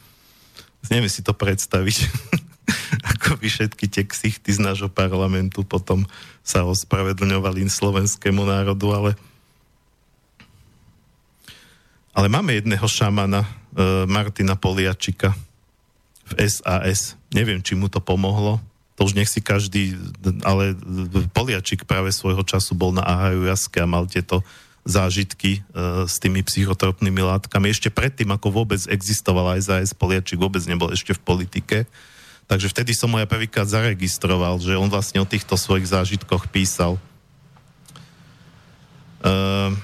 Neviem 0.89 1.13
si 1.13 1.21
to 1.21 1.37
predstaviť, 1.37 2.09
ako 3.13 3.37
by 3.37 3.53
všetky 3.53 3.85
tie 3.85 4.09
ksichty 4.09 4.49
z 4.49 4.65
nášho 4.65 4.89
parlamentu 4.89 5.61
potom 5.61 6.09
sa 6.41 6.65
ospravedlňovali 6.65 7.69
slovenskému 7.69 8.49
národu, 8.49 8.89
ale 8.97 9.13
ale 12.17 12.33
máme 12.33 12.57
jedného 12.57 12.89
šamana, 12.89 13.45
Martina 14.09 14.57
Poliačika 14.57 15.37
v 16.27 16.33
SAS. 16.49 17.15
Neviem, 17.31 17.61
či 17.61 17.77
mu 17.77 17.93
to 17.93 18.01
pomohlo. 18.01 18.59
To 18.97 19.05
už 19.05 19.13
nech 19.13 19.29
si 19.29 19.45
každý, 19.45 19.93
ale 20.41 20.73
Poliačik 21.37 21.85
práve 21.85 22.09
svojho 22.11 22.41
času 22.41 22.73
bol 22.73 22.97
na 22.97 23.05
Ahajujaske 23.05 23.85
a 23.85 23.87
mal 23.87 24.09
tieto 24.09 24.41
zážitky 24.87 25.61
uh, 25.61 26.07
s 26.09 26.17
tými 26.23 26.41
psychotropnými 26.41 27.21
látkami. 27.21 27.69
Ešte 27.69 27.93
predtým, 27.93 28.31
ako 28.33 28.65
vôbec 28.65 28.81
existovala 28.89 29.59
SAS, 29.61 29.93
Poliačik 29.93 30.41
vôbec 30.41 30.63
nebol 30.65 30.95
ešte 30.95 31.13
v 31.13 31.21
politike. 31.21 31.77
Takže 32.47 32.71
vtedy 32.71 32.95
som 32.95 33.11
mu 33.11 33.19
ja 33.19 33.27
prvýkrát 33.27 33.67
zaregistroval, 33.67 34.63
že 34.63 34.79
on 34.79 34.87
vlastne 34.87 35.19
o 35.19 35.27
týchto 35.27 35.59
svojich 35.59 35.91
zážitkoch 35.91 36.47
písal. 36.49 36.97
Uh, 39.21 39.75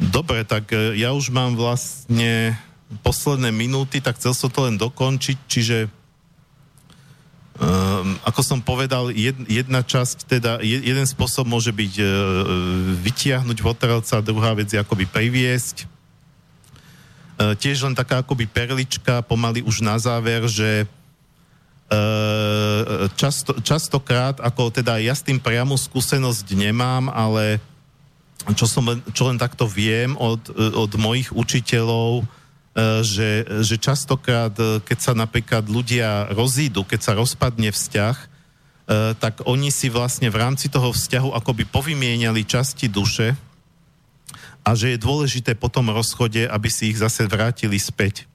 Dobre, 0.00 0.48
tak 0.48 0.72
e, 0.72 0.96
ja 0.96 1.12
už 1.12 1.28
mám 1.28 1.52
vlastne 1.52 2.56
posledné 3.04 3.52
minúty, 3.52 4.00
tak 4.00 4.16
chcel 4.16 4.32
som 4.32 4.48
to 4.48 4.64
len 4.64 4.80
dokončiť, 4.80 5.38
čiže 5.46 5.78
um, 7.60 8.18
ako 8.26 8.40
som 8.42 8.58
povedal, 8.58 9.14
jed, 9.14 9.36
jedna 9.46 9.86
časť, 9.86 10.26
teda 10.26 10.58
jeden 10.64 11.06
spôsob 11.06 11.46
môže 11.46 11.70
byť 11.70 11.94
uh, 12.02 12.08
vytiahnuť 12.98 13.58
voterovca, 13.62 14.26
druhá 14.26 14.58
vec 14.58 14.74
je 14.74 14.82
akoby 14.82 15.06
priviesť. 15.06 15.86
Uh, 17.38 17.54
tiež 17.54 17.86
len 17.86 17.94
taká 17.94 18.26
akoby 18.26 18.50
perlička, 18.50 19.22
pomaly 19.22 19.62
už 19.62 19.86
na 19.86 19.94
záver, 20.02 20.50
že 20.50 20.90
uh, 21.94 23.06
často, 23.14 23.54
častokrát, 23.62 24.42
ako 24.42 24.74
teda 24.74 24.98
ja 24.98 25.14
s 25.14 25.22
tým 25.22 25.38
priamu 25.38 25.78
skúsenosť 25.78 26.58
nemám, 26.58 27.06
ale 27.06 27.62
čo, 28.56 28.64
som 28.64 28.88
čo 29.12 29.28
len 29.28 29.36
takto 29.36 29.68
viem 29.68 30.16
od, 30.16 30.40
od 30.56 30.92
mojich 30.96 31.28
učiteľov, 31.32 32.22
e, 32.22 32.24
že, 33.04 33.30
že 33.60 33.76
častokrát, 33.76 34.54
e, 34.56 34.80
keď 34.80 34.98
sa 34.98 35.12
napríklad 35.12 35.68
ľudia 35.68 36.32
rozídu, 36.32 36.82
keď 36.88 37.00
sa 37.00 37.12
rozpadne 37.16 37.68
vzťah, 37.68 38.16
e, 38.16 38.26
tak 39.20 39.44
oni 39.44 39.68
si 39.68 39.92
vlastne 39.92 40.32
v 40.32 40.40
rámci 40.40 40.72
toho 40.72 40.90
vzťahu 40.90 41.36
akoby 41.36 41.68
povymieniali 41.68 42.48
časti 42.48 42.88
duše 42.88 43.36
a 44.64 44.76
že 44.76 44.96
je 44.96 45.04
dôležité 45.04 45.56
po 45.56 45.68
tom 45.72 45.92
rozchode, 45.92 46.44
aby 46.48 46.68
si 46.68 46.92
ich 46.92 47.00
zase 47.00 47.28
vrátili 47.28 47.76
späť. 47.80 48.28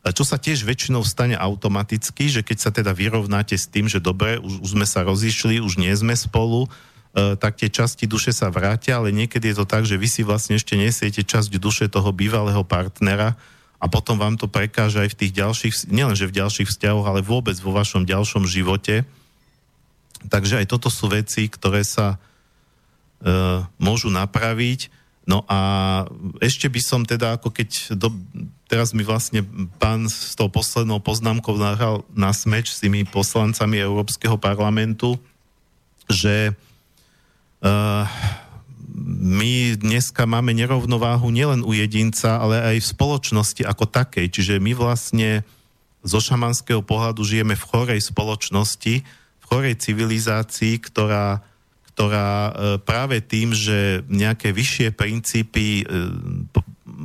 Čo 0.00 0.24
sa 0.24 0.40
tiež 0.40 0.64
väčšinou 0.64 1.04
stane 1.04 1.36
automaticky, 1.36 2.32
že 2.32 2.40
keď 2.40 2.56
sa 2.56 2.70
teda 2.72 2.96
vyrovnáte 2.96 3.52
s 3.52 3.68
tým, 3.68 3.84
že 3.84 4.00
dobre, 4.00 4.40
už, 4.40 4.64
už 4.64 4.70
sme 4.72 4.88
sa 4.88 5.04
rozišli, 5.04 5.60
už 5.60 5.76
nie 5.76 5.92
sme 5.92 6.16
spolu, 6.16 6.72
tak 7.10 7.58
tie 7.58 7.66
časti 7.66 8.06
duše 8.06 8.30
sa 8.30 8.54
vrátia, 8.54 9.02
ale 9.02 9.10
niekedy 9.10 9.50
je 9.50 9.56
to 9.58 9.66
tak, 9.66 9.82
že 9.82 9.98
vy 9.98 10.06
si 10.06 10.22
vlastne 10.22 10.54
ešte 10.54 10.78
nesiete 10.78 11.26
časť 11.26 11.50
duše 11.58 11.90
toho 11.90 12.14
bývalého 12.14 12.62
partnera 12.62 13.34
a 13.82 13.90
potom 13.90 14.14
vám 14.14 14.38
to 14.38 14.46
prekáža 14.46 15.08
aj 15.08 15.16
v 15.16 15.18
tých 15.24 15.32
ďalších, 15.34 15.74
nielenže 15.90 16.30
v 16.30 16.36
ďalších 16.38 16.70
vzťahoch, 16.70 17.06
ale 17.08 17.26
vôbec 17.26 17.58
vo 17.58 17.74
vašom 17.74 18.06
ďalšom 18.06 18.46
živote. 18.46 19.02
Takže 20.28 20.62
aj 20.62 20.66
toto 20.68 20.92
sú 20.92 21.08
veci, 21.10 21.48
ktoré 21.48 21.82
sa 21.82 22.14
e, 22.14 22.16
môžu 23.80 24.12
napraviť. 24.12 24.92
No 25.24 25.48
a 25.48 25.58
ešte 26.44 26.68
by 26.68 26.80
som 26.84 27.02
teda, 27.08 27.40
ako 27.40 27.50
keď 27.50 27.96
do, 27.96 28.12
teraz 28.68 28.92
mi 28.92 29.00
vlastne 29.00 29.42
pán 29.80 30.06
s 30.06 30.36
tou 30.38 30.52
poslednou 30.52 31.00
poznámkou 31.00 31.56
nahral 31.56 32.04
na 32.12 32.30
smeč 32.36 32.70
s 32.70 32.84
tými 32.84 33.08
poslancami 33.08 33.80
Európskeho 33.80 34.36
parlamentu, 34.36 35.16
že 36.04 36.52
my 39.20 39.52
dneska 39.76 40.24
máme 40.24 40.56
nerovnováhu 40.56 41.28
nielen 41.28 41.60
u 41.60 41.76
jedinca, 41.76 42.40
ale 42.40 42.60
aj 42.74 42.76
v 42.80 42.90
spoločnosti 42.96 43.62
ako 43.64 43.84
takej. 43.84 44.32
Čiže 44.32 44.54
my 44.60 44.72
vlastne 44.72 45.44
zo 46.00 46.20
šamanského 46.20 46.80
pohľadu 46.80 47.20
žijeme 47.20 47.52
v 47.56 47.68
chorej 47.68 48.00
spoločnosti, 48.00 48.94
v 49.04 49.44
chorej 49.44 49.76
civilizácii, 49.76 50.80
ktorá, 50.80 51.44
ktorá 51.92 52.30
uh, 52.30 52.50
práve 52.80 53.20
tým, 53.20 53.52
že 53.52 54.00
nejaké 54.08 54.56
vyššie 54.56 54.96
princípy 54.96 55.84
uh, 55.84 56.08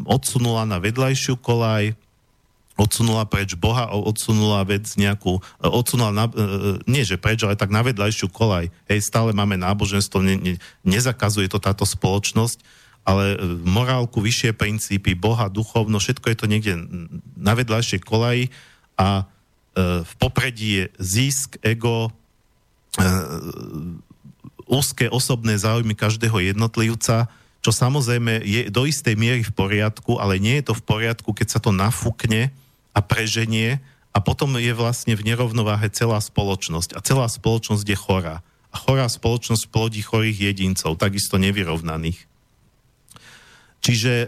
odsunula 0.07 0.63
na 0.63 0.79
vedľajšiu 0.79 1.35
kolaj, 1.43 1.95
odsunula 2.75 3.23
preč 3.23 3.55
Boha, 3.55 3.87
odsunula 3.87 4.67
vec 4.67 4.83
nejakú, 4.99 5.39
e, 5.39 5.67
odsunula, 5.67 6.11
na, 6.11 6.25
e, 6.27 6.35
e, 6.35 6.43
nie 6.91 7.07
že 7.07 7.15
preč, 7.15 7.41
ale 7.47 7.55
tak 7.55 7.71
na 7.71 7.81
vedľajšiu 7.81 8.27
kolaj. 8.27 8.67
Hej, 8.91 8.99
stále 9.07 9.31
máme 9.31 9.55
náboženstvo, 9.55 10.19
ne, 10.19 10.35
ne, 10.35 10.53
nezakazuje 10.83 11.47
to 11.47 11.57
táto 11.57 11.87
spoločnosť, 11.87 12.59
ale 13.07 13.39
morálku, 13.63 14.19
vyššie 14.19 14.51
princípy, 14.57 15.15
Boha, 15.15 15.47
duchovno, 15.47 16.01
všetko 16.01 16.25
je 16.29 16.37
to 16.37 16.45
niekde 16.51 16.73
na 17.37 17.53
vedľajšej 17.55 18.01
kolaji 18.01 18.49
a 18.97 19.29
v 19.75 20.13
popredí 20.17 20.81
je 20.81 20.85
zisk, 21.03 21.59
ego, 21.59 22.09
úzke 24.65 25.11
osobné 25.11 25.59
záujmy 25.59 25.93
každého 25.93 26.39
jednotlivca, 26.39 27.27
čo 27.61 27.75
samozrejme 27.75 28.41
je 28.41 28.71
do 28.73 28.87
istej 28.87 29.13
miery 29.19 29.43
v 29.43 29.53
poriadku, 29.53 30.17
ale 30.17 30.41
nie 30.41 30.57
je 30.63 30.71
to 30.71 30.73
v 30.73 30.85
poriadku, 30.85 31.29
keď 31.35 31.47
sa 31.49 31.59
to 31.61 31.75
nafúkne 31.75 32.55
a 32.95 32.99
preženie 33.03 33.83
a 34.15 34.23
potom 34.23 34.55
je 34.55 34.71
vlastne 34.71 35.11
v 35.11 35.27
nerovnováhe 35.27 35.91
celá 35.91 36.23
spoločnosť. 36.23 36.95
A 36.95 37.03
celá 37.03 37.27
spoločnosť 37.27 37.83
je 37.83 37.97
chorá. 37.99 38.39
A 38.71 38.75
chorá 38.79 39.11
spoločnosť 39.11 39.67
plodí 39.67 39.99
chorých 39.99 40.55
jedincov, 40.55 40.95
takisto 40.95 41.35
nevyrovnaných. 41.35 42.23
Čiže 43.83 44.13
e, 44.15 44.27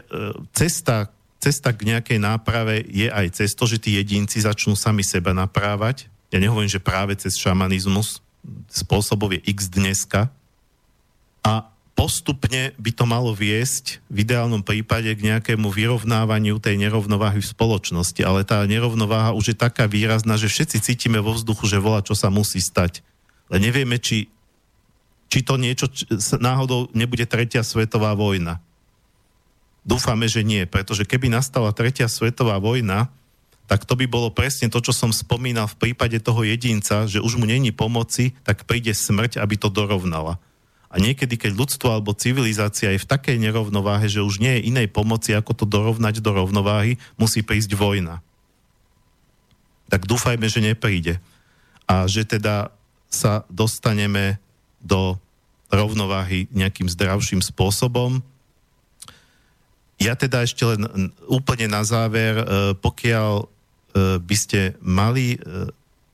cesta, 0.52 1.07
cesta 1.39 1.72
k 1.72 1.95
nejakej 1.95 2.19
náprave 2.19 2.84
je 2.84 3.07
aj 3.07 3.39
cez 3.39 3.56
že 3.56 3.80
tí 3.80 3.95
jedinci 3.95 4.44
začnú 4.44 4.76
sami 4.76 5.07
seba 5.07 5.31
naprávať. 5.31 6.11
Ja 6.35 6.44
nehovorím, 6.44 6.69
že 6.69 6.84
práve 6.84 7.15
cez 7.15 7.39
šamanizmus 7.39 8.19
spôsobov 8.68 9.39
je 9.39 9.41
x 9.48 9.72
dneska. 9.72 10.27
A 11.48 11.72
postupne 11.98 12.78
by 12.78 12.91
to 12.94 13.10
malo 13.10 13.34
viesť 13.34 14.06
v 14.06 14.22
ideálnom 14.22 14.61
prípade 14.61 15.10
k 15.18 15.34
nejakému 15.34 15.65
vyrovnávaniu 15.74 16.61
tej 16.61 16.78
nerovnováhy 16.78 17.41
v 17.41 17.52
spoločnosti. 17.57 18.22
Ale 18.22 18.45
tá 18.45 18.61
nerovnováha 18.69 19.34
už 19.34 19.52
je 19.52 19.57
taká 19.57 19.90
výrazná, 19.90 20.38
že 20.38 20.45
všetci 20.45 20.78
cítime 20.86 21.18
vo 21.18 21.34
vzduchu, 21.34 21.65
že 21.65 21.82
volá, 21.82 22.06
čo 22.06 22.14
sa 22.14 22.30
musí 22.30 22.61
stať. 22.61 23.02
Ale 23.49 23.65
nevieme, 23.65 23.98
či, 23.98 24.30
či 25.26 25.41
to 25.41 25.57
niečo 25.57 25.90
či, 25.90 26.06
náhodou 26.38 26.94
nebude 26.94 27.26
tretia 27.26 27.65
svetová 27.65 28.14
vojna. 28.14 28.61
Dúfame, 29.82 30.30
že 30.30 30.45
nie, 30.45 30.69
pretože 30.69 31.02
keby 31.02 31.34
nastala 31.34 31.74
tretia 31.74 32.06
svetová 32.06 32.61
vojna, 32.61 33.10
tak 33.65 33.84
to 33.84 33.98
by 33.98 34.06
bolo 34.07 34.30
presne 34.32 34.69
to, 34.69 34.80
čo 34.80 34.94
som 34.94 35.11
spomínal 35.11 35.65
v 35.68 35.90
prípade 35.90 36.22
toho 36.24 36.45
jedinca, 36.45 37.10
že 37.10 37.19
už 37.19 37.41
mu 37.41 37.49
není 37.49 37.74
pomoci, 37.74 38.38
tak 38.45 38.64
príde 38.64 38.94
smrť, 38.94 39.41
aby 39.41 39.60
to 39.60 39.68
dorovnala. 39.68 40.40
A 40.98 41.06
niekedy, 41.06 41.38
keď 41.38 41.53
ľudstvo 41.53 41.94
alebo 41.94 42.18
civilizácia 42.18 42.90
je 42.90 42.98
v 42.98 43.06
takej 43.06 43.38
nerovnováhe, 43.38 44.10
že 44.10 44.26
už 44.26 44.41
nie 44.41 44.57
je 44.57 44.74
inej 44.74 44.90
pomoci, 44.90 45.38
ako 45.38 45.53
to 45.53 45.65
dorovnať 45.69 46.26
do 46.26 46.34
rovnováhy, 46.34 46.98
musí 47.22 47.45
prísť 47.45 47.78
vojna. 47.78 48.26
Tak 49.94 50.10
dúfajme, 50.10 50.49
že 50.49 50.65
nepríde. 50.65 51.22
A 51.86 52.10
že 52.10 52.26
teda 52.26 52.74
sa 53.14 53.45
dostaneme 53.45 54.41
do 54.82 55.22
rovnováhy 55.69 56.49
nejakým 56.49 56.90
zdravším 56.90 57.45
spôsobom. 57.45 58.26
Ja 60.02 60.18
teda 60.18 60.49
ešte 60.49 60.65
len 60.65 61.14
úplne 61.30 61.69
na 61.69 61.86
záver, 61.86 62.41
e, 62.41 62.45
pokiaľ 62.74 63.32
e, 63.38 63.45
by 64.18 64.36
ste 64.38 64.74
mali 64.82 65.38
e, 65.38 65.40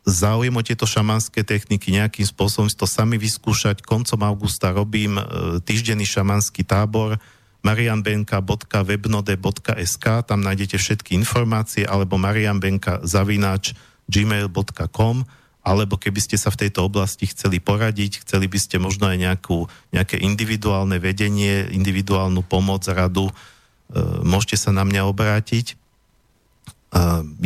záujem 0.03 0.51
o 0.51 0.63
tieto 0.63 0.83
šamanské 0.83 1.47
techniky, 1.47 1.95
nejakým 1.95 2.27
spôsobom 2.27 2.67
si 2.67 2.75
to 2.75 2.83
sami 2.83 3.15
vyskúšať. 3.15 3.87
Koncom 3.87 4.19
augusta 4.27 4.75
robím 4.75 5.15
e, 5.19 5.23
týždenný 5.63 6.03
šamanský 6.03 6.67
tábor 6.67 7.15
marianbenka.webnode.sk 7.63 10.05
tam 10.27 10.43
nájdete 10.43 10.75
všetky 10.75 11.15
informácie 11.15 11.87
alebo 11.87 12.19
marianbenka 12.19 12.99
zavináč 13.07 13.71
gmail.com 14.11 15.23
alebo 15.63 15.95
keby 15.95 16.19
ste 16.19 16.35
sa 16.35 16.51
v 16.51 16.67
tejto 16.67 16.83
oblasti 16.83 17.23
chceli 17.23 17.63
poradiť, 17.63 18.27
chceli 18.27 18.51
by 18.51 18.59
ste 18.59 18.83
možno 18.83 19.07
aj 19.07 19.15
nejakú, 19.15 19.63
nejaké 19.95 20.19
individuálne 20.19 20.99
vedenie, 20.99 21.71
individuálnu 21.71 22.43
pomoc, 22.43 22.83
radu, 22.91 23.31
e, 23.31 23.33
môžete 24.27 24.59
sa 24.59 24.75
na 24.75 24.83
mňa 24.83 25.07
obrátiť. 25.07 25.71
E, 25.71 25.75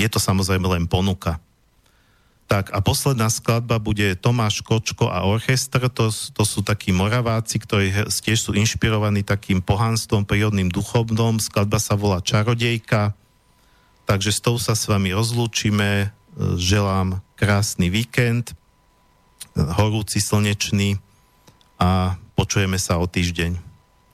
je 0.01 0.09
to 0.09 0.17
samozrejme 0.17 0.65
len 0.65 0.89
ponuka. 0.89 1.37
Tak 2.47 2.71
a 2.71 2.79
posledná 2.79 3.27
skladba 3.27 3.75
bude 3.75 4.15
Tomáš 4.15 4.63
Kočko 4.63 5.11
a 5.11 5.27
orchestr, 5.27 5.91
to, 5.91 6.07
to 6.11 6.43
sú 6.47 6.63
takí 6.63 6.95
moraváci, 6.95 7.59
ktorí 7.59 7.91
tiež 8.07 8.39
sú 8.39 8.55
inšpirovaní 8.55 9.19
takým 9.19 9.59
pohanstvom, 9.59 10.23
prírodným 10.23 10.71
duchovnom. 10.71 11.43
Skladba 11.43 11.75
sa 11.75 11.99
volá 11.99 12.23
Čarodejka, 12.23 13.11
takže 14.07 14.31
s 14.31 14.39
tou 14.39 14.55
sa 14.55 14.79
s 14.79 14.87
vami 14.87 15.11
rozlúčime. 15.11 16.15
Želám 16.39 17.19
krásny 17.35 17.91
víkend, 17.91 18.55
horúci, 19.57 20.23
slnečný 20.23 21.03
a 21.75 22.15
počujeme 22.39 22.79
sa 22.79 22.95
o 22.95 23.11
týždeň. 23.11 23.59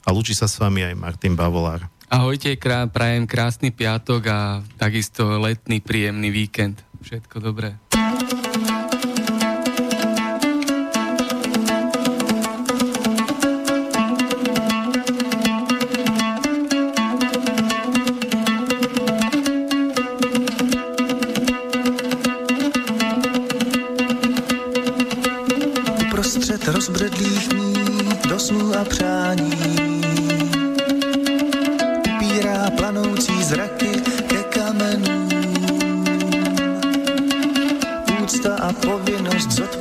A 0.03 0.10
lúči 0.10 0.34
sa 0.34 0.49
s 0.49 0.57
vami 0.57 0.81
aj 0.81 0.97
Martin 0.97 1.38
Bavolár. 1.38 1.85
Ahojte, 2.10 2.53
krá, 2.57 2.85
prajem 2.89 3.26
krásny 3.26 3.73
piatok 3.73 4.22
a 4.30 4.39
takisto 4.77 5.38
letný 5.38 5.81
príjemný 5.81 6.30
víkend. 6.30 6.81
Všetko 7.03 7.43
dobré. 7.43 7.75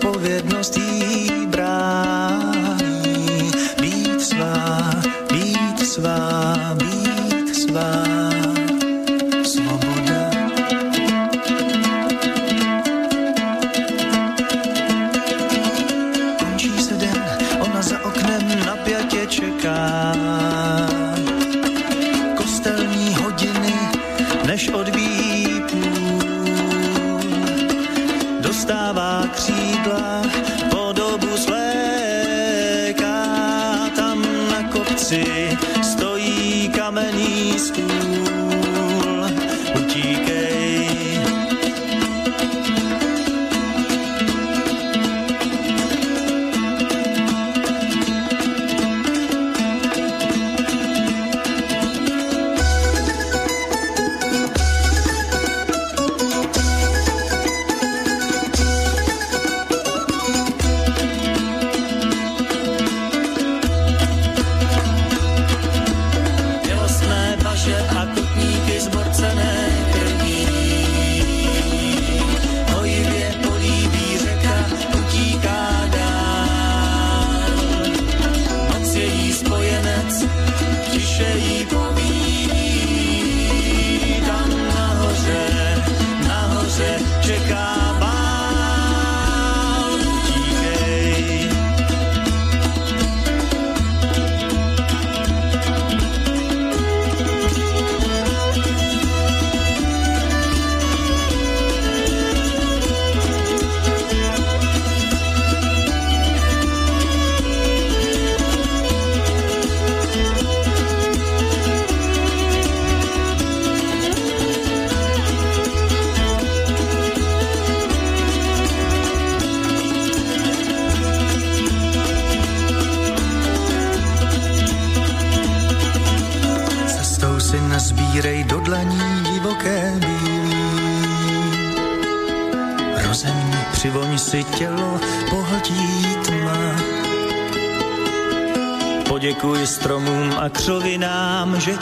Povinnost, 0.01 0.77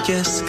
guess 0.07 0.40